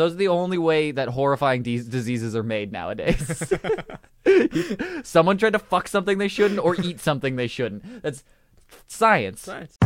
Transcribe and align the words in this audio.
those 0.00 0.14
are 0.14 0.16
the 0.16 0.28
only 0.28 0.56
way 0.56 0.92
that 0.92 1.08
horrifying 1.08 1.62
de- 1.62 1.82
diseases 1.82 2.34
are 2.34 2.42
made 2.42 2.72
nowadays. 2.72 3.52
Someone 5.04 5.36
tried 5.36 5.52
to 5.52 5.58
fuck 5.58 5.88
something 5.88 6.16
they 6.16 6.28
shouldn't 6.28 6.58
or 6.58 6.74
eat 6.80 7.00
something 7.00 7.36
they 7.36 7.46
shouldn't. 7.46 8.02
That's 8.02 8.24
science. 8.86 9.42
Science. 9.42 9.76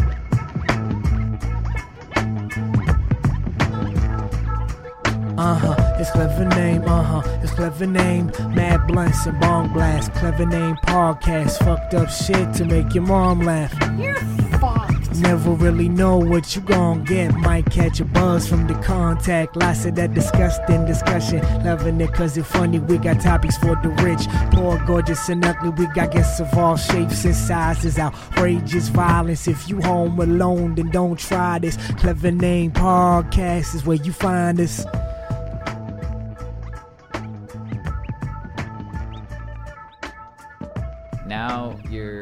Uh 5.37 5.55
huh, 5.57 5.97
it's 5.99 6.13
clever 6.13 6.45
name, 6.45 6.85
uh 6.85 7.03
huh, 7.03 7.39
it's 7.43 7.53
clever 7.53 7.87
name. 7.87 8.31
Mad 8.51 8.87
blunts 8.87 9.27
and 9.27 9.41
bong 9.41 9.73
blast, 9.73 10.13
clever 10.15 10.47
name 10.47 10.77
podcast. 10.87 11.59
Fucked 11.65 11.95
up 11.95 12.09
shit 12.09 12.55
to 12.55 12.65
make 12.65 12.95
your 12.95 13.03
mom 13.03 13.41
laugh. 13.41 13.75
You're 13.99 14.15
fucked. 14.61 14.94
Never 15.21 15.53
really 15.53 15.89
know 15.89 16.19
what 16.19 16.55
you 16.55 16.63
gon' 16.63 17.05
get. 17.05 17.35
Might 17.37 17.71
catch 17.71 18.01
a 18.01 18.05
buzz 18.05 18.49
from 18.49 18.67
the 18.67 18.75
contact. 18.75 19.57
Lots 19.57 19.85
of 19.85 19.95
that 19.95 20.13
disgusting 20.13 20.85
discussion. 20.85 21.41
Loving 21.65 22.01
it 22.01 22.13
cause 22.13 22.37
it's 22.37 22.49
funny. 22.49 22.79
We 22.79 22.99
got 22.99 23.21
topics 23.21 23.57
for 23.59 23.77
the 23.77 23.91
rich. 24.03 24.27
Poor, 24.53 24.79
gorgeous, 24.87 25.29
and 25.29 25.45
ugly. 25.45 25.71
We 25.71 25.87
got 25.95 26.11
guests 26.11 26.41
of 26.41 26.53
all 26.59 26.77
shapes 26.77 27.25
and 27.25 27.35
sizes. 27.35 27.99
Outrageous 27.99 28.89
violence. 28.89 29.47
If 29.47 29.69
you 29.69 29.81
home 29.83 30.19
alone, 30.19 30.75
then 30.75 30.91
don't 30.91 31.19
try 31.19 31.59
this. 31.59 31.77
Clever 31.99 32.31
name 32.31 32.73
podcast 32.73 33.75
is 33.75 33.87
where 33.87 33.97
you 33.97 34.13
find 34.13 34.61
us. 34.61 34.85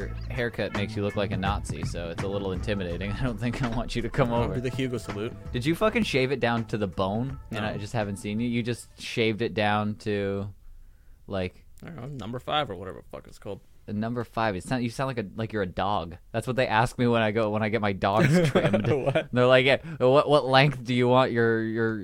Your 0.06 0.15
haircut 0.30 0.74
makes 0.74 0.97
you 0.97 1.02
look 1.02 1.16
like 1.16 1.33
a 1.33 1.37
Nazi, 1.37 1.84
so 1.84 2.11
it's 2.11 2.23
a 2.23 2.29
little 2.29 2.52
intimidating. 2.52 3.12
I 3.20 3.23
don't 3.23 3.38
think 3.38 3.62
I 3.62 3.69
want 3.69 3.95
you 3.95 4.02
to 4.02 4.11
come 4.11 4.33
over. 4.33 4.55
do 4.55 4.61
the 4.61 4.70
Hugo 4.70 4.98
salute. 4.98 5.33
Did 5.52 5.65
you 5.65 5.75
fucking 5.75 6.05
shave 6.05 6.33
it 6.33 6.41
down 6.41 6.65
to 6.66 6.78
the 6.78 6.87
bone? 6.87 7.38
And 7.51 7.65
I 7.65 7.77
just 7.77 7.92
haven't 7.92 8.16
seen 8.16 8.41
you. 8.41 8.48
You 8.48 8.62
just 8.62 8.88
shaved 9.01 9.42
it 9.42 9.55
down 9.55 9.97
to 9.97 10.48
like 11.27 11.65
I 11.83 11.86
don't 11.86 11.97
know, 11.97 12.06
number 12.09 12.39
five 12.39 12.70
or 12.70 12.75
whatever 12.77 12.98
the 12.98 13.09
fuck 13.17 13.27
it's 13.27 13.39
called. 13.39 13.61
Number 13.88 14.25
five. 14.25 14.56
It 14.56 14.64
sound, 14.64 14.83
you 14.83 14.91
sound 14.91 15.08
like 15.08 15.19
a 15.19 15.27
like 15.36 15.52
you're 15.52 15.62
a 15.62 15.66
dog. 15.66 16.16
That's 16.33 16.47
what 16.47 16.56
they 16.56 16.66
ask 16.66 16.98
me 16.98 17.06
when 17.06 17.22
I 17.22 17.30
go 17.33 17.50
when 17.50 17.62
I 17.62 17.69
get 17.69 17.80
my 17.80 17.92
dogs 17.92 18.50
trimmed. 18.50 18.84
They're 19.33 19.47
like, 19.47 19.66
yeah, 19.66 19.78
what 19.98 20.28
what 20.28 20.47
length 20.47 20.84
do 20.84 20.94
you 20.94 21.08
want 21.08 21.33
your 21.33 21.62
your 21.62 22.00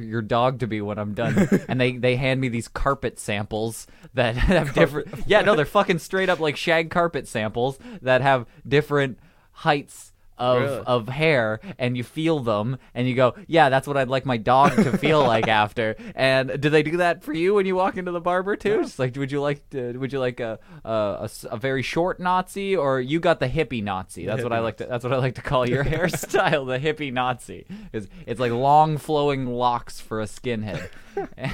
your 0.00 0.22
dog 0.22 0.60
to 0.60 0.66
be 0.66 0.80
when 0.80 0.98
I'm 0.98 1.14
done? 1.14 1.48
and 1.68 1.80
they 1.80 1.96
they 1.96 2.16
hand 2.16 2.40
me 2.40 2.48
these 2.48 2.68
carpet 2.68 3.18
samples 3.18 3.86
that 4.14 4.34
have 4.36 4.74
different. 4.74 5.08
Yeah, 5.26 5.42
no, 5.42 5.56
they're 5.56 5.64
fucking 5.64 5.98
straight 5.98 6.28
up 6.28 6.40
like 6.40 6.56
shag 6.56 6.90
carpet 6.90 7.26
samples 7.28 7.78
that 8.02 8.20
have 8.20 8.46
different 8.66 9.18
heights. 9.52 10.11
Of, 10.42 10.60
Really? 10.62 10.82
of 10.86 11.08
hair 11.08 11.60
and 11.78 11.96
you 11.96 12.02
feel 12.02 12.40
them 12.40 12.78
and 12.94 13.06
you 13.06 13.14
go 13.14 13.34
yeah 13.46 13.68
that's 13.68 13.86
what 13.86 13.96
I'd 13.96 14.08
like 14.08 14.26
my 14.26 14.38
dog 14.38 14.74
to 14.74 14.98
feel 14.98 15.20
like 15.34 15.46
after. 15.46 15.94
And 16.16 16.60
do 16.60 16.68
they 16.68 16.82
do 16.82 16.96
that 16.96 17.22
for 17.22 17.32
you 17.32 17.54
when 17.54 17.64
you 17.64 17.76
walk 17.76 17.96
into 17.96 18.10
the 18.10 18.20
barber 18.20 18.56
too? 18.56 18.82
Just 18.82 18.98
like 18.98 19.14
would 19.14 19.30
you 19.30 19.40
like 19.40 19.70
to, 19.70 19.96
would 19.98 20.12
you 20.12 20.18
like 20.18 20.40
a, 20.40 20.58
a, 20.84 21.30
a 21.44 21.56
very 21.56 21.82
short 21.82 22.18
Nazi 22.18 22.74
or 22.74 23.00
you 23.00 23.20
got 23.20 23.38
the 23.38 23.48
hippie 23.48 23.84
Nazi? 23.84 24.26
That's 24.26 24.42
what 24.42 24.52
I 24.52 24.58
like 24.58 24.78
to 24.78 24.86
that's 24.86 25.04
what 25.04 25.12
I 25.12 25.18
like 25.18 25.36
to 25.36 25.42
call 25.42 25.68
your 25.74 25.84
hairstyle 25.84 26.66
the 26.66 26.78
hippie 26.80 27.12
Nazi. 27.12 27.64
Is 27.92 28.08
it's 28.26 28.40
like 28.40 28.50
long 28.50 28.98
flowing 28.98 29.46
locks 29.46 30.00
for 30.00 30.20
a 30.20 30.24
skinhead. 30.24 30.88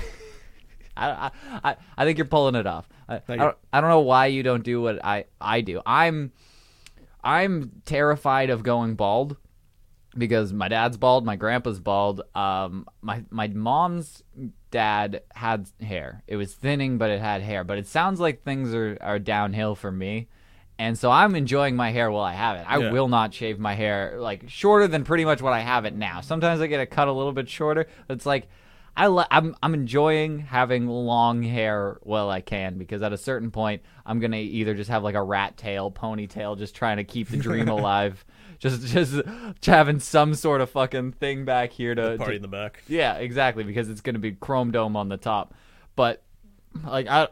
I, 0.96 1.30
I, 1.62 1.76
I 1.96 2.04
think 2.04 2.18
you're 2.18 2.26
pulling 2.26 2.54
it 2.54 2.66
off. 2.66 2.88
I, 3.08 3.20
I, 3.28 3.36
don't, 3.36 3.56
I 3.72 3.80
don't 3.80 3.90
know 3.90 4.00
why 4.00 4.26
you 4.26 4.42
don't 4.42 4.64
do 4.64 4.80
what 4.82 5.04
I, 5.04 5.26
I 5.40 5.60
do. 5.60 5.80
I'm 5.86 6.32
I'm 7.22 7.82
terrified 7.84 8.50
of 8.50 8.62
going 8.62 8.94
bald 8.94 9.36
because 10.16 10.52
my 10.52 10.68
dad's 10.68 10.96
bald, 10.96 11.24
my 11.24 11.36
grandpa's 11.36 11.80
bald. 11.80 12.22
Um, 12.34 12.86
my 13.02 13.24
my 13.30 13.48
mom's 13.48 14.22
dad 14.70 15.22
had 15.34 15.68
hair. 15.80 16.22
It 16.26 16.36
was 16.36 16.54
thinning, 16.54 16.98
but 16.98 17.10
it 17.10 17.20
had 17.20 17.42
hair. 17.42 17.64
But 17.64 17.78
it 17.78 17.86
sounds 17.86 18.20
like 18.20 18.42
things 18.42 18.74
are, 18.74 18.96
are 19.00 19.18
downhill 19.18 19.74
for 19.74 19.90
me. 19.90 20.28
And 20.80 20.96
so 20.96 21.10
I'm 21.10 21.34
enjoying 21.34 21.74
my 21.74 21.90
hair 21.90 22.10
while 22.10 22.22
I 22.22 22.34
have 22.34 22.56
it. 22.56 22.64
I 22.68 22.78
Yeah. 22.78 22.92
will 22.92 23.08
not 23.08 23.34
shave 23.34 23.58
my 23.58 23.74
hair 23.74 24.16
like 24.18 24.48
shorter 24.48 24.86
than 24.86 25.02
pretty 25.04 25.24
much 25.24 25.42
what 25.42 25.52
I 25.52 25.60
have 25.60 25.84
it 25.84 25.94
now. 25.94 26.20
Sometimes 26.20 26.60
I 26.60 26.68
get 26.68 26.78
it 26.80 26.86
cut 26.90 27.08
a 27.08 27.12
little 27.12 27.32
bit 27.32 27.48
shorter. 27.48 27.88
But 28.06 28.14
it's 28.18 28.26
like 28.26 28.48
I 28.98 29.06
li- 29.06 29.24
I'm 29.30 29.54
I'm 29.62 29.74
enjoying 29.74 30.40
having 30.40 30.86
long 30.88 31.42
hair 31.42 31.98
while 32.02 32.28
I 32.28 32.40
can 32.40 32.76
because 32.78 33.00
at 33.00 33.12
a 33.12 33.16
certain 33.16 33.50
point 33.52 33.82
I'm 34.04 34.18
gonna 34.18 34.36
either 34.38 34.74
just 34.74 34.90
have 34.90 35.02
like 35.04 35.14
a 35.14 35.22
rat 35.22 35.56
tail, 35.56 35.90
ponytail, 35.90 36.58
just 36.58 36.74
trying 36.74 36.96
to 36.96 37.04
keep 37.04 37.28
the 37.28 37.36
dream 37.36 37.68
alive, 37.78 38.24
just 38.58 38.82
just 38.88 39.22
having 39.64 40.00
some 40.00 40.34
sort 40.34 40.60
of 40.60 40.70
fucking 40.70 41.12
thing 41.12 41.44
back 41.44 41.70
here 41.70 41.94
to, 41.94 42.16
Party 42.18 42.32
to 42.32 42.36
in 42.36 42.42
the 42.42 42.48
back. 42.48 42.82
yeah, 42.88 43.14
exactly, 43.14 43.62
because 43.62 43.88
it's 43.88 44.00
going 44.00 44.14
to 44.14 44.20
be 44.20 44.32
chrome 44.32 44.72
dome 44.72 44.96
on 44.96 45.08
the 45.08 45.16
top. 45.16 45.54
But 45.94 46.24
like 46.84 47.06
I 47.06 47.28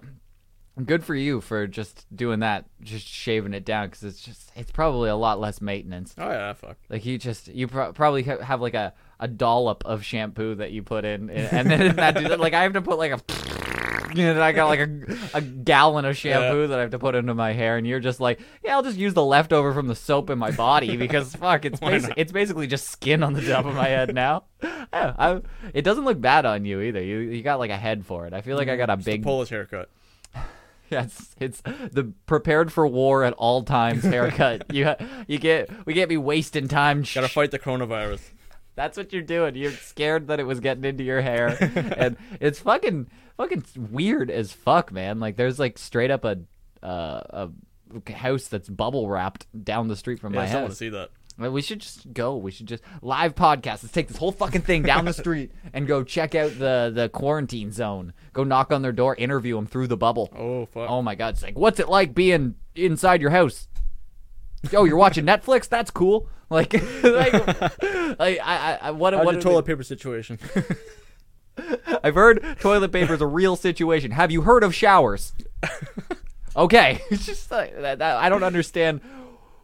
good 0.84 1.03
for 1.04 1.15
you 1.16 1.41
for 1.41 1.66
just 1.66 2.06
doing 2.15 2.41
that, 2.41 2.66
just 2.81 3.06
shaving 3.09 3.54
it 3.54 3.65
down 3.65 3.91
cuz 3.91 4.04
it's 4.04 4.21
just 4.21 4.53
it's 4.54 4.71
probably 4.71 5.10
a 5.10 5.16
lot 5.16 5.41
less 5.41 5.60
maintenance. 5.60 6.15
Oh 6.16 6.31
yeah, 6.31 6.53
fuck. 6.53 6.77
Like 6.88 7.04
you 7.04 7.19
just 7.19 7.48
you 7.48 7.66
pro- 7.66 7.93
probably 7.93 8.22
ha- 8.22 8.41
have 8.43 8.60
like 8.60 8.75
a 8.75 8.93
a 9.19 9.28
dollop 9.28 9.84
of 9.87 10.04
shampoo 10.04 10.56
that 10.56 10.72
you 10.72 10.82
put 10.82 11.04
in 11.04 11.31
and, 11.31 11.71
and 11.71 11.71
then 11.71 11.97
that 11.97 12.38
like 12.41 12.53
I 12.53 12.62
have 12.62 12.75
to 12.75 12.82
put 12.82 12.99
like 12.99 13.12
a 13.12 13.21
you 14.15 14.25
know, 14.32 14.41
I 14.43 14.53
got 14.53 14.69
like 14.69 14.81
a, 14.81 15.19
a 15.34 15.41
gallon 15.41 16.04
of 16.04 16.16
shampoo 16.16 16.69
that 16.69 16.78
I 16.78 16.82
have 16.82 16.91
to 16.93 16.99
put 16.99 17.15
into 17.15 17.34
my 17.34 17.53
hair, 17.53 17.77
and 17.77 17.87
you're 17.87 18.00
just 18.00 18.21
like, 18.21 18.41
yeah, 18.65 18.75
I'll 18.75 18.82
just 18.82 18.97
use 18.97 19.15
the 19.15 19.25
leftover 19.25 19.72
from 19.75 19.88
the 19.88 19.94
soap 19.94 20.31
in 20.31 20.38
my 20.38 20.50
body 20.50 20.97
because 20.97 21.34
fuck, 21.34 21.65
it's 21.65 21.81
basi- 21.81 22.15
it's 22.16 22.32
basically 22.32 22.66
just 22.66 22.88
skin 22.88 23.22
on 23.22 23.32
the 23.32 23.43
top 23.43 23.66
of 23.66 23.75
my 23.75 23.88
head 23.88 24.15
now. 24.15 24.44
Yeah, 24.93 25.15
I, 25.19 25.41
it 25.75 25.83
doesn't 25.83 26.04
look 26.04 26.21
bad 26.21 26.47
on 26.47 26.65
you 26.65 26.81
either. 26.81 27.03
You 27.03 27.19
you 27.19 27.43
got 27.43 27.59
like 27.59 27.71
a 27.71 27.77
head 27.77 28.06
for 28.06 28.27
it. 28.27 28.33
I 28.33 28.41
feel 28.41 28.56
like 28.56 28.69
I 28.69 28.77
mm, 28.77 28.78
got 28.78 28.91
a 28.91 28.97
Just 28.97 29.09
a 29.09 29.10
big 29.10 29.25
Polish 29.25 29.50
haircut. 29.50 29.91
yeah, 30.91 31.04
it's, 31.04 31.34
it's 31.38 31.60
the 31.60 32.12
prepared 32.25 32.72
for 32.72 32.87
war 32.87 33.25
at 33.25 33.33
all 33.34 33.65
times 33.65 34.04
haircut. 34.04 34.72
you 34.72 34.87
ha- 34.87 34.97
you 35.27 35.38
get 35.38 35.69
we 35.84 35.93
can't 35.93 36.09
be 36.09 36.16
wasting 36.16 36.69
time. 36.69 37.04
Gotta 37.12 37.28
fight 37.28 37.50
the 37.50 37.59
coronavirus. 37.59 38.21
That's 38.77 38.97
what 38.99 39.13
you're 39.13 39.23
doing. 39.23 39.57
You're 39.57 39.73
scared 39.73 40.29
that 40.29 40.39
it 40.39 40.45
was 40.45 40.61
getting 40.61 40.85
into 40.85 41.03
your 41.03 41.23
hair, 41.23 41.57
and 41.97 42.17
it's 42.41 42.61
fucking 42.61 43.09
fucking 43.39 43.65
weird 43.91 44.31
as 44.31 44.53
fuck, 44.53 44.93
man. 44.93 45.19
Like 45.19 45.37
there's 45.37 45.59
like 45.59 45.79
straight 45.79 46.11
up 46.11 46.25
a 46.25 46.41
uh, 46.83 47.49
a 48.07 48.13
house 48.13 48.49
that's 48.49 48.69
bubble 48.69 49.09
wrapped 49.09 49.47
down 49.65 49.89
the 49.89 49.97
street 49.97 50.21
from 50.21 50.35
Yeah, 50.35 50.41
my 50.41 50.45
I 50.45 50.49
still 50.49 50.61
want 50.61 50.73
to 50.73 50.77
see 50.77 50.89
that. 50.91 51.11
We 51.39 51.61
should 51.61 51.81
just 51.81 52.13
go. 52.15 52.37
We 52.37 52.51
should 52.51 52.67
just 52.67 52.83
live 53.03 53.35
podcast. 53.35 53.83
Let's 53.83 53.93
take 53.93 54.09
this 54.09 54.17
whole 54.17 54.33
fucking 54.33 54.63
thing 54.63 54.83
down 54.83 55.05
the 55.05 55.13
street 55.13 55.53
and 55.75 55.87
go 55.87 56.03
check 56.03 56.35
out 56.35 56.59
the 56.59 56.91
the 56.95 57.09
quarantine 57.11 57.73
zone. 57.73 58.13
Go 58.33 58.45
knock 58.45 58.73
on 58.73 58.83
their 58.83 58.93
door, 58.93 59.15
interview 59.17 59.57
them 59.57 59.67
through 59.67 59.87
the 59.87 59.97
bubble. 59.97 60.31
Oh 60.37 60.67
fuck. 60.67 60.89
Oh 60.89 61.03
my 61.03 61.15
god! 61.15 61.35
It's 61.35 61.43
like, 61.43 61.59
what's 61.59 61.81
it 61.81 61.89
like 61.89 62.15
being 62.15 62.57
inside 62.75 63.21
your 63.21 63.31
house? 63.31 63.69
Oh, 64.73 64.85
you're 64.85 64.97
watching 64.97 65.25
Netflix? 65.25 65.69
That's 65.69 65.91
cool. 65.91 66.29
Like, 66.51 66.75
like, 67.03 67.33
like 68.21 68.39
I, 68.41 68.79
I, 68.81 68.91
what, 68.93 69.15
How's 69.15 69.27
what 69.27 69.33
your 69.34 69.43
toilet 69.43 69.65
paper 69.67 69.83
situation? 69.83 70.39
I've 72.05 72.15
heard 72.15 72.57
toilet 72.61 72.93
paper 72.93 73.15
is 73.15 73.21
a 73.21 73.27
real 73.27 73.57
situation. 73.57 74.11
Have 74.12 74.31
you 74.31 74.43
heard 74.43 74.62
of 74.62 74.75
showers? 74.75 75.33
okay, 76.57 77.01
it's 77.11 77.27
just 77.27 77.51
like 77.51 77.75
that, 77.81 77.99
that- 77.99 78.17
I 78.19 78.29
don't 78.29 78.45
understand 78.45 79.01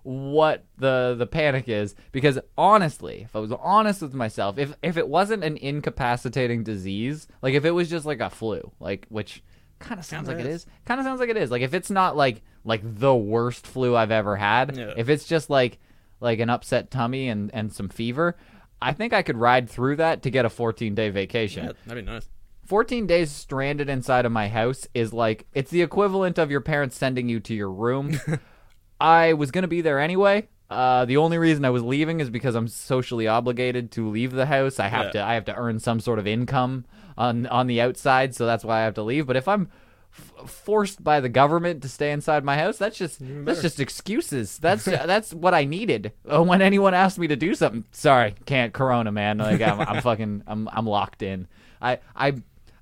what 0.05 0.65
the 0.79 1.15
the 1.17 1.27
panic 1.27 1.69
is 1.69 1.95
because 2.11 2.37
honestly, 2.59 3.23
if 3.23 3.37
I 3.37 3.39
was 3.39 3.53
honest 3.53 4.03
with 4.03 4.15
myself, 4.15 4.59
if 4.59 4.75
if 4.83 4.97
it 4.97 5.07
wasn't 5.07 5.45
an 5.45 5.57
incapacitating 5.59 6.65
disease, 6.65 7.29
like 7.43 7.55
if 7.55 7.65
it 7.65 7.71
was 7.71 7.89
just 7.89 8.05
like 8.05 8.19
a 8.21 8.29
flu, 8.31 8.73
like 8.81 9.07
which 9.09 9.43
kind 9.79 10.01
of 10.01 10.05
sounds 10.05 10.27
like 10.27 10.39
it 10.39 10.47
is. 10.47 10.63
is, 10.63 10.67
kind 10.85 10.99
of 11.01 11.05
sounds 11.07 11.21
like 11.21 11.29
it 11.29 11.37
is. 11.37 11.51
Like 11.53 11.63
if 11.63 11.75
it's 11.75 11.91
not 11.91 12.17
like 12.17 12.43
like 12.65 12.81
the 12.83 13.15
worst 13.15 13.67
flu 13.67 13.95
I've 13.95 14.11
ever 14.11 14.35
had, 14.35 14.77
Yeah. 14.77 14.95
if 14.97 15.09
it's 15.09 15.25
just 15.27 15.49
like 15.51 15.79
like 16.23 16.39
an 16.39 16.49
upset 16.49 16.91
tummy 16.91 17.29
and 17.29 17.51
and 17.53 17.73
some 17.73 17.89
fever, 17.91 18.37
I 18.81 18.93
think 18.93 19.13
I 19.13 19.23
could 19.23 19.37
ride 19.37 19.69
through 19.69 19.97
that 19.97 20.23
to 20.23 20.31
get 20.31 20.45
a 20.45 20.51
14 20.51 20.95
day 20.95 21.11
vacation. 21.11 21.65
yeah, 21.67 21.73
that'd 21.87 22.05
be 22.05 22.11
nice. 22.11 22.29
14 22.67 23.07
days 23.07 23.31
stranded 23.31 23.89
inside 23.91 24.25
of 24.25 24.33
my 24.33 24.49
house 24.49 24.87
is 24.95 25.13
like 25.13 25.47
it's 25.53 25.71
the 25.71 25.83
equivalent 25.83 26.39
of 26.39 26.51
your 26.51 26.61
parents 26.61 26.97
sending 26.97 27.29
you 27.29 27.41
to 27.41 27.55
your 27.55 27.71
room. 27.71 28.19
I 29.01 29.33
was 29.33 29.51
going 29.51 29.63
to 29.63 29.69
be 29.69 29.81
there 29.81 29.99
anyway. 29.99 30.49
Uh, 30.71 31.05
the 31.05 31.17
only 31.19 31.37
reason 31.37 31.65
I 31.65 31.71
was 31.71 31.83
leaving 31.83 32.21
is 32.21 32.31
because 32.31 32.55
I'm 32.55 32.69
socially 32.69 33.27
obligated 33.29 33.91
to 33.93 34.09
leave 34.09 34.33
the 34.33 34.47
house. 34.47 34.79
I 34.81 34.89
have 34.89 35.07
Yeah. 35.07 35.11
to 35.13 35.23
I 35.25 35.35
have 35.35 35.45
to 35.47 35.55
earn 35.55 35.81
some 35.81 36.01
sort 36.01 36.19
of 36.19 36.27
income 36.27 36.87
on 37.19 37.47
on 37.47 37.67
the 37.67 37.81
outside, 37.81 38.35
so 38.35 38.47
that's 38.47 38.65
why 38.65 38.81
I 38.81 38.85
have 38.85 38.95
to 38.95 39.03
leave. 39.03 39.27
But 39.27 39.37
if 39.37 39.49
I'm 39.49 39.69
f- 40.13 40.51
forced 40.51 41.03
by 41.03 41.21
the 41.21 41.29
government 41.29 41.83
to 41.83 41.89
stay 41.89 42.13
inside 42.13 42.45
my 42.45 42.57
house, 42.57 42.79
that's 42.79 42.97
just 42.97 43.19
that's 43.21 43.63
just 43.63 43.81
excuses. 43.81 44.59
That's 44.59 44.85
that's 44.85 45.33
what 45.33 45.55
I 45.55 45.65
needed 45.65 46.13
uh, 46.31 46.43
when 46.43 46.63
anyone 46.63 46.95
asked 46.95 47.19
me 47.19 47.27
to 47.29 47.37
do 47.37 47.55
something. 47.55 47.85
Sorry, 47.93 48.35
can't 48.47 48.73
Corona, 48.73 49.13
man. 49.13 49.39
Like 49.39 49.61
I'm, 49.61 49.81
I'm 49.81 50.03
fucking 50.03 50.45
I'm 50.47 50.69
I'm 50.73 50.87
locked 50.87 51.23
in. 51.23 51.49
I 51.81 51.99
I 52.15 52.35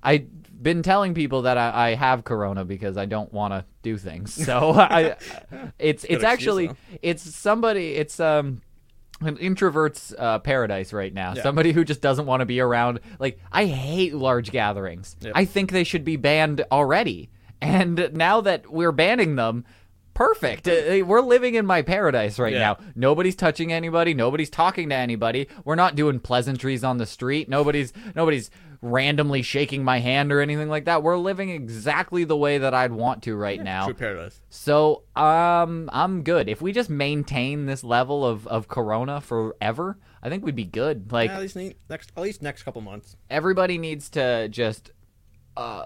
I've 0.03 0.27
been 0.63 0.83
telling 0.83 1.13
people 1.13 1.43
that 1.43 1.57
I, 1.57 1.91
I 1.91 1.95
have 1.95 2.23
Corona 2.23 2.65
because 2.65 2.97
I 2.97 3.05
don't 3.05 3.31
want 3.33 3.53
to 3.53 3.65
do 3.81 3.97
things. 3.97 4.33
So 4.33 4.71
I 4.75 5.15
it's 5.79 6.03
it's 6.03 6.03
excuse, 6.03 6.23
actually 6.23 6.67
though. 6.67 6.75
it's 7.01 7.23
somebody 7.35 7.95
it's 7.95 8.19
um 8.19 8.61
an 9.21 9.37
introvert's 9.37 10.13
uh, 10.17 10.39
paradise 10.39 10.93
right 10.93 11.13
now. 11.13 11.33
Yeah. 11.35 11.43
Somebody 11.43 11.71
who 11.71 11.83
just 11.83 12.01
doesn't 12.01 12.25
want 12.25 12.41
to 12.41 12.45
be 12.45 12.59
around. 12.59 12.99
Like 13.19 13.39
I 13.51 13.65
hate 13.65 14.13
large 14.13 14.51
gatherings. 14.51 15.15
Yep. 15.21 15.33
I 15.35 15.45
think 15.45 15.71
they 15.71 15.83
should 15.83 16.03
be 16.03 16.15
banned 16.17 16.63
already. 16.71 17.29
And 17.61 18.09
now 18.13 18.41
that 18.41 18.71
we're 18.71 18.91
banning 18.91 19.35
them, 19.35 19.65
perfect. 20.13 20.67
Uh, 20.67 21.03
We're 21.05 21.21
living 21.21 21.55
in 21.55 21.65
my 21.65 21.81
paradise 21.83 22.39
right 22.39 22.53
Yeah. 22.53 22.59
now. 22.59 22.77
Nobody's 22.95 23.35
touching 23.35 23.71
anybody. 23.71 24.13
Nobody's 24.13 24.49
talking 24.49 24.89
to 24.89 24.95
anybody. 24.95 25.47
We're 25.63 25.75
not 25.75 25.95
doing 25.95 26.19
pleasantries 26.19 26.83
on 26.83 26.97
the 26.97 27.05
street. 27.05 27.47
Nobody's 27.47 27.93
nobody's 28.15 28.49
randomly 28.81 29.41
shaking 29.43 29.83
my 29.83 29.99
hand 29.99 30.31
or 30.31 30.41
anything 30.41 30.69
like 30.69 30.85
that. 30.85 31.03
We're 31.03 31.17
living 31.17 31.49
exactly 31.49 32.23
the 32.23 32.35
way 32.35 32.57
that 32.57 32.73
I'd 32.73 32.91
want 32.91 33.23
to 33.23 33.35
right 33.35 33.61
now. 33.61 33.85
True 33.85 33.93
paradise. 33.93 34.41
So 34.49 35.03
um, 35.15 35.89
I'm 35.93 36.23
good. 36.23 36.49
If 36.49 36.61
we 36.61 36.71
just 36.71 36.89
maintain 36.89 37.67
this 37.67 37.83
level 37.83 38.25
of, 38.25 38.47
of 38.47 38.67
Corona 38.67 39.21
forever, 39.21 39.97
I 40.23 40.29
think 40.29 40.43
we'd 40.43 40.55
be 40.55 40.65
good. 40.65 41.11
Like 41.11 41.29
yeah, 41.29 41.35
at 41.35 41.41
least 41.41 41.57
next, 41.89 42.11
at 42.15 42.23
least 42.23 42.41
next 42.41 42.63
couple 42.63 42.81
months. 42.81 43.15
everybody 43.29 43.77
needs 43.77 44.09
to 44.11 44.49
just 44.49 44.91
uh, 45.57 45.85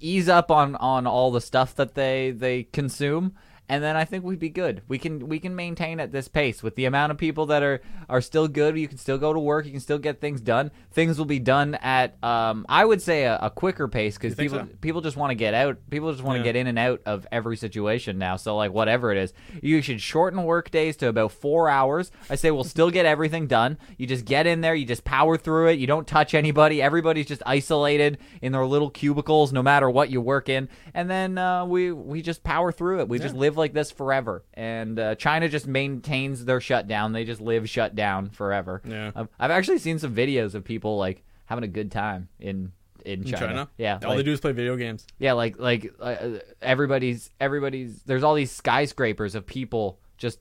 ease 0.00 0.28
up 0.28 0.50
on, 0.50 0.76
on 0.76 1.06
all 1.06 1.30
the 1.30 1.40
stuff 1.40 1.74
that 1.76 1.94
they 1.94 2.30
they 2.30 2.64
consume, 2.64 3.34
and 3.68 3.82
then 3.82 3.96
I 3.96 4.04
think 4.04 4.24
we'd 4.24 4.38
be 4.38 4.50
good. 4.50 4.82
We 4.88 4.98
can 4.98 5.28
we 5.28 5.38
can 5.38 5.56
maintain 5.56 5.98
at 6.00 6.12
this 6.12 6.28
pace 6.28 6.62
with 6.62 6.76
the 6.76 6.84
amount 6.84 7.12
of 7.12 7.18
people 7.18 7.46
that 7.46 7.62
are 7.62 7.80
are 8.08 8.20
still 8.20 8.46
good. 8.46 8.76
You 8.78 8.88
can 8.88 8.98
still 8.98 9.16
go 9.16 9.32
to 9.32 9.38
work. 9.38 9.64
You 9.64 9.70
can 9.72 9.80
still 9.80 9.98
get 9.98 10.20
things 10.20 10.40
done. 10.40 10.70
Things 10.92 11.18
will 11.18 11.24
be 11.24 11.38
done 11.38 11.74
at 11.76 12.22
um, 12.22 12.66
I 12.68 12.84
would 12.84 13.00
say 13.00 13.24
a, 13.24 13.38
a 13.40 13.50
quicker 13.50 13.88
pace 13.88 14.16
because 14.18 14.34
people 14.34 14.58
so? 14.58 14.68
people 14.82 15.00
just 15.00 15.16
want 15.16 15.30
to 15.30 15.34
get 15.34 15.54
out. 15.54 15.78
People 15.88 16.12
just 16.12 16.22
want 16.22 16.36
to 16.36 16.40
Yeah. 16.40 16.44
get 16.52 16.56
in 16.56 16.66
and 16.66 16.78
out 16.78 17.00
of 17.06 17.26
every 17.32 17.56
situation 17.56 18.18
now. 18.18 18.36
So 18.36 18.54
like 18.56 18.72
whatever 18.72 19.12
it 19.12 19.18
is, 19.18 19.32
you 19.62 19.80
should 19.80 20.00
shorten 20.00 20.42
work 20.44 20.70
days 20.70 20.96
to 20.98 21.08
about 21.08 21.32
four 21.32 21.70
hours. 21.70 22.10
I 22.28 22.34
say 22.34 22.50
we'll 22.50 22.64
still 22.64 22.90
get 22.90 23.06
everything 23.06 23.46
done. 23.46 23.78
You 23.96 24.06
just 24.06 24.26
get 24.26 24.46
in 24.46 24.60
there, 24.60 24.74
you 24.74 24.84
just 24.84 25.04
power 25.04 25.38
through 25.38 25.68
it. 25.68 25.78
You 25.78 25.86
don't 25.86 26.06
touch 26.06 26.34
anybody. 26.34 26.82
Everybody's 26.82 27.26
just 27.26 27.42
isolated 27.46 28.18
in 28.42 28.52
their 28.52 28.66
little 28.66 28.90
cubicles, 28.90 29.52
no 29.52 29.62
matter 29.62 29.88
what 29.88 30.10
you 30.10 30.20
work 30.20 30.48
in. 30.50 30.68
And 30.92 31.08
then 31.10 31.38
uh, 31.38 31.64
we 31.64 31.92
we 31.92 32.20
just 32.20 32.44
power 32.44 32.70
through 32.70 33.00
it. 33.00 33.08
We 33.08 33.18
just 33.18 33.34
live 33.34 33.53
like 33.56 33.72
this 33.72 33.90
forever. 33.90 34.44
And 34.54 34.98
uh, 34.98 35.14
China 35.16 35.48
just 35.48 35.66
maintains 35.66 36.44
their 36.44 36.60
shutdown. 36.60 37.12
They 37.12 37.24
just 37.24 37.40
live 37.40 37.68
shut 37.68 37.94
down 37.94 38.30
forever. 38.30 38.82
Yeah. 38.86 39.12
I've, 39.14 39.28
I've 39.38 39.50
actually 39.50 39.78
seen 39.78 39.98
some 39.98 40.14
videos 40.14 40.54
of 40.54 40.64
people 40.64 40.96
like 40.98 41.24
having 41.46 41.64
a 41.64 41.68
good 41.68 41.90
time 41.92 42.28
in. 42.40 42.72
In 43.04 43.20
In 43.20 43.24
China, 43.24 43.38
China, 43.46 43.68
yeah, 43.76 43.98
all 44.02 44.08
like- 44.10 44.16
they 44.16 44.22
do 44.22 44.32
is 44.32 44.40
play 44.40 44.52
video 44.52 44.76
games. 44.76 45.06
yeah, 45.18 45.34
like 45.34 45.58
like 45.58 45.92
uh, 46.00 46.38
everybody's 46.62 47.28
everybody's 47.38 48.02
there's 48.04 48.22
all 48.22 48.34
these 48.34 48.50
skyscrapers 48.50 49.34
of 49.34 49.44
people 49.44 49.98
just 50.16 50.38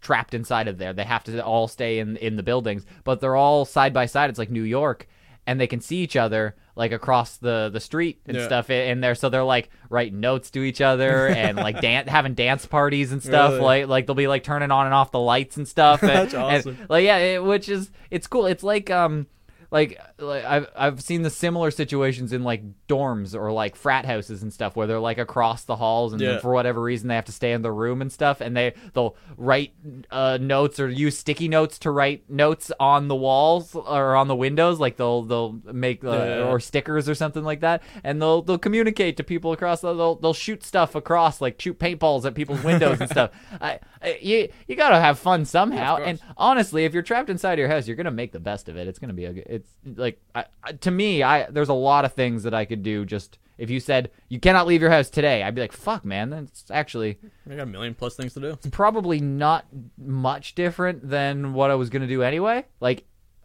trapped 0.00 0.32
inside 0.32 0.66
of 0.66 0.78
there. 0.78 0.94
They 0.94 1.04
have 1.04 1.24
to 1.24 1.44
all 1.44 1.68
stay 1.68 1.98
in 1.98 2.16
in 2.16 2.36
the 2.36 2.42
buildings, 2.42 2.86
but 3.04 3.20
they're 3.20 3.36
all 3.36 3.66
side 3.66 3.92
by 3.92 4.06
side. 4.06 4.30
It's 4.30 4.38
like 4.38 4.50
New 4.50 4.62
York, 4.62 5.06
and 5.46 5.60
they 5.60 5.66
can 5.66 5.80
see 5.80 5.98
each 5.98 6.16
other 6.16 6.56
like 6.74 6.92
across 6.92 7.36
the 7.38 7.70
the 7.72 7.80
street 7.80 8.20
and 8.26 8.36
Yeah. 8.36 8.44
stuff 8.46 8.68
in 8.70 9.00
there. 9.00 9.14
So 9.14 9.28
they're 9.28 9.44
like 9.44 9.70
writing 9.88 10.20
notes 10.20 10.50
to 10.50 10.62
each 10.62 10.80
other 10.80 11.26
and 11.42 11.56
like 11.56 11.80
dan- 11.80 12.06
having 12.08 12.34
dance 12.34 12.66
parties 12.66 13.12
and 13.12 13.22
stuff. 13.22 13.52
Really? 13.52 13.62
Like 13.62 13.88
like 13.88 14.06
they'll 14.06 14.14
be 14.14 14.28
like 14.28 14.42
turning 14.44 14.70
on 14.70 14.86
and 14.86 14.94
off 14.94 15.10
the 15.12 15.20
lights 15.20 15.56
and 15.56 15.66
stuff. 15.66 16.02
and- 16.02 16.10
That's 16.10 16.34
and, 16.34 16.42
awesome. 16.42 16.78
like 16.88 17.04
yeah, 17.04 17.16
it, 17.18 17.44
which 17.44 17.68
is 17.68 17.90
it's 18.10 18.26
cool. 18.26 18.46
It's 18.46 18.62
like 18.62 18.90
um 18.90 19.26
like 19.70 20.00
like 20.18 20.44
I've 20.44 20.66
I've 20.76 21.02
seen 21.02 21.22
the 21.22 21.30
similar 21.30 21.70
situations 21.70 22.32
in 22.32 22.42
like 22.44 22.62
dorms 22.88 23.34
or 23.34 23.52
like 23.52 23.76
frat 23.76 24.04
houses 24.06 24.42
and 24.42 24.52
stuff 24.52 24.76
where 24.76 24.86
they're 24.86 25.00
like 25.00 25.18
across 25.18 25.64
the 25.64 25.76
halls 25.76 26.12
and 26.12 26.20
Yeah. 26.22 26.38
for 26.38 26.52
whatever 26.52 26.80
reason 26.80 27.08
they 27.08 27.14
have 27.16 27.24
to 27.26 27.32
stay 27.32 27.52
in 27.52 27.62
the 27.62 27.72
room 27.72 28.00
and 28.00 28.12
stuff 28.12 28.40
and 28.40 28.56
they 28.56 28.74
they'll 28.94 29.16
write 29.36 29.72
uh, 30.10 30.38
notes 30.40 30.78
or 30.80 30.88
use 30.88 31.18
sticky 31.18 31.48
notes 31.48 31.78
to 31.80 31.90
write 31.90 32.28
notes 32.30 32.70
on 32.78 33.08
the 33.08 33.16
walls 33.16 33.74
or 33.74 34.14
on 34.16 34.28
the 34.28 34.36
windows 34.36 34.78
like 34.80 34.96
they'll 34.96 35.22
they'll 35.22 35.58
make 35.72 36.04
uh, 36.04 36.10
Yeah. 36.10 36.44
or 36.48 36.60
stickers 36.60 37.08
or 37.08 37.14
something 37.14 37.42
like 37.44 37.60
that 37.60 37.82
and 38.04 38.20
they'll 38.22 38.42
they'll 38.42 38.58
communicate 38.58 39.16
to 39.16 39.24
people 39.24 39.52
across 39.52 39.80
the, 39.80 39.92
they'll 39.94 40.14
they'll 40.16 40.32
shoot 40.34 40.62
stuff 40.64 40.94
across 40.94 41.40
like 41.40 41.60
shoot 41.60 41.78
paintballs 41.78 42.24
at 42.24 42.34
people's 42.34 42.62
windows 42.62 43.00
and 43.00 43.10
stuff 43.10 43.30
I, 43.60 43.80
I 44.02 44.18
you 44.22 44.48
you 44.68 44.76
got 44.76 44.90
to 44.90 45.00
have 45.00 45.18
fun 45.18 45.44
somehow 45.44 45.96
course. 45.96 46.08
and 46.08 46.20
honestly, 46.36 46.84
if 46.84 46.94
you're 46.94 47.02
trapped 47.02 47.30
inside 47.30 47.58
your 47.58 47.68
house, 47.68 47.86
you're 47.86 47.96
gonna 47.96 48.10
make 48.10 48.32
the 48.32 48.40
best 48.40 48.68
of 48.68 48.76
it. 48.76 48.86
It's 48.88 48.98
gonna 48.98 49.12
be 49.12 49.24
a. 49.24 49.55
It's 49.56 49.98
like 49.98 50.20
I, 50.34 50.44
I- 50.62 50.72
to 50.72 50.90
me, 50.90 51.22
I 51.22 51.50
there's 51.50 51.68
a 51.68 51.74
lot 51.74 52.04
of 52.04 52.12
things 52.14 52.44
that 52.44 52.54
I 52.54 52.64
could 52.64 52.82
do. 52.82 53.04
Just 53.04 53.38
if 53.58 53.70
you 53.70 53.80
said 53.80 54.10
you 54.28 54.38
cannot 54.38 54.66
leave 54.66 54.80
your 54.82 54.90
house 54.90 55.10
today, 55.10 55.42
I'd 55.42 55.54
be 55.54 55.60
like, 55.62 55.72
fuck, 55.72 56.04
man. 56.04 56.30
That's 56.30 56.70
actually 56.70 57.18
I 57.50 57.54
got 57.56 57.62
a 57.62 57.66
million 57.66 57.94
plus 57.94 58.14
things 58.16 58.34
to 58.34 58.40
do. 58.40 58.48
It's 58.50 58.68
probably 58.68 59.20
not 59.20 59.66
much 59.98 60.54
different 60.54 61.08
than 61.08 61.52
what 61.54 61.70
I 61.70 61.74
was 61.74 61.90
gonna 61.90 62.06
do 62.06 62.22
anyway. 62.22 62.64
Like, 62.80 63.04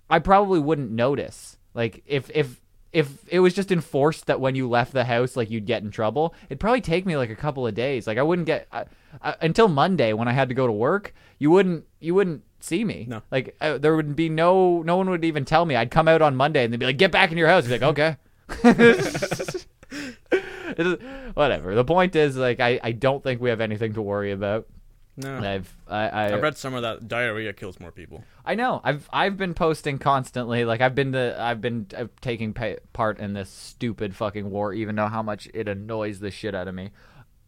I 0.09 0.19
probably 0.19 0.59
wouldn't 0.59 0.91
notice. 0.91 1.57
Like 1.73 2.03
if 2.05 2.29
if. 2.33 2.59
If 2.93 3.23
it 3.29 3.39
was 3.39 3.53
just 3.53 3.71
enforced 3.71 4.25
that 4.25 4.41
when 4.41 4.53
you 4.55 4.67
left 4.67 4.91
the 4.91 5.05
house, 5.05 5.37
like 5.37 5.49
you'd 5.49 5.65
get 5.65 5.81
in 5.81 5.91
trouble, 5.91 6.35
it'd 6.49 6.59
probably 6.59 6.81
take 6.81 7.05
me 7.05 7.15
like 7.15 7.29
a 7.29 7.37
couple 7.37 7.65
of 7.65 7.73
days. 7.73 8.05
Like 8.05 8.17
I 8.17 8.21
wouldn't 8.21 8.47
get 8.47 8.67
I, 8.69 8.83
I, 9.21 9.33
until 9.39 9.69
Monday 9.69 10.11
when 10.11 10.27
I 10.27 10.33
had 10.33 10.49
to 10.49 10.53
go 10.55 10.67
to 10.67 10.73
work. 10.73 11.13
You 11.39 11.51
wouldn't 11.51 11.85
you 12.01 12.13
wouldn't 12.13 12.43
see 12.63 12.83
me. 12.83 13.05
No. 13.09 13.21
Like 13.31 13.55
uh, 13.61 13.77
there 13.77 13.95
would 13.95 14.15
be 14.15 14.29
no 14.29 14.81
no 14.83 14.97
one 14.97 15.09
would 15.09 15.25
even 15.25 15.45
tell 15.45 15.65
me. 15.65 15.75
I'd 15.75 15.91
come 15.91 16.07
out 16.07 16.21
on 16.21 16.35
Monday 16.35 16.63
and 16.63 16.71
they'd 16.73 16.79
be 16.79 16.85
like, 16.85 16.97
"Get 16.97 17.11
back 17.11 17.31
in 17.31 17.37
your 17.37 17.47
house." 17.47 17.65
I'd 17.65 17.79
be 17.79 17.85
like, 17.85 17.97
"Okay." 17.99 18.17
Is- 20.77 20.97
Whatever. 21.33 21.75
The 21.75 21.83
point 21.85 22.15
is, 22.15 22.37
like, 22.37 22.59
I, 22.59 22.79
I 22.81 22.91
don't 22.93 23.23
think 23.23 23.41
we 23.41 23.49
have 23.49 23.61
anything 23.61 23.93
to 23.93 24.01
worry 24.01 24.31
about. 24.31 24.67
No, 25.17 25.39
I've 25.39 25.75
I, 25.89 26.07
I, 26.07 26.27
I 26.29 26.39
read 26.39 26.57
somewhere 26.57 26.81
that 26.81 27.09
diarrhea 27.09 27.51
kills 27.51 27.79
more 27.81 27.91
people. 27.91 28.23
I 28.45 28.55
know. 28.55 28.79
I've 28.83 29.09
I've 29.11 29.35
been 29.35 29.53
posting 29.53 29.97
constantly. 29.99 30.63
Like 30.63 30.79
I've 30.79 30.95
been 30.95 31.11
the 31.11 31.35
I've 31.37 31.59
been 31.59 31.87
uh, 31.95 32.05
taking 32.21 32.53
pa- 32.53 32.75
part 32.93 33.19
in 33.19 33.33
this 33.33 33.49
stupid 33.49 34.15
fucking 34.15 34.49
war, 34.49 34.73
even 34.73 34.95
though 34.95 35.07
how 35.07 35.21
much 35.21 35.49
it 35.53 35.67
annoys 35.67 36.21
the 36.21 36.31
shit 36.31 36.55
out 36.55 36.69
of 36.69 36.75
me. 36.75 36.91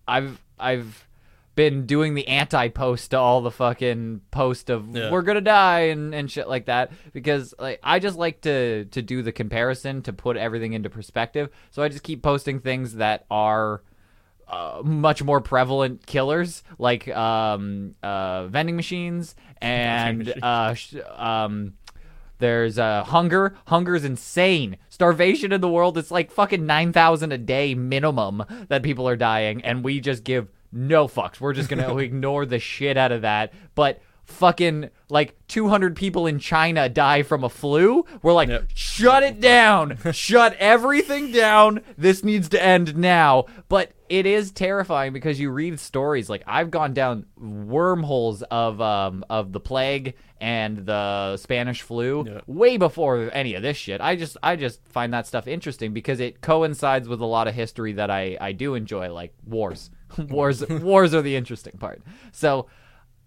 I've 0.06 0.42
I've 0.60 1.08
been 1.56 1.86
doing 1.86 2.16
the 2.16 2.28
anti-post 2.28 3.12
to 3.12 3.18
all 3.20 3.42
the 3.42 3.52
fucking 3.52 4.22
post 4.32 4.70
of 4.72 4.96
Yeah. 4.96 5.12
we're 5.12 5.22
gonna 5.22 5.40
die 5.42 5.82
and, 5.82 6.14
and 6.16 6.30
shit 6.32 6.48
like 6.48 6.66
that 6.66 6.92
because 7.14 7.54
like 7.60 7.80
I 7.84 8.00
just 8.00 8.18
like 8.18 8.42
to 8.42 8.86
to 8.86 9.02
do 9.02 9.22
the 9.22 9.32
comparison 9.32 10.02
to 10.04 10.14
put 10.14 10.36
everything 10.36 10.74
into 10.74 10.90
perspective. 10.90 11.50
So 11.72 11.84
I 11.84 11.90
just 11.90 12.04
keep 12.04 12.24
posting 12.24 12.60
things 12.60 12.96
that 12.96 13.26
are 13.30 13.84
uh, 14.48 14.82
much 14.84 15.24
more 15.24 15.42
prevalent 15.42 16.06
killers 16.06 16.64
like 16.78 17.08
um, 17.10 17.96
uh, 18.04 18.48
vending 18.48 18.76
machines 18.76 19.36
and 19.62 20.34
uh, 20.44 20.74
sh- 20.74 20.96
um, 21.16 21.74
there's 22.40 22.78
uh, 22.78 23.04
hunger. 23.06 23.56
Hunger's 23.68 24.04
insane. 24.04 24.78
Starvation 24.90 25.54
in 25.54 25.62
the 25.62 25.70
world 25.70 25.98
it's 25.98 26.12
like 26.12 26.30
fucking 26.32 26.66
9,000 26.66 27.32
a 27.32 27.38
day 27.38 27.74
minimum 27.74 28.44
that 28.68 28.84
people 28.84 29.08
are 29.08 29.16
dying, 29.16 29.64
and 29.64 29.84
we 29.84 30.00
just 30.02 30.24
give 30.26 30.50
no 30.74 31.08
fucks. 31.08 31.40
We're 31.40 31.54
just 31.54 31.70
gonna 31.70 31.96
ignore 31.98 32.46
the 32.46 32.60
shit 32.60 32.98
out 32.98 33.12
of 33.12 33.22
that. 33.22 33.54
But 33.76 34.02
fucking 34.26 34.90
like 35.10 35.36
200 35.50 35.96
people 35.98 36.28
in 36.28 36.40
China 36.40 36.88
die 36.90 37.24
from 37.24 37.44
a 37.44 37.50
flu. 37.50 38.06
We're 38.22 38.32
like, 38.34 38.48
Yep. 38.50 38.70
shut 38.74 39.22
it 39.22 39.42
down. 39.42 39.98
Shut 40.14 40.56
everything 40.60 41.32
down. 41.34 41.82
This 41.98 42.24
needs 42.24 42.48
to 42.50 42.64
end 42.64 42.96
now. 42.96 43.46
But 43.68 43.92
it 44.10 44.26
is 44.26 44.52
terrifying 44.52 45.12
because 45.12 45.40
you 45.40 45.50
read 45.50 45.78
stories 45.80 46.30
like 46.30 46.44
I've 46.48 46.72
gone 46.72 46.94
down 46.94 47.26
wormholes 47.38 48.44
of 48.44 48.80
um 48.80 49.26
of 49.30 49.52
the 49.52 49.60
plague 49.60 50.14
and 50.40 50.86
the 50.86 51.36
Spanish 51.38 51.82
flu 51.82 52.24
Yeah. 52.28 52.42
way 52.48 52.78
before 52.78 53.30
any 53.34 53.56
of 53.56 53.62
this 53.62 53.76
shit. 53.78 54.00
I 54.02 54.16
just 54.16 54.38
I 54.44 54.56
just 54.56 54.86
find 54.88 55.14
that 55.14 55.28
stuff 55.28 55.48
interesting 55.48 55.94
because 55.94 56.20
it 56.20 56.42
coincides 56.42 57.08
with 57.08 57.22
a 57.22 57.26
lot 57.26 57.48
of 57.48 57.56
history 57.56 57.94
that 57.94 58.10
I 58.12 58.38
I 58.40 58.52
do 58.54 58.76
enjoy 58.76 59.12
like 59.12 59.34
wars. 59.46 59.90
wars 60.30 60.68
wars 60.70 61.14
are 61.14 61.22
the 61.22 61.36
interesting 61.36 61.78
part. 61.78 62.02
So 62.32 62.68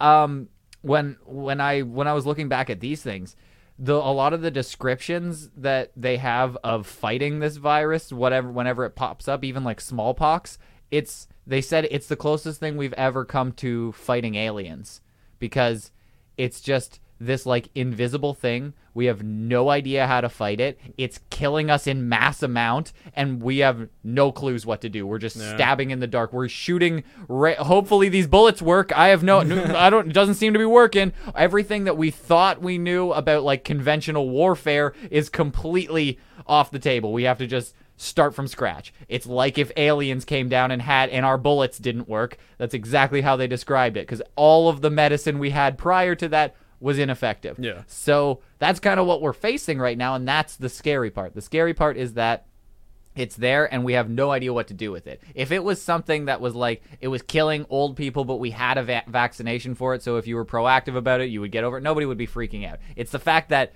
um 0.01 0.49
when 0.83 1.17
when 1.25 1.61
I 1.61 1.83
when 1.83 2.07
I 2.07 2.13
was 2.13 2.27
looking 2.27 2.49
back 2.49 2.71
at 2.71 2.81
these 2.81 3.03
things, 3.03 3.37
the 3.79 3.95
a 3.95 4.13
lot 4.13 4.33
of 4.33 4.43
the 4.43 4.51
descriptions 4.51 5.51
that 5.57 5.93
they 5.97 6.17
have 6.17 6.57
of 6.63 6.87
fighting 6.87 7.41
this 7.41 7.57
virus, 7.57 8.13
whatever 8.13 8.51
whenever 8.51 8.85
it 8.85 8.95
pops 8.95 9.29
up, 9.29 9.45
even 9.45 9.65
like 9.65 9.81
smallpox, 9.81 10.59
it's 10.91 11.29
they 11.47 11.61
said 11.61 11.87
it's 11.91 12.07
the 12.07 12.17
closest 12.17 12.61
thing 12.61 12.77
we've 12.77 12.93
ever 12.95 13.25
come 13.25 13.53
to 13.53 13.93
fighting 13.93 14.35
aliens 14.35 15.01
because 15.39 15.91
it's 16.37 16.61
just 16.61 17.01
this 17.19 17.47
like 17.47 17.69
invisible 17.75 18.35
thing. 18.35 18.75
We 18.93 19.07
have 19.07 19.23
no 19.23 19.69
idea 19.69 20.07
how 20.07 20.23
to 20.23 20.29
fight 20.31 20.59
it. 20.59 20.79
It's 20.97 21.21
killing 21.29 21.69
us 21.71 21.87
in 21.87 22.09
mass 22.09 22.43
amount, 22.43 22.93
and 23.15 23.43
we 23.43 23.59
have 23.59 23.89
no 24.03 24.33
clues 24.33 24.65
what 24.65 24.81
to 24.83 24.89
do. 24.89 25.07
We're 25.07 25.19
just 25.19 25.37
Yeah. 25.37 25.55
stabbing 25.55 25.91
in 25.91 26.01
the 26.01 26.07
dark. 26.07 26.33
We're 26.33 26.49
shooting. 26.49 27.05
Ra- 27.29 27.57
Hopefully 27.63 28.09
these 28.09 28.27
bullets 28.27 28.63
work. 28.63 28.97
I 28.97 29.09
have 29.09 29.23
no. 29.23 29.41
I 29.77 29.91
don't. 29.91 30.09
It 30.09 30.13
doesn't 30.15 30.35
seem 30.37 30.53
to 30.55 30.59
be 30.59 30.65
working. 30.65 31.13
Everything 31.35 31.85
that 31.85 31.97
we 31.99 32.11
thought 32.11 32.63
we 32.63 32.79
knew 32.79 33.13
about 33.13 33.43
like 33.43 33.65
conventional 33.65 34.31
warfare 34.31 34.95
is 35.11 35.29
completely 35.29 36.19
off 36.47 36.71
the 36.71 36.79
table. 36.79 37.13
We 37.13 37.25
have 37.25 37.39
to 37.39 37.47
just 37.47 37.75
start 37.99 38.35
from 38.35 38.47
scratch. 38.47 38.93
It's 39.09 39.27
like 39.27 39.57
if 39.57 39.73
aliens 39.77 40.25
came 40.27 40.49
down 40.51 40.71
and 40.71 40.83
had 40.83 41.09
and 41.11 41.25
our 41.25 41.39
bullets 41.39 41.79
didn't 41.79 42.09
work. 42.09 42.37
That's 42.59 42.75
exactly 42.75 43.23
how 43.23 43.37
they 43.37 43.47
described 43.47 43.97
it 43.97 44.07
cuz 44.07 44.21
all 44.37 44.69
of 44.69 44.81
the 44.83 44.91
medicine 44.91 45.39
we 45.39 45.51
had 45.51 45.79
prior 45.79 46.15
to 46.15 46.29
that 46.29 46.55
was 46.81 46.99
ineffective. 46.99 47.59
Yeah. 47.59 47.83
So 47.87 48.41
that's 48.59 48.81
kind 48.81 49.01
of 49.01 49.07
what 49.07 49.23
we're 49.23 49.33
facing 49.33 49.79
right 49.79 49.97
now, 49.97 50.15
and 50.15 50.27
that's 50.27 50.57
the 50.57 50.69
scary 50.69 51.11
part. 51.11 51.35
The 51.35 51.43
scary 51.43 51.75
part 51.75 51.97
is 51.97 52.15
that 52.15 52.47
it's 53.17 53.35
there 53.35 53.73
and 53.73 53.83
we 53.83 53.95
have 53.95 54.11
no 54.11 54.31
idea 54.31 54.53
what 54.53 54.69
to 54.69 54.75
do 54.75 54.93
with 54.93 55.07
it. 55.07 55.23
If 55.35 55.51
it 55.51 55.65
was 55.65 55.81
something 55.81 56.27
that 56.27 56.41
was 56.41 56.55
like 56.55 56.83
it 57.01 57.09
was 57.09 57.23
killing 57.23 57.65
old 57.71 57.97
people, 57.97 58.25
but 58.25 58.37
we 58.37 58.51
had 58.51 58.77
a 58.77 58.83
va- 58.83 59.05
vaccination 59.09 59.75
for 59.75 59.95
it, 59.95 60.03
so 60.03 60.17
if 60.17 60.27
you 60.27 60.37
were 60.37 60.45
proactive 60.45 60.97
about 60.97 61.21
it, 61.21 61.31
you 61.31 61.41
would 61.41 61.51
get 61.51 61.65
over 61.65 61.79
it. 61.79 61.83
Nobody 61.83 62.07
would 62.07 62.19
be 62.19 62.27
freaking 62.27 62.71
out. 62.71 62.79
It's 62.95 63.11
the 63.11 63.19
fact 63.19 63.49
that 63.49 63.73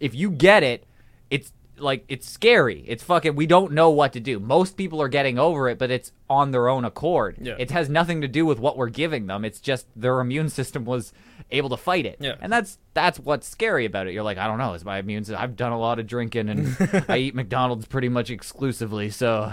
if 0.00 0.14
you 0.14 0.30
get 0.30 0.62
it, 0.62 0.86
it's 1.30 1.52
like 1.82 2.04
it's 2.08 2.28
scary. 2.28 2.84
It's 2.86 3.02
fucking. 3.02 3.34
We 3.34 3.46
don't 3.46 3.72
know 3.72 3.90
what 3.90 4.12
to 4.14 4.20
do. 4.20 4.38
Most 4.38 4.76
people 4.76 5.00
are 5.02 5.08
getting 5.08 5.38
over 5.38 5.68
it, 5.68 5.78
but 5.78 5.90
it's 5.90 6.12
on 6.30 6.50
their 6.50 6.68
own 6.68 6.84
accord. 6.84 7.36
Yeah. 7.40 7.56
It 7.58 7.70
has 7.70 7.88
nothing 7.88 8.20
to 8.22 8.28
do 8.28 8.46
with 8.46 8.58
what 8.58 8.76
we're 8.76 8.88
giving 8.88 9.26
them. 9.26 9.44
It's 9.44 9.60
just 9.60 9.86
their 9.94 10.20
immune 10.20 10.48
system 10.58 10.84
was 10.84 11.12
able 11.50 11.68
to 11.70 11.76
fight 11.76 12.06
it. 12.06 12.16
Yeah. 12.20 12.36
And 12.40 12.52
that's 12.52 12.78
that's 12.94 13.18
what's 13.18 13.46
scary 13.46 13.84
about 13.84 14.06
it. 14.06 14.14
You're 14.14 14.22
like, 14.22 14.38
I 14.38 14.46
don't 14.46 14.58
know, 14.58 14.74
is 14.74 14.84
my 14.84 14.98
immune 14.98 15.24
system? 15.24 15.42
I've 15.42 15.56
done 15.56 15.72
a 15.72 15.78
lot 15.78 15.98
of 15.98 16.06
drinking 16.06 16.48
and 16.48 17.04
I 17.08 17.18
eat 17.18 17.34
McDonald's 17.34 17.86
pretty 17.86 18.08
much 18.08 18.30
exclusively, 18.30 19.10
so 19.10 19.52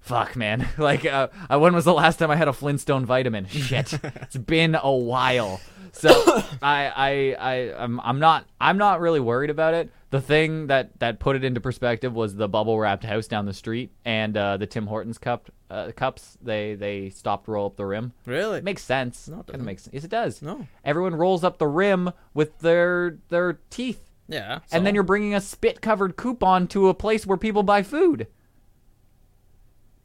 fuck, 0.00 0.36
man. 0.36 0.68
Like, 0.78 1.04
uh, 1.04 1.28
uh, 1.50 1.58
when 1.58 1.74
was 1.74 1.84
the 1.84 1.94
last 1.94 2.18
time 2.18 2.30
I 2.30 2.36
had 2.36 2.48
a 2.48 2.52
Flintstone 2.52 3.06
vitamin? 3.06 3.46
Shit, 3.46 3.92
it's 4.02 4.36
been 4.36 4.74
a 4.74 4.92
while. 4.92 5.60
So 5.92 6.10
I 6.62 6.92
I 6.94 7.36
I 7.38 7.82
I'm, 7.82 8.00
I'm 8.00 8.18
not 8.18 8.46
I'm 8.60 8.78
not 8.78 9.00
really 9.00 9.20
worried 9.20 9.50
about 9.50 9.74
it. 9.74 9.90
The 10.14 10.20
thing 10.20 10.68
that 10.68 10.96
that 11.00 11.18
put 11.18 11.34
it 11.34 11.42
into 11.42 11.60
perspective 11.60 12.14
was 12.14 12.36
the 12.36 12.46
bubble 12.48 12.78
wrapped 12.78 13.02
house 13.02 13.26
down 13.26 13.46
the 13.46 13.52
street 13.52 13.90
and 14.04 14.36
uh, 14.36 14.56
the 14.58 14.64
Tim 14.64 14.86
Hortons 14.86 15.18
cup 15.18 15.50
uh, 15.68 15.90
cups. 15.90 16.38
They 16.40 16.76
they 16.76 17.10
stopped 17.10 17.48
roll 17.48 17.66
up 17.66 17.76
the 17.76 17.84
rim. 17.84 18.12
Really? 18.24 18.58
It 18.58 18.64
makes 18.64 18.84
sense. 18.84 19.26
No, 19.26 19.40
it 19.40 19.46
doesn't. 19.46 19.64
makes 19.64 19.88
yes, 19.92 20.04
it 20.04 20.12
does. 20.12 20.40
No. 20.40 20.68
Everyone 20.84 21.16
rolls 21.16 21.42
up 21.42 21.58
the 21.58 21.66
rim 21.66 22.12
with 22.32 22.56
their 22.60 23.18
their 23.28 23.58
teeth, 23.70 24.08
yeah. 24.28 24.60
and 24.70 24.86
then 24.86 24.94
you're 24.94 25.02
bringing 25.02 25.34
a 25.34 25.40
spit 25.40 25.80
covered 25.80 26.16
coupon 26.16 26.68
to 26.68 26.88
a 26.88 26.94
place 26.94 27.26
where 27.26 27.36
people 27.36 27.64
buy 27.64 27.82
food. 27.82 28.28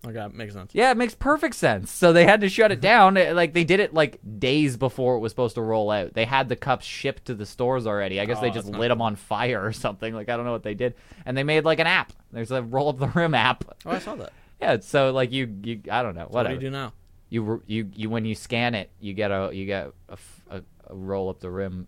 Okay, 0.07 0.25
makes 0.33 0.53
sense. 0.53 0.71
Yeah, 0.73 0.91
it 0.91 0.97
makes 0.97 1.13
perfect 1.13 1.55
sense. 1.55 1.91
So 1.91 2.13
they 2.13 2.23
had 2.25 2.39
to 2.41 2.47
shut 2.49 2.71
it 2.71 2.79
down. 2.79 3.17
It- 3.17 3.35
Like 3.35 3.53
they 3.53 3.65
did 3.65 3.79
it 3.81 3.93
like 3.93 4.19
days 4.39 4.77
before 4.77 5.15
it 5.15 5.19
was 5.19 5.31
supposed 5.33 5.55
to 5.55 5.61
roll 5.61 5.91
out. 5.91 6.13
They 6.13 6.23
had 6.25 6.47
the 6.47 6.55
cups 6.55 6.85
shipped 6.85 7.25
to 7.25 7.35
the 7.35 7.45
stores 7.45 7.85
already. 7.85 8.19
I 8.21 8.25
guess 8.25 8.37
Oh, 8.37 8.41
they 8.41 8.49
just 8.51 8.67
lit 8.69 8.87
them 8.89 9.01
on 9.01 9.15
fire 9.17 9.63
or 9.63 9.73
something. 9.73 10.13
Like 10.13 10.29
I 10.29 10.37
don't 10.37 10.45
know 10.45 10.53
what 10.53 10.63
they 10.63 10.73
did. 10.73 10.95
And 11.25 11.35
they 11.35 11.43
made 11.43 11.65
like 11.65 11.79
an 11.79 11.87
app. 11.87 12.13
There's 12.31 12.51
a 12.51 12.61
roll 12.63 12.87
up 12.89 12.97
the 12.99 13.07
rim 13.07 13.33
app. 13.33 13.65
Oh, 13.85 13.91
I 13.91 13.99
saw 13.99 14.15
that. 14.15 14.31
Yeah, 14.61 14.77
so 14.81 15.11
like 15.11 15.31
you 15.31 15.53
you 15.63 15.81
I 15.89 16.03
don't 16.03 16.15
know 16.15 16.27
Whatever. 16.29 16.55
What 16.55 16.59
do 16.59 16.65
you 16.65 16.71
do 16.71 16.77
now? 16.77 16.93
you 17.29 17.63
you 17.67 17.89
you 17.95 18.09
when 18.09 18.25
you 18.25 18.35
scan 18.35 18.75
it, 18.75 18.89
you 18.99 19.13
get 19.13 19.31
a 19.31 19.49
you 19.53 19.65
get 19.65 19.91
a, 20.09 20.17
a- 20.49 20.61
a 20.87 20.95
roll 20.95 21.29
up 21.29 21.39
the 21.39 21.49
rim 21.49 21.87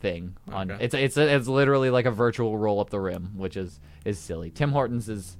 thing 0.00 0.36
on 0.52 0.70
Okay. 0.70 0.84
it's 0.84 0.94
it's 0.94 1.16
it's 1.16 1.48
literally 1.48 1.90
like 1.90 2.06
a 2.06 2.10
virtual 2.10 2.56
roll 2.58 2.80
up 2.80 2.90
the 2.90 3.00
rim, 3.00 3.32
which 3.36 3.56
is 3.56 3.80
is 4.04 4.18
silly. 4.18 4.50
Tim 4.50 4.70
Hortons 4.72 5.08
is 5.08 5.36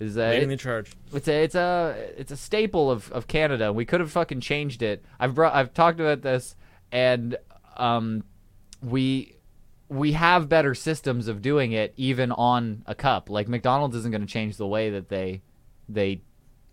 is 0.00 0.16
uh, 0.18 0.28
Leading 0.30 0.44
it- 0.50 0.54
the 0.54 0.56
charge. 0.56 0.92
it's 1.12 1.28
a 1.28 1.42
it's 1.44 1.54
a 1.54 2.10
it's 2.16 2.32
a 2.32 2.36
staple 2.36 2.90
of, 2.90 3.10
of 3.12 3.26
Canada. 3.26 3.72
We 3.72 3.84
could 3.84 4.00
have 4.00 4.10
fucking 4.10 4.40
changed 4.40 4.82
it. 4.82 5.04
I've 5.20 5.34
brought 5.34 5.54
I've 5.54 5.72
talked 5.74 6.00
about 6.00 6.22
this, 6.22 6.56
and 6.90 7.36
um, 7.76 8.24
we 8.82 9.36
we 9.88 10.12
have 10.12 10.48
better 10.48 10.74
systems 10.74 11.28
of 11.28 11.42
doing 11.42 11.72
it 11.72 11.92
even 11.96 12.32
on 12.32 12.82
a 12.86 12.94
cup. 12.94 13.28
Like 13.28 13.48
McDonald's 13.48 13.96
isn't 13.96 14.10
going 14.10 14.20
to 14.22 14.26
change 14.26 14.56
the 14.56 14.66
way 14.66 14.90
that 14.90 15.08
they 15.08 15.42
they 15.88 16.22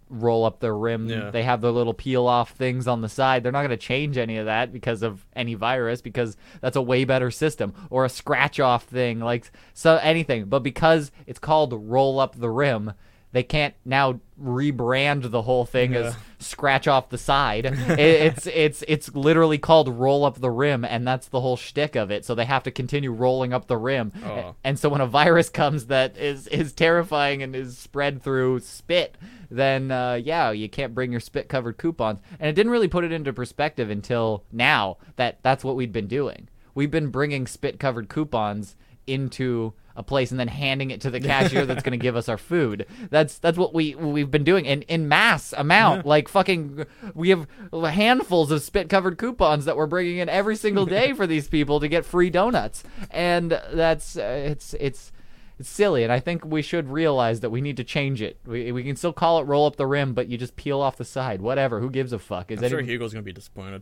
roll 0.10 0.46
up 0.46 0.62
their 0.62 0.78
rim. 0.78 1.10
Yeah. 1.10 1.32
They 1.32 1.44
have 1.44 1.60
their 1.60 1.72
little 1.72 1.94
peel 1.94 2.28
off 2.28 2.52
things 2.52 2.88
on 2.88 3.02
the 3.02 3.10
side. 3.10 3.44
They're 3.44 3.52
not 3.52 3.60
going 3.64 3.72
to 3.72 3.76
change 3.78 4.18
any 4.18 4.38
of 4.38 4.46
that 4.46 4.72
because 4.72 5.04
of 5.04 5.26
any 5.36 5.54
virus 5.54 6.00
because 6.02 6.38
that's 6.62 6.78
a 6.78 6.82
way 6.82 7.04
better 7.04 7.30
system 7.30 7.74
or 7.90 8.06
a 8.06 8.10
scratch 8.10 8.60
off 8.62 8.84
thing 8.86 9.20
like 9.20 9.52
so 9.74 9.98
anything. 9.98 10.46
But 10.46 10.60
because 10.64 11.12
it's 11.26 11.40
called 11.40 11.74
roll 11.74 12.22
up 12.22 12.40
the 12.40 12.50
rim, 12.50 12.94
they 13.34 13.44
can't 13.44 13.74
now 13.86 14.20
rebrand 14.42 15.30
the 15.32 15.42
whole 15.42 15.66
thing 15.66 15.96
as 15.96 16.16
scratch 16.40 16.88
off 16.88 17.10
the 17.10 17.18
side. 17.18 17.66
It- 17.66 18.00
it's 18.00 18.48
it's 18.48 18.84
it's 18.88 19.14
literally 19.16 19.58
called 19.58 19.90
roll 19.90 20.24
up 20.26 20.40
the 20.40 20.50
rim, 20.50 20.86
and 20.86 21.08
that's 21.08 21.28
the 21.28 21.42
whole 21.42 21.58
shtick 21.58 21.96
of 21.96 22.12
it. 22.12 22.26
So 22.26 22.36
they 22.36 22.46
have 22.46 22.64
to 22.64 22.72
continue 22.72 23.12
rolling 23.12 23.54
up 23.54 23.68
the 23.68 23.78
rim. 23.78 24.12
Oh. 24.26 24.56
And 24.64 24.78
so 24.80 24.90
when 24.90 25.02
a 25.02 25.08
virus 25.08 25.50
comes 25.50 25.88
that 25.88 26.18
is 26.18 26.48
is 26.48 26.74
terrifying 26.74 27.42
and 27.44 27.56
is 27.56 27.78
spread 27.78 28.22
through 28.22 28.60
spit, 28.62 29.18
then 29.50 29.92
uh, 29.92 30.14
yeah, 30.16 30.52
you 30.52 30.70
can't 30.70 30.94
bring 30.96 31.12
your 31.12 31.22
spit 31.22 31.50
covered 31.50 31.78
coupons. 31.78 32.20
And 32.40 32.50
it 32.50 32.54
didn't 32.54 32.72
really 32.72 32.88
put 32.88 33.04
it 33.04 33.12
into 33.12 33.34
perspective 33.34 33.90
until 33.90 34.44
now 34.52 34.98
that 35.16 35.40
that's 35.42 35.64
what 35.64 35.76
we'd 35.76 35.92
been 35.92 36.08
doing. 36.08 36.48
We've 36.76 36.92
been 36.92 37.10
bringing 37.10 37.48
spit 37.48 37.80
covered 37.80 38.08
coupons 38.10 38.76
into 39.08 39.74
a 39.98 40.04
place 40.04 40.32
and 40.32 40.40
then 40.40 40.48
handing 40.48 40.92
it 40.92 41.02
to 41.02 41.10
the 41.10 41.20
cashier 41.32 41.66
that's 41.66 41.84
going 41.84 41.98
to 41.98 42.02
give 42.02 42.16
us 42.16 42.30
our 42.30 42.38
food. 42.38 42.86
That's 43.10 43.40
that's 43.40 43.58
what 43.58 43.74
we 43.74 43.96
we've 43.96 44.32
been 44.32 44.44
doing 44.44 44.66
in 44.66 44.84
in 44.84 45.08
mass 45.08 45.54
amount. 45.54 46.06
Like 46.06 46.30
fucking 46.30 46.86
we 47.14 47.30
have 47.30 47.48
handfuls 47.74 48.52
of 48.52 48.62
spit 48.62 48.88
covered 48.88 49.18
coupons 49.18 49.66
that 49.66 49.76
we're 49.76 49.88
bringing 49.88 50.18
in 50.18 50.30
every 50.30 50.56
single 50.56 50.86
day 50.98 51.14
for 51.14 51.28
these 51.28 51.50
people 51.50 51.80
to 51.80 51.88
get 51.88 52.06
free 52.06 52.30
donuts. 52.30 52.84
And 53.12 53.60
that's 53.74 54.18
uh, 54.18 54.44
it's 54.46 54.76
it's 54.76 55.12
it's 55.60 55.70
silly, 55.70 56.04
and 56.04 56.14
I 56.14 56.20
think 56.20 56.46
we 56.46 56.62
should 56.62 56.88
realize 56.88 57.40
that 57.40 57.50
we 57.50 57.62
need 57.62 57.78
to 57.78 57.84
change 57.84 58.22
it. 58.22 58.38
We, 58.46 58.72
we 58.72 58.84
can 58.84 58.96
still 58.96 59.14
call 59.14 59.40
it 59.40 59.46
roll 59.46 59.66
up 59.66 59.76
the 59.76 59.88
rim, 59.88 60.14
but 60.14 60.28
you 60.28 60.38
just 60.38 60.56
peel 60.56 60.80
off 60.80 60.98
the 60.98 61.06
side. 61.06 61.42
Whatever. 61.42 61.80
Who 61.80 61.90
gives 61.90 62.14
a 62.14 62.20
fuck? 62.20 62.52
Is 62.52 62.62
I'm 62.62 62.70
sure 62.70 62.82
Hugo's 62.82 63.12
gonna 63.12 63.24
be 63.24 63.34
disappointed. 63.34 63.82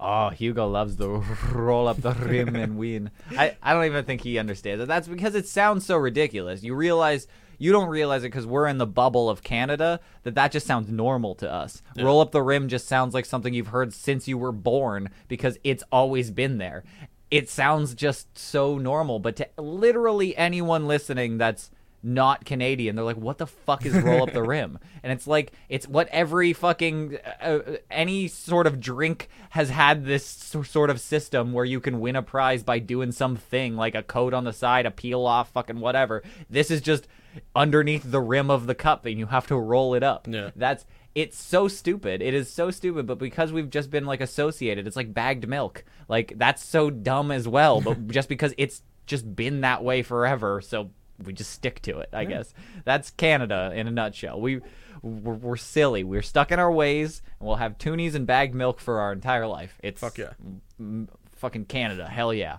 Oh, 0.00 0.30
Hugo 0.30 0.68
loves 0.68 0.96
the 0.96 1.08
roll 1.52 1.88
up 1.88 2.00
the 2.00 2.12
rim 2.12 2.56
and 2.56 2.76
win. 2.76 3.10
I, 3.36 3.56
I 3.62 3.72
don't 3.72 3.84
even 3.84 4.04
think 4.04 4.22
he 4.22 4.38
understands 4.38 4.82
it. 4.82 4.88
That's 4.88 5.08
because 5.08 5.34
it 5.34 5.46
sounds 5.46 5.86
so 5.86 5.96
ridiculous. 5.96 6.62
You 6.62 6.74
realize 6.74 7.26
you 7.58 7.72
don't 7.72 7.88
realize 7.88 8.24
it 8.24 8.28
because 8.28 8.46
we're 8.46 8.66
in 8.66 8.78
the 8.78 8.86
bubble 8.86 9.30
of 9.30 9.42
Canada 9.42 10.00
that 10.24 10.34
that 10.34 10.52
just 10.52 10.66
sounds 10.66 10.90
normal 10.90 11.34
to 11.36 11.50
us. 11.50 11.82
Roll 11.98 12.20
up 12.20 12.32
the 12.32 12.42
rim 12.42 12.68
just 12.68 12.88
sounds 12.88 13.14
like 13.14 13.24
something 13.24 13.54
you've 13.54 13.68
heard 13.68 13.92
since 13.94 14.26
you 14.26 14.36
were 14.36 14.52
born 14.52 15.10
because 15.28 15.58
it's 15.64 15.84
always 15.92 16.30
been 16.30 16.58
there. 16.58 16.84
It 17.30 17.48
sounds 17.48 17.94
just 17.94 18.36
so 18.36 18.78
normal, 18.78 19.18
but 19.18 19.36
to 19.36 19.48
literally 19.56 20.36
anyone 20.36 20.86
listening 20.86 21.38
that's 21.38 21.70
not 22.04 22.44
Canadian. 22.44 22.96
They're 22.96 23.04
like, 23.04 23.16
what 23.16 23.38
the 23.38 23.46
fuck 23.46 23.86
is 23.86 23.94
roll 23.94 24.22
up 24.22 24.32
the 24.32 24.42
rim? 24.54 24.78
And 25.02 25.12
it's 25.12 25.26
like, 25.26 25.52
it's 25.68 25.88
what 25.88 26.08
every 26.08 26.52
fucking, 26.52 27.18
uh, 27.40 27.58
any 27.90 28.28
sort 28.28 28.66
of 28.66 28.80
drink 28.80 29.28
has 29.50 29.70
had 29.70 30.04
this 30.04 30.24
sort 30.24 30.90
of 30.90 31.00
system 31.00 31.52
where 31.52 31.64
you 31.64 31.80
can 31.80 32.00
win 32.00 32.16
a 32.16 32.22
prize 32.22 32.62
by 32.62 32.78
doing 32.78 33.12
something 33.12 33.76
like 33.76 33.94
a 33.94 34.02
coat 34.02 34.34
on 34.34 34.44
the 34.44 34.52
side, 34.52 34.86
a 34.86 34.90
peel 34.90 35.26
off, 35.26 35.50
fucking 35.52 35.80
whatever. 35.80 36.22
This 36.50 36.70
is 36.70 36.80
just 36.80 37.08
underneath 37.56 38.02
the 38.04 38.20
rim 38.20 38.50
of 38.50 38.66
the 38.66 38.74
cup 38.74 39.06
and 39.06 39.18
you 39.18 39.26
have 39.26 39.46
to 39.46 39.56
roll 39.56 39.94
it 39.94 40.02
up. 40.02 40.28
Yeah. 40.28 40.50
That's, 40.54 40.84
it's 41.14 41.40
so 41.40 41.68
stupid. 41.68 42.22
It 42.22 42.34
is 42.34 42.50
so 42.50 42.70
stupid, 42.70 43.06
but 43.06 43.18
because 43.18 43.52
we've 43.52 43.70
just 43.70 43.90
been 43.90 44.04
like 44.04 44.20
associated, 44.20 44.86
it's 44.86 44.96
like 44.96 45.14
bagged 45.14 45.48
milk. 45.48 45.84
Like 46.08 46.34
that's 46.36 46.62
so 46.62 46.90
dumb 46.90 47.30
as 47.30 47.46
well, 47.46 47.80
but 47.80 48.06
just 48.08 48.28
because 48.28 48.52
it's 48.58 48.82
just 49.06 49.36
been 49.36 49.60
that 49.60 49.84
way 49.84 50.02
forever, 50.02 50.60
so 50.60 50.90
we 51.22 51.32
just 51.32 51.50
stick 51.50 51.80
to 51.82 51.98
it, 52.00 52.08
I 52.12 52.24
guess. 52.24 52.52
That's 52.84 53.10
Canada 53.10 53.72
in 53.74 53.86
a 53.86 53.90
nutshell. 53.90 54.40
We 54.40 54.60
we're, 55.02 55.34
we're 55.34 55.56
silly. 55.56 56.02
We're 56.02 56.22
stuck 56.22 56.50
in 56.50 56.58
our 56.58 56.72
ways, 56.72 57.22
and 57.38 57.46
we'll 57.46 57.56
have 57.56 57.78
toonies 57.78 58.14
and 58.14 58.26
bagged 58.26 58.54
milk 58.54 58.80
for 58.80 59.00
our 59.00 59.12
entire 59.12 59.46
life. 59.46 59.78
It's 59.82 60.00
Fuck 60.00 60.18
yeah. 60.18 60.32
m- 60.80 61.08
fucking 61.36 61.66
Canada. 61.66 62.08
Hell 62.08 62.32
yeah. 62.32 62.58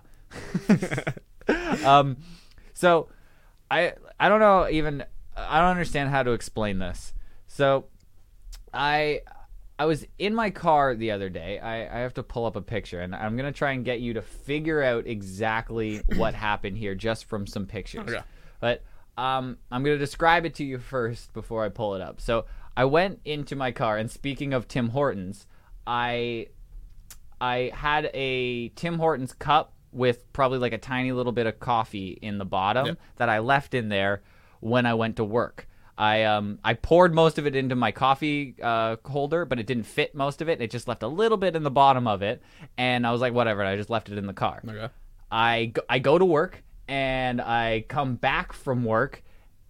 um, 1.84 2.16
so 2.72 3.08
I 3.70 3.94
I 4.18 4.28
don't 4.28 4.40
know 4.40 4.68
even 4.68 5.04
I 5.36 5.60
don't 5.60 5.70
understand 5.70 6.10
how 6.10 6.22
to 6.22 6.32
explain 6.32 6.78
this. 6.78 7.12
So 7.48 7.86
I 8.72 9.22
I 9.78 9.84
was 9.84 10.06
in 10.18 10.34
my 10.34 10.50
car 10.50 10.94
the 10.94 11.10
other 11.10 11.28
day. 11.28 11.58
I, 11.58 11.98
I 11.98 12.00
have 12.00 12.14
to 12.14 12.22
pull 12.22 12.46
up 12.46 12.56
a 12.56 12.62
picture, 12.62 13.00
and 13.00 13.14
I'm 13.14 13.36
gonna 13.36 13.52
try 13.52 13.72
and 13.72 13.84
get 13.84 14.00
you 14.00 14.14
to 14.14 14.22
figure 14.22 14.82
out 14.82 15.06
exactly 15.06 16.00
what 16.16 16.34
happened 16.34 16.78
here 16.78 16.94
just 16.94 17.26
from 17.26 17.46
some 17.46 17.66
pictures. 17.66 18.08
Okay. 18.08 18.22
But 18.66 18.82
um, 19.22 19.58
I'm 19.70 19.84
gonna 19.84 19.96
describe 19.96 20.44
it 20.44 20.54
to 20.56 20.64
you 20.64 20.78
first 20.78 21.32
before 21.32 21.64
I 21.64 21.68
pull 21.68 21.94
it 21.94 22.00
up. 22.02 22.20
So 22.20 22.46
I 22.76 22.84
went 22.84 23.20
into 23.24 23.54
my 23.54 23.70
car, 23.70 23.96
and 23.96 24.10
speaking 24.10 24.52
of 24.52 24.66
Tim 24.66 24.88
Hortons, 24.88 25.46
I 25.86 26.48
I 27.40 27.70
had 27.74 28.10
a 28.12 28.70
Tim 28.70 28.98
Hortons 28.98 29.32
cup 29.34 29.72
with 29.92 30.30
probably 30.32 30.58
like 30.58 30.72
a 30.72 30.78
tiny 30.78 31.12
little 31.12 31.30
bit 31.32 31.46
of 31.46 31.60
coffee 31.60 32.18
in 32.20 32.38
the 32.38 32.44
bottom 32.44 32.86
Yep. 32.86 32.98
that 33.16 33.28
I 33.28 33.38
left 33.38 33.72
in 33.72 33.88
there 33.88 34.22
when 34.60 34.84
I 34.84 34.94
went 34.94 35.16
to 35.16 35.24
work. 35.24 35.68
I 35.96 36.24
um 36.24 36.58
I 36.64 36.74
poured 36.74 37.14
most 37.14 37.38
of 37.38 37.46
it 37.46 37.54
into 37.54 37.76
my 37.76 37.92
coffee 37.92 38.56
uh, 38.60 38.96
holder, 39.04 39.44
but 39.44 39.60
it 39.60 39.66
didn't 39.66 39.84
fit 39.84 40.12
most 40.12 40.42
of 40.42 40.48
it. 40.48 40.60
It 40.60 40.72
just 40.72 40.88
left 40.88 41.04
a 41.04 41.08
little 41.08 41.38
bit 41.38 41.54
in 41.54 41.62
the 41.62 41.70
bottom 41.70 42.08
of 42.08 42.20
it, 42.22 42.42
and 42.76 43.06
I 43.06 43.12
was 43.12 43.20
like, 43.20 43.32
whatever. 43.32 43.60
And 43.60 43.68
I 43.70 43.76
just 43.76 43.90
left 43.90 44.08
it 44.10 44.18
in 44.18 44.26
the 44.26 44.34
car. 44.34 44.60
Okay. 44.68 44.88
I 45.30 45.66
go, 45.66 45.82
I 45.88 45.98
go 46.00 46.18
to 46.18 46.24
work 46.24 46.62
and 46.88 47.40
I 47.40 47.84
come 47.88 48.16
back 48.16 48.52
from 48.52 48.84
work 48.84 49.22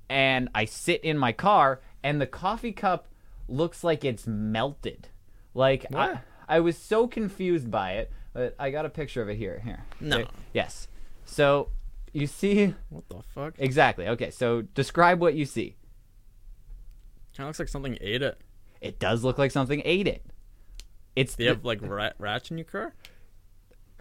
and 0.09 0.49
I 0.55 0.65
sit 0.67 1.03
in 1.03 1.19
my 1.19 1.33
car 1.33 1.81
and 2.03 2.21
the 2.21 2.27
coffee 2.27 2.73
cup 2.73 3.09
looks 3.49 3.83
like 3.85 4.05
it's 4.05 4.27
melted. 4.27 5.09
Like 5.55 5.87
I, 5.95 5.97
What? 6.09 6.21
I 6.49 6.61
was 6.61 6.77
so 6.77 7.07
confused 7.07 7.71
by 7.71 7.93
it. 7.95 8.13
But 8.33 8.55
I 8.59 8.71
got 8.71 8.85
a 8.85 8.91
picture 8.91 9.23
of 9.23 9.31
it 9.31 9.37
here. 9.37 9.61
Here. 9.65 9.85
No. 10.01 10.19
There- 10.19 10.27
Yes. 10.53 10.89
So 11.25 11.71
you 12.13 12.27
see 12.27 12.75
What 12.91 13.09
the 13.09 13.23
fuck? 13.35 13.55
Exactly. 13.59 14.07
Okay. 14.09 14.31
So 14.31 14.63
describe 14.63 15.21
what 15.21 15.35
you 15.35 15.47
see. 15.47 15.77
kind 17.37 17.47
of 17.47 17.49
looks 17.49 17.59
like 17.59 17.69
something 17.69 17.97
ate 18.01 18.23
it. 18.23 18.41
It 18.81 18.99
does 18.99 19.25
look 19.25 19.39
like 19.39 19.51
something 19.51 19.81
ate 19.85 20.07
it. 20.07 20.25
It's 21.17 21.35
Do 21.35 21.45
you 21.45 21.49
the- 21.51 21.55
have 21.57 21.65
like 21.65 21.81
rat, 21.83 22.15
rats 22.19 22.51
in 22.51 22.59
your 22.59 22.67
car? 22.67 22.95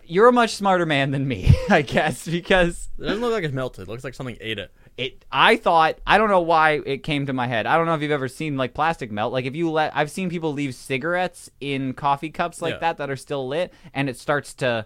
You're 0.07 0.27
a 0.27 0.31
much 0.33 0.55
smarter 0.55 0.85
man 0.85 1.11
than 1.11 1.27
me, 1.27 1.53
I 1.69 1.81
guess, 1.81 2.27
because 2.27 2.89
It 2.97 3.03
doesn't 3.03 3.21
look 3.21 3.31
like 3.33 3.43
it's 3.43 3.53
melted. 3.53 3.87
It 3.87 3.91
looks 3.91 4.03
like 4.03 4.13
something 4.13 4.37
ate 4.41 4.59
it. 4.59 4.71
it 4.97 5.25
I 5.31 5.57
thought 5.57 5.99
I 6.05 6.17
don't 6.17 6.29
know 6.29 6.41
why 6.41 6.81
it 6.85 7.03
came 7.03 7.25
to 7.25 7.33
my 7.33 7.47
head. 7.47 7.65
I 7.65 7.77
don't 7.77 7.85
know 7.85 7.93
if 7.95 8.01
you've 8.01 8.11
ever 8.11 8.27
seen 8.27 8.57
like 8.57 8.73
plastic 8.73 9.11
melt. 9.11 9.33
Like 9.33 9.45
if 9.45 9.55
you 9.55 9.69
let 9.71 9.95
I've 9.95 10.11
seen 10.11 10.29
people 10.29 10.53
leave 10.53 10.75
cigarettes 10.75 11.49
in 11.59 11.93
coffee 11.93 12.29
cups 12.29 12.61
like 12.61 12.75
Yeah. 12.75 12.79
that 12.79 12.97
that 12.97 13.09
are 13.09 13.15
still 13.15 13.47
lit 13.47 13.73
and 13.93 14.09
it 14.09 14.17
starts 14.17 14.53
to 14.55 14.85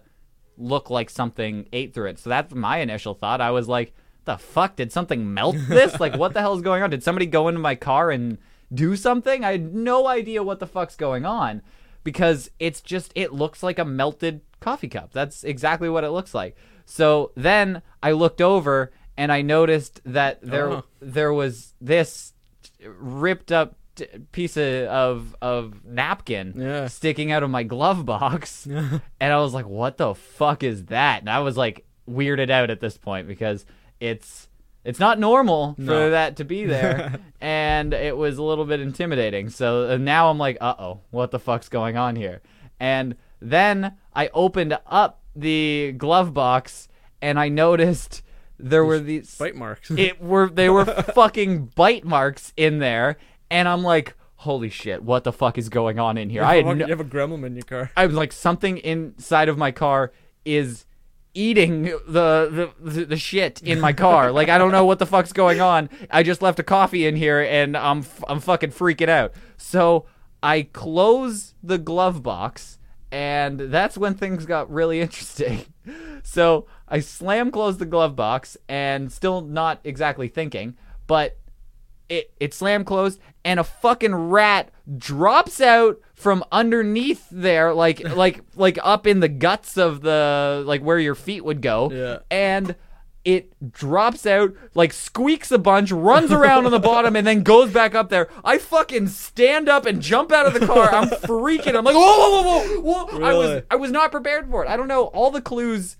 look 0.57 0.89
like 0.89 1.09
something 1.09 1.67
ate 1.71 1.93
through 1.93 2.09
it. 2.09 2.19
So 2.19 2.29
that's 2.29 2.53
my 2.53 2.77
initial 2.79 3.13
thought. 3.13 3.39
I 3.41 3.51
was 3.51 3.67
like, 3.67 3.93
the 4.25 4.37
fuck 4.37 4.75
did 4.75 4.91
something 4.91 5.33
melt 5.33 5.55
this? 5.69 5.99
like 5.99 6.15
what 6.17 6.33
the 6.33 6.41
hell 6.41 6.55
is 6.55 6.61
going 6.61 6.83
on? 6.83 6.89
Did 6.89 7.03
somebody 7.03 7.25
go 7.25 7.47
into 7.47 7.59
my 7.61 7.75
car 7.75 8.11
and 8.11 8.37
do 8.73 8.95
something? 8.95 9.43
I 9.43 9.53
had 9.53 9.73
no 9.73 10.07
idea 10.07 10.43
what 10.43 10.59
the 10.59 10.67
fuck's 10.67 10.95
going 10.95 11.25
on 11.25 11.61
because 12.03 12.49
it's 12.59 12.81
just 12.81 13.11
it 13.15 13.33
looks 13.33 13.63
like 13.63 13.79
a 13.79 13.85
melted 13.85 14.41
coffee 14.59 14.87
cup. 14.87 15.11
That's 15.13 15.43
exactly 15.43 15.89
what 15.89 16.03
it 16.03 16.09
looks 16.11 16.33
like. 16.33 16.55
So 16.85 17.31
then 17.35 17.81
I 18.03 18.11
looked 18.11 18.41
over 18.41 18.91
and 19.17 19.31
I 19.31 19.41
noticed 19.41 20.01
that 20.05 20.41
there 20.41 20.69
Oh. 20.71 20.83
there 21.01 21.33
was 21.33 21.73
this 21.79 22.33
ripped 22.83 23.51
up 23.51 23.75
t- 23.95 24.07
piece 24.31 24.57
of 24.57 24.65
of, 24.87 25.35
of 25.41 25.85
napkin 25.85 26.53
Yeah. 26.57 26.87
sticking 26.87 27.31
out 27.31 27.43
of 27.43 27.49
my 27.49 27.63
glove 27.63 28.05
box 28.05 28.65
and 28.65 29.01
I 29.33 29.37
was 29.39 29.53
like 29.53 29.67
what 29.67 29.97
the 29.97 30.15
fuck 30.15 30.63
is 30.63 30.85
that? 30.85 31.21
And 31.21 31.29
I 31.29 31.39
was 31.39 31.57
like 31.57 31.85
weirded 32.09 32.49
out 32.49 32.69
at 32.69 32.79
this 32.81 32.97
point 32.97 33.27
because 33.27 33.65
it's 33.99 34.47
it's 34.89 34.99
not 34.99 35.19
normal 35.19 35.75
for 35.75 35.81
No. 35.81 36.09
that 36.09 36.35
to 36.37 36.43
be 36.43 36.65
there 36.75 37.19
and 37.39 37.93
it 37.93 38.17
was 38.17 38.37
a 38.37 38.43
little 38.43 38.65
bit 38.65 38.79
intimidating. 38.79 39.49
So 39.49 39.91
uh, 39.91 39.97
now 39.97 40.29
I'm 40.29 40.37
like, 40.37 40.57
"Uh-oh, 40.59 41.01
what 41.11 41.31
the 41.31 41.39
fuck's 41.39 41.69
going 41.69 41.95
on 41.95 42.15
here?" 42.15 42.41
And 42.79 43.15
then 43.39 43.93
I 44.13 44.29
opened 44.33 44.77
up 44.87 45.21
the 45.35 45.93
glove 45.97 46.33
box 46.33 46.89
and 47.21 47.39
I 47.39 47.49
noticed 47.49 48.23
there 48.57 48.83
were 48.83 48.99
these 48.99 49.37
Bite 49.37 49.55
marks. 49.55 49.91
it 49.97 50.21
were 50.21 50.49
they 50.49 50.69
were 50.69 50.85
fucking 51.15 51.67
bite 51.75 52.03
marks 52.03 52.51
in 52.57 52.79
there 52.79 53.17
and 53.49 53.67
I'm 53.67 53.83
like, 53.83 54.15
"Holy 54.37 54.69
shit, 54.69 55.03
what 55.03 55.23
the 55.23 55.31
fuck 55.31 55.57
is 55.57 55.69
going 55.69 55.99
on 55.99 56.17
in 56.17 56.29
here?" 56.29 56.43
I 56.43 56.55
had 56.57 56.65
you 56.67 56.75
no, 56.75 56.87
have 56.87 56.99
a 56.99 57.05
gremlin 57.05 57.45
in 57.45 57.55
your 57.55 57.63
car. 57.63 57.91
I 57.95 58.05
was 58.05 58.15
like 58.15 58.31
something 58.33 58.77
inside 58.79 59.49
of 59.49 59.57
my 59.57 59.71
car 59.71 60.11
is 60.45 60.85
eating 61.39 61.83
the, 62.07 62.71
the 62.79 63.05
the 63.05 63.17
shit 63.17 63.61
in 63.63 63.79
my 63.79 63.93
car. 63.93 64.31
like 64.39 64.49
I 64.49 64.57
don't 64.57 64.71
know 64.71 64.85
what 64.85 64.99
the 64.99 65.05
fuck's 65.05 65.31
going 65.31 65.61
on. 65.61 65.89
I 66.11 66.21
just 66.21 66.41
left 66.41 66.59
a 66.59 66.63
coffee 66.63 67.07
in 67.07 67.15
here 67.15 67.41
and 67.41 67.77
I'm 67.77 68.05
I'm 68.27 68.39
fucking 68.41 68.71
freaking 68.71 69.09
out. 69.09 69.33
So 69.57 70.05
I 70.43 70.63
close 70.63 71.53
the 71.63 71.77
glove 71.77 72.21
box 72.21 72.77
and 73.11 73.59
that's 73.59 73.97
when 73.97 74.13
things 74.15 74.45
got 74.45 74.69
really 74.69 74.99
interesting. 75.05 75.65
So 76.23 76.67
I 76.87 76.99
slam 76.99 77.51
close 77.51 77.77
the 77.77 77.85
glove 77.85 78.15
box 78.15 78.57
and 78.67 79.11
still 79.11 79.41
not 79.41 79.79
exactly 79.83 80.27
thinking, 80.27 80.77
but 81.07 81.37
it 82.09 82.31
it 82.39 82.53
slammed 82.53 82.85
closed 82.85 83.19
and 83.45 83.59
a 83.59 83.63
fucking 83.63 84.13
rat 84.13 84.69
drops 84.97 85.61
out 85.61 85.99
from 86.13 86.43
underneath 86.51 87.27
there 87.31 87.73
like 87.73 87.99
like 88.15 88.41
like 88.55 88.77
up 88.83 89.07
in 89.07 89.19
the 89.19 89.29
guts 89.29 89.77
of 89.77 90.01
the 90.01 90.63
like 90.65 90.81
where 90.81 90.99
your 90.99 91.15
feet 91.15 91.45
would 91.45 91.61
go 91.61 91.91
Yeah. 91.91 92.19
and 92.29 92.75
it 93.25 93.51
drops 93.71 94.25
out 94.25 94.53
like 94.73 94.93
squeaks 94.93 95.51
a 95.51 95.57
bunch 95.59 95.91
runs 95.91 96.31
around 96.31 96.65
on 96.65 96.71
the 96.71 96.79
bottom 96.79 97.15
and 97.17 97.27
then 97.27 97.43
goes 97.43 97.69
back 97.71 97.93
up 97.93 98.07
there. 98.09 98.29
I 98.45 98.57
fucking 98.57 99.09
stand 99.09 99.67
up 99.67 99.85
and 99.85 100.01
jump 100.01 100.31
out 100.31 100.45
of 100.47 100.53
the 100.53 100.65
car. 100.65 100.91
I'm 100.93 101.09
freaking 101.27 101.75
i'm 101.77 101.83
like 101.83 101.95
whoa 101.95 102.01
whoa 102.01 102.41
whoa 102.43 102.81
whoa, 102.81 103.05
whoa. 103.19 103.23
i 103.25 103.33
was 103.33 103.63
i 103.69 103.75
was 103.75 103.91
not 103.91 104.11
prepared 104.11 104.49
for 104.49 104.63
it. 104.65 104.69
I 104.69 104.77
don't 104.77 104.87
know. 104.87 105.03
All 105.07 105.31
the 105.31 105.41
clues 105.41 105.97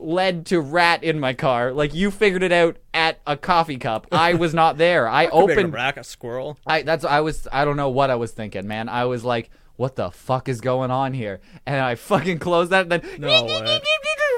led 0.00 0.46
to 0.46 0.60
rat 0.60 1.04
in 1.04 1.20
my 1.20 1.32
car 1.34 1.72
like 1.72 1.94
you 1.94 2.10
figured 2.10 2.42
it 2.42 2.52
out 2.52 2.76
at 2.94 3.20
a 3.26 3.36
coffee 3.36 3.76
cup 3.76 4.06
i 4.12 4.34
was 4.34 4.54
not 4.54 4.78
there 4.78 5.08
i 5.08 5.26
Could 5.30 5.32
be 5.32 5.36
like 5.36 5.50
opened 5.50 5.74
a 5.74 5.76
rat, 5.76 5.98
a 5.98 6.04
squirrel. 6.04 6.58
I 6.66 6.82
that's 6.82 7.04
I 7.04 7.20
was 7.20 7.46
I 7.52 7.64
don't 7.64 7.76
know 7.76 7.90
what 7.90 8.10
I 8.10 8.16
was 8.16 8.32
thinking, 8.32 8.66
man. 8.66 8.88
I 8.88 9.04
was 9.04 9.24
like, 9.24 9.50
what 9.76 9.96
the 9.96 10.10
fuck 10.10 10.48
is 10.48 10.60
going 10.60 10.90
on 10.90 11.12
here? 11.12 11.40
And 11.66 11.80
I 11.80 11.94
fucking 11.94 12.38
closed 12.38 12.70
that 12.70 12.82
and 12.82 12.92
then 12.92 13.20
No 13.20 13.44
way. 13.44 13.80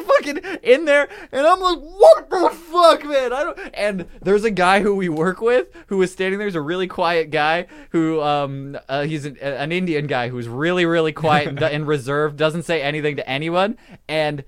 fucking 0.04 0.38
in 0.62 0.84
there 0.84 1.08
and 1.30 1.46
I'm 1.46 1.60
like, 1.60 1.78
what 1.78 2.30
the 2.30 2.50
fuck, 2.50 3.04
man? 3.04 3.32
I 3.32 3.42
don't 3.44 3.58
and 3.74 4.06
there's 4.20 4.44
a 4.44 4.50
guy 4.50 4.80
who 4.80 4.94
we 4.94 5.08
work 5.08 5.40
with 5.40 5.68
who 5.86 5.98
was 5.98 6.12
standing 6.12 6.38
there. 6.38 6.46
He's 6.48 6.54
a 6.54 6.60
really 6.60 6.86
quiet 6.86 7.30
guy 7.30 7.66
who 7.90 8.20
um 8.20 8.76
uh, 8.88 9.02
he's 9.02 9.24
an, 9.24 9.36
an 9.38 9.72
Indian 9.72 10.06
guy 10.06 10.28
who's 10.28 10.48
really 10.48 10.84
really 10.86 11.12
quiet 11.12 11.48
and, 11.48 11.62
and 11.62 11.86
reserved, 11.86 12.36
doesn't 12.36 12.64
say 12.64 12.82
anything 12.82 13.16
to 13.16 13.28
anyone 13.28 13.76
and 14.08 14.44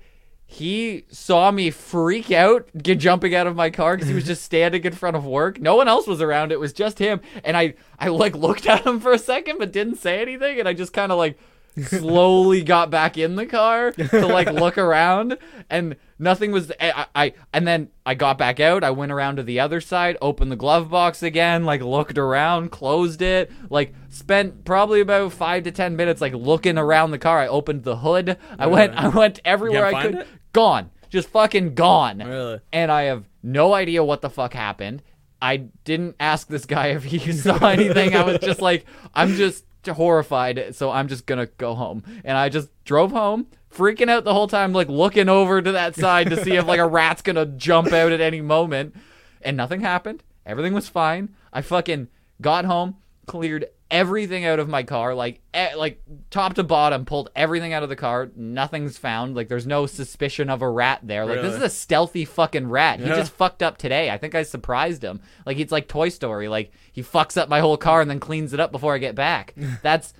he 0.47 1.05
saw 1.09 1.51
me 1.51 1.71
freak 1.71 2.31
out, 2.31 2.69
get 2.77 2.99
jumping 2.99 3.33
out 3.33 3.47
of 3.47 3.55
my 3.55 3.69
car 3.69 3.95
because 3.95 4.07
he 4.07 4.13
was 4.15 4.25
just 4.25 4.43
standing 4.43 4.83
in 4.83 4.93
front 4.93 5.15
of 5.15 5.25
work. 5.25 5.59
No 5.59 5.75
one 5.75 5.87
else 5.87 6.07
was 6.07 6.21
around; 6.21 6.51
it 6.51 6.59
was 6.59 6.71
just 6.71 6.99
him. 6.99 7.19
And 7.43 7.57
I, 7.57 7.73
I 7.99 8.09
like 8.09 8.35
looked 8.35 8.65
at 8.67 8.85
him 8.85 8.99
for 8.99 9.11
a 9.11 9.17
second, 9.19 9.57
but 9.57 9.71
didn't 9.71 9.97
say 9.97 10.21
anything. 10.21 10.59
And 10.59 10.67
I 10.67 10.73
just 10.73 10.93
kind 10.93 11.11
of 11.11 11.17
like 11.17 11.37
slowly 11.83 12.63
got 12.63 12.89
back 12.89 13.17
in 13.17 13.35
the 13.35 13.45
car 13.45 13.91
to 13.91 14.27
like 14.27 14.51
look 14.51 14.77
around, 14.77 15.37
and 15.69 15.95
nothing 16.19 16.51
was. 16.51 16.71
Eh, 16.79 16.91
I, 16.95 17.05
I, 17.15 17.33
and 17.53 17.67
then 17.67 17.89
I 18.05 18.15
got 18.15 18.37
back 18.37 18.59
out. 18.59 18.83
I 18.83 18.91
went 18.91 19.11
around 19.11 19.37
to 19.37 19.43
the 19.43 19.59
other 19.59 19.81
side, 19.81 20.17
opened 20.21 20.51
the 20.51 20.55
glove 20.55 20.89
box 20.89 21.23
again, 21.23 21.65
like 21.65 21.81
looked 21.81 22.17
around, 22.17 22.71
closed 22.71 23.21
it, 23.21 23.51
like 23.69 23.93
spent 24.09 24.63
probably 24.63 25.01
about 25.01 25.33
five 25.33 25.63
to 25.63 25.71
ten 25.71 25.95
minutes 25.95 26.21
like 26.21 26.33
looking 26.33 26.77
around 26.77 27.11
the 27.11 27.19
car. 27.19 27.39
I 27.39 27.47
opened 27.47 27.83
the 27.83 27.97
hood. 27.97 28.37
I 28.57 28.67
went, 28.67 28.93
I 28.95 29.09
went 29.09 29.39
everywhere 29.43 29.85
I 29.85 30.01
could. 30.01 30.15
it? 30.15 30.27
Gone, 30.55 30.89
just 31.09 31.27
fucking 31.27 31.75
gone. 31.75 32.19
Really? 32.19 32.61
And 32.71 32.89
I 32.89 33.03
have 33.03 33.27
no 33.43 33.73
idea 33.73 34.05
what 34.05 34.21
the 34.21 34.29
fuck 34.29 34.53
happened. 34.53 35.03
I 35.41 35.57
didn't 35.83 36.15
ask 36.17 36.47
this 36.47 36.65
guy 36.65 36.87
if 36.95 37.03
he 37.03 37.19
saw 37.33 37.57
anything. 37.67 38.15
I 38.15 38.23
was 38.23 38.39
just 38.39 38.61
like, 38.61 38.85
I'm 39.13 39.35
just 39.35 39.65
horrified, 39.85 40.73
so 40.73 40.91
I'm 40.91 41.09
just 41.09 41.25
gonna 41.25 41.47
go 41.57 41.75
home. 41.75 42.03
And 42.23 42.37
I 42.37 42.47
just 42.47 42.69
drove 42.85 43.11
home, 43.11 43.47
freaking 43.69 44.09
out 44.09 44.23
the 44.23 44.33
whole 44.33 44.47
time, 44.47 44.71
like 44.71 44.87
looking 44.87 45.27
over 45.27 45.61
to 45.61 45.73
that 45.73 45.93
side 45.93 46.29
to 46.29 46.41
see 46.41 46.55
if 46.55 46.65
like 46.65 46.79
a 46.79 46.87
rat's 46.87 47.21
gonna 47.21 47.45
jump 47.45 47.91
out 47.91 48.13
at 48.13 48.21
any 48.21 48.39
moment. 48.39 48.95
And 49.41 49.57
nothing 49.57 49.81
happened. 49.81 50.23
Everything 50.45 50.73
was 50.73 50.87
fine. 50.87 51.35
I 51.51 51.63
fucking 51.63 52.07
got 52.39 52.63
home, 52.63 52.95
cleared 53.25 53.65
everything 53.95 54.45
out 54.45 54.59
of 54.59 54.67
my 54.67 54.83
car, 54.83 55.15
like 55.15 55.41
e- 55.55 55.73
like 55.75 56.01
top 56.29 56.55
to 56.55 56.63
bottom, 56.63 57.05
pulled 57.05 57.29
everything 57.35 57.71
out 57.73 57.81
of 57.83 57.89
the 57.89 57.95
car. 57.95 58.29
Nothing's 58.35 58.97
found. 58.97 59.35
Like 59.35 59.47
there's 59.47 59.65
no 59.65 59.85
suspicion 59.85 60.49
of 60.49 60.61
a 60.61 60.69
rat 60.69 60.99
there. 61.03 61.25
Like 61.25 61.41
this 61.41 61.55
is 61.55 61.61
a 61.61 61.69
stealthy 61.69 62.25
fucking 62.25 62.67
rat. 62.69 62.99
He 62.99 63.07
Yeah. 63.07 63.15
just 63.15 63.31
fucked 63.31 63.63
up 63.63 63.77
today. 63.77 64.09
I 64.11 64.17
think 64.17 64.35
I 64.35 64.43
surprised 64.43 65.03
him. 65.03 65.21
Like 65.45 65.57
it's 65.59 65.71
like 65.71 65.87
Toy 65.87 66.09
Story. 66.09 66.47
Like 66.47 66.71
he 66.91 67.01
fucks 67.01 67.37
up 67.37 67.47
my 67.49 67.59
whole 67.61 67.77
car 67.77 68.01
and 68.01 68.09
then 68.09 68.19
cleans 68.19 68.53
it 68.53 68.59
up 68.59 68.71
before 68.71 68.93
I 68.93 68.97
get 68.97 69.15
back. 69.15 69.53
that's 69.81 70.13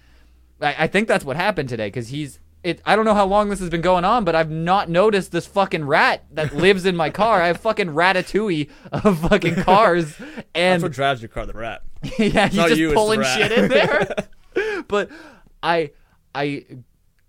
I, 0.62 0.76
I 0.86 0.88
think 0.88 1.08
that's 1.08 1.26
what 1.26 1.36
happened 1.36 1.68
today 1.70 1.88
because 1.88 2.08
he's 2.08 2.40
it. 2.65 2.82
I 2.86 2.95
don't 2.95 3.06
know 3.06 3.13
how 3.13 3.25
long 3.25 3.49
this 3.49 3.60
has 3.60 3.69
been 3.69 3.82
going 3.82 4.04
on, 4.04 4.25
but 4.25 4.36
I've 4.36 4.49
not 4.49 4.89
noticed 4.89 5.32
this 5.32 5.45
fucking 5.45 5.86
rat 5.86 6.25
that 6.32 6.54
lives 6.56 6.86
in 6.86 6.95
my 6.95 7.10
car. 7.12 7.41
I 7.41 7.47
have 7.47 7.58
fucking 7.62 7.89
ratatouille 7.89 8.69
of 8.91 9.19
fucking 9.19 9.56
cars, 9.63 10.15
and 10.19 10.34
That's 10.54 10.84
what 10.84 10.91
drives 10.91 11.21
your 11.21 11.30
car, 11.30 11.45
the 11.45 11.54
rat. 11.54 11.84
yeah, 12.19 12.49
not 12.54 12.69
just 12.69 12.78
you, 12.78 12.93
pulling 12.93 13.23
shit 13.23 13.51
in 13.51 13.69
there. 13.69 14.15
but 14.88 15.10
I 15.62 15.91
I 16.34 16.65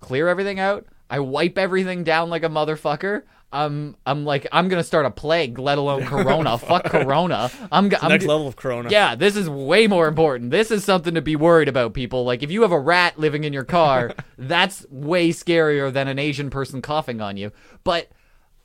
clear 0.01 0.29
everything 0.29 0.59
out. 0.59 0.87
I 1.09 1.20
wipe 1.20 1.59
everything 1.59 2.03
down 2.03 2.31
like 2.31 2.42
a 2.42 2.49
motherfucker. 2.49 3.22
I'm 3.53 3.97
I'm 4.05 4.25
like 4.25 4.47
I'm 4.53 4.69
gonna 4.69 4.83
start 4.85 5.07
a 5.07 5.11
plague, 5.11 5.59
let 5.59 5.79
alone 5.79 6.05
Corona. 6.07 6.59
Fuck 6.59 6.85
Corona. 6.87 7.51
I'm, 7.73 7.91
I'm 8.03 8.09
Next 8.09 8.27
level 8.27 8.47
of 8.49 8.57
Corona. 8.57 8.91
yeah, 8.91 9.15
this 9.15 9.37
is 9.37 9.49
way 9.49 9.87
more 9.87 10.09
important. 10.09 10.51
This 10.51 10.71
is 10.71 10.85
something 10.85 11.15
to 11.15 11.23
be 11.23 11.37
worried 11.37 11.69
about, 11.69 11.95
people. 11.95 12.25
Like, 12.25 12.43
if 12.43 12.51
you 12.51 12.63
have 12.63 12.73
a 12.73 12.79
rat 12.81 13.19
living 13.19 13.45
in 13.45 13.53
your 13.53 13.65
car, 13.65 14.15
that's 14.39 14.85
way 14.91 15.31
scarier 15.31 15.93
than 15.93 16.09
an 16.09 16.19
Asian 16.19 16.51
person 16.51 16.83
coughing 16.83 17.21
on 17.21 17.37
you. 17.37 17.53
But 17.85 18.11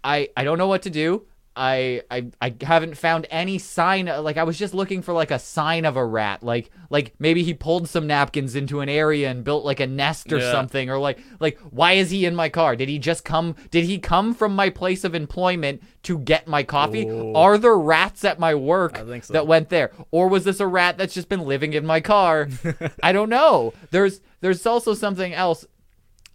I, 0.04 0.30
I 0.36 0.44
don't 0.44 0.58
know 0.58 0.68
what 0.68 0.82
to 0.82 0.90
do. 0.90 1.26
I, 1.56 2.04
I, 2.10 2.28
I 2.42 2.56
haven't 2.62 2.96
found 2.98 3.28
any 3.30 3.58
sign. 3.58 4.06
Like, 4.06 4.38
I 4.38 4.44
was 4.44 4.58
just 4.58 4.74
looking 4.74 5.02
for 5.02 5.14
like 5.14 5.32
a 5.32 5.40
sign 5.40 5.86
of 5.86 5.98
a 5.98 6.06
rat. 6.06 6.44
Like, 6.44 6.72
like 6.90 7.14
maybe 7.20 7.44
he 7.44 7.54
pulled 7.54 7.90
some 7.90 8.08
napkins 8.08 8.56
into 8.56 8.80
an 8.80 8.90
area 8.90 9.30
and 9.30 9.44
built 9.44 9.66
like 9.66 9.80
a 9.80 9.88
nest 9.88 10.32
or 10.32 10.38
Yeah. 10.40 10.52
something. 10.52 10.90
Or 10.90 10.98
like, 10.98 11.20
like 11.40 11.60
why 11.70 11.94
is 11.94 12.10
he 12.10 12.26
in 12.26 12.36
my 12.36 12.50
car? 12.50 12.76
Did 12.76 12.90
he 12.90 13.00
just 13.00 13.26
come? 13.26 13.56
Did 13.70 13.86
he 13.86 14.00
come 14.00 14.34
from 14.34 14.56
my 14.56 14.70
place 14.70 15.04
of 15.04 15.14
employment 15.14 15.84
to 16.04 16.20
get 16.20 16.48
my 16.48 16.64
coffee? 16.64 17.06
Ooh. 17.08 17.34
Are 17.36 17.58
there 17.58 17.78
rats 17.78 18.24
at 18.24 18.40
my 18.40 18.56
work 18.56 18.98
so. 18.98 19.34
that 19.34 19.48
went 19.48 19.70
there 19.70 19.92
or 20.12 20.28
was 20.28 20.44
this 20.44 20.60
a 20.60 20.68
rat 20.68 20.98
that's 20.98 21.14
just 21.14 21.30
been 21.30 21.42
living 21.42 21.74
in 21.74 21.86
my 21.86 22.00
car 22.02 22.48
i 23.04 23.12
don't 23.12 23.30
know 23.30 23.74
there's 23.92 24.22
there's 24.40 24.66
also 24.66 24.94
something 24.94 25.34
else 25.34 25.66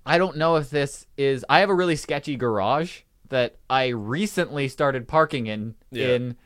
I 0.09 0.19
don't 0.19 0.37
know 0.37 0.55
if 0.55 0.71
this 0.71 1.05
is. 1.17 1.45
I 1.49 1.59
have 1.59 1.69
a 1.69 1.75
really 1.75 1.97
sketchy 1.97 2.37
garage 2.37 3.01
that 3.29 3.57
I 3.69 3.89
recently 3.89 4.69
started 4.69 5.09
parking 5.09 5.47
in. 5.47 5.75
Yeah. 5.91 6.09
In 6.15 6.37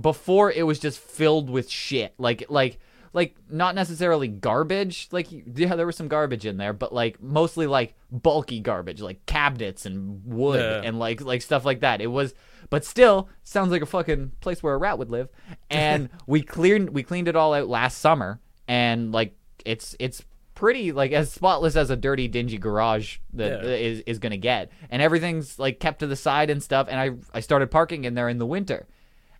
before 0.00 0.52
it 0.52 0.64
was 0.64 0.78
just 0.78 0.98
filled 0.98 1.50
with 1.50 1.68
shit. 1.68 2.14
Like 2.18 2.44
like 2.48 2.78
like 3.12 3.34
not 3.48 3.74
necessarily 3.74 4.28
garbage. 4.28 5.08
Like 5.10 5.26
yeah, 5.30 5.74
there 5.74 5.86
was 5.86 5.96
some 5.96 6.08
garbage 6.08 6.46
in 6.46 6.56
there, 6.58 6.72
but 6.72 6.92
like 6.92 7.20
mostly 7.20 7.66
like 7.66 7.94
bulky 8.10 8.60
garbage, 8.60 9.00
like 9.00 9.26
cabinets 9.26 9.86
and 9.86 10.24
wood 10.24 10.60
Yeah. 10.60 10.88
and 10.88 10.98
like 10.98 11.20
like 11.20 11.42
stuff 11.42 11.64
like 11.64 11.80
that. 11.80 12.00
It 12.00 12.06
was, 12.06 12.34
but 12.70 12.84
still 12.84 13.28
sounds 13.42 13.72
like 13.72 13.82
a 13.82 13.86
fucking 13.86 14.32
place 14.40 14.62
where 14.62 14.74
a 14.74 14.78
rat 14.78 14.98
would 14.98 15.10
live. 15.10 15.28
And 15.70 16.08
we 16.26 16.42
cleared 16.42 16.90
we 16.90 17.02
cleaned 17.02 17.28
it 17.28 17.36
all 17.36 17.52
out 17.54 17.68
last 17.68 17.98
summer, 17.98 18.40
and 18.68 19.10
like 19.12 19.34
it's 19.64 19.96
it's 19.98 20.22
pretty 20.60 20.92
like 20.92 21.10
as 21.12 21.32
spotless 21.32 21.74
as 21.74 21.90
a 21.90 21.96
dirty 21.96 22.28
dingy 22.28 22.58
garage 22.58 23.16
that 23.32 23.64
Yeah. 23.64 23.70
is 23.70 24.00
is 24.06 24.18
gonna 24.20 24.36
get, 24.36 24.70
and 24.90 25.00
everything's 25.02 25.58
like 25.58 25.80
kept 25.80 26.00
to 26.00 26.06
the 26.06 26.14
side 26.16 26.50
and 26.50 26.62
stuff. 26.62 26.86
And 26.90 27.00
I 27.00 27.36
I 27.36 27.40
started 27.40 27.70
parking 27.70 28.04
in 28.04 28.14
there 28.14 28.28
in 28.28 28.38
the 28.38 28.46
winter, 28.46 28.86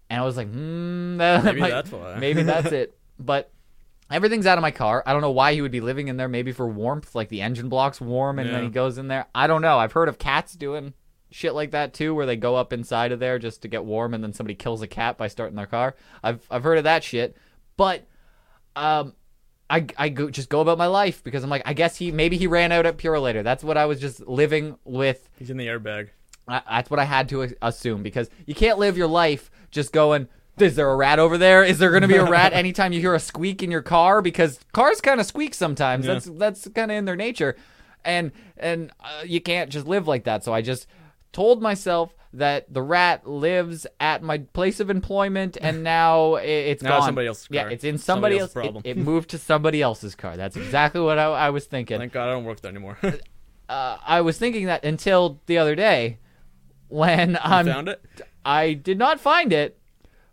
and 0.09 0.21
I 0.21 0.25
was 0.25 0.37
like, 0.37 0.49
hmm, 0.49 1.17
that 1.19 1.45
Maybe 1.45 1.61
might- 1.61 1.71
that's 1.71 1.93
why. 1.93 2.17
maybe 2.19 2.43
that's 2.43 2.73
it. 2.73 2.97
But 3.23 3.53
everything's 4.11 4.47
out 4.47 4.57
of 4.57 4.63
my 4.63 4.71
car. 4.71 5.03
I 5.05 5.13
don't 5.13 5.21
know 5.21 5.31
why 5.31 5.53
he 5.53 5.61
would 5.61 5.71
be 5.71 5.83
living 5.83 6.09
in 6.09 6.17
there. 6.17 6.27
Maybe 6.27 6.53
for 6.53 6.67
warmth, 6.67 7.15
like 7.15 7.29
the 7.29 7.43
engine 7.43 7.69
block's 7.69 8.01
warm, 8.01 8.39
and 8.39 8.49
then 8.49 8.65
he 8.65 8.71
goes 8.71 8.97
in 8.97 9.09
there. 9.09 9.27
I 9.35 9.47
don't 9.47 9.61
know. 9.61 9.79
I've 9.79 9.93
heard 9.93 10.09
of 10.09 10.19
cats 10.19 10.55
doing 10.55 10.95
shit 11.31 11.55
like 11.55 11.73
that 11.73 11.93
too, 11.93 12.15
where 12.15 12.25
they 12.27 12.37
go 12.37 12.57
up 12.57 12.73
inside 12.73 13.13
of 13.13 13.21
there 13.21 13.39
just 13.39 13.61
to 13.63 13.69
get 13.69 13.85
warm, 13.85 14.15
and 14.15 14.25
then 14.25 14.33
somebody 14.33 14.55
kills 14.55 14.81
a 14.81 14.87
cat 14.89 15.19
by 15.19 15.29
starting 15.29 15.55
their 15.55 15.67
car. 15.67 15.95
I've 16.25 16.41
I've 16.51 16.65
heard 16.65 16.79
of 16.79 16.85
that 16.85 17.05
shit, 17.05 17.37
but 17.77 18.07
um. 18.75 19.13
I, 19.71 19.87
I 19.97 20.09
go, 20.09 20.29
just 20.29 20.49
go 20.49 20.61
about 20.61 20.79
my 20.79 20.87
life 20.87 21.23
because 21.23 21.45
I'm 21.45 21.51
like 21.51 21.63
I 21.65 21.73
guess 21.73 21.97
he 21.97 22.11
maybe 22.11 22.37
he 22.37 22.47
ran 22.47 22.73
out 22.73 22.87
at 22.87 22.99
Pure 22.99 23.21
later. 23.21 23.43
That's 23.43 23.63
what 23.63 23.77
I 23.77 23.87
was 23.87 24.01
just 24.01 24.27
living 24.27 24.77
with 24.85 25.29
He's 25.39 25.49
in 25.49 25.57
the 25.57 25.69
airbag. 25.69 26.09
I, 26.49 26.63
that's 26.69 26.91
what 26.91 26.99
I 26.99 27.05
had 27.05 27.29
to 27.31 27.55
assume 27.63 28.03
because 28.03 28.29
you 28.47 28.55
can't 28.55 28.79
live 28.79 28.99
your 28.99 29.07
life 29.07 29.51
just 29.71 29.93
going. 29.93 30.29
Is 30.59 30.77
there 30.77 30.91
a 30.91 30.97
rat 30.97 31.19
over 31.19 31.39
there? 31.39 31.65
Is 31.65 31.79
there 31.79 31.91
going 31.91 32.03
to 32.03 32.09
be 32.09 32.17
a 32.17 32.25
rat 32.25 32.53
anytime 32.55 32.93
you 32.93 33.01
hear 33.01 33.15
a 33.15 33.21
squeak 33.21 33.63
in 33.63 33.71
your 33.71 33.81
car? 33.81 34.21
Because 34.21 34.59
cars 34.73 35.01
kind 35.01 35.19
of 35.19 35.25
squeak 35.25 35.55
sometimes. 35.55 36.05
Yeah. 36.05 36.15
That's 36.15 36.27
that's 36.27 36.69
kind 36.75 36.91
of 36.91 36.99
in 36.99 37.05
their 37.07 37.17
nature, 37.17 37.57
and 38.05 38.33
and 38.59 38.91
uh, 39.01 39.23
you 39.25 39.41
can't 39.41 39.71
just 39.71 39.87
live 39.87 40.07
like 40.07 40.25
that. 40.25 40.45
So 40.45 40.53
I 40.53 40.61
just 40.61 40.87
told 41.33 41.63
myself 41.63 42.15
that 42.33 42.73
the 42.73 42.81
rat 42.83 43.27
lives 43.27 43.87
at 43.99 44.23
my 44.23 44.39
place 44.39 44.79
of 44.81 44.89
employment, 44.91 45.57
and 45.61 45.83
now 45.85 46.37
it's 46.37 46.83
Now 46.83 46.99
gone. 46.99 47.07
somebody 47.09 47.27
else's 47.27 47.49
car. 47.49 47.55
Yeah, 47.57 47.69
it's 47.69 47.85
in 47.85 47.99
somebody, 47.99 48.35
Somebody 48.35 48.35
else. 48.37 48.43
else's 48.43 48.53
problem. 48.55 48.83
It, 48.85 48.91
it 48.91 48.97
moved 48.99 49.31
to 49.31 49.39
somebody 49.39 49.83
else's 49.83 50.15
car. 50.15 50.37
That's 50.37 50.57
exactly 50.57 51.01
what 51.01 51.19
I, 51.19 51.25
I 51.25 51.51
was 51.51 51.67
thinking 51.67 51.99
Thank 51.99 52.13
God 52.13 52.29
I 52.29 52.33
don't 52.33 52.45
work 52.45 52.61
there 52.61 52.71
anymore. 52.71 52.99
uh, 53.03 53.97
I 54.07 54.21
was 54.21 54.39
thinking 54.39 54.67
that 54.67 54.85
until 54.85 55.41
the 55.47 55.59
other 55.59 55.75
day 55.75 56.19
when 56.89 57.39
I'm 57.43 57.67
Found 57.67 57.89
it? 57.89 58.05
I 58.45 58.73
did 58.75 58.99
not 58.99 59.21
find 59.21 59.53
it, 59.53 59.79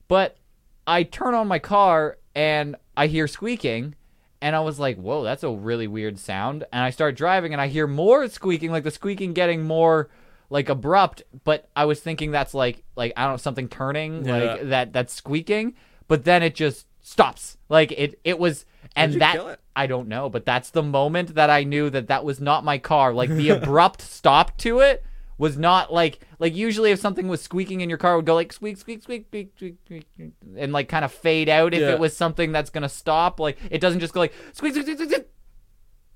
but 0.08 0.38
I 0.86 1.04
turn 1.04 1.34
on 1.34 1.48
my 1.48 1.60
car 1.60 2.18
and 2.36 2.76
I 2.96 3.08
hear 3.08 3.28
squeaking 3.28 3.96
and 4.42 4.56
I 4.56 4.60
was 4.60 4.80
like, 4.80 4.98
"Whoa, 4.98 5.24
that's 5.24 5.44
a 5.44 5.50
really 5.52 5.88
weird 5.88 6.20
sound." 6.20 6.64
And 6.72 6.84
I 6.84 6.92
start 6.92 7.16
driving 7.18 7.54
and 7.54 7.62
I 7.62 7.68
hear 7.68 7.88
more 7.88 8.28
squeaking, 8.30 8.72
like 8.72 8.84
the 8.84 8.92
squeaking 8.92 9.34
getting 9.34 9.64
more 9.64 10.10
like 10.50 10.70
abrupt, 10.70 11.24
but 11.44 11.70
I 11.76 11.86
was 11.86 12.00
thinking 12.00 12.32
that's 12.32 12.54
like 12.54 12.84
like 12.96 13.14
I 13.18 13.24
don't 13.24 13.34
know, 13.34 13.38
something 13.38 13.68
turning, 13.70 14.26
Yeah. 14.26 14.38
like 14.38 14.70
that 14.70 14.94
that's 14.94 15.14
squeaking, 15.14 15.76
but 16.08 16.24
then 16.26 16.44
it 16.44 16.56
just 16.56 16.88
stops. 17.02 17.58
Like 17.70 17.92
it 17.92 18.20
it 18.24 18.40
was 18.40 18.66
and 18.96 19.14
that? 19.22 19.60
I 19.76 19.86
don't 19.88 20.08
know, 20.08 20.28
but 20.30 20.46
that's 20.46 20.72
the 20.72 20.82
moment 20.82 21.36
that 21.36 21.50
I 21.52 21.64
knew 21.64 21.90
that 21.92 22.08
that 22.08 22.24
was 22.26 22.40
not 22.42 22.64
my 22.64 22.78
car. 22.80 23.14
Like 23.14 23.30
the 23.30 23.50
abrupt 23.50 24.02
stop 24.18 24.58
to 24.60 24.80
it 24.80 25.04
was 25.38 25.56
not 25.56 25.94
like 25.94 26.20
like 26.40 26.56
usually 26.56 26.90
if 26.92 27.00
something 27.00 27.28
was 27.28 27.42
squeaking 27.42 27.82
in 27.82 27.90
your 27.90 27.98
car 28.00 28.14
it 28.14 28.16
would 28.16 28.26
go 28.26 28.34
like 28.34 28.52
squeak 28.52 28.76
squeak 28.78 29.04
squeak 29.04 29.28
squeak 29.28 29.52
squeak, 29.56 29.76
squeak, 29.86 30.06
and 30.58 30.74
like 30.74 30.90
kind 30.90 31.06
of 31.06 31.12
fade 31.12 31.48
out 31.48 31.76
if 31.76 31.82
Yeah. 31.82 31.92
it 31.92 32.00
was 32.00 32.16
something 32.18 32.52
that's 32.52 32.72
gonna 32.72 32.90
stop. 32.90 33.40
Like 33.40 33.58
it 33.70 33.80
doesn't 33.80 34.00
just 34.00 34.14
go 34.14 34.22
like 34.22 34.34
squeak 34.54 34.74
squeak 34.74 34.86
squeak 34.98 35.12
squeak. 35.12 35.28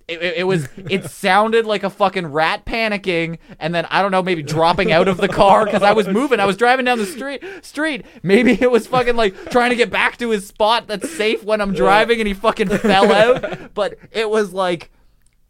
It, 0.08 0.22
it, 0.22 0.38
it 0.38 0.44
was 0.44 0.68
it 0.90 1.06
sounded 1.06 1.66
like 1.66 1.84
a 1.84 1.90
fucking 1.90 2.28
rat 2.28 2.66
panicking 2.66 3.40
and 3.60 3.74
then 3.74 3.86
I 3.90 4.02
don't 4.02 4.12
know 4.12 4.24
maybe 4.24 4.44
dropping 4.44 4.92
out 4.92 5.08
of 5.08 5.18
the 5.18 5.28
car 5.28 5.66
because 5.66 5.84
I 5.84 5.94
was 5.94 6.08
moving. 6.08 6.40
I 6.40 6.46
was 6.46 6.58
driving 6.58 6.86
down 6.86 6.98
the 6.98 7.06
street 7.06 7.44
street. 7.62 8.06
Maybe 8.24 8.54
it 8.60 8.72
was 8.72 8.88
fucking 8.88 9.16
like 9.16 9.50
trying 9.52 9.70
to 9.70 9.76
get 9.76 9.90
back 9.90 10.18
to 10.18 10.30
his 10.30 10.48
spot 10.48 10.88
that's 10.88 11.10
safe 11.10 11.44
when 11.44 11.62
I'm 11.62 11.74
driving 11.74 12.20
and 12.20 12.28
he 12.28 12.34
fucking 12.34 12.70
fell 12.70 13.12
out. 13.12 13.74
But 13.74 13.98
it 14.12 14.30
was 14.30 14.54
like 14.54 14.92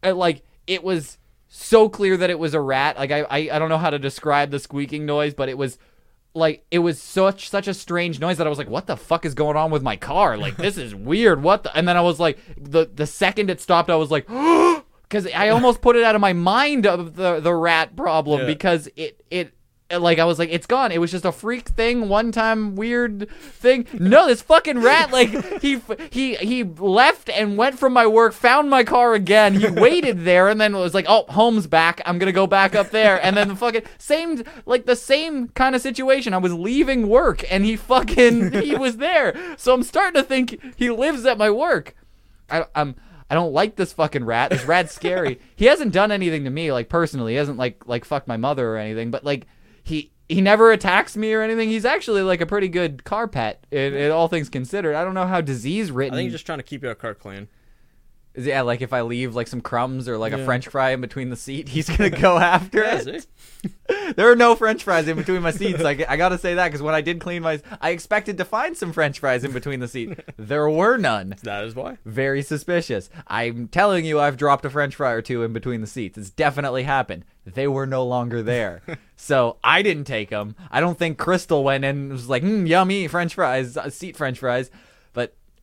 it, 0.02 0.12
like 0.12 0.42
it 0.66 0.84
was 0.84 1.18
so 1.48 1.88
clear 1.88 2.16
that 2.16 2.30
it 2.30 2.38
was 2.38 2.54
a 2.54 2.60
rat. 2.60 2.96
Like 2.96 3.10
I, 3.10 3.20
I 3.22 3.38
I 3.52 3.58
don't 3.58 3.68
know 3.68 3.78
how 3.78 3.90
to 3.90 3.98
describe 3.98 4.50
the 4.50 4.58
squeaking 4.58 5.06
noise 5.06 5.34
but 5.34 5.48
it 5.48 5.58
was 5.58 5.78
like 6.34 6.64
it 6.70 6.78
was 6.78 7.00
such 7.00 7.48
such 7.50 7.68
a 7.68 7.74
strange 7.74 8.18
noise 8.20 8.38
that 8.38 8.46
I 8.46 8.50
was 8.50 8.58
like, 8.58 8.68
"What 8.70 8.86
the 8.86 8.96
fuck 8.96 9.24
is 9.24 9.34
going 9.34 9.56
on 9.56 9.70
with 9.70 9.82
my 9.82 9.96
car? 9.96 10.36
Like 10.36 10.56
this 10.56 10.76
is 10.78 10.94
weird. 11.10 11.42
What?" 11.42 11.62
The? 11.64 11.76
And 11.76 11.86
then 11.86 11.96
I 11.96 12.00
was 12.00 12.18
like, 12.20 12.38
the 12.56 12.86
the 12.92 13.06
second 13.06 13.50
it 13.50 13.60
stopped, 13.60 13.90
I 13.90 13.96
was 13.96 14.10
like, 14.10 14.26
because 15.02 15.26
I 15.34 15.48
almost 15.50 15.80
put 15.82 15.96
it 15.96 16.04
out 16.04 16.14
of 16.14 16.20
my 16.20 16.32
mind 16.32 16.86
of 16.86 17.16
the 17.16 17.40
the 17.40 17.54
rat 17.54 17.96
problem 17.96 18.40
Yeah. 18.40 18.46
because 18.46 18.88
it 18.96 19.22
it. 19.30 19.52
Uh, 19.92 20.00
like 20.00 20.18
I 20.18 20.24
was 20.24 20.38
like, 20.38 20.50
it's 20.50 20.66
gone. 20.66 20.90
It 20.92 21.00
was 21.00 21.10
just 21.10 21.24
a 21.24 21.32
freak 21.32 21.68
thing, 21.68 22.08
one 22.08 22.32
time 22.32 22.76
weird 22.76 23.28
thing. 23.30 23.86
No, 23.92 24.26
this 24.26 24.42
fucking 24.42 24.80
rat, 24.80 25.12
like 25.12 25.60
he 25.60 25.80
he 26.10 26.36
he 26.36 26.64
left 26.64 27.28
and 27.28 27.56
went 27.56 27.78
from 27.78 27.92
my 27.92 28.06
work, 28.06 28.32
found 28.32 28.70
my 28.70 28.84
car 28.84 29.14
again. 29.14 29.54
He 29.54 29.68
waited 29.68 30.24
there 30.24 30.48
and 30.48 30.60
then 30.60 30.74
was 30.74 30.94
like, 30.94 31.06
oh, 31.08 31.24
home's 31.28 31.66
back. 31.66 32.00
I'm 32.06 32.18
gonna 32.18 32.32
go 32.32 32.46
back 32.46 32.74
up 32.74 32.90
there. 32.90 33.22
And 33.24 33.36
then 33.36 33.48
the 33.48 33.56
fucking 33.56 33.82
same, 33.98 34.44
like 34.66 34.86
the 34.86 34.96
same 34.96 35.48
kind 35.48 35.74
of 35.74 35.82
situation. 35.82 36.34
I 36.34 36.38
was 36.38 36.54
leaving 36.54 37.08
work 37.08 37.44
and 37.50 37.64
he 37.64 37.76
fucking 37.76 38.52
he 38.62 38.74
was 38.76 38.96
there. 38.96 39.34
So 39.56 39.74
I'm 39.74 39.82
starting 39.82 40.20
to 40.20 40.26
think 40.26 40.58
he 40.76 40.90
lives 40.90 41.26
at 41.26 41.38
my 41.38 41.50
work. 41.50 41.94
I, 42.50 42.66
I'm 42.74 42.96
I 43.32 43.34
don't 43.34 43.54
like 43.54 43.76
this 43.76 43.94
fucking 43.94 44.26
rat. 44.26 44.50
This 44.50 44.66
rat's 44.66 44.94
scary. 44.94 45.40
he 45.56 45.64
hasn't 45.64 45.94
done 45.94 46.12
anything 46.12 46.44
to 46.44 46.50
me, 46.50 46.70
like 46.70 46.90
personally. 46.90 47.32
He 47.32 47.38
hasn't 47.38 47.56
like 47.56 47.86
like 47.86 48.04
fucked 48.04 48.28
my 48.28 48.36
mother 48.36 48.74
or 48.74 48.76
anything. 48.76 49.10
But 49.10 49.24
like 49.24 49.46
he 49.82 50.12
he 50.28 50.40
never 50.40 50.72
attacks 50.72 51.16
me 51.16 51.32
or 51.34 51.42
anything. 51.42 51.68
He's 51.68 51.84
actually 51.84 52.22
like 52.22 52.40
a 52.40 52.46
pretty 52.46 52.68
good 52.68 53.04
car 53.04 53.28
pet, 53.28 53.66
in, 53.70 53.94
in 53.94 54.10
all 54.10 54.28
things 54.28 54.48
considered. 54.48 54.94
I 54.94 55.04
don't 55.04 55.14
know 55.14 55.26
how 55.26 55.40
disease 55.40 55.90
written. 55.90 56.14
I 56.14 56.16
ridden. 56.16 56.18
think 56.18 56.26
he's 56.26 56.34
just 56.34 56.46
trying 56.46 56.58
to 56.58 56.62
keep 56.64 56.82
your 56.82 56.94
car 56.94 57.14
clean. 57.14 57.48
Yeah, 58.34 58.62
like 58.62 58.80
if 58.80 58.92
I 58.92 59.02
leave 59.02 59.34
like 59.34 59.46
some 59.46 59.60
crumbs 59.60 60.08
or 60.08 60.16
like 60.18 60.32
a 60.32 60.44
French 60.44 60.68
fry 60.68 60.90
in 60.90 61.00
between 61.00 61.30
the 61.30 61.36
seat, 61.36 61.68
he's 61.70 61.88
gonna 61.88 62.10
go 62.10 62.38
after 62.38 62.78
Yeah, 62.82 63.00
it. 63.06 63.26
There 64.16 64.30
are 64.30 64.36
no 64.36 64.56
French 64.56 64.82
fries 64.82 65.06
in 65.06 65.16
between 65.16 65.42
my 65.42 65.52
seats. 65.52 65.80
Like 65.82 66.08
I 66.08 66.16
gotta 66.16 66.36
say 66.38 66.54
that 66.54 66.66
because 66.68 66.82
when 66.82 66.94
I 66.94 67.00
did 67.00 67.20
clean 67.20 67.42
my, 67.42 67.60
I 67.80 67.90
expected 67.90 68.38
to 68.38 68.44
find 68.44 68.76
some 68.76 68.92
French 68.92 69.20
fries 69.20 69.44
in 69.44 69.52
between 69.52 69.80
the 69.80 69.88
seat. 69.88 70.18
There 70.36 70.68
were 70.68 70.96
none. 70.96 71.36
That 71.44 71.64
is 71.64 71.74
why. 71.76 71.98
Very 72.04 72.42
suspicious. 72.42 73.08
I'm 73.28 73.68
telling 73.68 74.04
you, 74.04 74.18
I've 74.18 74.36
dropped 74.36 74.64
a 74.64 74.70
French 74.70 74.96
fry 74.96 75.12
or 75.12 75.22
two 75.22 75.44
in 75.44 75.52
between 75.52 75.80
the 75.80 75.86
seats. 75.86 76.18
It's 76.18 76.30
definitely 76.30 76.82
happened. 76.82 77.24
They 77.44 77.68
were 77.68 77.86
no 77.86 78.04
longer 78.04 78.42
there, 78.42 78.82
so 79.16 79.58
I 79.62 79.82
didn't 79.82 80.04
take 80.04 80.30
them. 80.30 80.56
I 80.70 80.80
don't 80.80 80.98
think 80.98 81.18
Crystal 81.18 81.62
went 81.64 81.84
in 81.84 81.96
and 81.96 82.12
was 82.12 82.28
like, 82.28 82.42
mm, 82.42 82.66
"Yummy 82.68 83.06
French 83.08 83.34
fries, 83.34 83.76
uh, 83.76 83.90
seat 83.90 84.16
French 84.16 84.38
fries." 84.40 84.70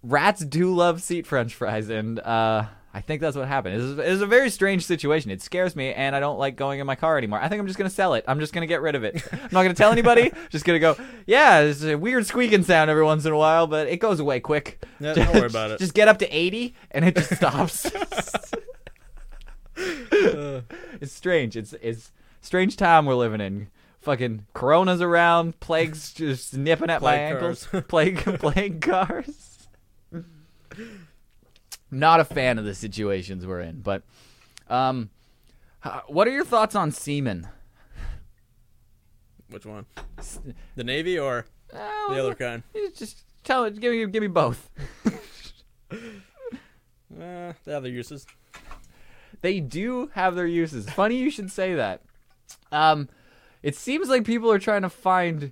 Rats 0.03 0.43
do 0.45 0.73
love 0.73 1.01
seat 1.01 1.27
French 1.27 1.53
fries, 1.53 1.89
and 1.89 2.19
uh, 2.19 2.65
I 2.93 3.01
think 3.01 3.19
that's 3.21 3.35
what 3.35 3.47
happened. 3.47 3.75
It 3.75 3.81
is, 3.81 3.99
it 3.99 4.05
is 4.07 4.21
a 4.21 4.25
very 4.25 4.49
strange 4.49 4.85
situation. 4.85 5.29
It 5.29 5.41
scares 5.41 5.75
me, 5.75 5.93
and 5.93 6.15
I 6.15 6.19
don't 6.21 6.39
like 6.39 6.55
going 6.55 6.79
in 6.79 6.87
my 6.87 6.95
car 6.95 7.17
anymore. 7.17 7.39
I 7.41 7.49
think 7.49 7.59
I'm 7.59 7.67
just 7.67 7.77
gonna 7.77 7.89
sell 7.89 8.13
it. 8.13 8.23
I'm 8.27 8.39
just 8.39 8.53
gonna 8.53 8.65
get 8.67 8.81
rid 8.81 8.95
of 8.95 9.03
it. 9.03 9.21
I'm 9.33 9.39
not 9.51 9.63
gonna 9.63 9.73
tell 9.73 9.91
anybody. 9.91 10.31
just 10.49 10.63
gonna 10.65 10.79
go. 10.79 10.95
Yeah, 11.25 11.61
there's 11.63 11.83
a 11.83 11.97
weird 11.97 12.25
squeaking 12.25 12.63
sound 12.63 12.89
every 12.89 13.03
once 13.03 13.25
in 13.25 13.33
a 13.33 13.37
while, 13.37 13.67
but 13.67 13.87
it 13.87 13.97
goes 13.97 14.19
away 14.21 14.39
quick. 14.39 14.81
Yeah, 15.01 15.13
don't 15.13 15.33
worry 15.33 15.47
about 15.47 15.71
it. 15.73 15.79
Just 15.79 15.93
get 15.93 16.07
up 16.07 16.17
to 16.19 16.27
80 16.35 16.73
and 16.91 17.03
it 17.05 17.15
just 17.15 17.35
stops. 17.35 17.91
it's 20.11 21.11
strange. 21.11 21.55
It's 21.57 21.73
it's 21.81 22.11
strange 22.41 22.77
time 22.77 23.05
we're 23.05 23.15
living 23.15 23.41
in. 23.41 23.67
Fucking 24.01 24.45
corona's 24.53 25.01
around, 25.01 25.59
plagues 25.59 26.13
just 26.13 26.55
nipping 26.55 26.89
at 26.89 27.01
my 27.01 27.17
Plague 27.17 27.33
ankles. 27.33 27.65
cars. 27.67 27.83
plague 27.89 28.23
plague 28.39 28.81
cars. 28.81 29.48
Not 31.91 32.19
a 32.19 32.25
fan 32.25 32.57
of 32.59 32.65
the 32.65 32.75
situations 32.75 33.45
we're 33.45 33.61
in, 33.61 33.81
but 33.81 34.03
um 34.69 35.09
what 36.07 36.27
are 36.27 36.31
your 36.31 36.45
thoughts 36.45 36.75
on 36.75 36.91
semen? 36.91 37.47
Which 39.49 39.65
one? 39.65 39.85
The 40.75 40.83
Navy 40.83 41.17
or 41.17 41.45
Uh, 41.73 42.13
the 42.13 42.19
other 42.19 42.35
kind? 42.35 42.63
Just 42.95 43.23
tell 43.43 43.63
it. 43.65 43.79
Give 43.79 43.91
me, 43.91 44.05
give 44.07 44.21
me 44.21 44.27
both. 44.27 44.69
Uh, 45.91 45.97
they 47.65 47.71
have 47.71 47.83
their 47.83 47.91
uses. 47.91 48.25
They 49.41 49.59
do 49.59 50.11
have 50.13 50.35
their 50.35 50.47
uses. 50.47 50.89
Funny 50.89 51.15
you 51.15 51.31
should 51.31 51.51
say 51.51 51.73
that. 51.75 52.01
Um, 52.71 53.09
it 53.63 53.75
seems 53.75 54.09
like 54.09 54.25
people 54.25 54.51
are 54.51 54.59
trying 54.59 54.81
to 54.83 54.89
find 54.89 55.51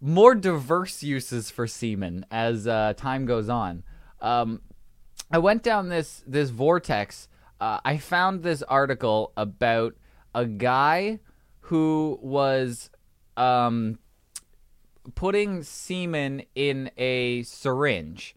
more 0.00 0.34
diverse 0.34 1.02
uses 1.02 1.50
for 1.50 1.66
semen 1.66 2.24
as 2.30 2.66
uh, 2.66 2.94
time 2.96 3.26
goes 3.26 3.48
on. 3.48 3.82
Um, 4.20 4.62
I 5.30 5.38
went 5.38 5.62
down 5.62 5.88
this 5.88 6.22
this 6.26 6.50
vortex. 6.50 7.28
Uh, 7.60 7.80
I 7.84 7.98
found 7.98 8.42
this 8.42 8.62
article 8.62 9.32
about 9.36 9.94
a 10.34 10.46
guy 10.46 11.18
who 11.60 12.18
was 12.22 12.90
um, 13.36 13.98
putting 15.14 15.62
semen 15.62 16.42
in 16.54 16.90
a 16.96 17.42
syringe, 17.42 18.36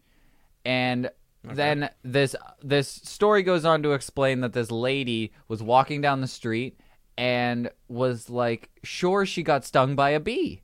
and 0.64 1.10
then 1.44 1.90
this 2.02 2.36
this 2.62 2.88
story 2.88 3.42
goes 3.42 3.64
on 3.64 3.82
to 3.82 3.92
explain 3.92 4.40
that 4.40 4.52
this 4.52 4.70
lady 4.70 5.32
was 5.48 5.62
walking 5.62 6.00
down 6.00 6.20
the 6.20 6.26
street 6.26 6.78
and 7.16 7.70
was 7.88 8.30
like 8.30 8.70
sure 8.82 9.26
she 9.26 9.42
got 9.42 9.64
stung 9.64 9.94
by 9.96 10.10
a 10.10 10.20
bee, 10.20 10.62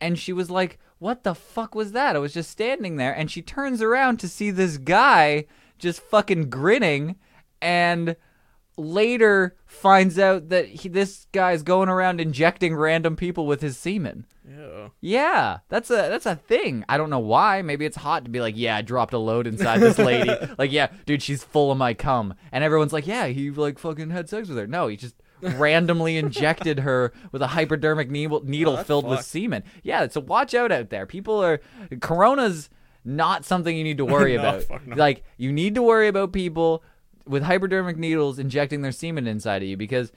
and 0.00 0.18
she 0.18 0.32
was 0.32 0.50
like, 0.50 0.78
"What 1.00 1.24
the 1.24 1.34
fuck 1.34 1.74
was 1.74 1.90
that?" 1.92 2.14
I 2.14 2.20
was 2.20 2.32
just 2.32 2.50
standing 2.50 2.96
there, 2.96 3.12
and 3.12 3.28
she 3.28 3.42
turns 3.42 3.82
around 3.82 4.20
to 4.20 4.28
see 4.28 4.52
this 4.52 4.78
guy 4.78 5.46
just 5.78 6.00
fucking 6.00 6.50
grinning, 6.50 7.16
and 7.60 8.14
later 8.76 9.56
finds 9.66 10.18
out 10.18 10.48
that 10.48 10.66
he, 10.66 10.88
this 10.88 11.26
guy's 11.32 11.62
going 11.62 11.88
around 11.88 12.20
injecting 12.20 12.74
random 12.74 13.16
people 13.16 13.46
with 13.46 13.60
his 13.60 13.76
semen. 13.76 14.26
Ew. 14.48 14.90
Yeah, 15.00 15.58
that's 15.68 15.90
a 15.90 15.94
that's 15.94 16.26
a 16.26 16.36
thing. 16.36 16.84
I 16.88 16.96
don't 16.96 17.10
know 17.10 17.18
why. 17.18 17.62
Maybe 17.62 17.84
it's 17.84 17.96
hot 17.96 18.24
to 18.24 18.30
be 18.30 18.40
like, 18.40 18.56
yeah, 18.56 18.76
I 18.76 18.82
dropped 18.82 19.12
a 19.12 19.18
load 19.18 19.46
inside 19.46 19.78
this 19.78 19.98
lady. 19.98 20.30
like, 20.58 20.72
yeah, 20.72 20.88
dude, 21.06 21.22
she's 21.22 21.44
full 21.44 21.70
of 21.70 21.78
my 21.78 21.94
cum, 21.94 22.34
and 22.50 22.64
everyone's 22.64 22.92
like, 22.92 23.06
yeah, 23.06 23.26
he 23.26 23.50
like 23.50 23.78
fucking 23.78 24.10
had 24.10 24.28
sex 24.28 24.48
with 24.48 24.58
her. 24.58 24.66
No, 24.66 24.88
he 24.88 24.96
just 24.96 25.14
randomly 25.42 26.16
injected 26.16 26.80
her 26.80 27.12
with 27.32 27.42
a 27.42 27.48
hypodermic 27.48 28.10
needle, 28.10 28.38
oh, 28.44 28.48
needle 28.48 28.76
that's 28.76 28.86
filled 28.86 29.06
with 29.06 29.22
semen. 29.24 29.62
Yeah, 29.82 30.08
so 30.08 30.20
watch 30.20 30.54
out 30.54 30.72
out 30.72 30.90
there. 30.90 31.06
People 31.06 31.42
are 31.42 31.60
Corona's 32.00 32.70
not 33.04 33.44
something 33.44 33.76
you 33.76 33.84
need 33.84 33.98
to 33.98 34.04
worry 34.04 34.36
No, 34.36 34.58
about. 34.58 34.86
no. 34.86 34.96
Like 34.96 35.24
you 35.36 35.52
need 35.52 35.74
to 35.74 35.82
worry 35.82 36.08
about 36.08 36.32
people 36.32 36.82
with 37.26 37.42
hypodermic 37.42 37.96
needles 37.96 38.38
injecting 38.38 38.82
their 38.82 38.92
semen 38.92 39.26
inside 39.26 39.62
of 39.62 39.68
you 39.68 39.76
because 39.76 40.12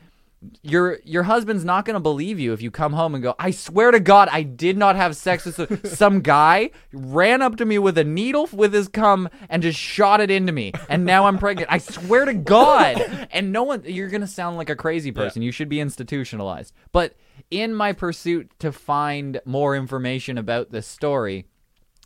your 0.62 1.00
your 1.04 1.24
husband's 1.24 1.66
not 1.66 1.86
going 1.86 1.96
to 1.96 2.00
believe 2.00 2.40
you 2.40 2.54
if 2.54 2.62
you 2.62 2.72
come 2.72 2.94
home 2.94 3.16
and 3.16 3.24
go, 3.24 3.36
"I 3.40 3.52
swear 3.52 3.92
to 3.92 4.00
God, 4.00 4.30
I 4.32 4.44
did 4.44 4.78
not 4.78 4.96
have 4.96 5.16
sex 5.16 5.46
with 5.46 5.56
some, 5.56 5.80
some 5.86 6.22
guy 6.22 6.72
ran 6.92 7.42
up 7.42 7.58
to 7.58 7.66
me 7.66 7.80
with 7.80 7.98
a 7.98 8.04
needle 8.04 8.50
with 8.52 8.74
his 8.74 8.88
cum 8.88 9.30
and 9.50 9.64
just 9.64 9.80
shot 9.80 10.22
it 10.22 10.32
into 10.32 10.52
me, 10.52 10.72
and 10.90 11.06
now 11.06 11.26
I'm 11.26 11.38
pregnant. 11.38 11.72
I 11.72 11.78
swear 11.78 12.26
to 12.26 12.34
God." 12.34 13.28
And 13.32 13.52
no 13.52 13.64
one, 13.64 13.84
you're 13.86 14.10
going 14.10 14.22
to 14.22 14.28
sound 14.28 14.58
like 14.58 14.70
a 14.70 14.76
crazy 14.76 15.12
person. 15.12 15.42
You 15.42 15.52
should 15.52 15.70
be 15.70 15.80
institutionalized. 15.80 16.74
But 16.92 17.16
in 17.50 17.74
my 17.74 17.94
pursuit 17.94 18.52
to 18.60 18.72
find 18.72 19.42
more 19.46 19.76
information 19.76 20.38
about 20.38 20.72
this 20.72 20.88
story, 20.88 21.46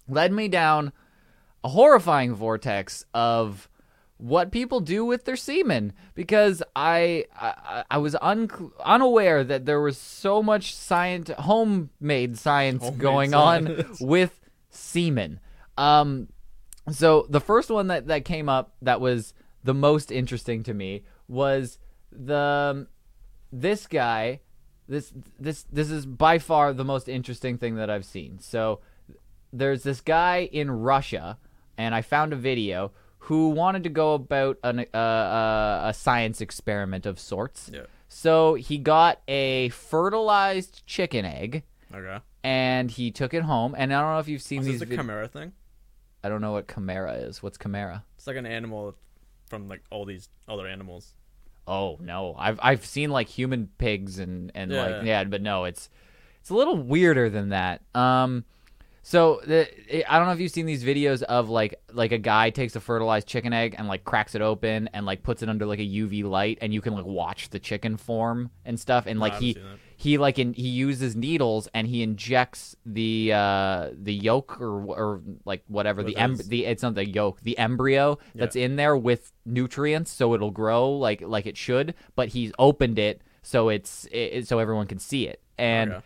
led 0.07 0.31
me 0.31 0.47
down 0.47 0.93
a 1.63 1.69
horrifying 1.69 2.33
vortex 2.33 3.05
of 3.13 3.69
what 4.17 4.51
people 4.51 4.79
do 4.79 5.05
with 5.05 5.25
their 5.25 5.35
semen 5.35 5.93
because 6.15 6.63
I 6.75 7.25
I, 7.35 7.83
I 7.91 7.97
was 7.99 8.15
un, 8.21 8.49
unaware 8.83 9.43
that 9.43 9.65
there 9.65 9.79
was 9.79 9.97
so 9.97 10.41
much 10.41 10.75
science 10.75 11.29
homemade 11.37 12.37
science 12.37 12.83
Homemade 12.83 12.99
going 12.99 13.31
science. 13.31 14.01
on 14.01 14.07
with 14.07 14.39
semen. 14.69 15.39
Um 15.77 16.29
so 16.89 17.27
the 17.29 17.41
first 17.41 17.69
one 17.69 17.87
that 17.87 18.07
that 18.07 18.25
came 18.25 18.49
up 18.49 18.75
that 18.81 18.99
was 18.99 19.33
the 19.63 19.73
most 19.73 20.11
interesting 20.11 20.63
to 20.63 20.73
me 20.73 21.03
was 21.27 21.77
the 22.11 22.87
this 23.51 23.85
guy 23.85 24.39
this 24.87 25.13
this 25.39 25.63
this 25.71 25.91
is 25.91 26.05
by 26.05 26.39
far 26.39 26.73
the 26.73 26.85
most 26.85 27.07
interesting 27.09 27.57
thing 27.57 27.75
that 27.75 27.89
I've 27.89 28.05
seen. 28.05 28.39
So 28.39 28.79
there's 29.51 29.83
this 29.83 30.01
guy 30.01 30.49
in 30.51 30.71
Russia, 30.71 31.37
and 31.77 31.93
I 31.93 32.01
found 32.01 32.33
a 32.33 32.37
video 32.37 32.91
who 33.27 33.49
wanted 33.49 33.83
to 33.83 33.89
go 33.89 34.13
about 34.13 34.57
an, 34.63 34.85
uh, 34.93 34.97
uh, 34.97 35.81
a 35.87 35.93
science 35.93 36.39
experiment 36.41 37.05
of 37.05 37.19
sorts. 37.19 37.69
Yeah. 37.73 37.81
So 38.07 38.53
he 38.55 38.77
got 38.77 39.21
a 39.27 39.69
fertilized 39.69 40.85
chicken 40.85 41.25
egg, 41.25 41.63
Okay. 41.93 42.19
and 42.43 42.89
he 42.89 43.11
took 43.11 43.33
it 43.33 43.43
home. 43.43 43.75
And 43.77 43.93
I 43.93 43.99
don't 44.01 44.11
know 44.13 44.19
if 44.19 44.27
you've 44.27 44.41
seen 44.41 44.61
Is 44.61 44.65
these. 44.67 44.79
this 44.79 44.83
a 44.83 44.85
vid- 44.89 44.97
chimera 44.99 45.27
thing? 45.27 45.51
I 46.23 46.29
don't 46.29 46.41
know 46.41 46.53
what 46.53 46.67
chimera 46.73 47.13
is. 47.15 47.43
What's 47.43 47.57
chimera? 47.57 48.03
It's 48.15 48.27
like 48.27 48.37
an 48.37 48.45
animal 48.45 48.95
from 49.49 49.67
like 49.67 49.83
all 49.91 50.05
these 50.05 50.29
other 50.47 50.65
animals. 50.67 51.13
Oh 51.67 51.97
no, 52.01 52.33
I've 52.39 52.59
I've 52.63 52.85
seen 52.85 53.09
like 53.11 53.27
human 53.27 53.69
pigs 53.77 54.19
and 54.19 54.51
and 54.55 54.71
Yeah. 54.71 54.81
like 54.83 55.03
yeah, 55.05 55.23
but 55.25 55.41
no, 55.41 55.65
it's 55.65 55.89
it's 56.39 56.49
a 56.49 56.53
little 56.55 56.77
weirder 56.77 57.29
than 57.29 57.49
that. 57.49 57.81
Um, 57.93 58.45
so 59.09 59.39
the 59.45 59.65
I 60.11 60.17
don't 60.17 60.27
know 60.27 60.33
if 60.33 60.41
you've 60.41 60.51
seen 60.51 60.65
these 60.65 60.83
videos 60.83 61.21
of 61.23 61.47
like 61.49 61.79
like 61.93 62.11
a 62.11 62.17
guy 62.17 62.49
takes 62.49 62.75
a 62.75 62.81
fertilized 62.81 63.25
chicken 63.25 63.53
egg 63.53 63.73
and 63.77 63.87
like 63.87 64.03
cracks 64.03 64.35
it 64.35 64.41
open 64.41 64.89
and 64.91 65.05
like 65.05 65.23
puts 65.23 65.41
it 65.41 65.47
under 65.47 65.65
like 65.65 65.79
a 65.79 65.89
UV 66.01 66.25
light 66.25 66.57
and 66.61 66.73
you 66.73 66.81
can 66.81 66.93
like 66.93 67.05
watch 67.05 67.49
the 67.49 67.57
chicken 67.59 67.95
form 67.95 68.51
and 68.65 68.77
stuff. 68.77 69.05
And 69.07 69.17
like 69.21 69.31
haven't 69.31 69.47
he 69.47 69.53
he 69.95 70.17
like 70.17 70.37
in, 70.39 70.51
he 70.51 70.67
uses 70.67 71.15
needles 71.15 71.69
and 71.73 71.87
he 71.87 72.03
injects 72.03 72.75
the 72.85 73.31
uh 73.33 73.91
the 73.93 74.13
yolk 74.13 74.59
or 74.59 74.83
or 74.83 75.21
like 75.45 75.63
whatever 75.67 76.03
the 76.03 76.11
What 76.15 76.21
em- 76.21 76.33
is- 76.33 76.49
the 76.49 76.65
it's 76.65 76.83
not 76.83 76.95
the 76.95 77.07
yolk 77.07 77.39
the 77.43 77.57
embryo 77.57 78.19
that's 78.35 78.57
in 78.57 78.75
there 78.75 78.97
with 78.97 79.31
nutrients 79.45 80.11
so 80.11 80.33
it'll 80.33 80.51
grow 80.51 80.91
like 80.91 81.21
like 81.21 81.45
it 81.45 81.55
should 81.55 81.93
but 82.17 82.27
he's 82.27 82.51
opened 82.59 82.99
it 82.99 83.21
so 83.41 83.69
it's 83.69 84.03
it, 84.11 84.17
it- 84.33 84.47
so 84.49 84.59
everyone 84.59 84.85
can 84.87 84.99
see 84.99 85.29
it. 85.29 85.41
And 85.57 85.93
Okay. 85.93 86.03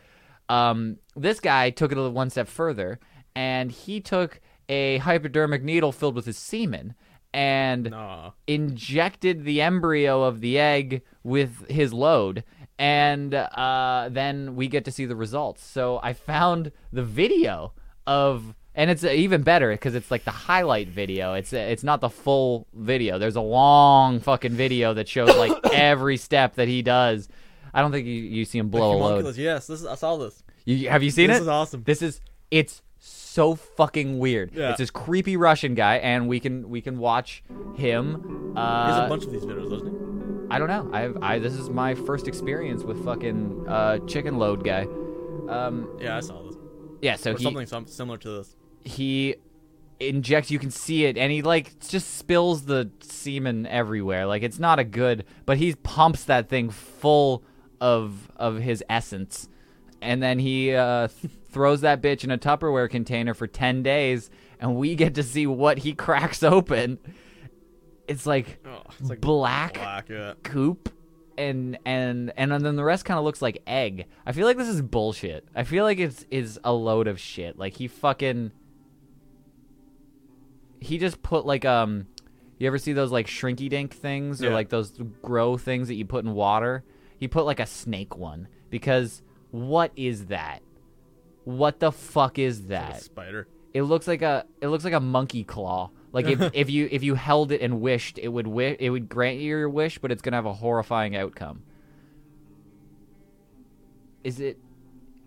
Um 0.51 0.97
this 1.15 1.39
guy 1.39 1.69
took 1.69 1.91
it 1.91 1.97
a 1.97 2.01
little 2.01 2.13
one 2.13 2.29
step 2.29 2.47
further 2.47 2.99
and 3.35 3.71
he 3.71 3.99
took 4.01 4.39
a 4.69 4.97
hypodermic 4.97 5.63
needle 5.63 5.91
filled 5.91 6.15
with 6.15 6.25
his 6.25 6.37
semen 6.37 6.93
and 7.33 7.89
Nah. 7.91 8.31
injected 8.47 9.45
the 9.45 9.61
embryo 9.61 10.23
of 10.23 10.41
the 10.41 10.59
egg 10.59 11.01
with 11.23 11.69
his 11.69 11.93
load 11.93 12.43
and 12.77 13.33
uh, 13.33 14.09
then 14.11 14.55
we 14.55 14.67
get 14.67 14.83
to 14.85 14.91
see 14.91 15.05
the 15.05 15.15
results. 15.15 15.63
So 15.63 15.99
i 16.03 16.13
found 16.13 16.71
the 16.91 17.03
video 17.03 17.73
of 18.07 18.55
and 18.73 18.89
it's 18.89 19.03
even 19.03 19.43
better 19.43 19.71
because 19.71 19.95
it's 19.95 20.09
like 20.09 20.23
the 20.23 20.31
highlight 20.31 20.87
video. 20.87 21.33
It's 21.33 21.51
it's 21.53 21.83
not 21.83 21.99
the 22.01 22.09
full 22.09 22.67
video. 22.73 23.19
There's 23.19 23.35
a 23.35 23.41
long 23.41 24.19
fucking 24.19 24.53
video 24.53 24.93
that 24.93 25.07
shows 25.07 25.35
like 25.35 25.53
every 25.73 26.17
step 26.17 26.55
that 26.55 26.67
he 26.67 26.81
does 26.81 27.27
i 27.73 27.81
don't 27.81 27.91
think 27.91 28.05
you, 28.07 28.13
you 28.13 28.45
see 28.45 28.57
him 28.59 28.69
blow 28.69 28.93
a 28.93 28.97
load 28.97 29.35
Yes, 29.37 29.67
this 29.67 29.81
is, 29.81 29.85
I 29.85 29.95
saw 29.95 30.17
this. 30.17 30.43
you, 30.65 30.89
have 30.89 31.03
you 31.03 31.11
seen 31.11 31.25
it? 31.25 31.33
This 31.33 31.37
it 31.39 31.41
is 31.43 31.47
awesome. 31.47 31.83
this 31.83 32.01
is 32.01 32.21
it's 32.51 32.81
so 32.99 33.55
fucking 33.55 34.19
weird 34.19 34.51
Yeah. 34.53 34.69
it's 34.69 34.77
this 34.77 34.91
creepy 34.91 35.37
russian 35.37 35.73
guy 35.75 35.95
and 35.97 36.27
we 36.27 36.39
can 36.39 36.69
we 36.69 36.81
can 36.81 36.97
watch 36.99 37.43
him 37.75 38.53
uh, 38.57 39.03
a 39.05 39.09
bunch 39.09 39.23
of 39.25 39.31
these 39.31 39.43
videos, 39.45 39.69
doesn't 39.69 39.87
he? 39.87 39.95
I 40.53 40.59
don't 40.59 40.67
know. 40.67 40.89
I've 40.91 41.17
I 41.23 41.39
this 41.39 41.53
is 41.53 41.69
my 41.69 41.95
first 41.95 42.27
experience 42.27 42.83
with 42.83 43.03
fucking 43.05 43.65
uh, 43.69 43.99
chicken 43.99 44.37
load 44.37 44.65
guy. 44.65 44.81
Um, 45.47 45.87
Yeah, 46.01 46.17
I 46.17 46.19
saw 46.19 46.43
this. 46.43 46.57
yeah, 47.01 47.15
so 47.15 47.31
Or 47.31 47.37
he 47.37 47.43
something 47.65 47.87
similar 47.87 48.17
to 48.17 48.29
this. 48.39 48.55
he 48.83 49.35
injects. 50.01 50.51
You 50.51 50.59
can 50.59 50.69
see 50.71 51.05
it, 51.05 51.17
and 51.17 51.31
he 51.31 51.41
like 51.41 51.79
just 51.87 52.15
spills 52.17 52.63
the 52.65 52.91
semen 52.99 53.65
everywhere. 53.67 54.25
Like 54.25 54.43
it's 54.43 54.59
not 54.59 54.79
a 54.79 54.83
good, 54.83 55.23
but 55.45 55.55
he 55.57 55.73
pumps 55.75 56.25
that 56.25 56.49
thing 56.49 56.69
full 56.69 57.43
of 57.81 58.31
of 58.37 58.59
his 58.59 58.81
essence, 58.89 59.49
and 60.01 60.23
then 60.23 60.39
he 60.39 60.73
uh, 60.73 61.09
throws 61.49 61.81
that 61.81 62.01
bitch 62.01 62.23
in 62.23 62.31
a 62.31 62.37
Tupperware 62.37 62.89
container 62.89 63.33
for 63.33 63.47
ten 63.47 63.83
days, 63.83 64.29
and 64.59 64.75
we 64.77 64.95
get 64.95 65.15
to 65.15 65.23
see 65.23 65.45
what 65.47 65.79
he 65.79 65.93
cracks 65.95 66.43
open. 66.43 66.99
It's 68.07 68.25
like 68.25 68.59
Oh, 68.65 68.81
it's 68.99 69.09
like 69.09 69.19
black 69.21 69.73
black. 69.73 70.09
Yeah. 70.09 70.33
coop 70.43 70.89
and 71.37 71.77
and 71.85 72.31
and 72.35 72.51
then 72.51 72.75
the 72.75 72.83
rest 72.83 73.05
kind 73.05 73.17
of 73.17 73.23
looks 73.23 73.41
like 73.41 73.61
egg. 73.65 74.05
I 74.25 74.31
feel 74.33 74.45
like 74.45 74.57
this 74.57 74.67
is 74.67 74.81
bullshit. 74.81 75.47
I 75.55 75.63
feel 75.63 75.83
like 75.85 75.97
it's 75.99 76.25
is 76.29 76.59
a 76.63 76.73
load 76.73 77.07
of 77.07 77.19
shit. 77.19 77.57
Like 77.57 77.73
he 77.75 77.87
fucking 77.87 78.51
he 80.79 80.97
just 80.97 81.21
put 81.21 81.45
like 81.45 81.63
um 81.65 82.07
you 82.57 82.67
ever 82.67 82.77
see 82.77 82.93
those 82.93 83.11
like 83.11 83.27
shrinky 83.27 83.69
dink 83.69 83.93
things 83.93 84.41
or 84.43 84.47
Yeah. 84.47 84.53
like 84.53 84.69
those 84.69 84.91
grow 85.21 85.57
things 85.57 85.87
that 85.87 85.95
you 85.95 86.05
put 86.05 86.25
in 86.25 86.33
water? 86.33 86.83
He 87.21 87.27
put 87.29 87.45
like 87.45 87.59
a 87.61 87.65
snake 87.67 88.17
one 88.17 88.47
because 88.71 89.21
what 89.51 89.91
is 89.95 90.25
that? 90.25 90.61
What 91.45 91.79
the 91.79 91.91
fuck 91.91 92.37
is 92.39 92.59
Like 92.61 92.69
that? 92.69 92.97
a 92.97 93.01
spider. 93.01 93.47
It 93.73 93.83
looks 93.83 94.07
like 94.07 94.21
a 94.23 94.45
it 94.59 94.67
looks 94.69 94.83
like 94.83 94.93
a 94.93 94.99
monkey 94.99 95.43
claw. 95.43 95.91
Like 96.11 96.25
if, 96.25 96.41
if 96.53 96.69
you 96.71 96.89
if 96.91 97.03
you 97.03 97.13
held 97.15 97.51
it 97.51 97.61
and 97.61 97.79
wished, 97.79 98.17
it 98.17 98.27
would 98.29 98.45
wi- 98.47 98.75
it 98.79 98.89
would 98.89 99.07
grant 99.07 99.37
you 99.37 99.49
your 99.55 99.69
wish, 99.69 99.99
but 99.99 100.11
it's 100.11 100.21
gonna 100.23 100.35
have 100.37 100.45
a 100.47 100.53
horrifying 100.53 101.15
outcome. 101.15 101.61
Is 104.23 104.39
it? 104.39 104.57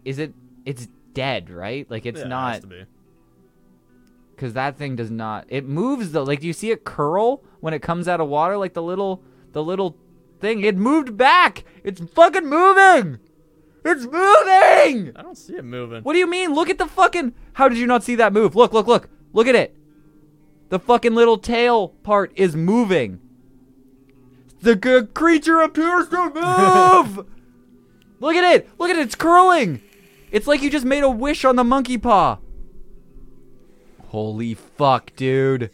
Is 0.05 0.19
it? 0.19 0.35
It's 0.67 0.89
dead, 1.15 1.49
right? 1.51 1.89
Like 1.91 2.07
it's 2.07 2.19
yeah, 2.21 2.27
It 2.27 2.29
not 2.29 2.53
has 2.55 2.61
to 2.63 2.67
be. 2.67 2.85
because 4.35 4.53
that 4.55 4.77
thing 4.77 4.97
does 4.97 5.11
not. 5.13 5.47
It 5.49 5.65
moves 5.65 6.13
though. 6.13 6.25
Like 6.25 6.41
do 6.41 6.47
you 6.49 6.53
see 6.53 6.71
it 6.71 6.85
curl 6.85 7.43
when 7.61 7.73
it 7.73 7.83
comes 7.83 8.09
out 8.09 8.21
of 8.21 8.29
water? 8.29 8.57
Like 8.57 8.75
the 8.75 8.83
little 8.83 9.23
the 9.53 9.63
little 9.63 9.97
thing. 10.45 10.63
It 10.63 10.77
moved 10.77 11.17
back. 11.17 11.65
It's 11.83 12.01
fucking 12.01 12.47
moving. 12.47 13.19
It's 13.85 14.05
moving. 14.05 15.13
I 15.17 15.23
don't 15.23 15.37
see 15.39 15.57
it 15.57 15.65
moving. 15.65 16.03
What 16.03 16.13
do 16.13 16.19
you 16.19 16.27
mean? 16.27 16.55
Look 16.55 16.69
at 16.71 16.79
the 16.79 16.87
fucking. 16.87 17.35
How 17.55 17.69
did 17.69 17.79
you 17.79 17.87
not 17.87 18.05
see 18.05 18.15
that 18.17 18.33
move? 18.33 18.55
Look, 18.55 18.73
look, 18.73 18.87
look. 18.87 19.09
Look 19.33 19.47
at 19.47 19.55
it. 19.55 19.75
The 20.69 20.79
fucking 20.79 21.15
little 21.15 21.39
tail 21.39 21.89
part 21.89 22.33
is 22.37 22.55
moving. 22.57 23.21
the 24.61 24.77
g- 24.77 25.07
creature 25.13 25.61
appears 25.61 26.09
to 26.09 26.31
move. 26.35 27.27
Look 28.21 28.37
at 28.37 28.55
it! 28.55 28.71
Look 28.79 28.89
at 28.89 28.97
it! 28.97 29.03
It's 29.03 29.15
curling. 29.15 29.83
It's 30.31 30.47
like 30.47 30.63
you 30.63 30.71
just 30.71 30.87
made 30.87 31.05
a 31.05 31.11
wish 31.11 31.45
on 31.45 31.57
the 31.57 31.65
monkey 31.65 31.99
paw. 31.99 32.39
Holy 34.09 34.55
fuck, 34.55 35.15
dude! 35.17 35.71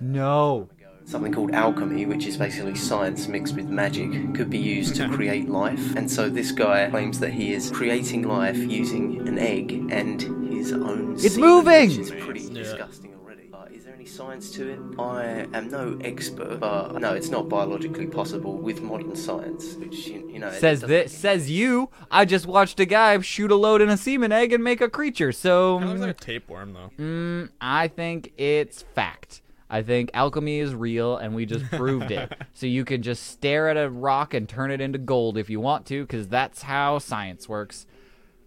No. 0.00 0.68
something 1.04 1.32
called 1.32 1.50
alchemy, 1.52 2.06
which 2.06 2.24
is 2.26 2.36
basically 2.36 2.74
science 2.76 3.26
mixed 3.26 3.56
with 3.56 3.66
magic, 3.66 4.10
could 4.34 4.48
be 4.48 4.58
used 4.58 4.94
to 4.94 5.08
create 5.08 5.48
life. 5.48 5.96
And 5.96 6.08
so 6.08 6.28
this 6.28 6.52
guy 6.52 6.88
claims 6.88 7.18
that 7.18 7.32
he 7.32 7.52
is 7.52 7.68
creating 7.70 8.28
life 8.28 8.56
using 8.56 9.26
an 9.26 9.36
egg 9.38 9.72
and 9.90 10.20
his 10.52 10.72
own. 10.72 11.14
It's 11.14 11.34
semen, 11.34 11.48
moving! 11.50 11.88
Which 11.88 11.98
is 11.98 12.10
pretty 12.12 12.40
Yeah. 12.42 12.52
disgusting 12.62 13.12
already. 13.20 13.50
Uh, 13.52 13.64
is 13.74 13.84
there 13.86 13.94
any 13.96 14.04
science 14.06 14.52
to 14.52 14.68
it? 14.70 14.78
I 15.00 15.48
am 15.52 15.68
no 15.68 15.98
expert, 16.04 16.60
but 16.60 17.00
no, 17.00 17.12
it's 17.14 17.28
not 17.30 17.48
biologically 17.48 18.06
possible 18.06 18.56
with 18.58 18.80
modern 18.80 19.16
science. 19.16 19.74
Which 19.74 20.06
you, 20.06 20.30
you 20.32 20.38
know 20.38 20.52
Says 20.52 20.80
this. 20.82 21.12
Says 21.12 21.50
you. 21.50 21.90
I 22.08 22.24
just 22.24 22.46
watched 22.46 22.78
a 22.78 22.86
guy 22.86 23.18
shoot 23.22 23.50
a 23.50 23.56
load 23.56 23.80
in 23.80 23.88
a 23.88 23.96
semen 23.96 24.30
egg 24.30 24.52
and 24.52 24.62
make 24.62 24.80
a 24.80 24.88
creature. 24.88 25.32
So 25.32 25.78
Kind 25.80 25.84
of 25.90 25.98
looks 25.98 26.06
like 26.06 26.16
a 26.20 26.24
tapeworm 26.24 26.72
though. 26.74 26.90
Mm, 27.02 27.48
I 27.60 27.88
think 27.88 28.32
it's 28.38 28.82
fact. 28.94 29.42
I 29.70 29.82
think 29.82 30.10
alchemy 30.12 30.58
is 30.58 30.74
real, 30.74 31.16
and 31.16 31.34
we 31.34 31.46
just 31.46 31.64
proved 31.70 32.10
it. 32.10 32.32
So 32.52 32.66
you 32.66 32.84
can 32.84 33.00
just 33.00 33.22
stare 33.28 33.68
at 33.70 33.76
a 33.78 33.88
rock 33.88 34.34
and 34.34 34.46
turn 34.46 34.70
it 34.70 34.80
into 34.80 34.98
gold 34.98 35.38
if 35.38 35.48
you 35.48 35.60
want 35.60 35.86
to, 35.86 36.02
because 36.02 36.28
that's 36.28 36.62
how 36.62 36.98
science 36.98 37.48
works. 37.48 37.86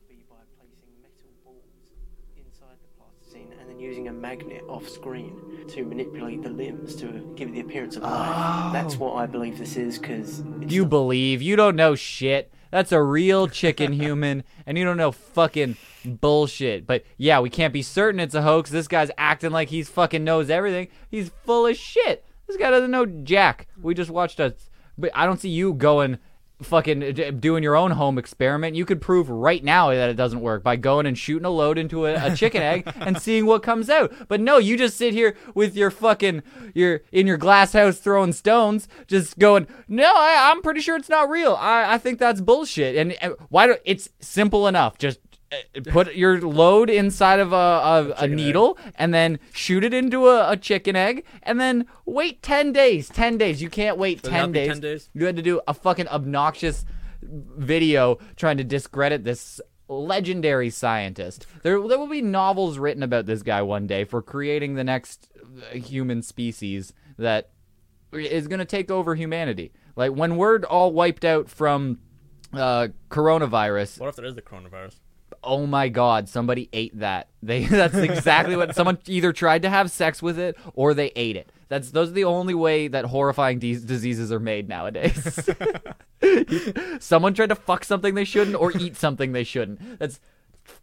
be 0.07 0.23
by 0.29 0.35
placing 0.55 1.01
metal 1.01 1.31
balls 1.43 1.63
inside 2.37 2.77
the 2.81 2.89
plasticine 3.01 3.59
and 3.59 3.69
then 3.69 3.79
using 3.79 4.07
a 4.09 4.13
magnet 4.13 4.63
off 4.67 4.87
screen 4.87 5.65
to 5.69 5.83
manipulate 5.83 6.43
the 6.43 6.49
limbs 6.49 6.95
to 6.97 7.33
give 7.35 7.49
it 7.49 7.53
the 7.53 7.61
appearance 7.61 7.95
of 7.95 8.03
life. 8.03 8.73
That's 8.73 8.97
what 8.97 9.15
I 9.15 9.25
believe 9.25 9.57
this 9.57 9.77
is 9.77 9.97
because 9.97 10.43
You 10.67 10.85
believe. 10.85 11.41
You 11.41 11.55
don't 11.55 11.75
know 11.75 11.95
shit. 11.95 12.51
That's 12.73 12.91
a 12.91 13.03
real 13.03 13.47
chicken 13.47 13.93
human, 13.93 14.43
and 14.65 14.79
you 14.79 14.83
don't 14.83 14.97
know 14.97 15.11
fucking 15.11 15.77
bullshit. 16.05 16.87
But 16.87 17.05
yeah, 17.17 17.39
we 17.39 17.51
can't 17.51 17.71
be 17.71 17.83
certain 17.83 18.19
it's 18.19 18.33
a 18.33 18.41
hoax. 18.41 18.71
This 18.71 18.87
guy's 18.87 19.11
acting 19.15 19.51
like 19.51 19.69
he's 19.69 19.89
fucking 19.89 20.23
knows 20.23 20.49
everything. 20.49 20.87
He's 21.07 21.29
full 21.45 21.67
of 21.67 21.77
shit. 21.77 22.25
This 22.47 22.57
guy 22.57 22.71
doesn't 22.71 22.89
know 22.89 23.05
jack. 23.05 23.67
We 23.79 23.93
just 23.93 24.09
watched 24.09 24.39
a. 24.39 24.55
But 24.97 25.11
I 25.13 25.27
don't 25.27 25.39
see 25.39 25.49
you 25.49 25.75
going 25.75 26.17
fucking 26.63 27.39
doing 27.39 27.63
your 27.63 27.75
own 27.75 27.91
home 27.91 28.17
experiment. 28.17 28.75
You 28.75 28.85
could 28.85 29.01
prove 29.01 29.29
right 29.29 29.63
now 29.63 29.89
that 29.89 30.09
it 30.09 30.15
doesn't 30.15 30.41
work 30.41 30.63
by 30.63 30.75
going 30.75 31.05
and 31.05 31.17
shooting 31.17 31.45
a 31.45 31.49
load 31.49 31.77
into 31.77 32.05
a, 32.05 32.31
a 32.31 32.35
chicken 32.35 32.61
egg 32.61 32.91
and 32.95 33.19
seeing 33.21 33.45
what 33.45 33.63
comes 33.63 33.89
out. 33.89 34.13
But 34.27 34.41
no, 34.41 34.57
you 34.57 34.77
just 34.77 34.97
sit 34.97 35.13
here 35.13 35.35
with 35.53 35.75
your 35.75 35.91
fucking 35.91 36.43
your 36.73 37.01
in 37.11 37.27
your 37.27 37.37
glass 37.37 37.73
house 37.73 37.99
throwing 37.99 38.33
stones, 38.33 38.87
just 39.07 39.39
going, 39.39 39.67
no, 39.87 40.11
I, 40.15 40.51
I'm 40.51 40.61
pretty 40.61 40.81
sure 40.81 40.95
it's 40.95 41.09
not 41.09 41.29
real. 41.29 41.55
I, 41.55 41.93
I 41.93 41.97
think 41.97 42.19
that's 42.19 42.41
bullshit. 42.41 42.95
And 42.95 43.15
uh, 43.21 43.35
why 43.49 43.67
do 43.67 43.75
it's 43.85 44.09
simple 44.19 44.67
enough? 44.67 44.97
Just 44.97 45.19
uh, 45.19 45.32
put 45.89 46.15
your 46.15 46.41
load 46.41 46.89
inside 46.89 47.39
of 47.39 47.53
a, 47.53 47.55
a, 47.55 48.23
a 48.23 48.27
needle 48.27 48.77
and 48.95 49.13
then 49.13 49.39
shoot 49.53 49.83
it 49.83 49.93
into 49.93 50.27
a, 50.27 50.51
a 50.51 50.57
chicken 50.57 50.95
egg 50.95 51.25
and 51.43 51.59
then 51.59 51.85
wait 52.05 52.41
10 52.41 52.71
days 52.71 53.09
10 53.09 53.37
days 53.37 53.61
you 53.61 53.69
can't 53.69 53.97
wait 53.97 54.21
10 54.23 54.31
have 54.33 54.45
to 54.47 54.51
be 54.51 54.59
days. 54.59 54.67
10 54.69 54.79
days? 54.79 55.09
you 55.13 55.25
had 55.25 55.35
to 55.35 55.41
do 55.41 55.61
a 55.67 55.73
fucking 55.73 56.07
obnoxious 56.07 56.85
video 57.21 58.17
trying 58.35 58.57
to 58.57 58.63
discredit 58.63 59.23
this 59.23 59.59
legendary 59.87 60.69
scientist 60.69 61.45
there, 61.61 61.79
there 61.87 61.99
will 61.99 62.07
be 62.07 62.21
novels 62.21 62.77
written 62.77 63.03
about 63.03 63.25
this 63.25 63.41
guy 63.43 63.61
one 63.61 63.85
day 63.87 64.03
for 64.05 64.21
creating 64.21 64.75
the 64.75 64.83
next 64.83 65.29
uh, 65.71 65.75
human 65.75 66.21
species 66.21 66.93
that 67.17 67.49
is 68.11 68.47
going 68.47 68.59
to 68.59 68.65
take 68.65 68.89
over 68.89 69.15
humanity 69.15 69.71
like 69.95 70.11
when 70.11 70.35
we're 70.37 70.59
all 70.63 70.91
wiped 70.91 71.25
out 71.25 71.49
from 71.49 71.99
uh, 72.53 72.87
coronavirus 73.09 73.99
What 73.99 74.09
if 74.09 74.15
there 74.15 74.25
is 74.25 74.35
the 74.35 74.41
coronavirus? 74.41 74.95
Oh 75.43 75.65
my 75.65 75.89
god 75.89 76.29
somebody 76.29 76.69
ate 76.73 76.97
that. 76.99 77.27
They 77.43 77.65
that's 77.65 77.95
exactly 77.95 78.55
what 78.55 78.73
someone 78.73 78.99
either 79.05 79.33
tried 79.33 79.63
to 79.63 79.69
have 79.69 79.91
sex 79.91 80.21
with 80.21 80.39
it 80.39 80.57
or 80.75 80.93
they 80.93 81.11
ate 81.15 81.35
it. 81.35 81.51
That's 81.67 81.91
those 81.91 82.09
are 82.09 82.13
the 82.13 82.23
only 82.23 82.53
way 82.53 82.87
that 82.87 83.05
horrifying 83.05 83.59
de- 83.59 83.75
diseases 83.75 84.31
are 84.31 84.39
made 84.39 84.69
nowadays. 84.69 85.49
Someone 86.99 87.33
tried 87.33 87.49
to 87.49 87.55
fuck 87.55 87.83
something 87.83 88.15
they 88.15 88.23
shouldn't 88.23 88.55
or 88.55 88.71
eat 88.77 88.95
something 88.95 89.33
they 89.33 89.43
shouldn't. 89.43 89.99
That's 89.99 90.19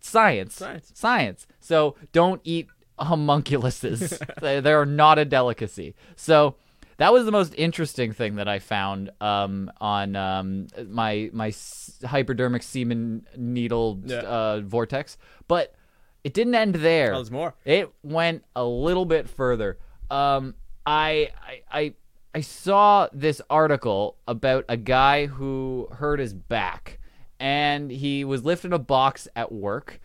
science. 0.00 0.54
Science. 0.56 0.90
science. 0.94 1.46
So 1.60 1.96
don't 2.12 2.40
eat 2.44 2.68
homunculuses. 2.98 4.20
They, 4.40 4.60
they 4.60 4.72
are 4.72 4.86
not 4.86 5.18
a 5.18 5.24
delicacy. 5.24 5.94
So 6.16 6.56
that 7.00 7.12
was 7.12 7.24
the 7.24 7.32
most 7.32 7.54
interesting 7.56 8.12
thing 8.12 8.36
that 8.36 8.46
I 8.46 8.58
found 8.60 9.10
um, 9.20 9.70
on 9.80 10.14
um, 10.16 10.66
my 10.88 11.30
my 11.32 11.48
s- 11.48 11.98
hypodermic 12.04 12.62
semen 12.62 13.26
needle 13.36 14.00
Yeah. 14.04 14.18
uh, 14.18 14.60
vortex, 14.60 15.16
but 15.48 15.74
it 16.22 16.34
didn't 16.34 16.54
end 16.54 16.74
there. 16.76 17.14
Oh, 17.14 17.24
more. 17.30 17.54
It 17.64 17.90
went 18.02 18.44
a 18.54 18.64
little 18.64 19.06
bit 19.06 19.28
further. 19.28 19.78
Um, 20.10 20.54
I, 20.86 21.30
I 21.42 21.62
I 21.80 21.94
I 22.34 22.40
saw 22.42 23.08
this 23.12 23.40
article 23.48 24.16
about 24.28 24.64
a 24.68 24.76
guy 24.76 25.26
who 25.26 25.88
hurt 25.92 26.20
his 26.20 26.34
back, 26.34 26.98
and 27.40 27.90
he 27.90 28.22
was 28.24 28.44
lifting 28.44 28.72
a 28.74 28.78
box 28.78 29.26
at 29.34 29.50
work, 29.50 30.00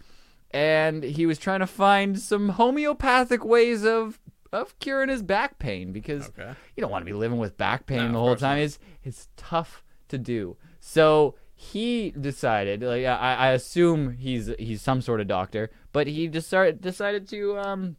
and 0.52 1.04
he 1.04 1.26
was 1.26 1.38
trying 1.38 1.60
to 1.60 1.68
find 1.68 2.18
some 2.20 2.50
homeopathic 2.50 3.44
ways 3.44 3.86
of 3.86 4.20
of 4.62 4.78
curing 4.80 5.10
his 5.10 5.22
back 5.24 5.60
pain 5.60 5.92
because 5.92 6.28
Okay. 6.30 6.54
you 6.76 6.82
don't 6.82 6.92
want 6.92 7.02
to 7.02 7.12
be 7.12 7.14
living 7.18 7.38
with 7.38 7.58
back 7.58 7.86
pain 7.86 8.08
No, 8.08 8.12
the 8.14 8.20
whole 8.20 8.36
time. 8.36 8.58
not. 8.58 8.64
It's 8.64 8.80
it's 9.04 9.28
tough 9.38 9.84
to 10.10 10.18
do. 10.18 10.58
So 10.80 11.36
he 11.54 12.12
decided, 12.12 12.82
like 12.84 13.06
I, 13.06 13.36
I 13.36 13.52
assume 13.52 14.12
he's 14.18 14.52
he's 14.60 14.82
some 14.82 15.02
sort 15.02 15.22
of 15.22 15.28
doctor, 15.28 15.72
but 15.94 16.08
he 16.08 16.28
just 16.28 16.48
started, 16.48 16.82
decided 16.82 17.28
to 17.30 17.58
um 17.58 17.96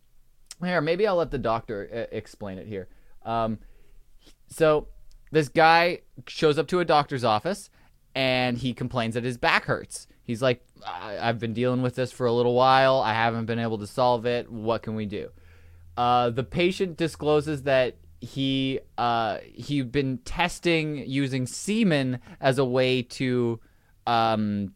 here 0.64 0.80
maybe 0.80 1.06
I'll 1.06 1.16
let 1.16 1.30
the 1.30 1.38
doctor 1.38 1.88
uh, 1.92 2.14
explain 2.16 2.58
it 2.58 2.66
here. 2.66 2.88
Um, 3.24 3.58
so 4.48 4.88
this 5.32 5.48
guy 5.48 6.00
shows 6.26 6.58
up 6.58 6.66
to 6.68 6.80
a 6.80 6.84
doctor's 6.84 7.24
office 7.24 7.68
and 8.14 8.56
he 8.58 8.72
complains 8.72 9.14
that 9.14 9.24
his 9.24 9.36
back 9.36 9.64
hurts. 9.66 10.06
He's 10.22 10.40
like, 10.42 10.62
I- 10.86 11.18
I've 11.20 11.38
been 11.38 11.52
dealing 11.52 11.82
with 11.82 11.94
this 11.94 12.10
for 12.12 12.26
a 12.26 12.32
little 12.32 12.54
while. 12.54 13.00
I 13.00 13.12
haven't 13.12 13.46
been 13.46 13.58
able 13.58 13.78
to 13.78 13.86
solve 13.86 14.24
it. 14.26 14.50
What 14.50 14.82
can 14.82 14.94
we 14.94 15.06
do? 15.06 15.30
Uh, 15.96 16.30
the 16.30 16.44
patient 16.44 16.96
discloses 16.96 17.62
that 17.62 17.96
he 18.20 18.80
uh, 18.98 19.38
he'd 19.54 19.92
been 19.92 20.18
testing 20.18 20.98
using 21.06 21.46
semen 21.46 22.18
as 22.40 22.58
a 22.58 22.64
way 22.64 23.02
to 23.02 23.60
um, 24.06 24.72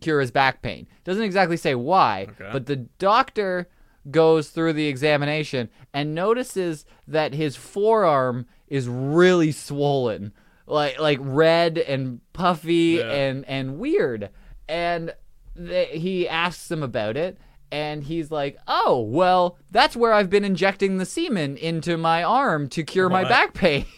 cure 0.00 0.20
his 0.20 0.30
back 0.30 0.62
pain. 0.62 0.86
Doesn't 1.04 1.22
exactly 1.22 1.56
say 1.56 1.74
why, 1.74 2.26
Okay. 2.30 2.50
but 2.52 2.66
the 2.66 2.76
doctor 2.76 3.68
goes 4.10 4.48
through 4.50 4.72
the 4.72 4.86
examination 4.86 5.68
and 5.92 6.14
notices 6.14 6.86
that 7.06 7.34
his 7.34 7.56
forearm 7.56 8.46
is 8.66 8.88
really 8.88 9.52
swollen, 9.52 10.32
like 10.66 10.98
like 10.98 11.18
red 11.20 11.78
and 11.78 12.20
puffy 12.32 12.96
Yeah. 12.98 13.10
and 13.12 13.44
and 13.46 13.78
weird. 13.78 14.30
And 14.68 15.14
th- 15.56 16.00
he 16.00 16.28
asks 16.28 16.70
him 16.70 16.82
about 16.82 17.16
it. 17.16 17.38
And 17.70 18.02
he's 18.04 18.30
like, 18.30 18.56
"Oh, 18.66 19.00
well, 19.02 19.58
that's 19.70 19.94
where 19.96 20.12
I've 20.12 20.30
been 20.30 20.44
injecting 20.44 20.98
the 20.98 21.04
semen 21.06 21.56
into 21.56 21.96
my 21.98 22.22
arm 22.22 22.68
to 22.70 22.82
cure 22.82 23.08
my 23.08 23.22
What? 23.22 23.28
back 23.28 23.54
pain." 23.54 23.84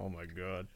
Oh 0.00 0.08
my 0.08 0.24
god. 0.24 0.66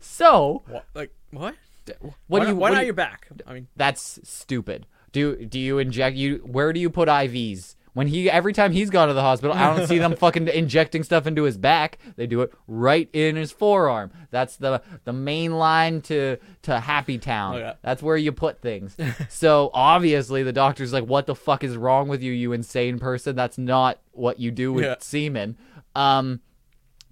so, 0.00 0.62
What? 0.68 0.84
Like 0.94 1.10
what? 1.30 1.54
what 1.98 2.12
why 2.28 2.40
do 2.40 2.46
you? 2.48 2.52
Not, 2.52 2.56
why 2.56 2.60
what 2.60 2.68
do 2.70 2.74
not 2.74 2.80
you- 2.80 2.86
your 2.86 2.94
back? 2.94 3.28
I 3.46 3.54
mean, 3.54 3.68
That's 3.76 4.18
stupid. 4.24 4.86
Do 5.12 5.46
do 5.46 5.58
you 5.58 5.78
inject 5.78 6.16
you? 6.16 6.38
Where 6.44 6.72
do 6.74 6.80
you 6.80 6.90
put 6.90 7.08
IVs? 7.08 7.75
When 7.96 8.08
he 8.08 8.30
every 8.30 8.52
time 8.52 8.72
he's 8.72 8.90
gone 8.90 9.08
to 9.08 9.14
the 9.14 9.22
hospital, 9.22 9.56
I 9.56 9.74
don't 9.74 9.86
see 9.86 9.96
them 9.96 10.14
fucking 10.18 10.48
injecting 10.48 11.02
stuff 11.02 11.26
into 11.26 11.44
his 11.44 11.56
back. 11.56 11.96
They 12.16 12.26
do 12.26 12.42
it 12.42 12.52
right 12.66 13.08
in 13.14 13.36
his 13.36 13.52
forearm. 13.52 14.10
That's 14.30 14.58
the 14.58 14.82
the 15.04 15.14
main 15.14 15.52
line 15.56 16.02
to 16.02 16.36
to 16.64 16.78
Happy 16.78 17.16
Town. 17.16 17.56
Okay. 17.56 17.72
That's 17.80 18.02
where 18.02 18.18
you 18.18 18.32
put 18.32 18.60
things. 18.60 18.94
so 19.30 19.70
obviously 19.72 20.42
the 20.42 20.52
doctor's 20.52 20.92
like, 20.92 21.04
"What 21.06 21.24
the 21.24 21.34
fuck 21.34 21.64
is 21.64 21.74
wrong 21.74 22.06
with 22.08 22.20
you, 22.22 22.32
you 22.32 22.52
insane 22.52 22.98
person? 22.98 23.34
That's 23.34 23.56
not 23.56 23.98
what 24.12 24.38
you 24.38 24.50
do 24.50 24.74
with 24.74 24.84
Yeah. 24.84 24.96
semen." 24.98 25.56
Um, 25.94 26.40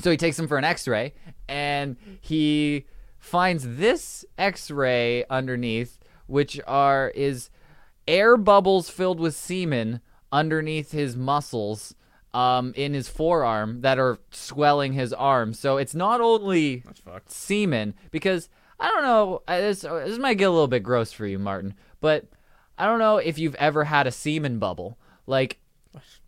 so 0.00 0.10
he 0.10 0.18
takes 0.18 0.38
him 0.38 0.48
for 0.48 0.58
an 0.58 0.64
X-ray, 0.64 1.14
and 1.48 1.96
he 2.20 2.84
finds 3.18 3.78
this 3.78 4.26
X-ray 4.36 5.24
underneath, 5.30 5.98
which 6.26 6.60
are 6.66 7.10
is 7.14 7.48
air 8.06 8.36
bubbles 8.36 8.90
filled 8.90 9.18
with 9.18 9.34
semen 9.34 10.02
underneath 10.34 10.92
his 10.92 11.16
muscles, 11.16 11.94
um, 12.34 12.72
in 12.76 12.92
his 12.94 13.08
forearm 13.08 13.80
that 13.82 13.98
are 13.98 14.18
swelling 14.32 14.92
his 14.92 15.12
arm. 15.12 15.54
So 15.54 15.76
it's 15.78 15.94
not 15.94 16.20
only 16.20 16.82
semen 17.28 17.94
because 18.10 18.48
I 18.80 18.88
don't 18.88 19.04
know. 19.04 19.42
This 19.48 19.82
this 19.82 20.18
might 20.18 20.34
get 20.34 20.48
a 20.48 20.50
little 20.50 20.66
bit 20.68 20.82
gross 20.82 21.12
for 21.12 21.26
you, 21.26 21.38
Martin, 21.38 21.74
but 22.00 22.26
I 22.76 22.86
don't 22.86 22.98
know 22.98 23.18
if 23.18 23.38
you've 23.38 23.54
ever 23.54 23.84
had 23.84 24.06
a 24.08 24.10
semen 24.10 24.58
bubble, 24.58 24.98
like 25.26 25.60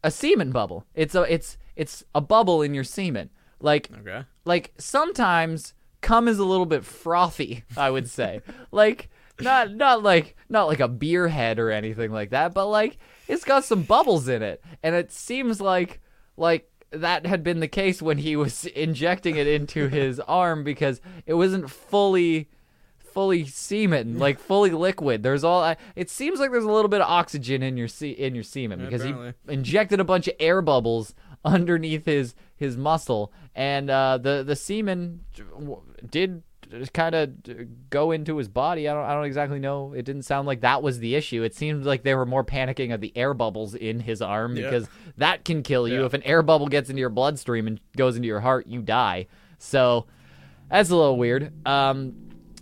a 0.05 0.11
semen 0.13 0.53
bubble. 0.53 0.87
It's 0.95 1.15
a 1.17 1.23
it's 1.23 1.59
it's 1.75 2.05
a 2.15 2.21
bubble 2.21 2.63
in 2.63 2.73
your 2.73 2.85
semen. 2.85 3.31
Like 3.59 3.91
Okay. 4.01 4.23
like 4.45 4.73
sometimes 4.79 5.75
cum 6.03 6.29
is 6.29 6.39
a 6.39 6.45
little 6.45 6.67
bit 6.67 6.85
frothy 6.85 7.65
i 7.77 7.91
would 7.91 8.09
say 8.09 8.43
like 8.71 9.09
not 9.41 9.75
not 9.75 10.03
like 10.03 10.37
not 10.49 10.67
like 10.69 10.79
a 10.79 10.87
beer 10.87 11.27
head 11.27 11.59
or 11.59 11.71
anything 11.71 12.13
like 12.13 12.31
that 12.31 12.53
but 12.55 12.67
like 12.67 12.99
it's 13.29 13.45
got 13.45 13.65
some 13.65 13.83
bubbles 13.83 14.29
in 14.29 14.43
it. 14.43 14.63
And 14.83 14.95
it 14.95 15.13
seems 15.13 15.61
like 15.61 16.01
like 16.37 16.71
that 16.91 17.27
had 17.27 17.43
been 17.43 17.61
the 17.61 17.69
case 17.69 18.01
when 18.01 18.19
he 18.19 18.37
was 18.37 18.65
injecting 18.67 19.37
it 19.37 19.47
into 19.47 19.89
his 19.89 20.21
arm 20.21 20.65
because 20.65 21.01
it 21.27 21.35
wasn't 21.35 21.71
fully 21.71 22.49
fully 22.99 23.47
semen 23.47 24.19
like 24.19 24.39
fully 24.39 24.71
liquid. 24.71 25.23
There's 25.23 25.43
all 25.43 25.63
I, 25.63 25.77
it 25.95 26.11
seems 26.11 26.39
like 26.39 26.51
there's 26.53 26.65
a 26.65 26.71
little 26.71 26.89
bit 26.91 27.01
of 27.01 27.09
oxygen 27.09 27.63
in 27.63 27.77
your 27.77 27.89
se- 27.89 28.11
in 28.11 28.35
your 28.35 28.45
semen 28.45 28.79
because 28.85 29.01
apparently. 29.03 29.33
he 29.49 29.55
injected 29.55 30.01
a 30.01 30.05
bunch 30.05 30.29
of 30.29 30.35
air 30.39 30.61
bubbles 30.61 31.15
underneath 31.45 32.05
his 32.05 32.35
his 32.57 32.77
muscle. 32.77 33.33
And 33.55 33.89
uh, 33.89 34.19
the 34.19 34.45
the 34.47 34.55
semen 34.57 35.21
w- 35.59 35.81
did 36.71 36.93
kind 36.93 37.15
of 37.15 37.31
go 37.91 38.11
into 38.13 38.37
his 38.37 38.49
body 38.49 38.89
I 38.89 38.95
don't 38.95 39.05
I 39.05 39.15
don't 39.15 39.25
exactly 39.25 39.59
know 39.59 39.93
it 39.93 40.05
didn't 40.05 40.23
sound 40.23 40.47
like 40.47 40.61
that 40.63 40.83
was 40.83 40.99
the 40.99 41.15
issue 41.15 41.43
it 41.43 41.55
seemed 41.55 41.85
like 41.85 42.03
they 42.03 42.15
were 42.15 42.27
more 42.27 42.45
panicking 42.45 42.93
of 42.95 43.01
the 43.01 43.13
air 43.17 43.35
bubbles 43.35 43.75
in 43.75 44.01
his 44.01 44.21
arm 44.23 44.57
Yeah. 44.57 44.65
because 44.65 44.89
that 45.17 45.45
can 45.45 45.63
kill 45.63 45.87
you 45.89 46.01
Yeah. 46.01 46.07
if 46.07 46.15
an 46.15 46.23
air 46.25 46.43
bubble 46.43 46.69
gets 46.69 46.91
into 46.91 47.01
your 47.01 47.11
bloodstream 47.11 47.67
and 47.67 47.81
goes 47.97 48.17
into 48.17 48.27
your 48.29 48.41
heart 48.41 48.67
you 48.67 48.83
die 48.83 49.27
so 49.59 50.07
that's 50.69 50.91
a 50.91 50.97
little 50.97 51.17
weird. 51.17 51.53
Um, 51.65 52.15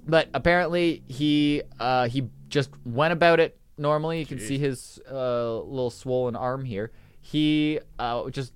but 0.07 0.29
apparently 0.35 1.03
he 1.07 1.63
uh, 1.81 2.07
he 2.09 2.29
just 2.49 2.69
went 2.85 3.15
about 3.15 3.41
it 3.41 3.59
normally. 3.79 4.19
You 4.21 4.27
can 4.27 4.39
see 4.39 4.59
his 4.59 5.01
uh, 5.11 5.59
little 5.61 5.89
swollen 5.89 6.37
arm 6.37 6.67
here. 6.67 6.93
He 7.23 7.81
uh, 7.99 8.29
just 8.29 8.53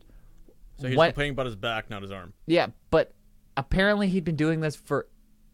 So 0.78 0.88
he's 0.88 0.98
went 0.98 1.14
complaining 1.14 1.32
about 1.32 1.46
his 1.46 1.56
back, 1.56 1.88
not 1.88 2.02
his 2.02 2.12
arm. 2.12 2.34
yeah, 2.46 2.66
but 2.90 3.14
apparently 3.56 4.08
he'd 4.08 4.24
been 4.24 4.36
doing 4.36 4.60
this 4.60 4.76
for 4.76 5.06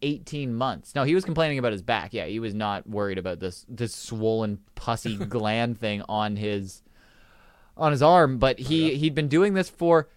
18 0.05 0.53
months. 0.53 0.93
No, 0.93 1.03
he 1.03 1.15
was 1.15 1.25
complaining 1.25 1.57
about 1.57 1.71
his 1.71 1.81
back. 1.81 2.13
Yeah, 2.13 2.27
he 2.27 2.39
was 2.39 2.53
not 2.53 2.87
worried 2.87 3.17
about 3.17 3.39
this 3.39 3.65
this 3.67 3.93
swollen 3.93 4.59
pussy 4.75 5.17
gland 5.29 5.79
thing 5.79 6.03
on 6.07 6.35
his 6.35 6.83
on 7.75 7.91
his 7.91 8.03
arm, 8.03 8.37
but 8.37 8.59
he 8.59 8.95
he'd 8.95 9.15
been 9.15 9.27
doing 9.27 9.55
this 9.55 9.69
for 9.69 10.09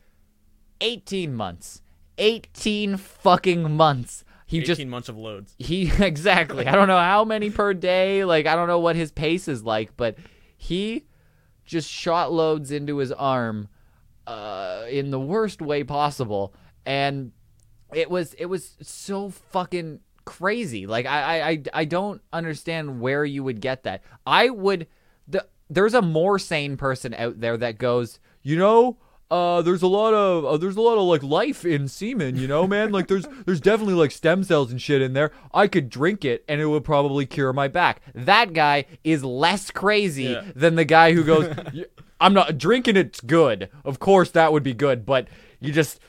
18 0.81 1.35
months. 1.35 1.81
18 2.19 2.97
fucking 2.97 3.77
months. 3.77 4.25
He 4.47 4.59
18 4.59 4.67
just 4.67 4.87
months 4.87 5.09
of 5.09 5.17
loads. 5.17 5.55
he 5.59 5.91
exactly. 5.99 6.67
I 6.67 6.73
don't 6.73 6.89
know 6.89 6.99
how 6.99 7.25
many 7.25 7.51
per 7.51 7.73
day. 7.75 8.25
Like 8.25 8.47
I 8.47 8.55
don't 8.55 8.69
know 8.69 8.81
what 8.81 8.97
his 8.97 9.11
pace 9.11 9.49
is 9.49 9.65
like, 9.65 9.97
but 9.97 10.17
he 10.57 11.05
just 11.65 11.91
shot 11.91 12.33
loads 12.33 12.71
into 12.71 12.99
his 12.99 13.13
arm 13.13 13.69
uh, 14.27 14.85
in 14.91 15.11
the 15.11 15.21
worst 15.21 15.63
way 15.63 15.85
possible, 15.85 16.55
and 16.85 17.33
it 17.93 18.11
was 18.11 18.35
it 18.35 18.47
was 18.47 18.77
so 18.83 19.31
fucking 19.31 20.01
crazy. 20.25 20.87
Like 20.87 21.07
I 21.07 21.51
I 21.51 21.63
I, 21.73 21.85
don't 21.85 22.21
understand 22.33 23.01
where 23.01 23.25
you 23.25 23.43
would 23.45 23.61
get 23.61 23.85
that. 23.85 24.03
I 24.27 24.51
would 24.51 24.87
the 25.27 25.47
there's 25.71 25.95
a 25.95 26.03
more 26.03 26.39
sane 26.39 26.77
person 26.77 27.15
out 27.15 27.41
there 27.41 27.57
that 27.57 27.79
goes, 27.79 28.19
you 28.43 28.57
know. 28.57 28.99
Uh, 29.31 29.61
there's 29.61 29.83
a 29.83 29.87
lot 29.87 30.15
of 30.15 30.45
uh, 30.47 30.57
there's 30.57 30.77
a 30.77 30.81
lot 30.81 30.97
of 30.97 31.03
like 31.05 31.23
life 31.23 31.67
in 31.67 31.87
semen, 31.87 32.37
you 32.37 32.49
know, 32.49 32.67
man. 32.67 32.91
Like 32.93 33.09
there's 33.09 33.27
there's 33.47 33.61
definitely 33.61 33.93
like 33.93 34.11
stem 34.11 34.43
cells 34.43 34.71
and 34.71 34.81
shit 34.81 35.03
in 35.03 35.13
there. 35.13 35.33
I 35.53 35.67
could 35.67 35.91
drink 35.91 36.25
it 36.25 36.45
and 36.49 36.63
it 36.63 36.67
would 36.67 36.83
probably 36.85 37.27
cure 37.27 37.53
my 37.53 37.69
back. 37.69 38.01
That 38.15 38.55
guy 38.55 38.87
is 39.05 39.23
less 39.23 39.71
crazy 39.71 40.25
Yeah. 40.25 40.45
than 40.57 40.77
the 40.77 40.87
guy 40.87 41.13
who 41.13 41.25
goes, 41.25 41.55
I'm 42.21 42.33
not 42.33 42.57
drinking. 42.57 42.97
It's 42.97 43.21
good. 43.21 43.69
Of 43.85 43.99
course 43.99 44.31
that 44.31 44.51
would 44.51 44.63
be 44.63 44.73
good, 44.73 45.05
but 45.05 45.29
you 45.61 45.73
just 45.75 46.01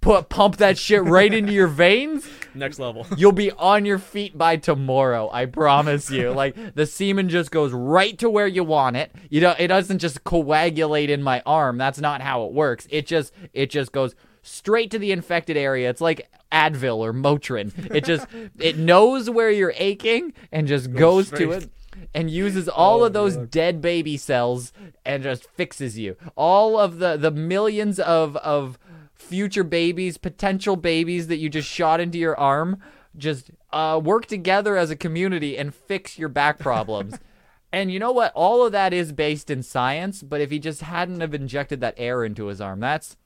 put 0.00 0.28
pump 0.28 0.56
that 0.56 0.78
shit 0.78 1.02
right 1.04 1.32
into 1.32 1.52
your 1.52 1.66
veins. 1.66 2.26
Next 2.54 2.78
level. 2.78 3.06
You'll 3.16 3.32
be 3.32 3.50
on 3.52 3.84
your 3.84 3.98
feet 3.98 4.36
by 4.36 4.56
tomorrow. 4.56 5.30
I 5.32 5.46
promise 5.46 6.10
you. 6.10 6.30
Like 6.30 6.74
the 6.74 6.86
semen 6.86 7.28
just 7.28 7.50
goes 7.50 7.72
right 7.72 8.18
to 8.18 8.28
where 8.30 8.46
you 8.46 8.64
want 8.64 8.96
it. 8.96 9.12
You 9.28 9.40
know, 9.40 9.54
it 9.58 9.68
doesn't 9.68 9.98
just 9.98 10.24
coagulate 10.24 11.10
in 11.10 11.22
my 11.22 11.42
arm. 11.46 11.78
That's 11.78 12.00
not 12.00 12.20
how 12.20 12.44
it 12.44 12.52
works. 12.52 12.86
It 12.90 13.06
just 13.06 13.32
it 13.52 13.70
just 13.70 13.92
goes 13.92 14.14
straight 14.42 14.90
to 14.90 14.98
the 14.98 15.12
infected 15.12 15.56
area. 15.56 15.90
It's 15.90 16.00
like 16.00 16.28
Advil 16.50 16.96
or 16.98 17.12
Motrin. 17.12 17.94
It 17.94 18.04
just 18.04 18.26
it 18.58 18.76
knows 18.78 19.28
where 19.30 19.50
you're 19.50 19.74
aching 19.76 20.32
and 20.50 20.66
just 20.66 20.92
goes, 20.92 21.30
to 21.30 21.52
it 21.52 21.70
and 22.14 22.30
uses 22.30 22.68
all 22.68 23.02
Oh, 23.02 23.04
of 23.04 23.12
those 23.12 23.36
dead 23.36 23.80
baby 23.80 24.16
cells 24.16 24.72
and 25.04 25.22
just 25.22 25.44
fixes 25.50 25.98
you. 25.98 26.16
All 26.34 26.78
of 26.78 26.98
the 26.98 27.16
the 27.16 27.30
millions 27.30 28.00
of 28.00 28.36
of 28.38 28.78
future 29.20 29.64
babies, 29.64 30.18
potential 30.18 30.76
babies 30.76 31.28
that 31.28 31.38
you 31.38 31.48
just 31.48 31.68
shot 31.68 32.00
into 32.00 32.18
your 32.18 32.38
arm, 32.38 32.80
just 33.16 33.50
uh, 33.72 34.00
work 34.02 34.26
together 34.26 34.76
as 34.76 34.90
a 34.90 34.96
community 34.96 35.56
and 35.56 35.74
fix 35.74 36.18
your 36.18 36.28
back 36.28 36.58
problems. 36.58 37.18
and 37.72 37.92
you 37.92 37.98
know 37.98 38.12
what? 38.12 38.32
All 38.34 38.64
of 38.64 38.72
that 38.72 38.92
is 38.92 39.12
based 39.12 39.50
in 39.50 39.62
science. 39.62 40.22
But 40.22 40.40
if 40.40 40.50
he 40.50 40.58
just 40.58 40.82
hadn't 40.82 41.20
have 41.20 41.34
injected 41.34 41.80
that 41.80 41.94
air 41.96 42.24
into 42.24 42.46
his 42.46 42.60
arm, 42.60 42.80
that's 42.80 43.16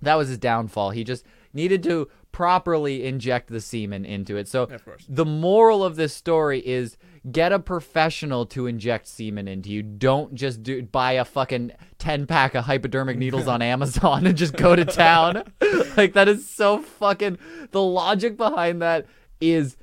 that 0.00 0.14
was 0.14 0.28
his 0.28 0.38
downfall. 0.38 0.90
He 0.90 1.04
just 1.04 1.24
needed 1.52 1.82
to 1.84 2.08
properly 2.32 3.04
inject 3.04 3.48
the 3.48 3.60
semen 3.60 4.04
into 4.04 4.36
it. 4.36 4.48
So 4.48 4.68
the 5.08 5.26
moral 5.26 5.84
of 5.84 5.96
this 5.96 6.14
story 6.14 6.66
is 6.66 6.96
get 7.30 7.52
a 7.52 7.58
professional 7.58 8.46
to 8.46 8.66
inject 8.66 9.06
semen 9.06 9.46
into 9.46 9.70
you. 9.70 9.82
Don't 9.82 10.34
just 10.34 10.62
do 10.62 10.82
buy 10.82 11.12
a 11.12 11.24
fucking 11.24 11.72
10 11.98 12.26
pack 12.26 12.54
of 12.54 12.64
hypodermic 12.64 13.16
needles 13.16 13.46
on 13.46 13.62
Amazon 13.62 14.26
and 14.26 14.36
just 14.36 14.56
go 14.56 14.74
to 14.74 14.84
town. 14.84 15.44
like 15.96 16.14
that 16.14 16.28
is 16.28 16.48
so 16.48 16.78
fucking 16.78 17.38
the 17.70 17.82
logic 17.82 18.36
behind 18.36 18.82
that 18.82 19.06
is 19.40 19.76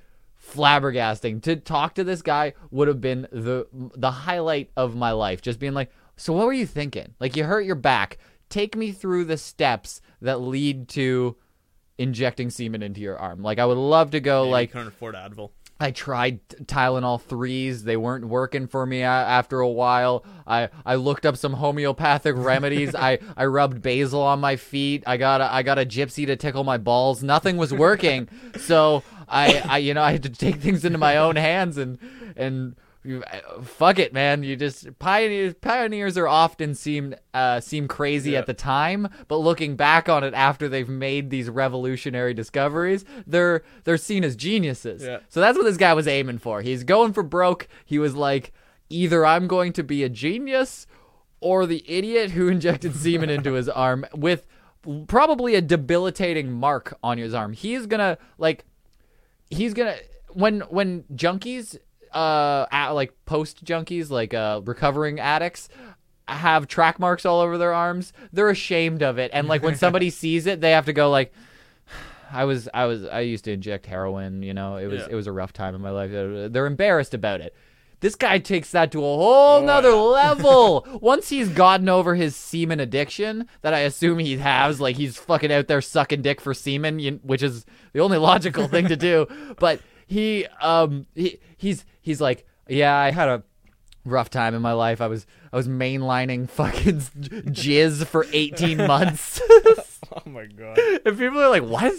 flabbergasting. 0.52 1.42
To 1.44 1.56
talk 1.56 1.96
to 1.96 2.04
this 2.04 2.22
guy 2.22 2.54
would 2.72 2.88
have 2.88 3.02
been 3.02 3.28
the 3.32 3.68
the 3.72 4.12
highlight 4.12 4.72
of 4.76 4.96
my 4.96 5.12
life. 5.12 5.42
Just 5.42 5.60
being 5.60 5.74
like, 5.74 5.92
"So 6.18 6.34
what 6.34 6.46
were 6.46 6.54
you 6.54 6.66
thinking? 6.66 7.14
Like 7.20 7.36
you 7.36 7.46
hurt 7.46 7.66
your 7.66 7.76
back. 7.76 8.18
Take 8.50 8.76
me 8.76 8.92
through 8.92 9.26
the 9.26 9.38
steps 9.38 10.02
that 10.22 10.42
lead 10.42 10.90
to 10.90 11.38
injecting 11.98 12.50
semen 12.50 12.82
into 12.82 13.02
your 13.02 13.18
arm." 13.18 13.44
Like 13.44 13.60
I 13.60 13.66
would 13.66 13.78
love 13.78 14.12
to 14.12 14.20
go 14.20 14.44
Maybe 14.44 14.52
like 14.52 14.70
you 14.70 14.74
couldn't 14.74 14.88
afford 14.88 15.16
Advil. 15.16 15.52
I 15.80 15.92
tried 15.92 16.48
Tylenol 16.66 17.22
threes. 17.22 17.84
They 17.84 17.96
weren't 17.96 18.28
working 18.28 18.68
for 18.68 18.86
me 18.86 19.02
after 19.02 19.60
a 19.62 19.70
while. 19.70 20.26
I, 20.46 20.70
I 20.86 20.96
looked 20.96 21.26
up 21.26 21.38
some 21.38 21.54
homeopathic 21.54 22.36
remedies. 22.38 22.94
I, 23.00 23.20
I 23.38 23.46
rubbed 23.46 23.82
basil 23.82 24.22
on 24.22 24.40
my 24.40 24.58
feet. 24.58 25.04
I 25.08 25.18
got 25.18 25.40
a, 25.42 25.54
I 25.54 25.64
got 25.64 25.80
a 25.80 25.86
gypsy 25.86 26.26
to 26.26 26.36
tickle 26.36 26.64
my 26.64 26.78
balls. 26.78 27.24
Nothing 27.24 27.56
was 27.56 27.74
working. 27.74 28.28
so 28.58 29.04
I, 29.30 29.62
I 29.68 29.78
you 29.78 29.94
know 29.94 30.02
I 30.02 30.12
had 30.12 30.24
to 30.24 30.30
take 30.30 30.58
things 30.58 30.84
into 30.84 30.98
my 30.98 31.18
own 31.18 31.36
hands 31.36 31.78
and 31.78 32.00
and 32.36 32.76
fuck 33.64 33.98
it, 34.00 34.14
man. 34.14 34.44
You 34.44 34.56
just 34.56 34.98
pioneers 35.00 35.54
pioneers 35.62 36.18
are 36.18 36.28
often 36.28 36.76
seem 36.76 37.16
uh, 37.34 37.60
seem 37.60 37.88
crazy 37.88 38.32
Yeah. 38.32 38.40
at 38.40 38.46
the 38.46 38.54
time, 38.54 39.08
but 39.28 39.38
looking 39.38 39.76
back 39.76 40.10
on 40.10 40.24
it 40.24 40.34
after 40.34 40.68
they've 40.68 40.90
made 40.90 41.30
these 41.30 41.50
revolutionary 41.50 42.34
discoveries, 42.34 43.06
they're 43.26 43.64
they're 43.86 43.98
seen 43.98 44.24
as 44.24 44.36
geniuses. 44.36 45.04
Yeah. 45.04 45.20
So 45.30 45.40
that's 45.40 45.58
what 45.58 45.64
this 45.64 45.78
guy 45.78 45.94
was 45.94 46.08
aiming 46.08 46.40
for. 46.40 46.62
He's 46.62 46.84
going 46.84 47.14
for 47.14 47.24
broke. 47.24 47.68
He 47.86 48.00
was 48.00 48.16
like, 48.16 48.52
either 48.90 49.26
I'm 49.26 49.48
going 49.48 49.72
to 49.74 49.84
be 49.84 50.04
a 50.04 50.10
genius 50.10 50.86
or 51.40 51.66
the 51.66 51.84
idiot 51.88 52.32
who 52.32 52.48
injected 52.50 52.96
semen 52.96 53.30
into 53.30 53.54
his 53.54 53.70
arm 53.70 54.06
with 54.14 54.46
probably 55.08 55.56
a 55.56 55.62
debilitating 55.62 56.52
mark 56.52 56.98
on 57.04 57.18
his 57.18 57.34
arm. 57.34 57.54
He's 57.54 57.86
gonna 57.86 58.18
like 58.38 58.66
he's 59.50 59.74
gonna 59.74 59.96
when 60.34 60.62
when 60.62 61.04
junkies 61.16 61.78
uh 62.14 62.66
at, 62.72 62.90
like 62.92 63.14
post 63.26 63.64
junkies 63.64 64.10
like 64.10 64.34
uh 64.34 64.62
recovering 64.66 65.20
addicts 65.20 65.70
have 66.28 66.68
track 66.68 67.00
marks 67.00 67.26
all 67.26 67.40
over 67.42 67.58
their 67.58 67.74
arms 67.74 68.14
they're 68.32 68.50
ashamed 68.50 69.02
of 69.02 69.18
it 69.18 69.32
and 69.34 69.48
like 69.48 69.64
when 69.64 69.76
somebody 69.76 70.10
sees 70.22 70.46
it 70.46 70.62
they 70.62 70.72
have 70.72 70.86
to 70.86 70.94
go 70.94 71.10
like 71.10 71.34
I 72.32 72.46
was 72.46 72.70
I 72.74 72.86
was 72.86 73.06
I 73.06 73.22
used 73.22 73.46
to 73.46 73.52
inject 73.52 73.88
heroin, 73.88 74.44
you 74.44 74.54
know. 74.54 74.76
It 74.76 74.86
was 74.86 75.00
Yeah. 75.02 75.08
it 75.10 75.16
was 75.16 75.26
a 75.26 75.32
rough 75.32 75.52
time 75.52 75.74
in 75.74 75.82
my 75.82 75.90
life. 75.90 76.12
They're 76.12 76.68
embarrassed 76.68 77.16
about 77.16 77.42
it. 77.42 77.56
This 78.02 78.14
guy 78.14 78.38
takes 78.38 78.70
that 78.70 78.92
to 78.92 79.00
a 79.00 79.02
whole 79.02 79.64
nother 79.64 79.94
level. 79.96 80.86
Once 81.02 81.30
he's 81.30 81.50
gotten 81.50 81.90
over 81.90 82.14
his 82.14 82.36
semen 82.36 82.80
addiction, 82.80 83.48
that 83.64 83.74
I 83.74 83.80
assume 83.80 84.20
he 84.20 84.38
has, 84.38 84.80
like 84.80 84.96
he's 84.96 85.18
fucking 85.18 85.52
out 85.52 85.68
there 85.68 85.82
sucking 85.82 86.22
dick 86.22 86.40
for 86.40 86.54
semen, 86.54 87.20
which 87.24 87.42
is 87.42 87.66
the 87.94 88.00
only 88.00 88.20
logical 88.20 88.68
thing 88.68 88.88
to 88.90 88.96
do. 88.96 89.26
But 89.58 89.82
he 90.10 90.48
um 90.62 91.06
he 91.16 91.40
he's 91.56 91.86
he's 92.02 92.20
like, 92.20 92.46
yeah, 92.68 92.96
I 92.96 93.12
had 93.12 93.30
a 93.30 93.44
rough 94.04 94.30
time 94.32 94.56
in 94.56 94.62
my 94.62 94.74
life. 94.74 95.02
I 95.02 95.08
was 95.08 95.28
I 95.54 95.56
was 95.56 95.68
mainlining 95.68 96.50
fucking 96.50 97.00
jizz 97.54 98.06
for 98.08 98.26
18 98.34 98.78
months. 98.88 99.40
Oh 100.12 100.28
my 100.28 100.48
god. 100.48 100.80
And 101.06 101.20
people 101.20 101.40
are 101.40 101.50
like, 101.50 101.62
"What? 101.62 101.94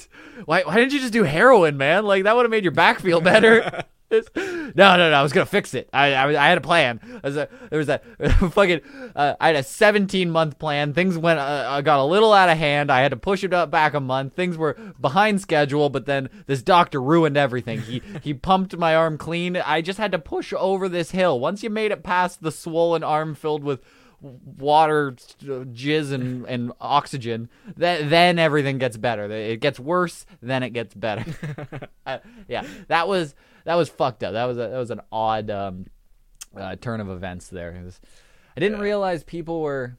Why? 0.45 0.63
Why 0.63 0.75
didn't 0.75 0.93
you 0.93 0.99
just 0.99 1.13
do 1.13 1.23
heroin, 1.23 1.77
man? 1.77 2.05
Like 2.05 2.25
that 2.25 2.35
would 2.35 2.43
have 2.43 2.51
made 2.51 2.65
your 2.65 2.73
back 2.73 2.99
feel 2.99 3.21
better." 3.21 3.85
No, 4.11 4.73
no, 4.75 4.97
no. 4.97 5.13
I 5.13 5.23
was 5.23 5.33
gonna 5.33 5.47
fix 5.47 5.75
it. 5.75 5.89
I, 5.93 6.15
I, 6.15 6.29
I 6.29 6.49
had 6.49 6.59
a 6.59 6.63
plan. 6.63 7.01
I 7.23 7.27
was 7.27 7.37
a, 7.37 7.49
there 7.71 7.79
was 7.79 7.89
a 7.89 7.99
fucking. 8.51 8.81
Uh, 9.15 9.35
I 9.41 9.49
had 9.49 9.57
a 9.57 9.63
17 9.63 10.31
month 10.31 10.59
plan. 10.59 10.93
Things 10.93 11.17
went, 11.17 11.39
uh, 11.39 11.43
uh, 11.43 11.81
got 11.81 12.01
a 12.01 12.05
little 12.05 12.33
out 12.33 12.49
of 12.49 12.59
hand. 12.59 12.91
I 12.91 13.01
had 13.01 13.11
to 13.11 13.17
push 13.17 13.45
it 13.45 13.53
up 13.53 13.71
back 13.71 13.95
a 13.95 14.01
month. 14.01 14.35
Things 14.35 14.57
were 14.57 14.77
behind 15.01 15.41
schedule, 15.41 15.91
but 15.91 16.07
then 16.07 16.29
this 16.47 16.63
doctor 16.63 17.01
ruined 17.01 17.37
everything. 17.37 17.81
He 17.81 18.03
he 18.23 18.35
pumped 18.35 18.77
my 18.77 18.95
arm 18.97 19.19
clean. 19.19 19.57
I 19.57 19.81
just 19.81 19.99
had 19.99 20.13
to 20.13 20.19
push 20.19 20.53
over 20.57 20.89
this 20.89 21.13
hill. 21.13 21.39
Once 21.39 21.63
you 21.63 21.71
made 21.71 21.93
it 21.93 22.03
past 22.03 22.43
the 22.43 22.53
swollen 22.53 23.05
arm 23.05 23.35
filled 23.35 23.65
with 23.65 23.81
water, 24.21 25.13
jizz, 25.13 26.13
and, 26.13 26.45
and 26.47 26.73
oxygen, 26.81 27.49
that, 27.77 28.11
then 28.11 28.39
everything 28.39 28.79
gets 28.79 28.97
better. 28.97 29.31
It 29.31 29.61
gets 29.61 29.81
worse, 29.81 30.27
then 30.43 30.63
it 30.63 30.71
gets 30.71 30.95
better. 30.95 31.25
uh, 32.07 32.19
yeah, 32.49 32.65
that 32.89 33.09
was 33.09 33.35
that 33.65 33.75
was 33.75 33.89
fucked 33.89 34.23
up. 34.25 34.33
That 34.33 34.45
was 34.47 34.57
a, 34.57 34.69
that 34.69 34.79
was 34.79 34.91
an 34.91 35.01
odd 35.13 35.51
um, 35.51 35.87
uh, 36.57 36.77
turn 36.77 37.01
of 37.01 37.09
events 37.11 37.49
there. 37.49 37.81
Was- 37.85 38.01
I 38.57 38.61
didn't 38.61 38.79
Yeah. 38.79 38.85
realize 38.85 39.23
people 39.25 39.61
were 39.61 39.97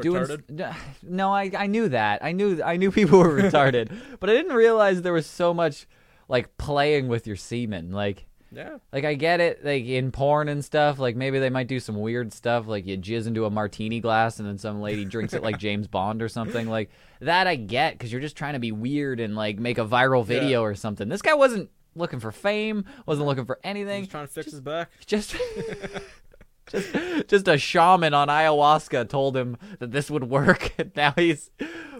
doing. 0.00 0.22
Retarded? 0.24 0.74
No, 1.02 1.32
I 1.32 1.50
I 1.56 1.66
knew 1.66 1.88
that. 1.88 2.24
I 2.24 2.32
knew 2.32 2.62
I 2.62 2.76
knew 2.76 2.90
people 3.00 3.18
were 3.18 3.40
retarded, 3.42 3.90
but 4.20 4.30
I 4.30 4.34
didn't 4.34 4.54
realize 4.54 5.02
there 5.02 5.12
was 5.12 5.26
so 5.26 5.52
much 5.54 5.86
like 6.28 6.56
playing 6.58 7.08
with 7.08 7.26
your 7.26 7.36
semen. 7.36 7.90
Like 7.90 8.26
Yeah. 8.52 8.78
like 8.92 9.04
I 9.04 9.14
get 9.14 9.40
it, 9.40 9.64
like 9.64 9.84
in 9.84 10.12
porn 10.12 10.48
and 10.48 10.64
stuff. 10.64 10.98
Like 10.98 11.16
maybe 11.16 11.38
they 11.40 11.50
might 11.50 11.66
do 11.66 11.80
some 11.80 11.96
weird 12.00 12.32
stuff, 12.32 12.66
like 12.68 12.86
you 12.86 12.96
jizz 12.98 13.26
into 13.26 13.46
a 13.46 13.50
martini 13.50 14.00
glass 14.00 14.38
and 14.38 14.46
then 14.48 14.58
some 14.58 14.80
lady 14.80 15.04
drinks 15.04 15.34
it 15.34 15.42
like 15.42 15.58
James 15.66 15.88
Bond 15.88 16.22
or 16.22 16.28
something. 16.28 16.68
Like 16.68 16.90
that, 17.20 17.46
I 17.46 17.56
get 17.56 17.94
because 17.94 18.12
you're 18.12 18.20
just 18.20 18.36
trying 18.36 18.52
to 18.54 18.60
be 18.60 18.70
weird 18.72 19.18
and 19.20 19.34
like 19.34 19.58
make 19.58 19.78
a 19.78 19.84
viral 19.84 20.24
video 20.24 20.62
or 20.62 20.74
something. 20.74 21.08
This 21.08 21.22
guy 21.22 21.34
wasn't 21.34 21.68
looking 21.94 22.20
for 22.20 22.32
fame, 22.32 22.84
wasn't 23.06 23.26
looking 23.26 23.44
for 23.44 23.58
anything. 23.64 24.02
He's 24.02 24.10
trying 24.10 24.26
to 24.26 24.32
fix 24.32 24.50
his 24.50 24.60
back. 24.60 24.90
Just. 25.06 25.36
Just, 26.70 26.94
just 27.26 27.48
a 27.48 27.58
shaman 27.58 28.14
on 28.14 28.28
ayahuasca 28.28 29.08
told 29.08 29.36
him 29.36 29.56
that 29.80 29.90
this 29.90 30.08
would 30.08 30.30
work, 30.30 30.72
and 30.78 30.92
now 30.94 31.12
he's 31.16 31.50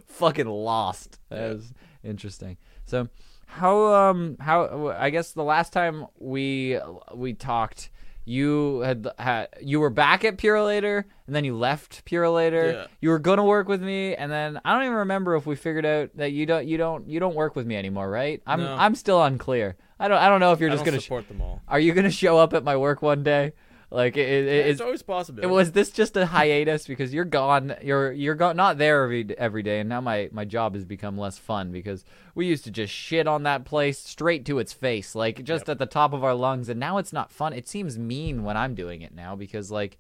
fucking 0.07 0.47
lost. 0.47 1.19
That 1.29 1.55
was 1.55 1.73
interesting. 2.05 2.57
So, 2.87 3.09
how 3.47 3.93
um 3.93 4.37
how 4.39 4.95
I 4.97 5.11
guess 5.11 5.33
the 5.33 5.43
last 5.43 5.73
time 5.73 6.07
we 6.19 6.79
we 7.13 7.33
talked, 7.33 7.91
you 8.25 8.81
had 8.81 9.09
had 9.19 9.49
you 9.61 9.81
were 9.81 9.91
back 9.91 10.25
at 10.25 10.37
Purolator, 10.37 11.05
and 11.27 11.35
then 11.35 11.45
you 11.45 11.57
left 11.57 12.05
Purolator. 12.05 12.73
Yeah. 12.73 12.87
You 13.01 13.11
were 13.11 13.19
gonna 13.19 13.45
work 13.45 13.69
with 13.69 13.83
me, 13.83 14.15
and 14.15 14.31
then 14.31 14.61
I 14.65 14.73
don't 14.75 14.85
even 14.85 14.97
remember 14.99 15.35
if 15.37 15.47
we 15.47 15.57
figured 15.57 15.87
out 15.87 16.11
that 16.17 16.33
you 16.33 16.47
don't 16.47 16.67
you 16.67 16.77
don't 16.77 17.09
you 17.09 17.19
don't 17.21 17.35
work 17.35 17.57
with 17.57 17.67
me 17.67 17.77
anymore, 17.77 18.09
right? 18.11 18.43
I'm 18.47 18.61
No. 18.61 18.75
I'm 18.77 18.95
still 18.95 19.23
unclear. 19.23 19.77
I 19.99 20.09
don't 20.09 20.19
I 20.19 20.29
don't 20.29 20.41
know 20.41 20.53
if 20.53 20.61
you're 20.61 20.71
I 20.71 20.75
just 20.75 20.85
gonna. 20.85 21.01
sh- 21.01 21.05
support 21.05 21.29
them 21.29 21.41
all. 21.41 21.61
are 21.69 21.81
you 21.81 21.93
gonna 21.95 22.11
show 22.11 22.39
up 22.39 22.53
at 22.55 22.63
my 22.65 22.77
work 22.77 23.03
one 23.03 23.23
day? 23.23 23.53
Like, 23.93 24.17
it, 24.17 24.29
it, 24.29 24.45
Yeah, 24.47 24.71
it's, 24.71 24.81
always 24.81 25.03
possible. 25.03 25.43
it 25.43 25.49
was 25.49 25.73
this 25.73 25.91
just 25.91 26.17
a 26.17 26.27
hiatus 26.27 26.87
because 26.87 27.13
you're 27.13 27.25
gone. 27.25 27.75
You're 27.83 28.13
you're 28.13 28.37
gone, 28.37 28.57
not 28.57 28.79
there 28.79 29.03
every 29.03 29.27
every 29.37 29.63
day, 29.65 29.81
and 29.81 29.89
now 29.89 30.01
my 30.01 30.29
my 30.33 30.45
job 30.45 30.75
has 30.75 30.85
become 30.85 31.19
less 31.19 31.39
fun 31.39 31.73
because 31.73 32.05
we 32.37 32.47
used 32.47 32.63
to 32.65 32.71
just 32.71 32.93
shit 32.93 33.27
on 33.27 33.43
that 33.43 33.65
place 33.65 33.99
straight 33.99 34.45
to 34.47 34.61
its 34.61 34.73
face, 34.73 35.17
like 35.17 35.43
just 35.43 35.69
at 35.69 35.79
the 35.79 35.87
top 35.87 36.13
of 36.13 36.23
our 36.23 36.35
lungs, 36.35 36.69
and 36.69 36.79
now 36.79 36.99
it's 36.99 37.13
not 37.13 37.33
fun. 37.33 37.53
It 37.53 37.67
seems 37.67 37.99
mean 37.99 38.45
when 38.45 38.57
I'm 38.57 38.75
doing 38.75 39.03
it 39.03 39.15
now 39.15 39.35
because 39.37 39.71
like. 39.71 39.99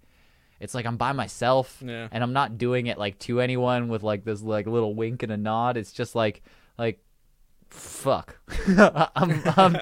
It's 0.63 0.75
like 0.75 0.85
I'm 0.85 0.99
by 0.99 1.13
myself, 1.13 1.83
Yeah. 1.83 2.09
and 2.13 2.23
I'm 2.23 2.35
not 2.35 2.59
doing 2.59 2.87
it 2.89 2.99
like 2.99 3.19
to 3.21 3.41
anyone 3.41 3.89
with 3.89 4.03
like 4.03 4.25
this 4.25 4.43
like 4.43 4.67
little 4.67 4.95
wink 4.95 5.23
and 5.23 5.33
a 5.33 5.37
nod. 5.39 5.79
It's 5.79 5.91
just 5.91 6.15
like 6.15 6.43
like 6.77 7.01
fuck. 7.71 8.37
I'm 9.17 9.43
I'm 9.57 9.77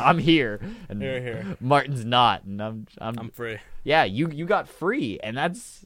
I'm 0.00 0.18
here, 0.18 0.60
and 0.88 1.00
Here, 1.02 1.20
here. 1.20 1.56
Martin's 1.60 2.04
not, 2.04 2.44
and 2.44 2.62
I'm 2.62 2.86
I'm, 2.98 3.18
I'm 3.18 3.30
free. 3.30 3.58
yeah. 3.84 4.04
You 4.04 4.28
you 4.30 4.46
got 4.46 4.68
free, 4.68 5.18
and 5.22 5.36
that's 5.36 5.84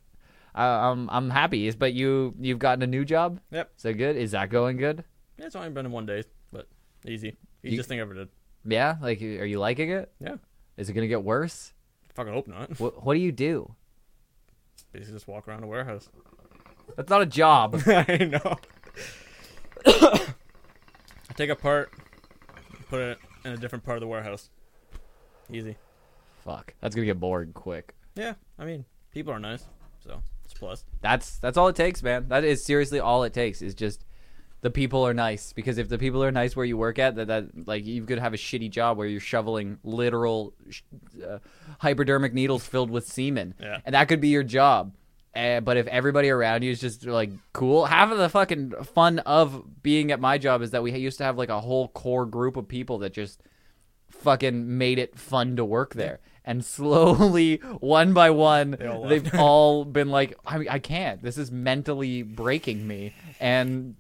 uh, 0.55 0.61
I'm 0.61 1.09
I'm 1.11 1.31
happy. 1.31 1.71
But 1.73 1.93
you 1.95 2.35
you've 2.39 2.59
gotten 2.59 2.83
a 2.83 2.87
new 2.87 3.05
job. 3.05 3.41
Yep. 3.51 3.71
Is 3.77 3.83
that 3.83 3.95
good? 3.95 4.17
Is 4.17 4.31
that 4.33 4.51
going 4.51 4.77
good? 4.77 5.05
Yeah, 5.39 5.47
it's 5.47 5.57
only 5.57 5.71
been 5.71 5.87
in 5.87 5.93
one 5.93 6.07
day, 6.07 6.23
but 6.53 6.69
easy. 7.07 7.37
You- 7.63 7.71
Easiest 7.73 7.89
thing 7.89 7.99
I 7.99 8.03
ever 8.03 8.15
did. 8.15 8.29
Yeah. 8.65 8.97
Like, 9.01 9.21
are 9.23 9.45
you 9.45 9.59
liking 9.59 9.91
it? 9.91 10.13
Yeah. 10.21 10.37
Is 10.77 10.89
it 10.89 10.93
gonna 10.95 11.09
get 11.09 11.23
worse? 11.25 11.73
Fucking 12.15 12.33
hope 12.33 12.47
not. 12.49 12.79
What 12.81 13.05
What 13.05 13.15
do 13.15 13.21
you 13.21 13.33
do? 13.33 13.75
Basically, 14.93 15.15
just 15.15 15.29
walk 15.29 15.47
around 15.47 15.63
a 15.63 15.67
warehouse. 15.67 16.09
That's 16.97 17.09
not 17.11 17.23
a 17.23 17.27
job. 17.27 17.81
I 17.87 18.17
know. 18.25 18.57
I 21.31 21.33
take 21.33 21.49
a 21.51 21.57
part, 21.57 21.93
put 22.89 23.01
it 23.01 23.19
in 23.45 23.53
a 23.53 23.57
different 23.57 23.85
part 23.85 23.97
of 23.97 24.01
the 24.01 24.07
warehouse. 24.09 24.51
Easy. 25.51 25.77
Fuck. 26.45 26.75
That's 26.81 26.95
gonna 26.95 27.07
get 27.07 27.21
bored 27.21 27.55
quick. 27.55 27.95
Yeah, 28.17 28.35
I 28.59 28.65
mean, 28.65 28.85
people 29.13 29.33
are 29.33 29.39
nice, 29.39 29.65
so 30.05 30.23
it's 30.45 30.53
a 30.55 30.57
plus. 30.57 30.85
That's 31.01 31.39
that's 31.39 31.57
all 31.57 31.69
it 31.69 31.77
takes, 31.77 32.03
man. 32.03 32.27
That 32.29 32.45
is 32.45 32.65
seriously 32.65 32.99
all 33.01 33.23
it 33.25 33.33
takes. 33.33 33.63
Is 33.63 33.75
just 33.75 34.05
the 34.63 34.71
people 34.71 35.07
are 35.07 35.15
nice. 35.15 35.53
Because 35.53 35.79
if 35.79 35.89
the 35.89 35.99
people 35.99 36.23
are 36.25 36.33
nice 36.33 36.57
where 36.57 36.67
you 36.67 36.77
work 36.77 36.99
at, 36.99 37.15
that 37.17 37.29
that 37.29 37.67
like 37.69 37.87
you 37.87 38.05
could 38.05 38.19
have 38.19 38.35
a 38.35 38.37
shitty 38.37 38.71
job 38.71 38.97
where 38.99 39.07
you're 39.07 39.21
shoveling 39.21 39.79
literal 39.85 40.53
sh- 40.69 40.83
uh, 41.27 41.39
hypodermic 41.79 42.35
needles 42.35 42.67
filled 42.67 42.91
with 42.91 43.07
semen, 43.07 43.55
Yeah. 43.61 43.79
and 43.85 43.95
that 43.95 44.09
could 44.09 44.21
be 44.21 44.29
your 44.29 44.43
job. 44.45 44.95
Uh, 45.35 45.61
but 45.61 45.77
if 45.77 45.87
everybody 45.87 46.29
around 46.29 46.63
you 46.63 46.73
is 46.73 46.81
just 46.81 47.07
like 47.07 47.31
cool, 47.53 47.85
half 47.87 48.11
of 48.11 48.19
the 48.19 48.29
fucking 48.29 48.73
fun 48.83 49.21
of 49.21 49.83
being 49.83 50.11
at 50.11 50.19
my 50.21 50.39
job 50.39 50.61
is 50.61 50.73
that 50.73 50.83
we 50.83 50.93
used 50.97 51.19
to 51.19 51.25
have 51.25 51.39
like 51.39 51.49
a 51.51 51.61
whole 51.61 51.89
core 51.89 52.27
group 52.27 52.57
of 52.57 52.67
people 52.67 52.99
that 52.99 53.13
just 53.13 53.41
fucking 54.11 54.77
made 54.77 54.99
it 54.99 55.17
fun 55.19 55.57
to 55.57 55.65
work 55.65 55.95
there. 55.95 56.21
And 56.45 56.65
slowly, 56.65 57.57
one 57.81 58.13
by 58.13 58.31
one, 58.31 58.73
They 58.73 58.87
all 58.89 59.07
they've 59.09 59.35
all 59.35 59.85
been 59.85 60.09
like, 60.09 60.37
I, 60.45 60.67
I 60.69 60.79
can't. 60.81 61.23
This 61.23 61.39
is 61.39 61.53
mentally 61.53 62.23
breaking 62.23 62.87
me. 62.87 63.15
And 63.39 63.95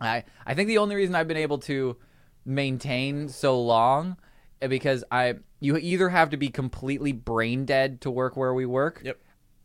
I, 0.00 0.24
I 0.44 0.54
think 0.54 0.66
the 0.68 0.78
only 0.78 0.96
reason 0.96 1.14
I've 1.14 1.28
been 1.28 1.36
able 1.36 1.58
to 1.58 1.96
maintain 2.44 3.28
so 3.28 3.60
long 3.60 4.16
uh, 4.60 4.66
because 4.68 5.04
I, 5.10 5.34
you 5.60 5.76
either 5.76 6.08
have 6.08 6.30
to 6.30 6.36
be 6.36 6.48
completely 6.48 7.12
brain 7.12 7.64
dead 7.64 8.00
to 8.00 8.10
work 8.10 8.36
where 8.36 8.52
we 8.54 8.66
work, 8.66 9.02
Yep. 9.04 9.18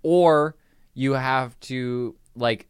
or 0.04 0.56
you 1.00 1.14
have 1.14 1.58
to 1.62 2.14
like 2.36 2.68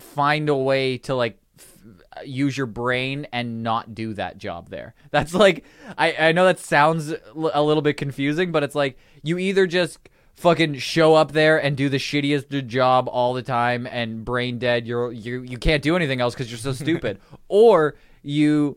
find 0.00 0.48
a 0.48 0.56
way 0.56 0.98
to 0.98 1.14
like 1.14 1.38
f- 1.56 2.26
use 2.26 2.56
your 2.58 2.66
brain 2.66 3.28
and 3.32 3.62
not 3.62 3.94
do 3.94 4.12
that 4.14 4.38
job 4.38 4.70
there. 4.70 4.92
That's 5.12 5.32
like 5.34 5.64
I 5.96 6.16
I 6.28 6.32
know 6.32 6.46
that 6.46 6.58
sounds 6.58 7.12
l- 7.12 7.52
a 7.54 7.62
little 7.62 7.82
bit 7.82 7.96
confusing, 7.96 8.50
but 8.50 8.64
it's 8.64 8.74
like 8.74 8.98
you 9.22 9.38
either 9.38 9.68
just 9.68 9.98
fucking 10.34 10.74
show 10.78 11.14
up 11.14 11.30
there 11.30 11.62
and 11.62 11.76
do 11.76 11.88
the 11.88 11.96
shittiest 11.96 12.66
job 12.66 13.08
all 13.08 13.34
the 13.34 13.42
time 13.42 13.86
and 13.86 14.24
brain 14.24 14.58
dead 14.58 14.84
you're 14.84 15.12
you 15.12 15.42
you 15.42 15.56
can't 15.56 15.80
do 15.80 15.94
anything 15.94 16.20
else 16.20 16.34
cuz 16.34 16.50
you're 16.50 16.58
so 16.58 16.72
stupid 16.84 17.20
or 17.46 17.94
you 18.24 18.76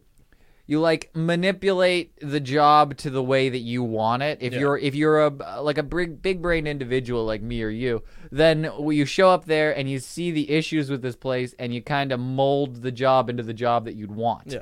you 0.67 0.79
like 0.81 1.09
manipulate 1.15 2.11
the 2.19 2.39
job 2.39 2.97
to 2.97 3.09
the 3.09 3.23
way 3.23 3.49
that 3.49 3.59
you 3.59 3.81
want 3.83 4.21
it. 4.21 4.37
If 4.41 4.53
Yeah. 4.53 4.59
you're 4.59 4.77
if 4.77 4.93
you're 4.95 5.25
a 5.25 5.61
like 5.61 5.77
a 5.77 5.83
big 5.83 6.21
big 6.21 6.41
brain 6.41 6.67
individual 6.67 7.25
like 7.25 7.41
me 7.41 7.63
or 7.63 7.69
you, 7.69 8.03
then 8.31 8.69
you 8.89 9.05
show 9.05 9.29
up 9.29 9.45
there 9.45 9.75
and 9.75 9.89
you 9.89 9.99
see 9.99 10.29
the 10.29 10.51
issues 10.51 10.89
with 10.89 11.01
this 11.01 11.15
place 11.15 11.55
and 11.57 11.73
you 11.73 11.81
kind 11.81 12.11
of 12.11 12.19
mold 12.19 12.81
the 12.83 12.91
job 12.91 13.29
into 13.29 13.43
the 13.43 13.53
job 13.53 13.85
that 13.85 13.95
you'd 13.95 14.11
want. 14.11 14.51
Yeah. 14.51 14.59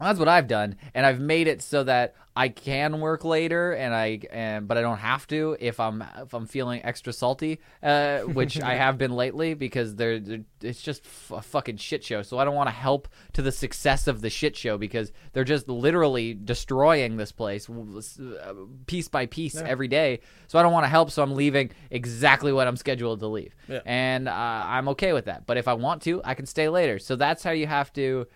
That's 0.00 0.18
what 0.18 0.28
I've 0.28 0.48
done, 0.48 0.76
and 0.92 1.06
I've 1.06 1.20
made 1.20 1.46
it 1.46 1.62
so 1.62 1.84
that 1.84 2.14
I 2.36 2.48
can 2.48 3.00
work 3.00 3.24
later, 3.24 3.72
and 3.72 3.94
I 3.94 4.20
and 4.32 4.66
but 4.66 4.76
I 4.76 4.80
don't 4.80 4.98
have 4.98 5.26
to 5.28 5.56
if 5.60 5.78
I'm 5.78 6.02
if 6.18 6.34
I'm 6.34 6.46
feeling 6.46 6.84
extra 6.84 7.12
salty, 7.12 7.60
uh, 7.82 8.20
which 8.22 8.60
I 8.60 8.74
have 8.74 8.98
been 8.98 9.12
lately 9.14 9.54
because 9.54 9.94
they're, 9.94 10.18
they're- 10.18 10.44
it's 10.62 10.82
just 10.82 11.04
f- 11.04 11.30
a 11.36 11.42
fucking 11.42 11.76
shit 11.76 12.02
show. 12.02 12.22
So 12.22 12.38
I 12.38 12.44
don't 12.44 12.54
want 12.56 12.68
to 12.68 12.74
help 12.74 13.06
to 13.34 13.42
the 13.42 13.52
success 13.52 14.08
of 14.08 14.20
the 14.20 14.30
shit 14.30 14.56
show 14.56 14.76
because 14.78 15.12
they're 15.32 15.44
just 15.44 15.68
literally 15.68 16.34
destroying 16.34 17.16
this 17.16 17.30
place 17.32 17.68
uh, 17.70 18.54
piece 18.86 19.08
by 19.08 19.26
piece 19.26 19.56
every 19.56 19.88
day. 19.88 20.20
So 20.48 20.58
I 20.58 20.62
don't 20.62 20.72
want 20.72 20.84
to 20.84 20.88
help, 20.90 21.10
so 21.12 21.22
I'm 21.22 21.34
leaving 21.34 21.70
exactly 21.90 22.52
when 22.52 22.66
I'm 22.66 22.76
scheduled 22.76 23.20
to 23.20 23.28
leave, 23.28 23.54
Yeah. 23.68 23.80
and 23.86 24.28
uh, 24.28 24.32
I'm 24.66 24.88
okay 24.88 25.12
with 25.12 25.26
that. 25.26 25.46
But 25.46 25.56
if 25.56 25.68
I 25.68 25.74
want 25.74 26.02
to, 26.02 26.20
I 26.24 26.34
can 26.34 26.46
stay 26.46 26.68
later. 26.68 26.98
So 26.98 27.14
that's 27.14 27.42
how 27.44 27.52
you 27.52 27.66
have 27.68 27.92
to 27.92 28.26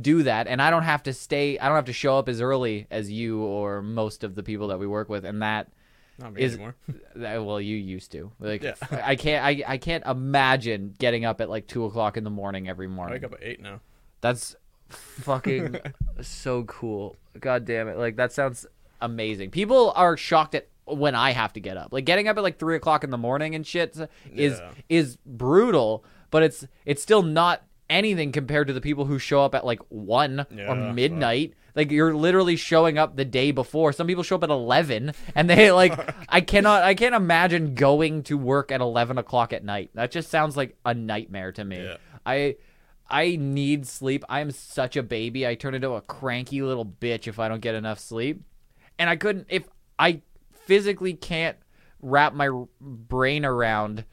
do 0.00 0.22
that 0.24 0.46
and 0.46 0.60
I 0.60 0.70
don't 0.70 0.82
have 0.82 1.02
to 1.04 1.12
stay 1.12 1.58
I 1.58 1.66
don't 1.68 1.76
have 1.76 1.84
to 1.86 1.92
show 1.92 2.18
up 2.18 2.28
as 2.28 2.40
early 2.40 2.86
as 2.90 3.10
you 3.10 3.42
or 3.42 3.80
most 3.82 4.24
of 4.24 4.34
the 4.34 4.42
people 4.42 4.68
that 4.68 4.78
we 4.78 4.86
work 4.86 5.08
with 5.08 5.24
and 5.24 5.40
that 5.42 5.68
Not 6.18 6.34
me 6.34 6.42
is 6.42 6.54
anymore. 6.54 6.74
that, 7.16 7.36
uh, 7.38 7.42
well 7.42 7.60
you 7.60 7.76
used 7.76 8.12
to 8.12 8.30
like 8.38 8.62
Yeah. 8.62 8.74
I 8.90 9.16
can't 9.16 9.44
I, 9.44 9.62
I 9.74 9.78
can't 9.78 10.04
imagine 10.04 10.94
getting 10.98 11.24
up 11.24 11.40
at 11.40 11.48
like 11.48 11.66
two 11.66 11.84
o'clock 11.86 12.16
in 12.16 12.24
the 12.24 12.30
morning 12.30 12.68
every 12.68 12.88
morning. 12.88 13.16
I 13.16 13.20
morning 13.20 13.22
wake 13.30 13.32
up 13.32 13.40
at 13.40 13.46
eight 13.46 13.60
now. 13.62 13.80
that's 14.20 14.54
fucking 14.88 15.76
so 16.20 16.64
cool 16.64 17.16
god 17.40 17.64
damn 17.64 17.88
it 17.88 17.96
like 17.98 18.16
that 18.16 18.32
sounds 18.32 18.66
amazing 19.00 19.50
people 19.50 19.92
are 19.96 20.16
shocked 20.16 20.54
at 20.54 20.68
when 20.84 21.14
I 21.14 21.32
have 21.32 21.52
to 21.54 21.60
get 21.60 21.76
up 21.76 21.92
like 21.92 22.04
getting 22.04 22.28
up 22.28 22.36
at 22.36 22.42
like 22.42 22.58
three 22.58 22.76
o'clock 22.76 23.02
in 23.02 23.10
the 23.10 23.18
morning 23.18 23.54
and 23.54 23.66
shit 23.66 23.96
is 24.32 24.58
Yeah. 24.58 24.70
is 24.88 25.16
brutal 25.26 26.04
but 26.30 26.42
it's 26.42 26.66
it's 26.84 27.02
still 27.02 27.22
not 27.22 27.62
anything 27.88 28.32
compared 28.32 28.66
to 28.68 28.72
the 28.72 28.80
people 28.80 29.04
who 29.04 29.18
show 29.18 29.42
up 29.42 29.54
at 29.54 29.64
like 29.64 29.80
1 29.88 30.40
or 30.40 30.46
Yeah, 30.54 30.92
midnight. 30.92 31.54
Like 31.74 31.90
you're 31.90 32.14
literally 32.14 32.56
showing 32.56 32.96
up 32.98 33.16
the 33.16 33.24
day 33.24 33.50
before. 33.50 33.92
Some 33.92 34.06
people 34.06 34.22
show 34.22 34.36
up 34.36 34.44
at 34.44 34.50
11 34.50 35.12
and 35.34 35.50
they 35.50 35.70
like 35.72 35.92
I 36.28 36.40
cannot 36.40 36.82
I 36.82 36.94
can't 36.94 37.14
imagine 37.14 37.74
going 37.74 38.22
to 38.24 38.38
work 38.38 38.72
at 38.72 38.80
11 38.80 39.18
o'clock 39.18 39.52
at 39.52 39.62
night. 39.64 39.90
That 39.94 40.10
just 40.10 40.30
sounds 40.30 40.56
like 40.56 40.76
a 40.84 40.94
nightmare 40.94 41.52
to 41.52 41.64
me. 41.64 41.82
Yeah. 41.82 41.96
I 42.24 42.56
I 43.08 43.36
need 43.36 43.86
sleep. 43.86 44.24
I 44.28 44.40
am 44.40 44.50
such 44.50 44.96
a 44.96 45.02
baby. 45.02 45.46
I 45.46 45.54
turn 45.54 45.74
into 45.74 45.92
a 45.92 46.00
cranky 46.00 46.62
little 46.62 46.86
bitch 46.86 47.28
if 47.28 47.38
I 47.38 47.48
don't 47.48 47.60
get 47.60 47.74
enough 47.74 47.98
sleep. 48.00 48.42
And 48.98 49.08
I 49.10 49.16
couldn't 49.16 49.46
if 49.50 49.68
I 49.98 50.22
physically 50.64 51.14
can't 51.14 51.56
wrap 52.00 52.32
my 52.34 52.48
r- 52.48 52.68
brain 52.80 53.44
around 53.44 54.04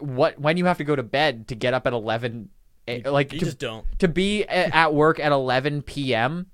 what 0.00 0.38
when 0.38 0.56
you 0.56 0.66
have 0.66 0.78
to 0.78 0.84
go 0.84 0.94
to 0.96 1.02
bed 1.02 1.48
to 1.48 1.54
get 1.54 1.74
up 1.74 1.86
at 1.86 1.92
11 1.92 2.48
eh, 2.88 3.02
like 3.04 3.32
You 3.32 3.38
to, 3.40 3.44
just 3.44 3.58
don't. 3.58 3.84
to 3.98 4.08
be 4.08 4.44
at 4.44 4.94
work 4.94 5.18
at 5.20 5.32
11 5.32 5.82
p.m. 5.82 6.46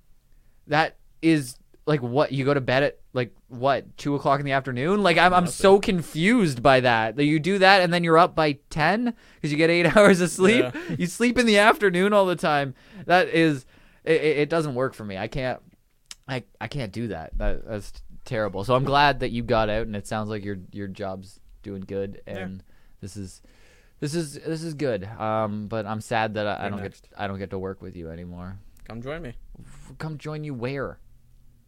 That 0.69 0.97
is 1.23 1.57
like 1.87 2.03
what 2.03 2.33
you 2.33 2.45
go 2.45 2.53
to 2.55 2.61
bed 2.61 2.83
at 2.83 2.99
like 3.13 3.33
what 3.49 3.97
two 3.97 4.15
o'clock 4.15 4.41
in 4.41 4.47
the 4.47 4.53
afternoon. 4.53 5.03
Like 5.03 5.19
I'm 5.19 5.33
I'm 5.33 5.47
so 5.47 5.79
confused 5.81 6.63
by 6.63 6.81
that. 6.81 7.17
That 7.17 7.25
you 7.25 7.39
do 7.39 7.59
that 7.59 7.83
and 7.83 7.93
then 7.93 8.03
you're 8.05 8.19
up 8.19 8.35
by 8.35 8.59
10 8.71 9.15
because 9.37 9.53
you 9.53 9.57
get 9.57 9.71
eight 9.71 9.87
hours 9.97 10.21
of 10.21 10.31
sleep. 10.31 10.65
Yeah. 10.65 10.81
You 10.99 11.07
sleep 11.07 11.39
in 11.39 11.47
the 11.47 11.59
afternoon 11.59 12.13
all 12.13 12.27
the 12.27 12.37
time. 12.37 12.75
That 13.07 13.29
is 13.29 13.65
it, 14.05 14.21
it 14.23 14.49
doesn't 14.49 14.75
work 14.75 14.95
for 14.95 15.05
me. 15.05 15.17
I 15.17 15.29
can't 15.29 15.61
I 16.29 16.45
I 16.61 16.69
can't 16.69 16.93
do 16.93 17.09
that. 17.09 17.37
that 17.39 17.67
that's 17.67 17.93
terrible. 18.25 18.65
So 18.65 18.75
I'm 18.75 18.85
glad 18.85 19.21
that 19.21 19.31
you 19.31 19.43
got 19.43 19.71
out 19.71 19.87
and 19.87 19.95
it 19.97 20.07
sounds 20.07 20.29
like 20.29 20.45
your 20.45 20.59
your 20.73 20.89
job's 20.89 21.41
doing 21.63 21.83
good 21.83 22.21
and 22.27 22.63
this 23.01 23.17
is 23.17 23.43
this 24.01 24.15
is 24.15 24.35
this 24.35 24.63
is 24.63 24.75
good. 24.75 25.05
Um, 25.05 25.69
but 25.69 25.87
I'm 25.87 26.01
sad 26.01 26.35
that 26.35 26.47
I, 26.47 26.67
I 26.67 26.69
don't 26.69 26.83
next. 26.83 27.09
get 27.09 27.19
I 27.19 27.27
don't 27.27 27.39
get 27.39 27.51
to 27.51 27.59
work 27.59 27.81
with 27.83 27.97
you 27.97 28.11
anymore. 28.11 28.59
Come 28.87 29.03
join 29.03 29.23
me. 29.23 29.35
Come 29.99 30.19
join 30.19 30.45
you 30.45 30.55
where? 30.55 30.99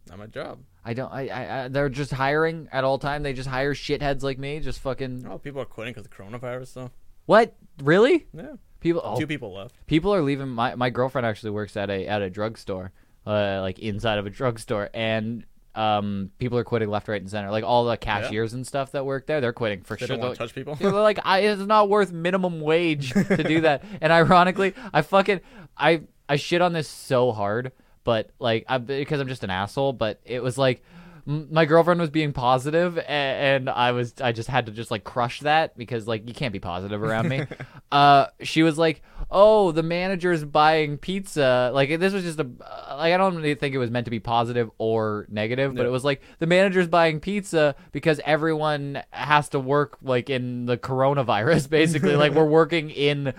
Not 0.09 0.19
my 0.19 0.27
job. 0.27 0.59
I 0.85 0.93
don't. 0.93 1.11
I, 1.11 1.27
I, 1.27 1.63
I. 1.63 1.67
They're 1.67 1.89
just 1.89 2.11
hiring 2.11 2.69
at 2.71 2.83
all 2.83 2.97
time. 2.97 3.21
They 3.23 3.33
just 3.33 3.49
hire 3.49 3.73
shitheads 3.73 4.23
like 4.23 4.39
me. 4.39 4.59
Just 4.59 4.79
fucking. 4.79 5.27
Oh, 5.29 5.37
people 5.37 5.61
are 5.61 5.65
quitting 5.65 5.93
because 5.93 6.05
of 6.05 6.11
coronavirus, 6.11 6.73
though. 6.73 6.91
What? 7.25 7.55
Really? 7.83 8.27
Yeah. 8.33 8.53
People. 8.79 9.01
Oh, 9.03 9.19
Two 9.19 9.27
people 9.27 9.53
left. 9.53 9.75
people 9.87 10.13
are 10.15 10.21
leaving. 10.21 10.47
My 10.47 10.75
my 10.75 10.89
girlfriend 10.89 11.27
actually 11.27 11.51
works 11.51 11.75
at 11.75 11.89
a 11.89 12.07
at 12.07 12.21
a 12.21 12.29
drugstore, 12.29 12.91
uh, 13.27 13.59
like 13.61 13.77
inside 13.79 14.17
of 14.17 14.25
a 14.25 14.29
drugstore, 14.29 14.89
and 14.93 15.45
um, 15.79 16.31
people 16.39 16.57
are 16.57 16.63
quitting 16.63 16.89
left, 16.89 17.07
right, 17.07 17.21
and 17.21 17.29
center. 17.29 17.51
Like 17.51 17.63
all 17.63 17.85
the 17.85 17.95
cashiers 17.97 18.53
and 18.53 18.67
stuff 18.67 18.91
that 18.91 19.05
work 19.05 19.25
there, 19.27 19.39
they're 19.39 19.53
quitting 19.53 19.81
for 19.81 19.95
They 19.95 20.05
sure. 20.05 20.17
don't 20.17 20.19
want 20.25 20.37
They're- 20.37 20.47
to 20.47 20.53
touch 20.53 20.55
people. 20.55 20.75
They're 20.75 20.91
like, 20.91 21.19
I, 21.23 21.39
it's 21.39 21.61
not 21.61 21.87
worth 21.89 22.11
minimum 22.11 22.59
wage 22.61 23.11
to 23.13 23.43
do 23.43 23.61
that. 23.61 23.83
and 24.01 24.11
ironically, 24.11 24.73
I 24.93 25.01
fucking 25.01 25.39
I 25.77 26.01
I 26.27 26.35
shit 26.35 26.61
on 26.61 26.73
this 26.73 26.87
so 26.89 27.31
hard, 27.31 27.71
but 28.03 28.31
like 28.39 28.65
I 28.67 28.77
because 28.77 29.19
I'm 29.21 29.27
just 29.29 29.43
an 29.43 29.49
asshole. 29.51 29.93
But 29.93 30.19
it 30.25 30.43
was 30.43 30.57
like 30.57 30.83
my 31.25 31.65
girlfriend 31.65 31.99
was 31.99 32.09
being 32.09 32.33
positive, 32.33 32.97
and 33.07 33.69
I 33.69 33.91
was 33.91 34.13
I 34.21 34.31
just 34.31 34.49
had 34.49 34.65
to 34.67 34.71
just 34.71 34.91
like 34.91 35.03
crush 35.03 35.41
that 35.41 35.77
because 35.77 36.07
like 36.07 36.27
you 36.27 36.33
can't 36.33 36.53
be 36.53 36.59
positive 36.59 37.01
around 37.03 37.29
me. 37.29 37.43
uh, 37.91 38.27
she 38.41 38.63
was 38.63 38.77
like, 38.77 39.01
"Oh, 39.31 39.71
the 39.71 39.83
manager's 39.83 40.43
buying 40.43 40.97
pizza." 40.97 41.71
Like 41.73 41.99
this 41.99 42.13
was 42.13 42.23
just 42.23 42.39
a 42.39 42.43
like 42.43 43.13
I 43.13 43.17
don't 43.17 43.35
really 43.35 43.55
think 43.55 43.75
it 43.75 43.77
was 43.79 43.91
meant 43.91 44.05
to 44.05 44.11
be 44.11 44.19
positive 44.19 44.69
or 44.77 45.25
negative, 45.29 45.75
but 45.75 45.85
it 45.85 45.89
was 45.89 46.03
like 46.03 46.21
the 46.39 46.47
manager's 46.47 46.87
buying 46.87 47.19
pizza 47.19 47.75
because 47.91 48.19
everyone 48.25 49.01
has 49.11 49.49
to 49.49 49.59
work 49.59 49.97
like 50.01 50.29
in 50.29 50.65
the 50.65 50.77
coronavirus 50.77 51.69
basically 51.69 52.15
like 52.15 52.33
we're 52.33 52.45
working 52.45 52.89
in 52.89 53.33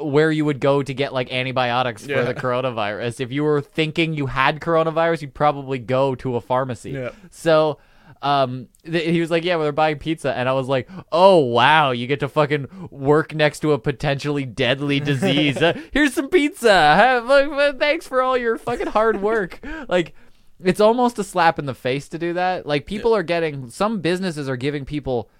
where 0.00 0.30
you 0.30 0.44
would 0.44 0.60
go 0.60 0.82
to 0.82 0.94
get 0.94 1.12
like 1.12 1.32
antibiotics 1.32 2.04
for 2.04 2.12
Yeah. 2.12 2.22
the 2.22 2.34
coronavirus 2.34 3.20
if 3.20 3.30
you 3.32 3.44
were 3.44 3.60
thinking 3.60 4.14
you 4.14 4.26
had 4.26 4.60
coronavirus 4.60 5.22
you'd 5.22 5.34
probably 5.34 5.78
go 5.78 6.14
to 6.16 6.36
a 6.36 6.40
pharmacy 6.40 6.92
Yeah. 6.92 7.09
So 7.30 7.78
um 8.22 8.68
th- 8.84 9.08
he 9.08 9.20
was 9.20 9.30
like 9.30 9.44
yeah 9.44 9.56
well, 9.56 9.64
they're 9.64 9.72
buying 9.72 9.98
pizza. 9.98 10.36
And 10.36 10.48
i 10.48 10.52
was 10.52 10.68
like 10.68 10.88
oh 11.10 11.38
wow 11.38 11.90
you 11.90 12.06
get 12.06 12.20
to 12.20 12.28
fucking 12.28 12.88
work 12.90 13.34
next 13.34 13.60
to 13.60 13.72
a 13.72 13.78
potentially 13.78 14.44
deadly 14.44 15.00
disease. 15.12 15.56
Uh, 15.58 15.78
here's 15.92 16.12
some 16.14 16.28
pizza. 16.28 16.70
Have- 16.72 17.78
thanks 17.78 18.06
for 18.06 18.20
all 18.22 18.36
your 18.36 18.58
fucking 18.58 18.88
hard 18.88 19.22
work. 19.22 19.60
Like 19.88 20.14
it's 20.62 20.80
almost 20.80 21.18
a 21.18 21.24
slap 21.24 21.58
in 21.58 21.64
the 21.64 21.74
face 21.74 22.08
to 22.10 22.18
do 22.18 22.34
that. 22.34 22.66
Like 22.66 22.84
people 22.84 23.14
are 23.16 23.22
getting 23.22 23.70
some 23.70 24.00
businesses 24.00 24.48
are 24.48 24.56
giving 24.58 24.84
people 24.84 25.30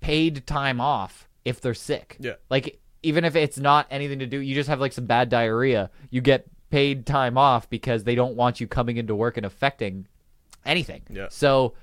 paid 0.00 0.46
time 0.46 0.80
off 0.80 1.28
if 1.44 1.60
they're 1.60 1.74
sick. 1.74 2.16
Yeah. 2.20 2.34
like 2.48 2.78
even 3.02 3.24
if 3.24 3.34
it's 3.34 3.58
not 3.58 3.86
anything 3.90 4.18
to 4.20 4.26
do 4.26 4.38
you 4.38 4.54
just 4.54 4.68
have 4.68 4.78
like 4.78 4.92
some 4.92 5.06
bad 5.06 5.28
diarrhea 5.30 5.90
you 6.10 6.20
get 6.20 6.46
paid 6.70 7.06
time 7.06 7.36
off 7.38 7.68
because 7.70 8.04
they 8.04 8.14
don't 8.14 8.36
want 8.36 8.60
you 8.60 8.66
coming 8.66 8.98
into 8.98 9.14
work 9.14 9.36
and 9.38 9.46
affecting 9.46 10.06
anything 10.64 11.02
Yeah. 11.10 11.26
so 11.30 11.74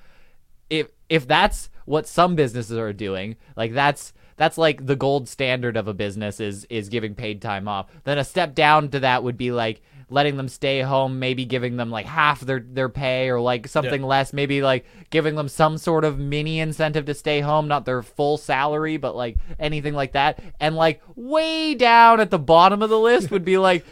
if 0.70 0.88
if 1.10 1.28
that's 1.28 1.70
what 1.86 2.06
some 2.06 2.36
businesses 2.36 2.78
are 2.78 2.92
doing, 2.94 3.38
like 3.56 3.74
that's 3.74 4.14
that's 4.36 4.58
like 4.58 4.86
the 4.86 4.96
gold 4.96 5.28
standard 5.30 5.78
of 5.78 5.88
a 5.88 5.94
business 5.94 6.40
is 6.40 6.66
is 6.66 6.90
giving 6.90 7.16
paid 7.16 7.42
time 7.42 7.68
off. 7.68 7.88
Then 8.04 8.18
a 8.18 8.24
step 8.24 8.54
down 8.54 8.90
to 8.90 9.00
that 9.00 9.24
would 9.24 9.38
be 9.38 9.52
like 9.52 9.82
letting 10.10 10.38
them 10.38 10.48
stay 10.48 10.82
home, 10.82 11.20
maybe 11.20 11.44
giving 11.44 11.76
them 11.78 11.90
like 11.90 12.06
half 12.06 12.42
their 12.42 12.60
their 12.60 12.90
pay 12.90 13.30
or 13.30 13.40
like 13.40 13.68
something 13.68 14.02
less, 14.04 14.34
maybe 14.34 14.62
like 14.62 14.86
giving 15.10 15.36
them 15.36 15.48
some 15.48 15.78
sort 15.78 16.04
of 16.04 16.20
mini 16.20 16.60
incentive 16.60 17.06
to 17.06 17.14
stay 17.14 17.40
home, 17.40 17.68
not 17.68 17.86
their 17.86 18.04
full 18.04 18.38
salary, 18.38 18.98
but 18.98 19.16
like 19.16 19.38
anything 19.60 19.94
like 19.94 20.12
that. 20.12 20.40
And 20.60 20.76
like 20.76 21.02
way 21.16 21.74
down 21.76 22.20
at 22.20 22.30
the 22.30 22.40
bottom 22.40 22.82
of 22.82 22.90
the 22.90 23.00
list 23.00 23.32
would 23.32 23.46
be 23.46 23.58
like 23.58 23.86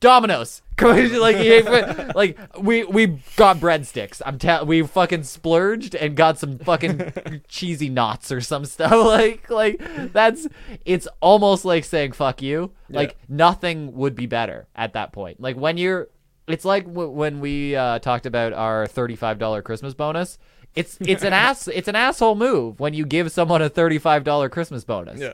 Domino's. 0.00 0.62
like, 0.80 2.14
like 2.14 2.38
we 2.60 2.84
we 2.84 3.06
got 3.34 3.56
breadsticks. 3.56 4.22
I'm 4.24 4.38
tell 4.38 4.64
we 4.64 4.82
fucking 4.86 5.24
splurged 5.24 5.96
and 5.96 6.16
got 6.16 6.38
some 6.38 6.58
fucking 6.58 7.42
cheesy 7.48 7.88
knots 7.88 8.30
or 8.30 8.40
some 8.40 8.64
stuff. 8.64 8.92
Like 8.92 9.50
like 9.50 10.12
that's 10.12 10.46
it's 10.84 11.08
almost 11.20 11.64
like 11.64 11.84
saying 11.84 12.12
fuck 12.12 12.42
you. 12.42 12.70
Like 12.88 13.16
nothing 13.28 13.94
would 13.94 14.14
be 14.14 14.26
better 14.26 14.68
at 14.76 14.92
that 14.92 15.12
point. 15.12 15.40
Like 15.40 15.56
when 15.56 15.78
you're, 15.78 16.08
it's 16.46 16.64
like 16.64 16.84
w- 16.84 17.10
when 17.10 17.40
we 17.40 17.74
uh, 17.74 17.98
talked 17.98 18.24
about 18.26 18.52
our 18.52 18.86
thirty-five 18.86 19.38
dollar 19.40 19.62
Christmas 19.62 19.94
bonus. 19.94 20.38
It's 20.76 20.96
it's 21.00 21.24
an 21.24 21.32
ass 21.32 21.66
it's 21.66 21.88
an 21.88 21.96
asshole 21.96 22.36
move 22.36 22.78
when 22.78 22.94
you 22.94 23.04
give 23.04 23.32
someone 23.32 23.62
a 23.62 23.68
thirty-five 23.68 24.22
dollar 24.22 24.48
Christmas 24.48 24.84
bonus 24.84 25.18
Yeah. 25.18 25.32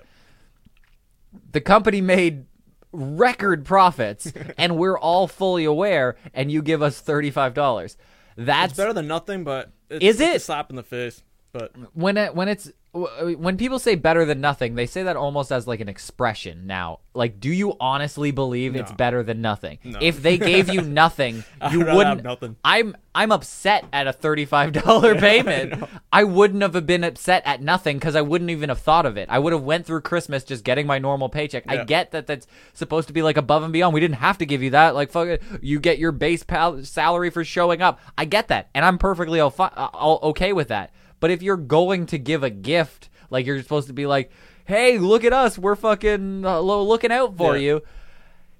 the 1.52 1.60
company 1.60 2.00
made 2.00 2.46
record 2.94 3.64
profits 3.64 4.32
and 4.58 4.76
we're 4.76 4.98
all 4.98 5.26
fully 5.26 5.64
aware 5.64 6.16
and 6.32 6.50
you 6.50 6.62
give 6.62 6.80
us 6.82 7.02
$35 7.02 7.96
that's 8.36 8.72
It's 8.72 8.76
better 8.76 8.92
than 8.92 9.06
nothing, 9.06 9.44
but 9.44 9.70
it's, 9.90 10.04
Is 10.04 10.20
it's 10.20 10.32
a 10.32 10.34
it? 10.36 10.42
slap 10.42 10.70
in 10.70 10.76
the 10.76 10.82
face? 10.82 11.22
But 11.52 11.72
when 11.94 12.16
it 12.16 12.34
when 12.34 12.48
it's 12.48 12.72
when 12.94 13.56
people 13.56 13.80
say 13.80 13.96
better 13.96 14.24
than 14.24 14.40
nothing 14.40 14.76
they 14.76 14.86
say 14.86 15.02
that 15.02 15.16
almost 15.16 15.50
as 15.50 15.66
like 15.66 15.80
an 15.80 15.88
expression 15.88 16.66
now. 16.66 17.00
Like 17.12 17.40
do 17.40 17.50
you 17.50 17.74
honestly 17.80 18.30
believe 18.30 18.76
it's 18.76 18.92
better 18.92 19.22
than 19.22 19.40
nothing? 19.40 19.78
No. 19.82 19.98
if 20.00 20.22
they 20.22 20.38
gave 20.38 20.68
you 20.72 20.80
nothing 21.02 21.42
you 21.72 21.80
wouldn't 21.80 22.22
nothing. 22.22 22.56
i'm 22.64 22.96
i'm 23.14 23.32
upset 23.32 23.84
at 23.92 24.06
a 24.06 24.12
$35 24.12 25.18
payment. 25.20 25.84
I, 26.12 26.24
wouldn't 26.24 26.62
have 26.62 26.86
been 26.86 27.02
upset 27.04 27.42
at 27.44 27.60
nothing 27.60 27.98
because 27.98 28.14
i 28.14 28.22
wouldn't 28.22 28.50
even 28.50 28.68
have 28.68 28.78
thought 28.80 29.06
of 29.06 29.16
it. 29.16 29.28
I 29.28 29.38
would 29.40 29.52
have 29.52 29.62
went 29.62 29.86
through 29.86 30.02
christmas 30.02 30.44
just 30.44 30.62
getting 30.64 30.86
my 30.86 30.98
normal 30.98 31.28
paycheck. 31.28 31.64
I 31.68 31.84
get 31.84 32.12
that 32.12 32.26
that's 32.28 32.46
supposed 32.74 33.08
to 33.08 33.14
be 33.14 33.22
like 33.22 33.36
above 33.36 33.62
and 33.64 33.72
beyond. 33.72 33.92
We 33.94 34.00
didn't 34.00 34.16
have 34.16 34.38
to 34.38 34.46
give 34.46 34.62
you 34.62 34.70
that. 34.70 34.94
Like 34.94 35.10
fuck 35.10 35.26
it. 35.28 35.42
You 35.60 35.80
get 35.80 35.98
your 35.98 36.12
base 36.12 36.42
pal- 36.44 36.84
salary 36.84 37.30
for 37.30 37.44
showing 37.44 37.82
up. 37.82 37.98
I 38.16 38.24
get 38.24 38.48
that 38.48 38.70
and 38.74 38.84
i'm 38.84 38.98
perfectly 38.98 39.40
o- 39.40 39.50
fi- 39.50 39.72
uh, 39.74 39.88
o- 39.94 40.30
okay 40.30 40.52
with 40.52 40.68
that 40.68 40.92
but 41.24 41.30
if 41.30 41.42
you're 41.42 41.56
going 41.56 42.04
to 42.04 42.18
give 42.18 42.42
a 42.42 42.50
gift 42.50 43.08
like 43.30 43.46
you're 43.46 43.62
supposed 43.62 43.86
to 43.88 43.94
be 43.94 44.04
like 44.06 44.30
hey 44.66 44.98
look 44.98 45.24
at 45.24 45.32
us 45.32 45.56
we're 45.58 45.74
fucking 45.74 46.44
uh, 46.44 46.60
looking 46.60 47.10
out 47.10 47.34
for 47.34 47.56
Yeah. 47.56 47.62
you 47.62 47.82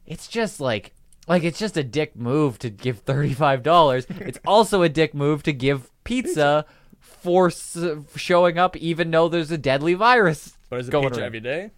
it's 0.07 0.27
just 0.29 0.61
like 0.61 0.93
like 1.29 1.43
it's 1.45 1.59
just 1.59 1.77
a 1.77 1.85
dick 1.85 2.17
move 2.17 2.59
to 2.61 2.71
give 2.71 3.05
$35 3.05 4.07
it's 4.27 4.39
also 4.47 4.83
a 4.83 4.89
dick 4.89 5.13
move 5.15 5.43
to 5.43 5.53
give 5.53 5.91
pizza 6.05 6.65
for 7.01 7.49
s- 7.49 7.77
showing 8.17 8.57
up 8.59 8.77
even 8.79 9.11
though 9.11 9.29
there's 9.29 9.51
a 9.51 9.59
deadly 9.59 9.93
virus 9.95 10.57
but 10.71 10.81
is 10.81 10.89
it 10.89 10.91
going 10.91 11.05
pizza 11.09 11.21
around. 11.21 11.27
every 11.27 11.41
day? 11.41 11.71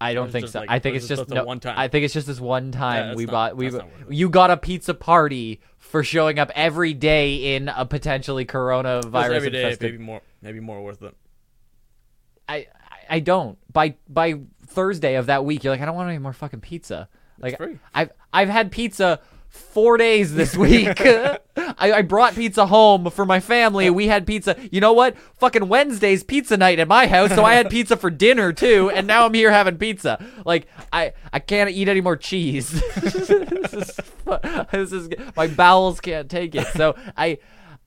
I 0.00 0.14
don't 0.14 0.30
think 0.30 0.46
so. 0.48 0.60
like- 0.60 0.70
I 0.70 0.78
think 0.78 0.94
it's 0.96 1.08
just 1.08 1.28
no, 1.28 1.42
one-time? 1.44 1.74
I 1.76 1.88
think 1.88 2.04
it's 2.04 2.14
just 2.14 2.28
this 2.28 2.38
one 2.38 2.70
time 2.70 3.08
that's 3.08 3.16
we 3.16 3.24
not- 3.24 3.32
bought 3.32 3.56
we 3.56 3.64
that's 3.70 3.82
not 3.82 3.86
worth 3.92 4.10
it. 4.10 4.14
you 4.14 4.28
got 4.28 4.50
a 4.50 4.56
pizza 4.56 4.94
party 4.94 5.60
for 5.90 6.04
showing 6.04 6.38
up 6.38 6.50
every 6.54 6.94
day 6.94 7.56
in 7.56 7.68
a 7.68 7.84
potentially 7.86 8.44
coronavirus 8.44 9.30
every 9.32 9.50
day, 9.50 9.62
infested 9.64 9.92
maybe 9.92 10.04
more, 10.04 10.20
maybe 10.42 10.60
more 10.60 10.82
worth 10.82 11.02
it. 11.02 11.14
I 12.48 12.66
I- 13.08 13.20
don't. 13.20 13.58
By 13.72 13.96
by 14.08 14.34
Thursday 14.66 15.14
of 15.16 15.26
that 15.26 15.44
week, 15.44 15.64
you're 15.64 15.72
like, 15.72 15.80
I 15.80 15.86
don't 15.86 15.96
want 15.96 16.10
any 16.10 16.18
more 16.18 16.32
fucking 16.32 16.60
pizza. 16.60 17.08
Like 17.38 17.56
free. 17.56 17.78
I've 17.94 18.10
I've 18.32 18.48
had 18.48 18.70
pizza 18.70 19.20
four 19.48 19.96
days 19.96 20.34
this 20.34 20.56
week. 20.56 21.00
I, 21.56 21.92
I 21.92 22.02
brought 22.02 22.34
pizza 22.34 22.66
home 22.66 23.10
for 23.10 23.24
my 23.26 23.40
family. 23.40 23.90
We 23.90 24.08
had 24.08 24.26
pizza. 24.26 24.56
You 24.70 24.80
know 24.80 24.92
what? 24.92 25.16
Fucking 25.38 25.68
Wednesday's 25.68 26.22
pizza 26.24 26.56
night 26.56 26.78
at 26.78 26.88
my 26.88 27.06
house, 27.06 27.34
so 27.34 27.44
I 27.44 27.54
had 27.54 27.70
pizza 27.70 27.96
for 27.96 28.10
dinner 28.10 28.52
too, 28.52 28.90
and 28.90 29.06
now 29.06 29.26
I'm 29.26 29.34
here 29.34 29.50
having 29.50 29.76
pizza. 29.76 30.24
Like 30.44 30.66
I 30.92 31.12
I 31.32 31.38
can't 31.40 31.70
eat 31.70 31.88
any 31.88 32.00
more 32.00 32.16
cheese. 32.16 32.70
this, 32.96 33.30
is, 33.30 34.00
this 34.70 34.92
is 34.92 35.08
my 35.36 35.46
bowels 35.48 36.00
can't 36.00 36.30
take 36.30 36.54
it. 36.54 36.66
So 36.68 36.96
I 37.16 37.38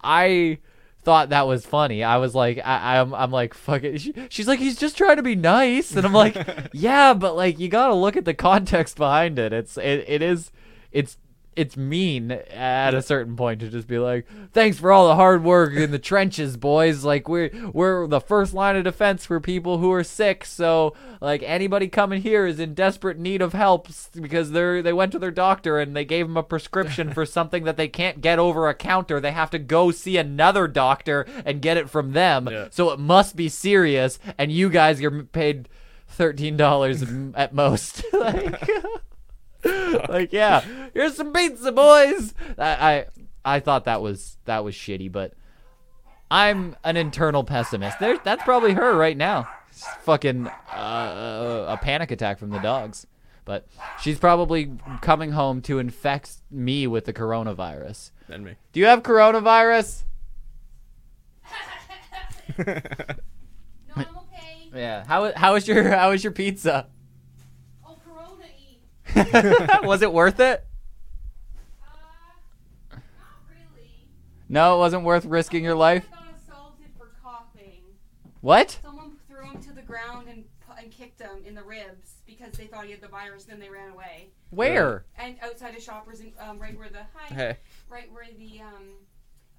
I 0.01 0.59
thought 1.03 1.29
that 1.29 1.47
was 1.47 1.65
funny. 1.65 2.03
I 2.03 2.17
was 2.17 2.35
like, 2.35 2.59
I, 2.63 2.99
I'm, 2.99 3.13
I'm 3.13 3.31
like, 3.31 3.53
fuck 3.53 3.83
it. 3.83 3.99
She, 4.01 4.13
she's 4.29 4.47
like, 4.47 4.59
he's 4.59 4.77
just 4.77 4.97
trying 4.97 5.17
to 5.17 5.23
be 5.23 5.35
nice, 5.35 5.95
and 5.95 6.05
I'm 6.05 6.13
like, 6.13 6.37
yeah, 6.73 7.13
but 7.13 7.35
like, 7.35 7.59
you 7.59 7.69
gotta 7.69 7.95
look 7.95 8.15
at 8.15 8.25
the 8.25 8.33
context 8.33 8.97
behind 8.97 9.39
it. 9.39 9.51
It's, 9.51 9.77
it, 9.77 10.05
it 10.07 10.21
is, 10.21 10.51
it's, 10.91 11.17
it's 11.55 11.75
mean 11.75 12.31
at 12.31 12.93
a 12.93 13.01
certain 13.01 13.35
point 13.35 13.59
to 13.59 13.69
just 13.69 13.87
be 13.87 13.99
like, 13.99 14.25
thanks 14.53 14.79
for 14.79 14.91
all 14.91 15.07
the 15.07 15.15
hard 15.15 15.43
work 15.43 15.73
in 15.73 15.91
the 15.91 15.99
trenches, 16.11 16.55
boys. 16.55 17.03
Like 17.03 17.27
we're, 17.27 17.51
we're 17.73 18.07
the 18.07 18.21
first 18.21 18.53
line 18.53 18.75
of 18.77 18.83
defense 18.85 19.25
for 19.25 19.39
people 19.39 19.77
who 19.79 19.91
are 19.91 20.03
sick. 20.03 20.45
So 20.45 20.95
like 21.19 21.43
anybody 21.43 21.87
coming 21.87 22.21
here 22.21 22.45
is 22.45 22.59
in 22.59 22.73
desperate 22.73 23.19
need 23.19 23.41
of 23.41 23.53
help 23.53 23.89
because 24.13 24.51
they're, 24.51 24.81
they 24.81 24.93
went 24.93 25.11
to 25.11 25.19
their 25.19 25.31
doctor 25.31 25.77
and 25.77 25.95
they 25.95 26.05
gave 26.05 26.27
them 26.27 26.37
a 26.37 26.43
prescription 26.43 27.13
for 27.13 27.25
something 27.25 27.65
that 27.65 27.77
they 27.77 27.87
can't 27.87 28.21
get 28.21 28.39
over 28.39 28.69
a 28.69 28.73
counter. 28.73 29.19
They 29.19 29.31
have 29.31 29.49
to 29.51 29.59
go 29.59 29.91
see 29.91 30.17
another 30.17 30.67
doctor 30.67 31.25
and 31.45 31.61
get 31.61 31.77
it 31.77 31.89
from 31.89 32.13
them. 32.13 32.47
Yeah. 32.49 32.67
So 32.71 32.91
it 32.91 32.99
must 32.99 33.35
be 33.35 33.49
serious. 33.49 34.19
And 34.37 34.51
you 34.51 34.69
guys 34.69 35.01
are 35.03 35.23
paid 35.23 35.67
thirteen 36.07 36.57
dollars 36.57 37.03
at 37.35 37.53
most. 37.53 38.03
like, 38.13 38.61
like 40.09 40.33
yeah, 40.33 40.61
here's 40.93 41.15
some 41.15 41.33
pizza, 41.33 41.71
boys. 41.71 42.33
I, 42.57 43.05
I 43.45 43.55
I 43.55 43.59
thought 43.59 43.85
that 43.85 44.01
was 44.01 44.37
that 44.45 44.63
was 44.63 44.75
shitty, 44.75 45.11
but 45.11 45.33
I'm 46.29 46.75
an 46.83 46.97
internal 46.97 47.43
pessimist. 47.43 47.99
There, 47.99 48.17
that's 48.23 48.43
probably 48.43 48.73
her 48.73 48.95
right 48.95 49.17
now. 49.17 49.47
It's 49.69 49.85
fucking 50.01 50.47
uh, 50.47 51.65
a 51.67 51.79
panic 51.81 52.11
attack 52.11 52.39
from 52.39 52.49
the 52.49 52.59
dogs. 52.59 53.07
But 53.43 53.67
she's 53.99 54.19
probably 54.19 54.71
coming 55.01 55.31
home 55.31 55.61
to 55.63 55.79
infect 55.79 56.37
me 56.51 56.85
with 56.87 57.05
the 57.05 57.13
coronavirus. 57.13 58.11
Then 58.27 58.43
me. 58.43 58.55
Do 58.71 58.79
you 58.79 58.85
have 58.85 59.03
coronavirus? 59.03 60.03
No, 63.95 64.03
I'm 64.03 64.17
okay. 64.17 64.69
Yeah. 64.73 65.03
How 65.05 65.33
how 65.33 65.55
is 65.55 65.67
your 65.67 65.89
how 65.89 66.11
is 66.11 66.23
your 66.23 66.31
pizza? 66.31 66.87
Was 69.83 70.01
it 70.01 70.11
worth 70.11 70.39
it? 70.39 70.65
Uh, 71.83 72.95
really. 73.49 73.89
No, 74.49 74.75
it 74.75 74.79
wasn't 74.79 75.03
worth 75.03 75.25
risking 75.25 75.63
your 75.63 75.75
life. 75.75 76.07
Assaulted 76.11 76.87
for 76.97 77.09
coughing. 77.23 77.81
What? 78.41 78.79
Someone 78.83 79.17
threw 79.29 79.49
him 79.49 79.61
to 79.63 79.73
the 79.73 79.81
ground 79.81 80.27
and 80.29 80.45
and 80.81 80.91
kicked 80.91 81.21
him 81.21 81.43
in 81.45 81.53
the 81.53 81.61
ribs 81.63 82.15
because 82.25 82.53
they 82.53 82.65
thought 82.65 82.85
he 82.85 82.91
had 82.91 83.01
the 83.01 83.07
virus. 83.07 83.43
Then 83.43 83.59
they 83.59 83.69
ran 83.69 83.91
away. 83.91 84.29
Where? 84.49 85.05
And 85.17 85.35
outside 85.43 85.75
of 85.75 85.83
Shoppers, 85.83 86.21
in, 86.21 86.31
um, 86.39 86.57
right 86.57 86.77
where 86.77 86.89
the 86.89 87.03
hi, 87.13 87.33
Hey. 87.33 87.57
right 87.89 88.11
where 88.11 88.25
the 88.37 88.61
um, 88.61 88.87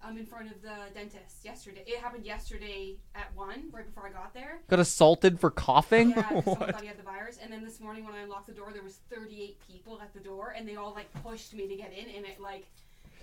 um, 0.05 0.17
in 0.19 0.27
front 0.27 0.49
of 0.51 0.61
the 0.63 0.75
dentist 0.95 1.45
yesterday. 1.45 1.83
It 1.87 1.99
happened 1.99 2.25
yesterday 2.27 2.97
at 3.15 3.35
one, 3.35 3.65
right 3.73 3.87
before 3.87 4.07
I 4.07 4.11
got 4.11 4.35
there. 4.35 4.59
Got 4.69 4.81
assaulted 4.81 5.39
for 5.41 5.51
coughing? 5.51 6.11
Yeah, 6.11 6.23
'cause 6.23 6.45
someone 6.45 6.45
What? 6.61 6.73
thought 6.73 6.81
he 6.83 6.89
had 6.89 6.99
the 6.99 7.03
virus. 7.03 7.39
And 7.43 7.53
then 7.53 7.63
this 7.65 7.81
morning 7.81 8.05
when 8.05 8.15
I 8.15 8.21
unlocked 8.23 8.47
the 8.47 8.53
door, 8.53 8.71
there 8.73 8.83
was 8.83 8.99
38 9.15 9.57
people 9.71 10.01
at 10.03 10.13
the 10.15 10.21
door, 10.21 10.55
and 10.57 10.69
they 10.69 10.77
all 10.77 10.93
like 10.95 11.07
pushed 11.23 11.55
me 11.55 11.67
to 11.69 11.77
get 11.77 11.93
in, 11.93 12.15
and 12.17 12.27
it 12.27 12.41
like. 12.41 12.67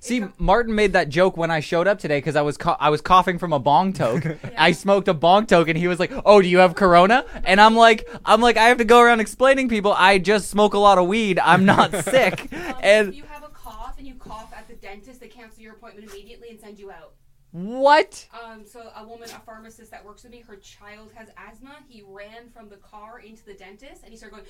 See, 0.02 0.24
Martin 0.38 0.74
made 0.76 0.94
that 0.94 1.10
joke 1.10 1.36
when 1.36 1.52
I 1.52 1.60
showed 1.60 1.86
up 1.86 2.00
today 2.00 2.20
because 2.20 2.38
I 2.38 2.42
was 2.42 2.58
I 2.80 2.90
was 2.90 3.02
coughing 3.02 3.38
from 3.38 3.52
a 3.52 3.60
bong 3.60 3.92
toke. 3.92 4.24
I 4.58 4.72
smoked 4.72 5.10
a 5.10 5.14
bong 5.14 5.46
toke, 5.46 5.68
and 5.68 5.78
he 5.78 5.90
was 5.90 6.00
like, 6.00 6.14
"Oh, 6.26 6.42
do 6.42 6.48
you 6.48 6.60
have 6.60 6.74
corona?" 6.76 7.26
And 7.44 7.60
I'm 7.60 7.76
like, 7.76 8.08
"I'm 8.24 8.40
like, 8.40 8.56
I 8.56 8.70
have 8.70 8.78
to 8.78 8.86
go 8.86 9.02
around 9.02 9.20
explaining 9.20 9.68
people 9.68 9.92
I 9.92 10.18
just 10.18 10.50
smoke 10.50 10.74
a 10.74 10.80
lot 10.80 10.98
of 11.00 11.08
weed. 11.08 11.38
I'm 11.40 11.66
not 11.66 11.92
sick." 12.06 12.48
Um, 12.54 12.76
and 12.82 13.10
if 13.10 13.16
you 13.16 13.24
have 13.24 13.44
a 13.44 13.48
cough 13.50 13.96
and 13.98 14.08
you 14.08 14.14
cough 14.14 14.54
at 14.56 14.70
the 14.70 14.76
dentist, 14.90 15.20
they 15.20 15.28
cancel 15.28 15.62
your 15.62 15.74
appointment 15.74 16.10
immediately 16.10 16.50
and 16.50 16.60
send 16.60 16.80
you 16.80 16.92
out. 16.92 17.14
what? 17.52 18.28
Um, 18.44 18.66
so 18.66 18.92
a 18.96 19.06
woman, 19.08 19.30
a 19.30 19.40
pharmacist 19.40 19.92
that 19.92 20.04
works 20.06 20.24
with 20.24 20.32
me, 20.32 20.44
her 20.48 20.58
child 20.58 21.12
has 21.16 21.30
asthma. 21.38 21.78
He 21.88 22.04
ran 22.08 22.50
from 22.50 22.70
the 22.70 22.78
car 22.78 23.20
into 23.20 23.44
the 23.46 23.54
dentist, 23.54 24.04
and 24.04 24.12
he 24.12 24.18
started 24.18 24.36
going, 24.36 24.48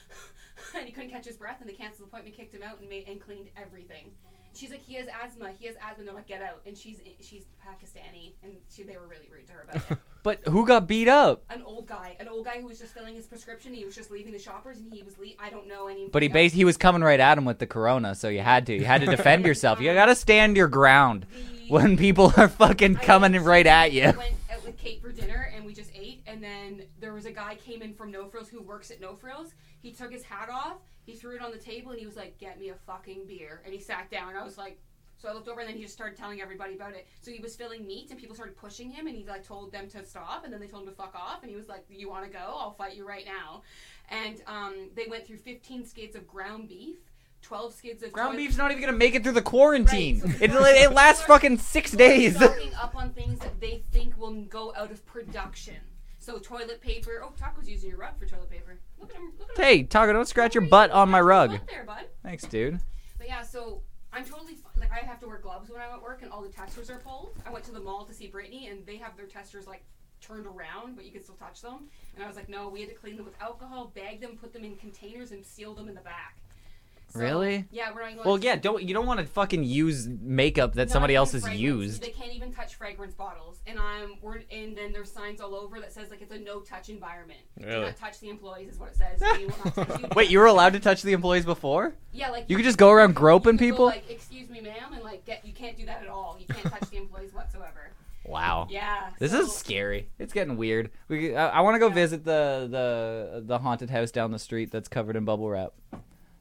and 0.76 0.86
he 0.86 0.92
couldn't 0.92 1.10
catch 1.10 1.24
his 1.26 1.36
breath, 1.36 1.58
and 1.60 1.68
they 1.68 1.74
canceled 1.74 2.08
the 2.08 2.10
appointment, 2.10 2.36
kicked 2.36 2.54
him 2.54 2.62
out, 2.62 2.80
and 2.80 2.88
made 2.88 3.08
and 3.08 3.20
cleaned 3.20 3.48
everything. 3.56 4.10
She's 4.54 4.70
like, 4.70 4.82
he 4.82 4.94
has 4.94 5.06
asthma. 5.22 5.52
He 5.58 5.66
has 5.66 5.76
asthma. 5.76 5.98
And 5.98 6.08
they're 6.08 6.14
like, 6.14 6.26
get 6.26 6.40
out. 6.42 6.62
And 6.66 6.76
she's 6.76 7.00
she's 7.20 7.44
Pakistani, 7.64 8.32
and 8.42 8.52
she, 8.70 8.82
they 8.82 8.96
were 8.96 9.06
really 9.06 9.28
rude 9.30 9.46
to 9.48 9.52
her 9.52 9.66
about 9.68 9.90
it. 9.90 9.98
But 10.26 10.40
who 10.48 10.66
got 10.66 10.88
beat 10.88 11.06
up? 11.06 11.44
An 11.50 11.62
old 11.64 11.86
guy, 11.86 12.16
an 12.18 12.26
old 12.26 12.44
guy 12.46 12.60
who 12.60 12.66
was 12.66 12.80
just 12.80 12.92
filling 12.92 13.14
his 13.14 13.26
prescription. 13.26 13.72
He 13.72 13.84
was 13.84 13.94
just 13.94 14.10
leaving 14.10 14.32
the 14.32 14.40
shoppers, 14.40 14.78
and 14.78 14.92
he 14.92 15.04
was 15.04 15.16
le- 15.18 15.26
I 15.38 15.50
don't 15.50 15.68
know 15.68 15.86
any. 15.86 16.08
But 16.08 16.22
he 16.22 16.28
bas- 16.28 16.52
he 16.52 16.64
was 16.64 16.76
coming 16.76 17.00
right 17.00 17.20
at 17.20 17.38
him 17.38 17.44
with 17.44 17.60
the 17.60 17.66
corona, 17.68 18.12
so 18.16 18.28
you 18.28 18.40
had 18.40 18.66
to 18.66 18.74
you 18.74 18.84
had 18.84 19.02
to 19.02 19.06
defend 19.06 19.44
yourself. 19.50 19.80
You 19.80 19.94
gotta 19.94 20.16
stand 20.16 20.56
your 20.56 20.66
ground 20.66 21.26
The- 21.32 21.68
when 21.72 21.96
people 21.96 22.32
are 22.36 22.48
fucking 22.48 22.96
I 22.96 23.04
coming 23.04 23.32
went- 23.34 23.44
right 23.44 23.66
at 23.68 23.92
you. 23.92 24.02
Went 24.02 24.18
out 24.52 24.64
with 24.64 24.76
Kate 24.78 25.00
for 25.00 25.12
dinner 25.12 25.52
and 25.54 25.64
we 25.64 25.72
just 25.72 25.92
ate. 25.94 26.22
And 26.26 26.42
then 26.42 26.82
there 26.98 27.14
was 27.14 27.26
a 27.26 27.30
guy 27.30 27.54
came 27.54 27.80
in 27.80 27.94
from 27.94 28.10
No 28.10 28.26
Frills 28.26 28.48
who 28.48 28.60
works 28.62 28.90
at 28.90 29.00
No 29.00 29.14
Frills. 29.14 29.54
He 29.80 29.92
took 29.92 30.10
his 30.10 30.24
hat 30.24 30.48
off, 30.52 30.78
he 31.04 31.12
threw 31.14 31.36
it 31.36 31.40
on 31.40 31.52
the 31.52 31.58
table, 31.58 31.92
and 31.92 32.00
he 32.00 32.06
was 32.06 32.16
like, 32.16 32.36
"Get 32.38 32.58
me 32.58 32.70
a 32.70 32.74
fucking 32.74 33.26
beer." 33.28 33.62
And 33.64 33.72
he 33.72 33.78
sat 33.80 34.10
down. 34.10 34.30
And 34.30 34.38
I 34.38 34.42
was 34.42 34.58
like. 34.58 34.80
So 35.18 35.28
I 35.28 35.32
looked 35.32 35.48
over 35.48 35.60
and 35.60 35.68
then 35.68 35.76
he 35.76 35.82
just 35.82 35.94
started 35.94 36.16
telling 36.16 36.40
everybody 36.42 36.74
about 36.74 36.92
it. 36.92 37.06
So 37.22 37.30
he 37.30 37.40
was 37.40 37.56
filling 37.56 37.86
meat 37.86 38.10
and 38.10 38.18
people 38.20 38.34
started 38.34 38.56
pushing 38.56 38.90
him 38.90 39.06
and 39.06 39.16
he 39.16 39.24
like 39.24 39.44
told 39.46 39.72
them 39.72 39.88
to 39.88 40.04
stop 40.04 40.44
and 40.44 40.52
then 40.52 40.60
they 40.60 40.66
told 40.66 40.82
him 40.82 40.90
to 40.90 40.94
fuck 40.94 41.14
off 41.14 41.42
and 41.42 41.50
he 41.50 41.56
was 41.56 41.68
like, 41.68 41.84
"You 41.88 42.08
want 42.08 42.24
to 42.26 42.30
go? 42.30 42.38
I'll 42.38 42.72
fight 42.74 42.94
you 42.96 43.06
right 43.06 43.24
now." 43.24 43.62
And 44.10 44.42
um, 44.46 44.90
they 44.94 45.06
went 45.08 45.26
through 45.26 45.38
15 45.38 45.86
skids 45.86 46.14
of 46.16 46.26
ground 46.26 46.68
beef, 46.68 46.96
12 47.42 47.72
skids 47.74 48.02
of 48.02 48.12
Ground 48.12 48.32
toilet- 48.32 48.36
beef's 48.38 48.56
not 48.56 48.70
even 48.70 48.82
gonna 48.84 48.96
make 48.96 49.14
it 49.14 49.22
through 49.22 49.32
the 49.32 49.42
quarantine. 49.42 50.20
Right, 50.20 50.42
It, 50.42 50.50
it 50.52 50.92
lasts 50.92 51.22
fucking 51.26 51.58
six 51.58 51.92
days. 51.92 52.40
up 52.80 52.94
on 52.94 53.10
things 53.10 53.38
that 53.40 53.58
they 53.60 53.82
think 53.92 54.18
will 54.18 54.34
go 54.34 54.74
out 54.76 54.90
of 54.90 55.04
production. 55.06 55.76
So 56.18 56.38
toilet 56.38 56.80
paper. 56.80 57.22
Oh, 57.24 57.32
Taco's 57.36 57.68
using 57.68 57.88
your 57.88 57.98
rug 57.98 58.18
for 58.18 58.26
toilet 58.26 58.50
paper. 58.50 58.80
Look 58.98 59.10
at 59.10 59.16
him. 59.16 59.32
Look 59.38 59.48
at 59.50 59.56
him. 59.58 59.64
Hey, 59.64 59.82
Taco, 59.84 60.12
don't 60.12 60.26
scratch 60.26 60.54
your 60.56 60.66
butt 60.66 60.90
on 60.90 61.08
my 61.08 61.20
rug. 61.20 61.52
There. 61.68 61.86
Thanks, 62.24 62.44
dude. 62.44 62.80
But 63.16 63.28
yeah, 63.28 63.42
so 63.42 63.82
I'm 64.12 64.24
totally 64.24 64.56
like 64.78 64.92
I 64.92 65.04
have 65.04 65.18
to 65.20 65.26
wear 65.26 65.38
gloves 65.38 65.70
when 65.70 65.80
I'm 65.80 65.92
at 65.92 66.02
work, 66.02 66.22
and 66.22 66.30
all 66.30 66.42
the 66.42 66.48
testers 66.48 66.90
are 66.90 66.98
pulled. 66.98 67.34
I 67.46 67.50
went 67.50 67.64
to 67.66 67.72
the 67.72 67.80
mall 67.80 68.04
to 68.04 68.14
see 68.14 68.26
Brittany, 68.26 68.68
and 68.68 68.84
they 68.86 68.96
have 68.96 69.16
their 69.16 69.26
testers 69.26 69.66
like 69.66 69.82
turned 70.20 70.46
around, 70.46 70.96
but 70.96 71.04
you 71.04 71.12
can 71.12 71.22
still 71.22 71.36
touch 71.36 71.62
them. 71.62 71.88
And 72.14 72.24
I 72.24 72.26
was 72.26 72.36
like, 72.36 72.48
no, 72.48 72.68
we 72.68 72.80
had 72.80 72.90
to 72.90 72.94
clean 72.94 73.16
them 73.16 73.24
with 73.24 73.40
alcohol, 73.40 73.92
bag 73.94 74.20
them, 74.20 74.36
put 74.40 74.52
them 74.52 74.64
in 74.64 74.76
containers, 74.76 75.32
and 75.32 75.44
seal 75.44 75.74
them 75.74 75.88
in 75.88 75.94
the 75.94 76.00
back. 76.00 76.36
So, 77.08 77.20
Really? 77.20 77.64
Yeah, 77.70 77.92
we're 77.94 78.02
not 78.02 78.14
going. 78.16 78.26
Well, 78.26 78.38
yeah, 78.38 78.56
don't 78.56 78.82
you 78.82 78.92
don't 78.92 79.06
want 79.06 79.20
to 79.20 79.26
fucking 79.26 79.62
use 79.64 80.06
makeup 80.08 80.74
that 80.74 80.88
Not 80.88 80.92
somebody 80.92 81.14
else 81.14 81.32
has 81.32 81.42
fragrance. 81.42 81.60
used. 81.62 82.02
They 82.02 82.10
can't 82.10 82.32
even 82.32 82.52
touch 82.52 82.74
fragrance 82.74 83.14
bottles, 83.14 83.60
and 83.66 83.78
I'm 83.78 84.16
we're 84.20 84.40
and 84.50 84.76
then 84.76 84.92
there's 84.92 85.10
signs 85.12 85.40
all 85.40 85.54
over 85.54 85.80
that 85.80 85.92
says 85.92 86.10
like 86.10 86.20
it's 86.20 86.32
a 86.32 86.38
no 86.38 86.60
touch 86.60 86.88
environment. 86.88 87.38
Do 87.60 87.66
not 87.66 87.96
touch 87.96 88.18
the 88.20 88.28
employees 88.28 88.72
is 88.72 88.78
what 88.78 88.90
it 88.90 88.96
says. 88.96 89.20
We 89.38 89.46
will 89.46 89.54
not 89.64 89.74
touch 89.88 90.00
you. 90.02 90.08
Wait, 90.16 90.30
you 90.30 90.38
were 90.40 90.46
allowed 90.46 90.72
to 90.74 90.80
touch 90.80 91.02
the 91.02 91.12
employees 91.12 91.44
before? 91.44 91.94
Yeah, 92.12 92.30
like 92.30 92.46
You 92.48 92.56
could 92.56 92.64
just 92.64 92.78
go 92.78 92.90
around 92.90 93.14
groping 93.14 93.52
you 93.54 93.58
could 93.58 93.64
go, 93.64 93.70
people? 93.70 93.84
like, 93.86 94.10
excuse 94.10 94.50
me, 94.50 94.60
ma'am, 94.60 94.92
and 94.92 95.02
like 95.02 95.24
get 95.24 95.46
you 95.46 95.52
can't 95.54 95.76
do 95.78 95.86
that 95.86 96.02
at 96.02 96.08
all. 96.08 96.36
You 96.40 96.46
can't 96.52 96.66
touch 96.72 96.90
the 96.90 96.96
employees 96.98 97.32
whatsoever. 97.32 97.92
Wow. 98.24 98.66
Yeah. 98.68 99.10
This 99.20 99.30
so- 99.30 99.42
is 99.42 99.54
scary. 99.54 100.08
It's 100.18 100.32
getting 100.32 100.56
weird. 100.56 100.90
We, 101.08 101.36
I, 101.36 101.48
I 101.48 101.60
want 101.60 101.76
to 101.76 101.78
go 101.78 101.88
Yeah. 101.88 101.94
visit 101.94 102.24
the, 102.24 102.66
the 102.68 103.42
the 103.46 103.58
haunted 103.58 103.88
house 103.90 104.10
down 104.10 104.32
the 104.32 104.38
street 104.40 104.72
that's 104.72 104.88
covered 104.88 105.14
in 105.14 105.24
bubble 105.24 105.48
wrap. 105.48 105.72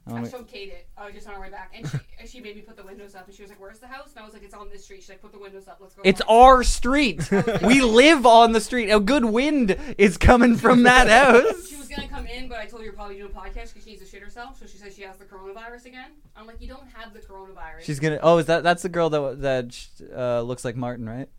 I 0.07 0.11
I 0.11 0.13
wanna- 0.13 0.29
showed 0.29 0.47
Kate 0.47 0.69
it. 0.69 0.87
I 0.97 1.05
was 1.05 1.15
just 1.15 1.27
on 1.27 1.33
our 1.33 1.41
way 1.41 1.49
back, 1.49 1.73
and 1.75 1.89
she, 1.89 1.97
and 2.19 2.29
she 2.29 2.39
made 2.39 2.55
me 2.55 2.61
put 2.61 2.77
the 2.77 2.83
windows 2.83 3.15
up, 3.15 3.25
and 3.27 3.35
she 3.35 3.41
was 3.41 3.49
like, 3.49 3.59
"Where's 3.59 3.79
the 3.79 3.87
house?" 3.87 4.11
And 4.15 4.19
I 4.21 4.25
was 4.25 4.33
like, 4.33 4.43
"It's 4.43 4.53
on 4.53 4.69
this 4.69 4.83
street." 4.83 5.01
She's 5.01 5.09
like, 5.09 5.21
"Put 5.21 5.31
the 5.31 5.39
windows 5.39 5.67
up. 5.67 5.79
Let's 5.81 5.95
go." 5.95 6.01
It's 6.05 6.21
home." 6.21 6.37
our 6.37 6.63
street. 6.63 7.27
we 7.63 7.81
live 7.81 8.25
on 8.25 8.51
the 8.51 8.61
street. 8.61 8.89
A 8.91 8.99
good 8.99 9.25
wind 9.25 9.75
is 9.97 10.17
coming 10.17 10.57
from 10.57 10.83
that 10.83 11.07
house. 11.07 11.67
She 11.67 11.75
was 11.75 11.87
gonna 11.87 12.07
come 12.07 12.27
in, 12.27 12.47
but 12.47 12.59
I 12.59 12.65
told 12.67 12.81
her 12.81 12.85
you're 12.85 12.93
probably 12.93 13.15
doing 13.15 13.31
a 13.31 13.33
podcast 13.39 13.69
because 13.73 13.83
she 13.83 13.91
needs 13.91 14.03
to 14.03 14.07
shit 14.07 14.21
herself. 14.21 14.59
So 14.59 14.67
she 14.67 14.77
says 14.77 14.95
she 14.95 15.01
has 15.01 15.17
the 15.17 15.25
coronavirus 15.25 15.85
again. 15.87 16.11
I'm 16.35 16.45
like, 16.45 16.61
you 16.61 16.67
don't 16.67 16.87
have 16.93 17.13
the 17.13 17.19
coronavirus. 17.19 17.81
She's 17.81 17.99
gonna. 17.99 18.19
Oh, 18.21 18.37
is 18.37 18.45
that 18.45 18.61
that's 18.63 18.83
the 18.83 18.89
girl 18.89 19.09
that 19.09 19.41
that 19.41 19.87
uh, 20.15 20.41
looks 20.41 20.63
like 20.63 20.75
Martin, 20.75 21.09
right? 21.09 21.29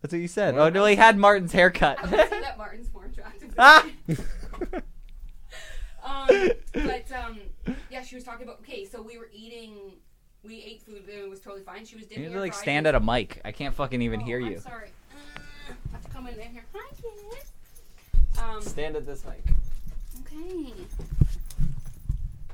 That's 0.00 0.12
what 0.12 0.20
you 0.20 0.28
said. 0.28 0.54
What? 0.54 0.62
Oh 0.62 0.68
no, 0.70 0.84
he 0.86 0.96
had 0.96 1.16
Martin's 1.16 1.52
haircut. 1.52 1.98
I 1.98 2.02
would 2.02 2.10
say 2.30 2.40
that 2.40 2.58
Martin's 2.58 2.92
more 2.92 3.04
attractive. 3.06 3.54
Than 3.54 3.56
Ah! 3.58 3.86
Me. 6.32 6.50
um, 6.50 6.56
but 6.74 7.12
um, 7.12 7.38
yeah, 7.90 8.02
she 8.02 8.14
was 8.14 8.24
talking 8.24 8.44
about. 8.44 8.60
Okay, 8.60 8.84
so 8.84 9.02
we 9.02 9.18
were 9.18 9.28
eating. 9.32 9.92
We 10.44 10.56
ate 10.64 10.82
food 10.82 11.02
and 11.08 11.08
it 11.08 11.30
was 11.30 11.40
totally 11.40 11.62
fine. 11.62 11.84
She 11.84 11.94
was 11.94 12.10
You 12.10 12.18
need 12.18 12.24
to 12.26 12.32
her 12.32 12.40
like 12.40 12.52
fries 12.52 12.62
stand 12.62 12.86
in- 12.88 12.94
at 12.96 13.00
a 13.00 13.04
mic. 13.04 13.40
I 13.44 13.52
can't 13.52 13.74
fucking 13.74 14.02
even 14.02 14.22
Oh, 14.22 14.24
hear 14.24 14.40
I'm 14.40 14.50
you. 14.50 14.58
sorry. 14.58 14.88
Uh, 15.14 15.40
I 15.68 15.92
have 15.92 16.02
to 16.04 16.10
come 16.10 16.26
in 16.26 16.34
here. 16.34 16.64
Hi, 16.74 16.94
kids. 16.96 17.52
Um, 18.42 18.60
Stand 18.60 18.96
at 18.96 19.06
this 19.06 19.24
mic. 19.24 19.44
okay. 20.26 20.72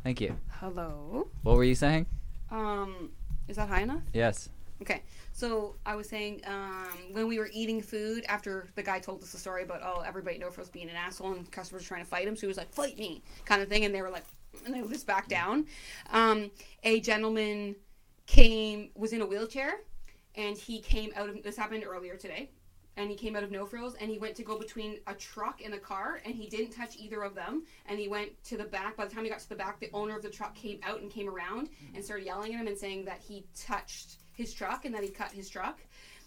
Thank 0.05 0.21
you. 0.21 0.37
Hello. 0.61 1.29
What 1.43 1.57
were 1.57 1.65
you 1.65 1.75
saying? 1.75 2.05
Um, 2.51 3.11
Is 3.49 3.57
that 3.57 3.69
high 3.69 3.81
enough? 3.83 4.03
Yes. 4.13 4.51
Okay, 4.81 5.03
so 5.33 5.75
I 5.85 5.97
was 5.97 6.09
saying 6.09 6.43
um, 6.47 6.89
when 7.13 7.27
we 7.27 7.39
were 7.39 7.51
eating 7.53 7.83
food 7.83 8.25
after 8.29 8.69
the 8.77 8.83
guy 8.83 9.01
told 9.01 9.23
us 9.23 9.33
the 9.33 9.39
story 9.39 9.65
about 9.65 9.81
oh 9.83 10.03
everybody 10.07 10.39
No 10.39 10.51
Frills 10.51 10.71
being 10.71 10.89
an 10.89 10.97
asshole 10.97 11.33
and 11.33 11.51
customers 11.51 11.85
trying 11.85 12.05
to 12.05 12.09
fight 12.09 12.29
him, 12.29 12.37
so 12.37 12.43
he 12.43 12.47
was 12.47 12.57
like 12.57 12.73
fight 12.73 12.97
me 12.97 13.23
kind 13.45 13.61
of 13.61 13.69
thing, 13.69 13.85
and 13.85 13.95
they 13.95 14.03
were 14.03 14.11
like 14.11 14.25
and 14.65 14.75
they 14.75 14.83
just 14.89 15.07
back 15.07 15.29
down. 15.29 15.67
Um, 16.13 16.51
a 16.85 17.01
gentleman 17.01 17.77
came 18.27 18.91
was 18.95 19.13
in 19.13 19.21
a 19.21 19.27
wheelchair, 19.27 19.81
and 20.37 20.57
he 20.57 20.81
came 20.81 21.11
out 21.17 21.29
of 21.29 21.43
this 21.43 21.57
happened 21.57 21.85
earlier 21.87 22.17
today. 22.17 22.51
And 22.97 23.09
he 23.09 23.15
came 23.15 23.37
out 23.37 23.45
of 23.45 23.53
no 23.53 23.65
frills 23.65 23.95
and 24.01 24.11
he 24.11 24.19
went 24.19 24.35
to 24.35 24.43
go 24.43 24.59
between 24.59 24.99
a 25.07 25.15
truck 25.15 25.63
and 25.65 25.73
a 25.73 25.79
car 25.79 26.21
and 26.25 26.35
he 26.35 26.49
didn't 26.49 26.73
touch 26.73 26.97
either 26.97 27.23
of 27.23 27.33
them. 27.33 27.63
And 27.87 27.97
he 27.97 28.09
went 28.09 28.43
to 28.47 28.57
the 28.57 28.65
back. 28.65 28.97
By 28.97 29.05
the 29.05 29.15
time 29.15 29.23
he 29.23 29.31
got 29.31 29.39
to 29.39 29.49
the 29.49 29.55
back, 29.55 29.79
the 29.79 29.89
owner 29.93 30.17
of 30.17 30.23
the 30.25 30.29
truck 30.29 30.57
came 30.57 30.81
out 30.83 31.01
and 31.01 31.09
came 31.09 31.29
around 31.29 31.69
and 31.95 32.05
started 32.05 32.27
yelling 32.27 32.55
at 32.55 32.61
him 32.61 32.67
and 32.67 32.77
saying 32.77 33.05
that 33.05 33.21
he 33.21 33.45
touched 33.57 34.17
his 34.39 34.55
truck 34.55 34.85
and 34.85 34.95
that 34.95 35.03
he 35.03 35.11
cut 35.11 35.33
his 35.33 35.51
truck. 35.51 35.79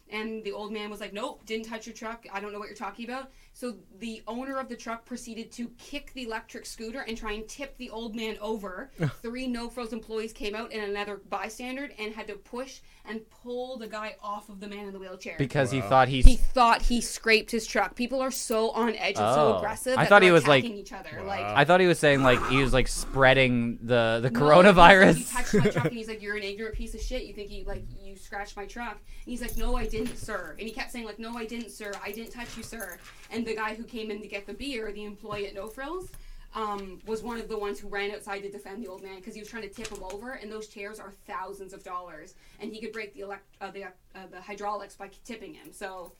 And 0.10 0.44
the 0.44 0.52
old 0.52 0.74
man 0.74 0.90
was 0.90 1.00
like, 1.00 1.14
Nope, 1.14 1.46
didn't 1.46 1.66
touch 1.66 1.88
your 1.88 1.96
truck. 1.96 2.28
I 2.32 2.42
don't 2.42 2.52
know 2.52 2.60
what 2.60 2.68
you're 2.68 2.76
talking 2.76 3.06
about. 3.06 3.32
So 3.62 3.76
the 4.00 4.24
owner 4.28 4.58
of 4.58 4.70
the 4.70 4.76
truck 4.76 5.06
proceeded 5.06 5.52
to 5.52 5.68
kick 5.78 6.12
the 6.16 6.24
electric 6.24 6.66
scooter 6.66 7.02
and 7.08 7.16
try 7.16 7.34
and 7.34 7.48
tip 7.48 7.78
the 7.78 7.92
old 7.92 8.16
man 8.16 8.36
over. 8.42 8.90
Three 9.22 9.46
No 9.46 9.70
Frills 9.70 9.94
employees 9.94 10.34
came 10.34 10.56
out 10.56 10.74
and 10.74 10.82
another 10.82 11.22
bystander 11.30 11.88
and 12.00 12.12
had 12.12 12.26
to 12.30 12.34
push 12.38 12.80
and 13.06 13.22
pull 13.30 13.78
the 13.78 13.88
guy 13.88 14.16
off 14.24 14.50
of 14.50 14.60
the 14.60 14.68
man 14.68 14.88
in 14.88 14.94
the 14.94 15.00
wheelchair. 15.00 15.36
Because 15.38 15.70
he 15.70 15.80
Wow. 15.80 15.90
thought 15.90 16.08
he. 16.08 16.22
he 16.24 16.38
thought 16.38 16.82
he 16.84 17.02
scraped 17.02 17.52
his 17.52 17.68
truck. 17.68 17.94
People 17.96 18.20
are 18.20 18.32
so 18.32 18.72
on 18.72 18.96
edge 18.96 19.18
and 19.18 19.26
Oh. 19.28 19.36
so 19.54 19.58
aggressive. 19.58 19.96
I 19.96 20.04
that 20.04 20.10
thought 20.10 20.20
they're 20.22 20.30
he 20.30 20.32
was, 20.32 20.48
like- 20.48 20.64
attacking 20.64 20.80
each 20.80 20.94
other. 20.94 21.22
Like 21.24 21.42
I 21.42 21.64
thought 21.64 21.82
he 21.82 21.88
was 21.88 22.00
saying 22.00 22.24
like 22.24 22.44
he 22.48 22.58
was 22.64 22.74
like 22.74 22.88
spreading 22.88 23.78
the 23.84 24.20
the 24.24 24.32
No, 24.32 24.40
coronavirus. 24.40 25.18
He 25.18 25.24
touched 25.24 25.54
my 25.54 25.70
truck 25.70 25.86
and 25.86 25.94
he's 25.94 26.08
like, 26.08 26.22
"You're 26.24 26.36
an 26.38 26.42
ignorant 26.44 26.74
piece 26.76 26.96
of 26.96 27.02
shit. 27.02 27.26
You 27.26 27.34
think 27.34 27.52
you 27.52 27.64
like 27.66 27.84
you 28.04 28.16
scratched 28.16 28.56
my 28.58 28.66
truck?" 28.66 28.94
And 28.94 29.32
he's 29.32 29.42
like, 29.42 29.56
"No, 29.56 29.76
I 29.76 29.86
didn't, 29.86 30.18
sir." 30.18 30.56
And 30.58 30.68
he 30.68 30.74
kept 30.74 30.92
saying 30.92 31.06
like, 31.06 31.20
"No, 31.20 31.38
I 31.38 31.46
didn't, 31.46 31.70
sir. 31.70 31.92
I 32.04 32.12
didn't 32.12 32.32
touch 32.32 32.58
you, 32.58 32.64
sir." 32.64 32.98
And 33.32 33.46
the 33.46 33.51
guy 33.56 33.76
who 33.76 33.84
came 33.84 34.12
in 34.12 34.22
to 34.22 34.28
get 34.28 34.46
the 34.48 34.54
beer, 34.54 34.92
the 34.92 35.04
employee 35.06 35.48
at 35.48 35.54
No 35.54 35.68
Frills, 35.68 36.10
um, 36.54 37.00
was 37.06 37.24
one 37.24 37.40
of 37.40 37.48
the 37.48 37.58
ones 37.58 37.80
who 37.80 37.88
ran 37.88 38.12
outside 38.12 38.40
to 38.42 38.50
defend 38.52 38.84
the 38.84 38.88
old 38.90 39.02
man 39.04 39.16
because 39.18 39.34
he 39.34 39.40
was 39.40 39.50
trying 39.50 39.64
to 39.64 39.70
tip 39.70 39.88
him 39.88 40.04
over. 40.12 40.34
And 40.34 40.52
those 40.52 40.68
chairs 40.68 41.00
are 41.00 41.14
thousands 41.28 41.74
of 41.74 41.84
dollars, 41.84 42.36
and 42.60 42.74
he 42.74 42.82
could 42.82 42.92
break 42.92 43.14
the 43.14 43.22
elect 43.22 43.44
uh, 43.62 43.72
the 43.72 43.86
uh, 43.86 43.88
the 44.32 44.42
hydraulics 44.42 44.96
by 44.96 45.10
tipping 45.24 45.54
him. 45.54 45.72
So, 45.72 46.12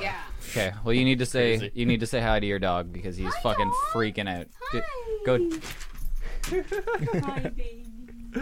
yeah. 0.00 0.22
Okay, 0.50 0.72
well 0.84 0.94
you 0.94 1.04
need 1.04 1.18
to 1.18 1.26
say 1.26 1.58
Crazy. 1.58 1.72
you 1.74 1.84
need 1.86 2.00
to 2.00 2.06
say 2.06 2.20
hi 2.20 2.40
to 2.40 2.46
your 2.46 2.58
dog 2.58 2.92
because 2.92 3.16
he's 3.16 3.34
Hi, 3.34 3.40
fucking 3.42 3.66
dog. 3.66 3.74
freaking 3.92 4.28
out. 4.28 4.46
Dude, 4.72 4.82
Hi. 4.86 5.22
go. 5.26 5.50
Hi, 7.22 7.40
baby. 7.40 7.86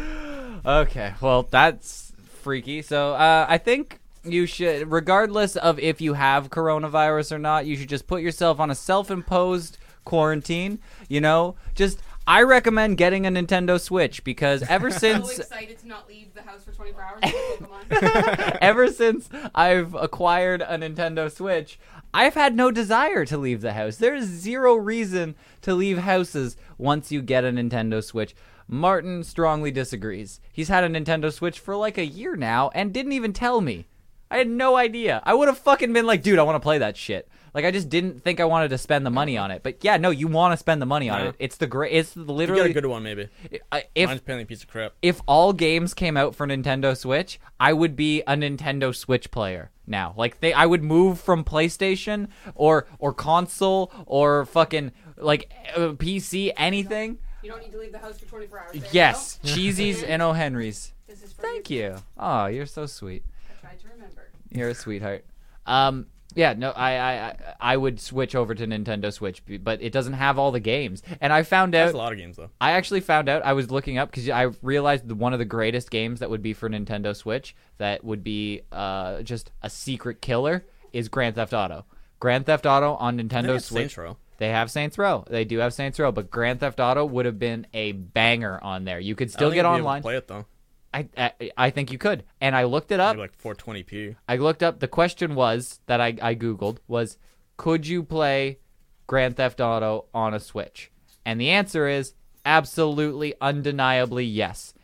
Okay, 0.65 1.13
well 1.21 1.43
that's 1.51 2.13
freaky. 2.41 2.81
So 2.81 3.13
uh, 3.13 3.45
I 3.49 3.59
think 3.59 3.99
you 4.25 4.47
should, 4.47 4.91
regardless 4.91 5.57
of 5.57 5.79
if 5.79 6.01
you 6.01 6.15
have 6.15 6.51
coronavirus 6.51 7.33
or 7.33 7.39
not, 7.39 7.67
you 7.67 7.77
should 7.77 7.89
just 7.89 8.07
put 8.07 8.23
yourself 8.23 8.61
on 8.61 8.71
a 8.71 8.75
self-imposed 8.75 9.79
quarantine. 10.05 10.79
You 11.09 11.21
know, 11.21 11.57
just 11.75 12.01
I 12.27 12.43
recommend 12.43 12.99
getting 12.99 13.27
a 13.27 13.31
Nintendo 13.31 13.81
Switch 13.81 14.23
because 14.23 14.63
ever 14.65 14.91
So 14.93 14.99
since 14.99 15.39
excited 15.39 15.79
to 15.81 15.89
not 15.89 16.09
leave 16.09 16.35
the 16.35 16.43
house 16.43 16.65
for 16.65 16.73
24 16.73 17.03
hours. 17.03 17.21
Pokemon. 17.23 18.59
ever 18.63 18.89
since 18.89 19.29
I've 19.55 19.95
acquired 19.95 20.63
a 20.63 20.79
Nintendo 20.79 21.31
Switch, 21.31 21.79
I've 22.15 22.35
had 22.35 22.55
no 22.55 22.71
desire 22.71 23.25
to 23.25 23.39
leave 23.39 23.61
the 23.61 23.73
house. 23.73 23.97
There 23.97 24.15
is 24.15 24.27
zero 24.27 24.75
reason 24.75 25.35
to 25.63 25.75
leave 25.75 25.99
houses 25.99 26.57
once 26.79 27.11
you 27.11 27.23
get 27.23 27.45
a 27.45 27.51
Nintendo 27.51 28.03
Switch. 28.05 28.35
Martin 28.69 29.25
strongly 29.25 29.71
disagrees. 29.71 30.41
He's 30.53 30.69
had 30.69 30.85
a 30.85 30.89
Nintendo 30.89 31.33
Switch 31.33 31.59
for 31.59 31.75
like 31.75 31.99
a 31.99 32.07
year 32.07 32.37
now 32.37 32.71
and 32.75 32.93
didn't 32.93 33.13
even 33.13 33.33
tell 33.33 33.61
me. 33.61 33.87
I 34.33 34.39
had 34.39 34.49
no 34.49 34.77
idea. 34.77 35.23
I 35.25 35.35
would 35.35 35.49
have 35.49 35.59
fucking 35.59 35.93
been 35.93 36.07
like, 36.07 36.23
dude, 36.23 36.39
I 36.39 36.43
want 36.43 36.57
to 36.57 36.61
play 36.61 36.79
that 36.79 36.97
shit. 36.97 37.29
Like 37.55 37.67
I 37.67 37.71
just 37.71 37.91
didn't 37.91 38.23
think 38.23 38.41
I 38.41 38.47
wanted 38.47 38.71
to 38.71 38.79
spend 38.79 39.05
the 39.05 39.11
money 39.11 39.37
on 39.37 39.51
it. 39.51 39.63
But 39.63 39.85
yeah, 39.85 39.99
no, 39.99 40.09
you 40.09 40.27
want 40.27 40.53
to 40.55 40.57
spend 40.57 40.81
the 40.81 40.87
money 40.87 41.11
on 41.11 41.21
Yeah. 41.21 41.29
it. 41.29 41.35
It's 41.39 41.57
the 41.59 41.67
great. 41.67 41.93
It's 41.93 42.17
You 42.17 42.25
got 42.25 42.33
literally 42.33 42.71
a 42.71 42.73
good 42.73 42.87
one, 42.87 43.03
maybe. 43.03 43.29
I- 43.71 43.85
if 43.95 44.09
Mine's 44.09 44.21
apparently 44.21 44.45
a 44.45 44.47
piece 44.47 44.63
of 44.63 44.69
crap. 44.71 44.95
if 45.03 45.21
all 45.27 45.53
games 45.53 45.93
came 45.93 46.17
out 46.17 46.35
for 46.35 46.47
Nintendo 46.47 46.97
Switch, 46.97 47.39
I 47.61 47.75
would 47.75 47.95
be 47.95 48.23
a 48.23 48.35
Nintendo 48.37 48.95
Switch 48.97 49.31
player 49.31 49.71
now. 49.87 50.15
Like 50.17 50.41
they 50.41 50.55
I 50.55 50.65
would 50.65 50.83
move 50.83 51.21
from 51.21 51.45
PlayStation 51.45 52.29
or 52.55 52.87
or 52.99 53.13
console 53.13 53.93
or 54.07 54.47
fucking 54.47 54.93
like 55.19 55.53
uh, 55.77 55.93
PC 55.93 56.53
anything. 56.57 57.19
You 57.43 57.51
don't 57.51 57.61
need 57.61 57.73
to 57.73 57.79
leave 57.79 57.93
the 57.93 57.99
house 57.99 58.19
for 58.19 58.25
24 58.27 58.59
hours. 58.61 58.73
There 58.73 58.83
Yes, 58.93 59.39
go. 59.43 59.49
Cheesies 59.51 60.03
and 60.09 60.23
O 60.23 60.33
Henrys. 60.33 60.95
This 61.07 61.21
Thank 61.35 61.69
you. 61.69 61.97
Oh, 62.17 62.47
you're 62.47 62.65
so 62.67 62.87
sweet. 62.87 63.25
I 63.51 63.61
tried 63.61 63.81
to 63.81 63.89
remember. 63.93 64.31
You're 64.55 64.71
a 64.71 64.75
sweetheart. 64.75 65.25
Um 65.67 66.07
yeah, 66.35 66.55
no, 66.55 66.71
I, 66.71 66.93
I 66.93 67.37
I- 67.61 67.77
would 67.77 68.01
switch 68.01 68.35
over 68.35 68.55
to 68.55 68.67
Nintendo 68.67 69.13
Switch, 69.13 69.43
but 69.63 69.83
it 69.83 69.93
doesn't 69.93 70.15
have 70.15 70.39
all 70.39 70.51
the 70.51 70.61
games. 70.61 71.03
And 71.21 71.31
I 71.31 71.43
found 71.43 71.75
out 71.75 71.85
That's 71.85 71.95
a 71.95 71.99
lot 71.99 72.13
of 72.13 72.19
games, 72.19 72.39
though. 72.39 72.49
I 72.59 72.73
actually 72.73 73.01
found 73.01 73.29
out 73.29 73.45
I 73.45 73.53
was 73.53 73.71
looking 73.71 73.99
up 73.99 74.11
because 74.11 74.31
I 74.31 74.49
realized 74.63 75.09
that 75.09 75.17
one 75.17 75.35
of 75.35 75.39
the 75.39 75.45
greatest 75.45 75.91
games 75.91 76.21
that 76.21 76.31
would 76.31 76.41
be 76.43 76.55
for 76.55 76.71
Nintendo 76.71 77.15
Switch 77.15 77.55
that 77.77 78.03
would 78.03 78.25
be 78.25 78.63
uh, 78.73 79.21
just 79.23 79.51
a 79.61 79.69
secret 79.69 80.23
killer 80.23 80.65
is 80.95 81.09
Grand 81.09 81.35
Theft 81.35 81.53
Auto. 81.53 81.85
Grand 82.19 82.47
Theft 82.47 82.65
Auto 82.65 82.95
on 82.95 83.19
Nintendo 83.19 83.61
Switch. 83.61 83.83
Saints 83.83 83.99
Row. 83.99 84.17
They 84.39 84.49
have 84.49 84.71
Saints 84.71 84.97
Row. 84.97 85.25
They 85.29 85.45
do 85.45 85.59
have 85.59 85.75
Saints 85.75 85.99
Row, 85.99 86.13
but 86.13 86.31
Grand 86.31 86.61
Theft 86.61 86.81
Auto 86.81 87.05
would 87.05 87.27
have 87.27 87.39
been 87.39 87.67
a 87.75 87.93
banger 87.93 88.59
on 88.63 88.85
there. 88.85 88.99
You 88.99 89.15
could 89.15 89.31
still 89.31 89.51
get 89.51 89.57
think 89.57 89.67
I'd 89.67 89.73
be 89.75 89.79
able 89.81 89.85
to 89.85 89.89
online. 89.89 90.03
Play 90.03 90.17
it 90.17 90.29
though. 90.29 90.47
I, 90.95 91.09
I 91.17 91.51
I 91.57 91.71
think 91.71 91.91
you 91.91 91.99
could. 91.99 92.25
And 92.41 92.55
I 92.55 92.65
looked 92.65 92.93
it 92.93 93.01
up. 93.01 93.17
Maybe 93.17 93.29
like 93.29 93.39
420p. 93.43 94.17
I 94.29 94.37
looked 94.37 94.63
up. 94.63 94.81
The 94.81 94.89
question 94.89 95.35
was 95.35 95.81
that 95.87 96.01
I, 96.01 96.17
I 96.21 96.35
googled 96.35 96.79
was, 96.87 97.17
could 97.57 97.87
you 97.87 98.03
play 98.03 98.59
Grand 99.07 99.37
Theft 99.37 99.61
Auto 99.61 100.07
on 100.13 100.35
a 100.35 100.41
Switch? 100.41 100.91
And 101.25 101.41
the 101.41 101.51
answer 101.51 101.89
is 101.89 102.15
absolutely, 102.45 103.35
undeniably 103.41 104.25
yes. 104.25 104.75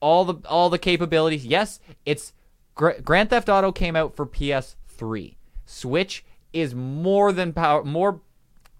All 0.00 0.24
the 0.24 0.46
all 0.48 0.68
the 0.70 0.78
capabilities, 0.78 1.46
yes. 1.46 1.80
It's 2.04 2.32
Gra- 2.74 3.00
Grand 3.00 3.30
Theft 3.30 3.48
Auto 3.48 3.72
came 3.72 3.96
out 3.96 4.14
for 4.14 4.26
PS3. 4.26 5.36
Switch 5.64 6.24
is 6.52 6.74
more 6.74 7.32
than 7.32 7.52
power 7.52 7.82
more 7.82 8.20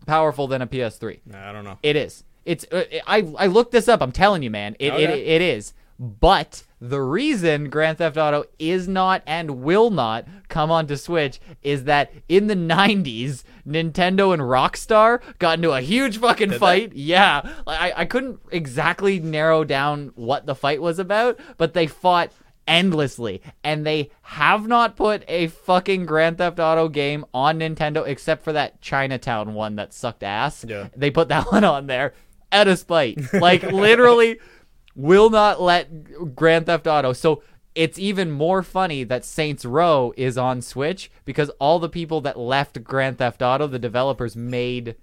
powerful 0.07 0.47
than 0.47 0.63
a 0.63 0.67
PS3. 0.67 1.21
Nah, 1.27 1.49
I 1.51 1.53
don't 1.53 1.65
know. 1.65 1.79
It 1.83 1.97
is. 1.97 2.23
It's. 2.45 2.65
Uh, 2.71 2.85
I 3.07 3.33
I 3.39 3.47
looked 3.47 3.73
this 3.73 3.89
up. 3.89 4.03
I'm 4.03 4.13
telling 4.13 4.43
you, 4.43 4.51
man. 4.51 4.77
It, 4.79 4.93
it 4.93 5.11
Okay. 5.11 5.25
it 5.25 5.43
is. 5.43 5.73
But 5.99 6.63
the 6.81 7.01
reason 7.01 7.71
Grand 7.71 7.99
Theft 7.99 8.17
Auto 8.19 8.45
is 8.59 8.87
not 8.87 9.23
and 9.27 9.63
will 9.63 9.91
not 9.91 10.27
come 10.49 10.71
onto 10.71 10.97
Switch 10.97 11.41
is 11.63 11.85
that 11.85 12.13
in 12.29 12.49
the 12.49 12.55
90s, 12.55 13.45
Nintendo 13.67 14.33
and 14.35 14.43
Rockstar 14.43 15.21
got 15.39 15.59
into 15.59 15.73
a 15.73 15.81
huge 15.81 16.19
fucking 16.19 16.51
Did 16.51 16.55
they? 16.57 16.59
fight. 16.59 16.93
Yeah. 16.95 17.51
I, 17.67 17.93
I 17.97 18.05
couldn't 18.05 18.41
exactly 18.51 19.19
narrow 19.21 19.65
down 19.65 20.13
what 20.17 20.45
the 20.47 20.55
fight 20.55 20.83
was 20.83 20.99
about, 20.99 21.41
but 21.57 21.73
they 21.73 21.87
fought 21.87 22.31
endlessly. 22.69 23.41
And 23.65 23.87
they 23.87 24.11
have 24.23 24.67
not 24.67 24.97
put 24.97 25.25
a 25.29 25.47
fucking 25.47 26.05
Grand 26.05 26.39
Theft 26.39 26.59
Auto 26.59 26.89
game 26.89 27.25
on 27.33 27.61
Nintendo 27.61 28.07
except 28.07 28.45
for 28.45 28.53
that 28.53 28.81
Chinatown 28.83 29.55
one 29.55 29.77
that 29.77 29.95
sucked 29.95 30.23
ass. 30.23 30.65
Yeah. 30.69 30.89
They 30.95 31.11
put 31.11 31.29
that 31.29 31.47
one 31.53 31.65
on 31.65 31.87
there 31.87 32.13
out 32.53 32.69
of 32.69 32.79
spite. 32.79 33.19
Like 33.33 33.63
literally 33.63 34.39
will 34.97 35.31
not 35.31 35.61
let 35.61 36.35
Grand 36.35 36.67
Theft 36.67 36.87
Auto. 36.89 37.13
So 37.13 37.43
it's 37.75 37.99
even 37.99 38.31
more 38.31 38.63
funny 38.63 39.05
that 39.05 39.25
Saints 39.25 39.65
Row 39.65 40.13
is 40.17 40.37
on 40.39 40.63
Switch 40.63 41.11
because 41.27 41.51
all 41.61 41.79
the 41.79 41.89
people 41.91 42.21
that 42.23 42.39
left 42.39 42.83
Grand 42.83 43.19
Theft 43.19 43.43
Auto, 43.43 43.67
the 43.67 43.79
developers 43.79 44.35
made 44.35 44.97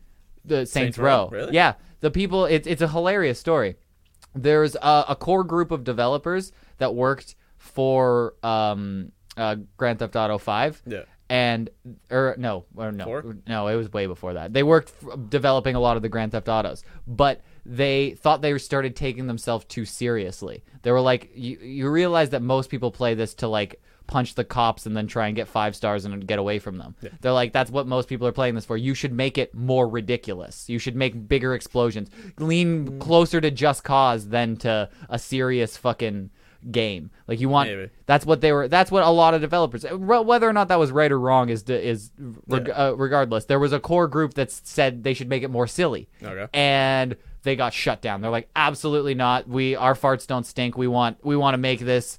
the 0.44 0.58
Saints, 0.66 0.72
Saints 0.72 0.98
Row. 0.98 1.30
Row? 1.32 1.38
Really? 1.38 1.54
Yeah, 1.54 1.74
the 2.02 2.10
people. 2.12 2.46
It's 2.46 2.68
it's 2.68 2.82
a 2.82 2.88
hilarious 2.90 3.40
story. 3.40 3.76
There's 4.36 4.76
a, 4.76 5.06
a 5.10 5.16
core 5.16 5.44
group 5.44 5.70
of 5.72 5.84
developers 5.84 6.52
that 6.80 6.96
worked 6.96 7.36
for 7.58 8.34
um, 8.42 9.12
uh, 9.38 9.58
Grand 9.78 10.00
Theft 10.00 10.16
Auto 10.16 10.38
Five 10.40 10.82
Yeah. 10.88 11.04
and 11.30 11.70
or 12.10 12.36
no 12.40 12.66
or 12.76 12.92
no 12.92 13.06
Four? 13.06 13.38
no 13.48 13.68
it 13.68 13.76
was 13.76 13.92
way 13.94 14.06
before 14.08 14.34
that 14.34 14.52
they 14.54 14.64
worked 14.64 14.92
f- 15.04 15.18
developing 15.30 15.76
a 15.76 15.80
lot 15.80 15.96
of 15.96 16.02
the 16.04 16.10
grand 16.10 16.32
theft 16.34 16.50
autos 16.50 16.84
but 17.08 17.42
they 17.66 18.12
thought 18.12 18.42
they 18.42 18.58
started 18.58 18.96
taking 18.96 19.28
themselves 19.28 19.66
too 19.66 19.86
seriously 19.86 20.64
they 20.82 20.92
were 20.92 21.02
like 21.02 21.30
you, 21.34 21.58
you 21.60 21.90
realize 21.90 22.32
that 22.32 22.42
most 22.42 22.70
people 22.70 22.92
play 22.92 23.14
this 23.14 23.34
to 23.34 23.48
like 23.48 23.82
punch 24.06 24.36
the 24.36 24.44
cops 24.44 24.86
and 24.86 24.98
then 24.98 25.08
try 25.08 25.28
and 25.28 25.36
get 25.36 25.48
five 25.48 25.74
stars 25.76 26.04
and 26.04 26.28
get 26.28 26.38
away 26.38 26.60
from 26.60 26.78
them 26.78 26.94
they're 27.22 27.32
like 27.32 27.54
that's 27.54 27.72
what 27.72 27.88
most 27.88 28.10
people 28.10 28.28
are 28.28 28.34
playing 28.34 28.54
this 28.54 28.66
for 28.66 28.76
you 28.76 28.94
should 28.94 29.14
make 29.14 29.38
it 29.38 29.56
more 29.56 29.88
ridiculous 29.88 30.68
you 30.70 30.78
should 30.78 30.96
make 30.96 31.28
bigger 31.30 31.56
explosions 31.56 32.10
lean 32.38 33.00
closer 33.00 33.40
to 33.40 33.50
just 33.50 33.86
cause 33.86 34.28
than 34.28 34.58
to 34.58 34.90
a 35.10 35.18
serious 35.18 35.78
fucking 35.78 36.30
game 36.70 37.12
like 37.28 37.40
you 37.40 37.48
want 37.48 37.70
Maybe. 37.70 37.90
that's 38.06 38.26
what 38.26 38.40
they 38.40 38.54
were. 38.54 38.70
That's 38.70 38.90
what 38.90 39.04
a 39.04 39.10
lot 39.10 39.34
of 39.34 39.42
developers. 39.42 39.84
Whether 39.92 40.48
or 40.48 40.54
not 40.54 40.70
that 40.70 40.80
was 40.80 40.92
right 40.92 41.12
or 41.12 41.20
wrong 41.20 41.50
is 41.50 41.64
is 41.64 42.10
reg- 42.48 42.70
Yeah. 42.70 42.74
uh, 42.74 42.92
regardless. 42.92 43.44
There 43.46 43.60
was 43.60 43.74
a 43.74 43.82
core 43.82 44.08
group 44.08 44.36
that 44.36 44.50
said 44.50 45.04
they 45.04 45.14
should 45.14 45.28
make 45.28 45.44
it 45.44 45.50
more 45.50 45.68
silly, 45.68 46.08
Okay. 46.24 46.48
and 46.54 47.18
they 47.44 47.56
got 47.56 47.74
shut 47.74 48.02
down. 48.02 48.22
They're 48.22 48.32
like, 48.32 48.50
absolutely 48.56 49.14
not. 49.16 49.48
We 49.48 49.76
our 49.76 49.94
farts 49.94 50.26
don't 50.28 50.46
stink. 50.46 50.78
We 50.78 50.88
want 50.88 51.24
we 51.24 51.36
want 51.36 51.54
to 51.54 51.58
make 51.58 51.80
this 51.80 52.18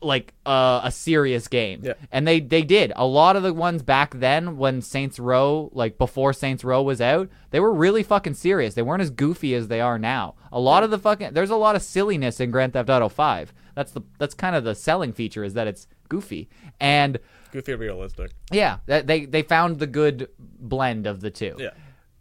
like 0.00 0.34
uh, 0.44 0.80
a 0.82 0.90
serious 0.90 1.46
game. 1.46 1.80
Yeah. 1.84 1.92
And 2.10 2.26
they 2.26 2.40
they 2.40 2.62
did. 2.62 2.92
A 2.96 3.06
lot 3.06 3.36
of 3.36 3.42
the 3.42 3.54
ones 3.54 3.82
back 3.82 4.14
then 4.14 4.56
when 4.56 4.82
Saints 4.82 5.18
Row 5.18 5.70
like 5.72 5.98
before 5.98 6.32
Saints 6.32 6.64
Row 6.64 6.82
was 6.82 7.00
out, 7.00 7.28
they 7.50 7.60
were 7.60 7.72
really 7.72 8.02
fucking 8.02 8.34
serious. 8.34 8.74
They 8.74 8.82
weren't 8.82 9.02
as 9.02 9.10
goofy 9.10 9.54
as 9.54 9.68
they 9.68 9.80
are 9.80 9.98
now. 9.98 10.34
A 10.50 10.58
lot 10.58 10.82
of 10.82 10.90
the 10.90 10.98
fucking 10.98 11.34
there's 11.34 11.50
a 11.50 11.56
lot 11.56 11.76
of 11.76 11.82
silliness 11.82 12.40
in 12.40 12.50
Grand 12.50 12.72
Theft 12.72 12.90
Auto 12.90 13.08
5. 13.08 13.54
That's 13.74 13.92
the 13.92 14.02
that's 14.18 14.34
kind 14.34 14.56
of 14.56 14.64
the 14.64 14.74
selling 14.74 15.12
feature 15.12 15.44
is 15.44 15.54
that 15.54 15.66
it's 15.66 15.86
goofy. 16.08 16.48
And 16.80 17.18
Goofy 17.52 17.74
realistic. 17.74 18.32
yeah, 18.50 18.78
they 18.86 19.26
they 19.26 19.42
found 19.42 19.78
the 19.78 19.86
good 19.86 20.28
blend 20.38 21.06
of 21.06 21.20
the 21.20 21.30
two. 21.30 21.54
Yeah. 21.58 21.70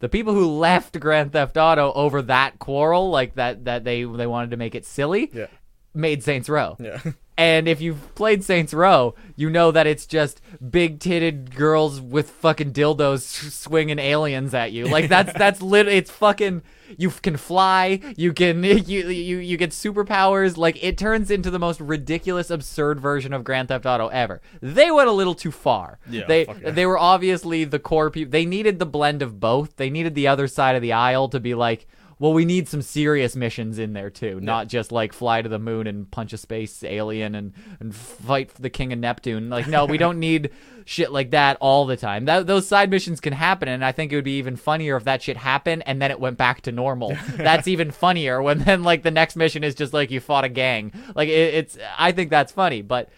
The 0.01 0.09
people 0.09 0.33
who 0.33 0.47
left 0.47 0.99
Grand 0.99 1.31
Theft 1.31 1.55
Auto 1.57 1.91
over 1.93 2.21
that 2.23 2.59
quarrel, 2.59 3.09
like 3.09 3.35
that 3.35 3.65
that 3.65 3.83
they 3.85 4.03
they 4.03 4.27
wanted 4.27 4.51
to 4.51 4.57
make 4.57 4.75
it 4.75 4.85
silly, 4.85 5.29
Yeah. 5.33 5.47
made 5.93 6.23
Saints 6.23 6.49
Row. 6.49 6.75
Yeah. 6.79 6.99
And 7.41 7.67
if 7.67 7.81
you've 7.81 8.13
played 8.13 8.43
Saints 8.43 8.71
Row, 8.71 9.15
you 9.35 9.49
know 9.49 9.71
that 9.71 9.87
it's 9.87 10.05
just 10.05 10.41
big 10.69 10.99
titted 10.99 11.55
girls 11.55 11.99
with 11.99 12.29
fucking 12.29 12.71
dildos 12.71 13.21
swinging 13.51 13.97
aliens 13.97 14.53
at 14.53 14.71
you. 14.71 14.85
Like 14.85 15.09
that's 15.09 15.33
that's 15.33 15.59
lit. 15.73 15.87
It's 15.87 16.11
fucking. 16.11 16.61
You 16.99 17.09
can 17.09 17.37
fly. 17.37 17.99
You 18.15 18.31
can 18.33 18.63
you 18.63 19.09
you 19.09 19.37
you 19.39 19.57
get 19.57 19.71
superpowers. 19.71 20.55
Like 20.55 20.83
it 20.83 20.99
turns 20.99 21.31
into 21.31 21.49
the 21.49 21.57
most 21.57 21.81
ridiculous, 21.81 22.51
absurd 22.51 22.99
version 22.99 23.33
of 23.33 23.43
Grand 23.43 23.69
Theft 23.69 23.87
Auto 23.87 24.09
ever. 24.09 24.39
They 24.61 24.91
went 24.91 25.09
a 25.09 25.11
little 25.11 25.33
too 25.33 25.51
far. 25.51 25.97
Yeah, 26.07 26.25
they 26.27 26.45
yeah. 26.45 26.69
they 26.69 26.85
were 26.85 26.99
obviously 26.99 27.63
the 27.63 27.79
core 27.79 28.11
people. 28.11 28.29
They 28.29 28.45
needed 28.45 28.77
the 28.77 28.85
blend 28.85 29.23
of 29.23 29.39
both. 29.39 29.77
They 29.77 29.89
needed 29.89 30.13
the 30.13 30.27
other 30.27 30.47
side 30.47 30.75
of 30.75 30.83
the 30.83 30.93
aisle 30.93 31.27
to 31.29 31.39
be 31.39 31.55
like. 31.55 31.87
Well, 32.21 32.33
we 32.33 32.45
need 32.45 32.69
some 32.69 32.83
serious 32.83 33.35
missions 33.35 33.79
in 33.79 33.93
there 33.93 34.11
too, 34.11 34.39
not 34.39 34.67
just 34.67 34.91
like 34.91 35.11
fly 35.11 35.41
to 35.41 35.49
the 35.49 35.57
moon 35.57 35.87
and 35.87 36.09
punch 36.11 36.33
a 36.33 36.37
space 36.37 36.83
alien 36.83 37.33
and, 37.33 37.53
and 37.79 37.95
fight 37.95 38.53
the 38.59 38.69
king 38.69 38.93
of 38.93 38.99
Neptune. 38.99 39.49
Like, 39.49 39.67
no, 39.67 39.87
we 39.87 39.97
don't 39.97 40.19
need 40.29 40.51
shit 40.85 41.11
like 41.11 41.31
that 41.31 41.57
all 41.59 41.87
the 41.87 41.97
time. 41.97 42.25
That, 42.25 42.45
those 42.45 42.67
side 42.67 42.91
missions 42.91 43.21
can 43.21 43.33
happen, 43.33 43.67
and 43.67 43.83
I 43.83 43.91
think 43.91 44.11
it 44.11 44.17
would 44.17 44.23
be 44.23 44.37
even 44.37 44.55
funnier 44.55 44.97
if 44.97 45.03
that 45.05 45.23
shit 45.23 45.35
happened 45.35 45.81
and 45.87 45.99
then 45.99 46.11
it 46.11 46.19
went 46.19 46.37
back 46.37 46.61
to 46.61 46.71
normal. 46.71 47.17
that's 47.37 47.67
even 47.67 47.89
funnier 47.89 48.39
when 48.39 48.59
then 48.59 48.83
like 48.83 49.01
the 49.01 49.09
next 49.09 49.35
mission 49.35 49.63
is 49.63 49.73
just 49.73 49.91
like 49.91 50.11
you 50.11 50.19
fought 50.19 50.43
a 50.43 50.49
gang. 50.49 50.93
Like 51.15 51.29
it, 51.29 51.55
it's, 51.55 51.79
I 51.97 52.11
think 52.11 52.29
that's 52.29 52.51
funny, 52.51 52.83
but 52.83 53.09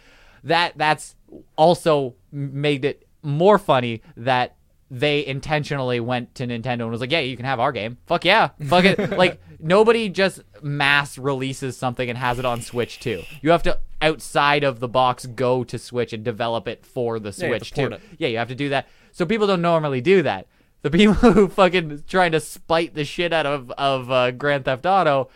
that 0.46 0.78
that's 0.78 1.18
also 1.58 2.16
made 2.32 2.86
it 2.86 3.06
more 3.22 3.58
funny 3.58 4.02
that 4.16 4.56
they 4.92 5.26
intentionally 5.26 6.00
went 6.00 6.36
to 6.36 6.46
Nintendo 6.48 6.82
and 6.82 6.92
was 6.92 7.02
like, 7.02 7.12
"Yeah, 7.12 7.20
you 7.22 7.36
can 7.36 7.46
have 7.46 7.60
our 7.60 7.72
game. 7.72 7.98
Fuck 8.06 8.26
yeah, 8.26 8.50
fuck 8.68 8.86
it." 8.86 9.12
like 9.18 9.42
nobody 9.60 10.10
just 10.10 10.42
mass 10.62 11.18
releases 11.18 11.76
something 11.78 12.08
and 12.10 12.18
has 12.18 12.40
it 12.40 12.46
on 12.46 12.62
Switch 12.62 13.00
too. 13.00 13.24
You 13.42 13.52
have 13.52 13.64
to 13.64 13.80
outside 14.02 14.64
of 14.64 14.80
the 14.80 14.88
box 14.88 15.26
go 15.26 15.64
to 15.64 15.80
Switch 15.80 16.14
and 16.14 16.24
develop 16.24 16.68
it 16.68 16.86
for 16.86 17.20
the 17.20 17.30
Yeah, 17.30 17.48
Switch 17.48 17.72
to 17.72 17.90
too. 17.90 17.96
it. 17.96 18.02
Yeah, 18.18 18.28
you 18.28 18.38
have 18.38 18.50
to 18.50 18.56
do 18.56 18.70
that. 18.70 18.88
So 19.12 19.26
people 19.26 19.48
don't 19.48 19.62
normally 19.62 20.02
do 20.02 20.22
that. 20.24 20.48
The 20.82 20.92
people 20.92 21.14
who 21.32 21.48
fucking 21.48 22.04
trying 22.08 22.34
to 22.34 22.40
spite 22.40 22.94
the 22.94 23.06
shit 23.06 23.32
out 23.34 23.46
of 23.46 23.72
of 23.72 24.12
uh, 24.12 24.32
Grand 24.32 24.66
Theft 24.66 24.86
Auto 24.86 25.30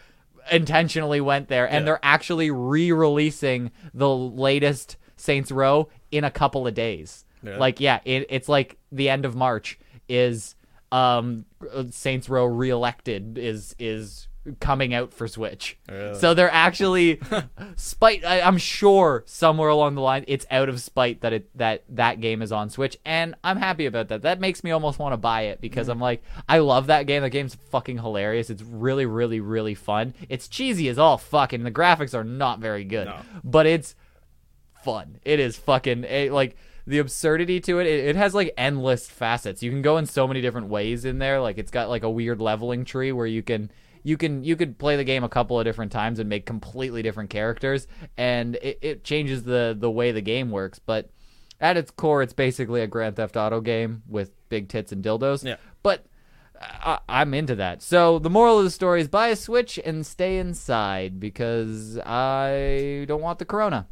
intentionally 0.51 1.19
went 1.21 1.47
there, 1.47 1.65
and 1.65 1.81
Yeah. 1.81 1.85
they're 1.85 1.99
actually 2.03 2.51
re-releasing 2.51 3.71
the 3.93 4.09
latest 4.13 4.97
Saints 5.15 5.51
Row 5.51 5.89
in 6.11 6.23
a 6.23 6.31
couple 6.31 6.67
of 6.67 6.73
days. 6.73 7.25
Yeah. 7.43 7.57
Like, 7.57 7.79
yeah, 7.79 7.99
it, 8.05 8.27
it's 8.29 8.49
like 8.49 8.77
the 8.91 9.09
end 9.09 9.25
of 9.25 9.35
March 9.35 9.79
is 10.09 10.55
um 10.91 11.45
Saints 11.91 12.29
Row 12.29 12.45
Re-Elected 12.45 13.37
is 13.37 13.75
is 13.77 14.27
coming 14.61 14.93
out 14.93 15.11
for 15.11 15.27
Switch. 15.27 15.77
Really? 15.89 16.15
So 16.17 16.33
they're 16.33 16.49
actually 16.49 17.19
spite. 17.75 18.23
I, 18.23 18.39
I'm 18.39 18.57
sure 18.57 19.23
somewhere 19.25 19.67
along 19.67 19.95
the 19.95 20.01
line 20.01 20.23
it's 20.27 20.45
out 20.49 20.69
of 20.69 20.79
spite 20.79 21.19
that 21.19 21.33
it 21.33 21.49
that 21.57 21.83
that 21.89 22.21
game 22.21 22.41
is 22.41 22.53
on 22.53 22.69
Switch, 22.69 22.97
and 23.03 23.35
I'm 23.43 23.57
happy 23.57 23.85
about 23.85 24.07
that. 24.07 24.21
That 24.21 24.39
makes 24.39 24.63
me 24.63 24.71
almost 24.71 24.99
want 24.99 25.11
to 25.11 25.17
buy 25.17 25.41
it 25.41 25.59
because 25.59 25.89
I'm 25.89 25.99
like, 25.99 26.23
I 26.47 26.59
love 26.59 26.87
that 26.87 27.07
game. 27.07 27.21
The 27.23 27.29
game's 27.29 27.55
fucking 27.55 27.97
hilarious. 27.97 28.49
It's 28.49 28.61
really, 28.63 29.05
really, 29.05 29.41
really 29.41 29.75
fun. 29.75 30.13
It's 30.29 30.47
cheesy 30.47 30.87
as 30.87 30.97
all 30.97 31.17
fucking. 31.17 31.63
the 31.63 31.71
graphics 31.71 32.13
are 32.13 32.23
not 32.23 32.59
very 32.59 32.85
good, 32.85 33.07
No. 33.07 33.17
but 33.43 33.65
it's 33.65 33.95
fun. 34.85 35.19
It 35.25 35.41
is 35.41 35.57
fucking 35.57 36.05
it, 36.05 36.31
like 36.31 36.55
the 36.87 36.99
absurdity 36.99 37.59
to 37.59 37.79
it, 37.79 37.85
it. 37.85 38.05
It 38.05 38.15
has 38.15 38.33
like 38.33 38.53
endless 38.57 39.07
facets. 39.07 39.61
You 39.61 39.69
can 39.69 39.81
go 39.81 39.97
in 39.97 40.05
so 40.05 40.25
many 40.25 40.41
different 40.41 40.69
ways 40.69 41.03
in 41.03 41.19
there. 41.19 41.41
Like 41.41 41.57
it's 41.57 41.69
got 41.69 41.89
like 41.89 42.03
a 42.03 42.09
weird 42.09 42.39
leveling 42.39 42.85
tree 42.85 43.11
where 43.11 43.27
you 43.27 43.43
can 43.43 43.69
you 44.03 44.15
can 44.15 44.45
you 44.45 44.55
could 44.55 44.77
play 44.79 44.95
the 44.95 45.03
game 45.03 45.25
a 45.25 45.29
couple 45.29 45.59
of 45.59 45.65
different 45.65 45.91
times 45.91 46.17
and 46.17 46.29
make 46.29 46.45
completely 46.45 47.01
different 47.01 47.29
characters, 47.29 47.87
and 48.17 48.55
it, 48.55 48.79
it 48.81 49.03
changes 49.03 49.43
the 49.43 49.75
the 49.77 49.91
way 49.91 50.13
the 50.13 50.21
game 50.21 50.49
works. 50.49 50.79
But 50.79 51.09
at 51.59 51.75
its 51.75 51.91
core, 51.91 52.21
it's 52.23 52.33
basically 52.33 52.81
a 52.81 52.87
Grand 52.87 53.17
Theft 53.17 53.35
Auto 53.35 53.59
game 53.59 54.03
with 54.07 54.31
big 54.47 54.69
tits 54.69 54.93
and 54.93 55.03
dildos. 55.03 55.43
Yeah. 55.43 55.57
But 55.83 56.05
uh, 56.59 56.99
I, 57.09 57.21
I'm 57.21 57.33
into 57.33 57.55
that. 57.55 57.81
So 57.81 58.17
the 58.17 58.29
moral 58.29 58.59
of 58.59 58.63
the 58.63 58.71
story 58.71 59.01
is 59.01 59.09
buy 59.09 59.27
a 59.27 59.35
Switch 59.35 59.77
and 59.83 60.05
stay 60.05 60.37
inside 60.37 61.19
because 61.19 61.99
I 61.99 63.03
don't 63.09 63.21
want 63.21 63.39
the 63.39 63.45
Corona. 63.45 63.87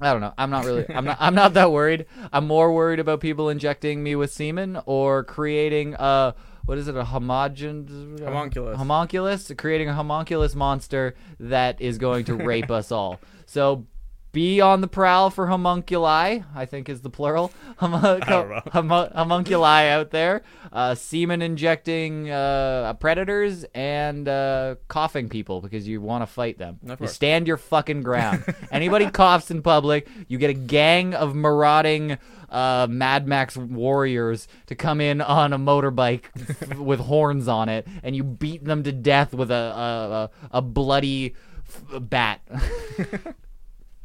I 0.00 0.12
don't 0.12 0.20
know. 0.20 0.34
I'm 0.38 0.50
not 0.50 0.64
really. 0.64 0.86
I'm 0.88 1.04
not. 1.04 1.16
I'm 1.20 1.34
not 1.34 1.54
that 1.54 1.72
worried. 1.72 2.06
I'm 2.32 2.46
more 2.46 2.72
worried 2.72 3.00
about 3.00 3.20
people 3.20 3.48
injecting 3.48 4.02
me 4.02 4.16
with 4.16 4.32
semen 4.32 4.80
or 4.86 5.24
creating 5.24 5.94
a 5.98 6.34
what 6.66 6.78
is 6.78 6.86
it? 6.88 6.96
A 6.96 7.04
homogen 7.04 8.22
Homunculus. 8.22 8.76
Homunculus. 8.76 9.52
Creating 9.56 9.88
a 9.88 9.94
homunculus 9.94 10.54
monster 10.54 11.14
that 11.40 11.80
is 11.80 11.98
going 11.98 12.24
to 12.26 12.34
rape 12.34 12.70
us 12.70 12.92
all. 12.92 13.20
So. 13.46 13.86
Be 14.30 14.60
on 14.60 14.82
the 14.82 14.88
prowl 14.88 15.30
for 15.30 15.46
homunculi, 15.46 16.42
I 16.54 16.66
think 16.66 16.88
is 16.90 17.00
the 17.00 17.08
plural. 17.10 17.50
Homu- 17.80 18.26
don't 18.26 18.50
know. 18.50 18.60
homu- 18.66 19.12
homunculi 19.14 19.88
out 19.88 20.10
there, 20.10 20.42
uh, 20.72 20.94
semen 20.94 21.40
injecting 21.40 22.30
uh, 22.30 22.92
predators 23.00 23.64
and 23.74 24.28
uh, 24.28 24.74
coughing 24.88 25.28
people 25.30 25.60
because 25.62 25.88
you 25.88 26.00
want 26.02 26.22
to 26.22 26.26
fight 26.26 26.58
them. 26.58 26.78
You 27.00 27.06
stand 27.08 27.46
your 27.48 27.56
fucking 27.56 28.02
ground. 28.02 28.44
Anybody 28.70 29.08
coughs 29.10 29.50
in 29.50 29.62
public, 29.62 30.06
you 30.28 30.36
get 30.36 30.50
a 30.50 30.54
gang 30.54 31.14
of 31.14 31.34
marauding 31.34 32.18
uh, 32.50 32.86
Mad 32.90 33.26
Max 33.26 33.56
warriors 33.56 34.46
to 34.66 34.74
come 34.74 35.00
in 35.00 35.20
on 35.22 35.52
a 35.54 35.58
motorbike 35.58 36.76
with 36.78 37.00
horns 37.00 37.48
on 37.48 37.68
it, 37.70 37.86
and 38.02 38.14
you 38.14 38.24
beat 38.24 38.62
them 38.64 38.82
to 38.82 38.92
death 38.92 39.32
with 39.32 39.50
a 39.50 39.54
a, 39.54 40.30
a, 40.54 40.58
a 40.58 40.62
bloody 40.62 41.34
f- 41.66 42.02
bat. 42.02 42.40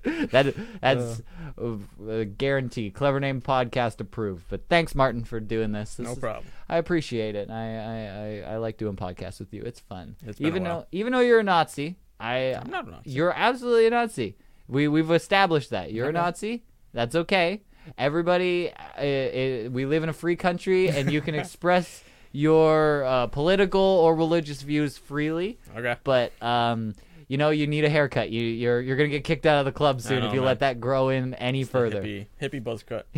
that 0.32 0.54
that's 0.82 1.22
a, 1.58 1.78
a 2.10 2.26
guarantee. 2.26 2.90
Clever 2.90 3.20
name 3.20 3.42
podcast 3.42 4.00
approved. 4.02 4.46
But 4.50 4.68
thanks, 4.70 4.96
Martin, 4.96 5.24
for 5.24 5.40
doing 5.40 5.72
this. 5.72 5.96
This 5.96 6.06
No 6.06 6.14
is- 6.14 6.20
problem. 6.20 6.46
I 6.70 6.78
appreciate 6.78 7.36
it. 7.36 7.50
I, 7.50 7.76
I, 7.76 8.50
I, 8.50 8.54
I 8.54 8.58
like 8.58 8.78
doing 8.78 8.96
podcasts 8.96 9.40
with 9.40 9.54
you. 9.54 9.62
It's 9.62 9.80
fun. 9.80 10.16
It's 10.26 10.42
even 10.42 10.64
though 10.64 10.86
even 10.92 11.14
though 11.14 11.20
you're 11.20 11.40
a 11.40 11.44
Nazi, 11.44 11.98
I 12.20 12.54
I'm 12.54 12.70
not 12.70 12.88
a 12.88 12.92
Nazi. 12.92 13.10
You're 13.12 13.34
absolutely 13.34 13.88
a 13.88 13.92
Nazi. 13.92 14.38
We 14.68 14.88
we've 14.88 15.12
established 15.12 15.70
that 15.72 15.92
you're 15.94 16.10
a. 16.10 16.14
Nazi. 16.14 16.64
That's 16.94 17.16
okay. 17.16 17.62
Everybody, 17.98 18.72
uh, 18.72 19.02
uh, 19.02 19.70
we 19.72 19.86
live 19.86 20.04
in 20.04 20.10
a 20.10 20.14
free 20.14 20.36
country, 20.38 20.90
and 20.90 21.12
you 21.12 21.20
can 21.22 21.36
express 21.44 22.04
your 22.32 23.04
uh, 23.04 23.28
political 23.28 23.82
or 23.82 24.16
religious 24.16 24.62
views 24.62 24.98
freely. 24.98 25.60
Okay. 25.76 25.96
But 26.04 26.32
um, 26.42 26.96
you 27.34 27.38
know, 27.38 27.50
you 27.50 27.66
need 27.66 27.84
a 27.84 27.90
haircut. 27.90 28.30
You 28.30 28.44
you're 28.44 28.80
you're 28.80 28.96
gonna 28.96 29.10
get 29.10 29.24
kicked 29.24 29.48
out 29.48 29.58
of 29.58 29.66
the 29.66 29.72
club 29.72 30.02
soon 30.02 30.20
know, 30.20 30.28
if 30.28 30.36
you 30.36 30.42
man. 30.42 30.46
let 30.46 30.60
that 30.60 30.80
grow 30.80 31.10
in 31.10 31.34
any 31.34 31.64
further. 31.64 32.04
Hippie, 32.04 32.28
hippie 32.40 32.64
buzz 32.64 32.84
cut. 32.84 33.08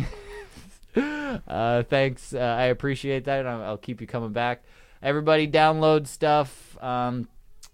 Uh, 1.46 1.82
thanks. 1.82 2.32
Uh, 2.32 2.38
I 2.38 2.66
appreciate 2.66 3.26
that. 3.26 3.46
I'll, 3.46 3.62
I'll 3.62 3.76
keep 3.76 4.00
you 4.00 4.06
coming 4.06 4.32
back. 4.32 4.62
Everybody, 5.02 5.46
download 5.46 6.06
stuff. 6.06 6.82
Um, 6.82 7.28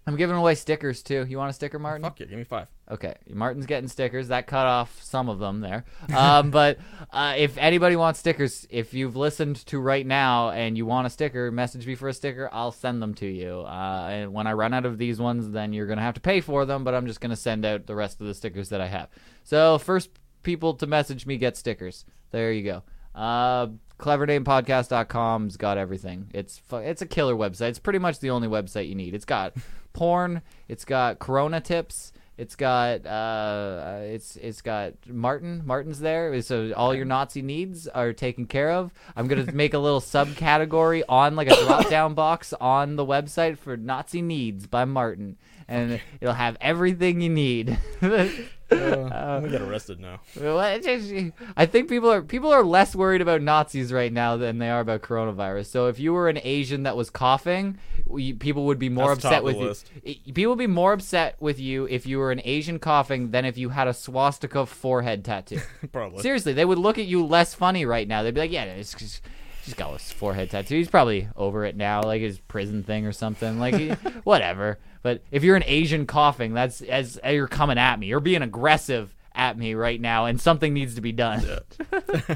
I'm 0.05 0.17
giving 0.17 0.35
away 0.35 0.55
stickers 0.55 1.01
too. 1.01 1.25
You 1.29 1.37
want 1.37 1.49
a 1.49 1.53
sticker, 1.53 1.79
Martin? 1.79 2.03
Fuck 2.03 2.19
yeah, 2.19 2.25
give 2.25 2.37
me 2.37 2.43
five. 2.43 2.67
Okay, 2.91 3.15
Martin's 3.29 3.65
getting 3.65 3.87
stickers. 3.87 4.27
That 4.27 4.45
cut 4.45 4.67
off 4.67 5.01
some 5.01 5.29
of 5.29 5.39
them 5.39 5.61
there. 5.61 5.85
Um, 6.13 6.51
but 6.51 6.79
uh, 7.11 7.33
if 7.37 7.57
anybody 7.57 7.95
wants 7.95 8.19
stickers, 8.19 8.67
if 8.69 8.93
you've 8.93 9.15
listened 9.15 9.65
to 9.67 9.79
right 9.79 10.05
now 10.05 10.49
and 10.49 10.77
you 10.77 10.85
want 10.85 11.07
a 11.07 11.09
sticker, 11.09 11.49
message 11.49 11.87
me 11.87 11.95
for 11.95 12.09
a 12.09 12.13
sticker. 12.13 12.49
I'll 12.51 12.73
send 12.73 13.01
them 13.01 13.13
to 13.15 13.25
you. 13.25 13.61
Uh, 13.61 14.07
and 14.11 14.33
when 14.33 14.47
I 14.47 14.53
run 14.53 14.73
out 14.73 14.85
of 14.85 14.97
these 14.97 15.17
ones, 15.19 15.49
then 15.51 15.71
you're 15.71 15.87
gonna 15.87 16.01
have 16.01 16.15
to 16.15 16.21
pay 16.21 16.41
for 16.41 16.65
them. 16.65 16.83
But 16.83 16.93
I'm 16.93 17.07
just 17.07 17.21
gonna 17.21 17.37
send 17.37 17.65
out 17.65 17.87
the 17.87 17.95
rest 17.95 18.19
of 18.19 18.27
the 18.27 18.33
stickers 18.33 18.69
that 18.69 18.81
I 18.81 18.87
have. 18.87 19.09
So 19.43 19.77
first 19.77 20.09
people 20.43 20.73
to 20.75 20.85
message 20.85 21.25
me 21.25 21.37
get 21.37 21.55
stickers. 21.55 22.05
There 22.31 22.51
you 22.51 22.63
go. 22.63 22.83
Uh, 23.15 23.67
clevernamepodcast.com's 23.99 25.55
got 25.57 25.77
everything. 25.77 26.29
It's 26.33 26.57
fu- 26.57 26.77
it's 26.77 27.01
a 27.01 27.05
killer 27.05 27.35
website. 27.35 27.69
It's 27.69 27.79
pretty 27.79 27.99
much 27.99 28.19
the 28.19 28.31
only 28.31 28.47
website 28.47 28.89
you 28.89 28.95
need. 28.95 29.13
It's 29.13 29.25
got 29.25 29.55
porn. 29.93 30.41
It's 30.67 30.83
got 30.83 31.19
Corona 31.19 31.61
tips. 31.61 32.11
It's 32.35 32.55
got 32.55 33.05
uh, 33.05 33.99
it's 34.01 34.37
it's 34.37 34.63
got 34.63 34.93
Martin. 35.07 35.61
Martin's 35.65 35.99
there, 35.99 36.41
so 36.41 36.73
all 36.73 36.95
your 36.95 37.05
Nazi 37.05 37.43
needs 37.43 37.87
are 37.87 38.11
taken 38.11 38.47
care 38.47 38.71
of. 38.71 38.91
I'm 39.15 39.27
gonna 39.27 39.51
make 39.53 39.75
a 39.75 39.79
little 39.79 40.01
subcategory 40.01 41.03
on 41.07 41.35
like 41.35 41.47
a 41.47 41.55
drop 41.63 41.89
down 41.89 42.13
box 42.15 42.51
on 42.59 42.95
the 42.95 43.05
website 43.05 43.59
for 43.59 43.77
Nazi 43.77 44.23
needs 44.23 44.65
by 44.65 44.83
Martin, 44.85 45.37
and 45.67 46.01
it'll 46.21 46.33
have 46.33 46.57
everything 46.59 47.21
you 47.21 47.29
need. 47.29 47.77
Uh, 48.73 49.39
we 49.43 49.49
get 49.49 49.61
arrested 49.61 49.99
now. 49.99 50.19
Well, 50.39 50.59
it's 50.61 50.85
just- 50.85 51.13
I 51.55 51.65
think 51.65 51.89
people 51.89 52.11
are 52.11 52.21
people 52.21 52.51
are 52.51 52.63
less 52.63 52.95
worried 52.95 53.21
about 53.21 53.41
Nazis 53.41 53.91
right 53.93 54.11
now 54.11 54.37
than 54.37 54.57
they 54.59 54.69
are 54.69 54.79
about 54.81 55.01
coronavirus. 55.01 55.67
So 55.67 55.87
if 55.87 55.99
you 55.99 56.13
were 56.13 56.29
an 56.29 56.39
Asian 56.43 56.83
that 56.83 56.95
was 56.97 57.09
coughing, 57.09 57.77
we, 58.05 58.33
people 58.33 58.65
would 58.65 58.79
be 58.79 58.89
more 58.89 59.09
That's 59.09 59.21
top 59.23 59.31
upset 59.31 59.39
of 59.39 59.43
with 59.45 59.55
the 59.55 59.61
you. 59.61 59.67
list. 59.67 59.91
I- 60.07 60.31
People 60.33 60.51
would 60.51 60.59
be 60.59 60.67
more 60.67 60.93
upset 60.93 61.35
with 61.39 61.59
you 61.59 61.85
if 61.87 62.05
you 62.05 62.17
were 62.19 62.31
an 62.31 62.41
Asian 62.43 62.79
coughing 62.79 63.31
than 63.31 63.45
if 63.45 63.57
you 63.57 63.69
had 63.69 63.87
a 63.87 63.93
swastika 63.93 64.65
forehead 64.65 65.23
tattoo. 65.23 65.59
Probably. 65.91 66.21
Seriously, 66.21 66.53
they 66.53 66.65
would 66.65 66.77
look 66.79 66.97
at 66.97 67.05
you 67.05 67.25
less 67.25 67.53
funny 67.53 67.85
right 67.85 68.07
now. 68.07 68.23
They'd 68.23 68.33
be 68.33 68.41
like, 68.41 68.51
"Yeah, 68.51 68.63
it's 68.65 68.93
just, 68.93 69.21
he's 69.63 69.73
got 69.73 69.93
a 69.95 69.99
forehead 69.99 70.49
tattoo. 70.51 70.75
He's 70.75 70.89
probably 70.89 71.27
over 71.35 71.65
it 71.65 71.75
now, 71.75 72.03
like 72.03 72.21
his 72.21 72.39
prison 72.39 72.83
thing 72.83 73.05
or 73.05 73.11
something. 73.11 73.59
Like, 73.59 73.75
he- 73.75 73.89
whatever." 74.23 74.79
But 75.01 75.23
if 75.31 75.43
you're 75.43 75.55
an 75.57 75.63
Asian 75.65 76.05
coughing, 76.05 76.53
that's 76.53 76.81
as 76.81 77.19
you're 77.29 77.47
coming 77.47 77.77
at 77.77 77.99
me. 77.99 78.07
You're 78.07 78.19
being 78.21 78.41
aggressive 78.41 79.13
at 79.35 79.57
me 79.57 79.73
right 79.73 79.99
now, 79.99 80.25
and 80.25 80.39
something 80.39 80.73
needs 80.73 80.95
to 80.95 81.01
be 81.01 81.11
done. 81.11 81.43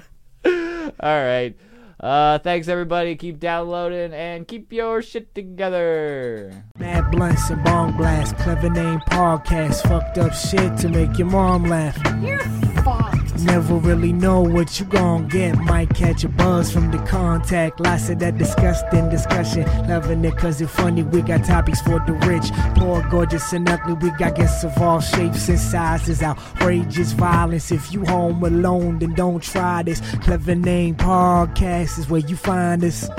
All 0.45 0.91
right. 1.01 1.55
Uh, 1.99 2.37
thanks 2.39 2.67
everybody. 2.67 3.15
Keep 3.15 3.39
downloading 3.39 4.13
and 4.13 4.47
keep 4.47 4.71
your 4.71 5.01
shit 5.01 5.33
together. 5.33 6.63
Mad 6.77 7.09
blunts 7.09 7.49
and 7.49 7.63
bong 7.63 7.97
blast, 7.97 8.37
clever 8.37 8.69
name 8.69 8.99
podcast, 9.09 9.81
fucked 9.87 10.19
up 10.19 10.33
shit 10.33 10.77
to 10.77 10.89
make 10.89 11.17
your 11.17 11.27
mom 11.27 11.63
laugh. 11.63 11.97
You're 12.21 12.37
fucked. 12.83 13.16
Never 13.43 13.75
really 13.75 14.13
know 14.13 14.41
what 14.41 14.79
you 14.79 14.85
gon' 14.85 15.27
get. 15.27 15.57
Might 15.59 15.89
catch 15.89 16.23
a 16.23 16.29
buzz 16.29 16.71
from 16.71 16.91
the 16.91 16.97
contact. 16.99 17.79
Lots 17.79 18.09
of 18.09 18.19
that 18.19 18.37
disgusting 18.37 19.09
discussion. 19.09 19.63
Loving 19.87 20.23
it 20.25 20.37
cause 20.37 20.59
it's 20.61 20.71
funny. 20.71 21.03
We 21.03 21.21
got 21.21 21.45
topics 21.45 21.81
for 21.81 21.99
the 22.05 22.13
rich. 22.27 22.51
Poor, 22.75 23.01
gorgeous, 23.09 23.53
and 23.53 23.69
ugly. 23.69 23.93
We 23.93 24.09
got 24.11 24.35
guests 24.35 24.63
of 24.63 24.77
all 24.77 24.99
shapes 24.99 25.47
and 25.49 25.59
sizes. 25.59 26.21
Outrageous 26.21 27.11
violence. 27.13 27.71
If 27.71 27.93
you 27.93 28.05
home 28.05 28.43
alone, 28.43 28.99
then 28.99 29.13
don't 29.13 29.41
try 29.41 29.83
this. 29.83 30.01
Clever 30.21 30.55
name 30.55 30.95
podcast 30.95 31.99
is 31.99 32.09
where 32.09 32.21
you 32.21 32.35
find 32.35 32.83
us. 32.83 33.09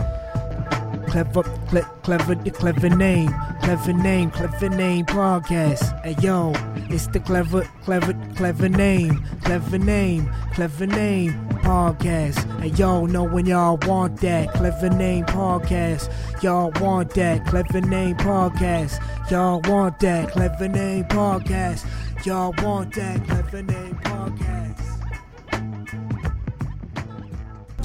Clever, 1.09 1.43
cle- 1.43 1.83
clever, 2.03 2.37
clever 2.37 2.91
name, 2.91 3.35
clever 3.63 3.93
name, 3.95 4.31
clever 4.31 4.69
name 4.69 5.07
podcast. 5.07 6.05
Hey 6.05 6.15
yo, 6.21 6.53
it's 6.91 7.07
the 7.07 7.19
clever, 7.19 7.63
clever, 7.83 8.13
clever 8.37 8.69
name, 8.69 9.25
clever 9.43 9.79
name, 9.79 10.31
clever 10.53 10.87
name 10.87 11.33
podcast. 11.63 12.61
Hey 12.61 12.69
yo, 12.69 13.07
know 13.07 13.25
when 13.25 13.47
y'all 13.47 13.79
want 13.87 14.21
that 14.21 14.53
clever 14.53 14.91
name 14.91 15.25
podcast. 15.25 16.13
Y'all 16.43 16.73
want 16.81 17.15
that 17.15 17.47
clever 17.47 17.81
name 17.81 18.17
podcast. 18.17 19.01
Y'all 19.31 19.61
want 19.63 19.99
that 20.01 20.31
clever 20.33 20.69
name 20.69 21.05
podcast. 21.05 21.87
Y'all 22.27 22.55
want 22.59 22.95
that 22.95 23.25
clever 23.25 23.63
name 23.63 23.95
podcast. 24.05 24.85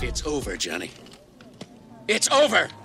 It's 0.04 0.26
over, 0.28 0.58
Johnny. 0.58 0.92
It's 2.10 2.30
over! 2.30 2.68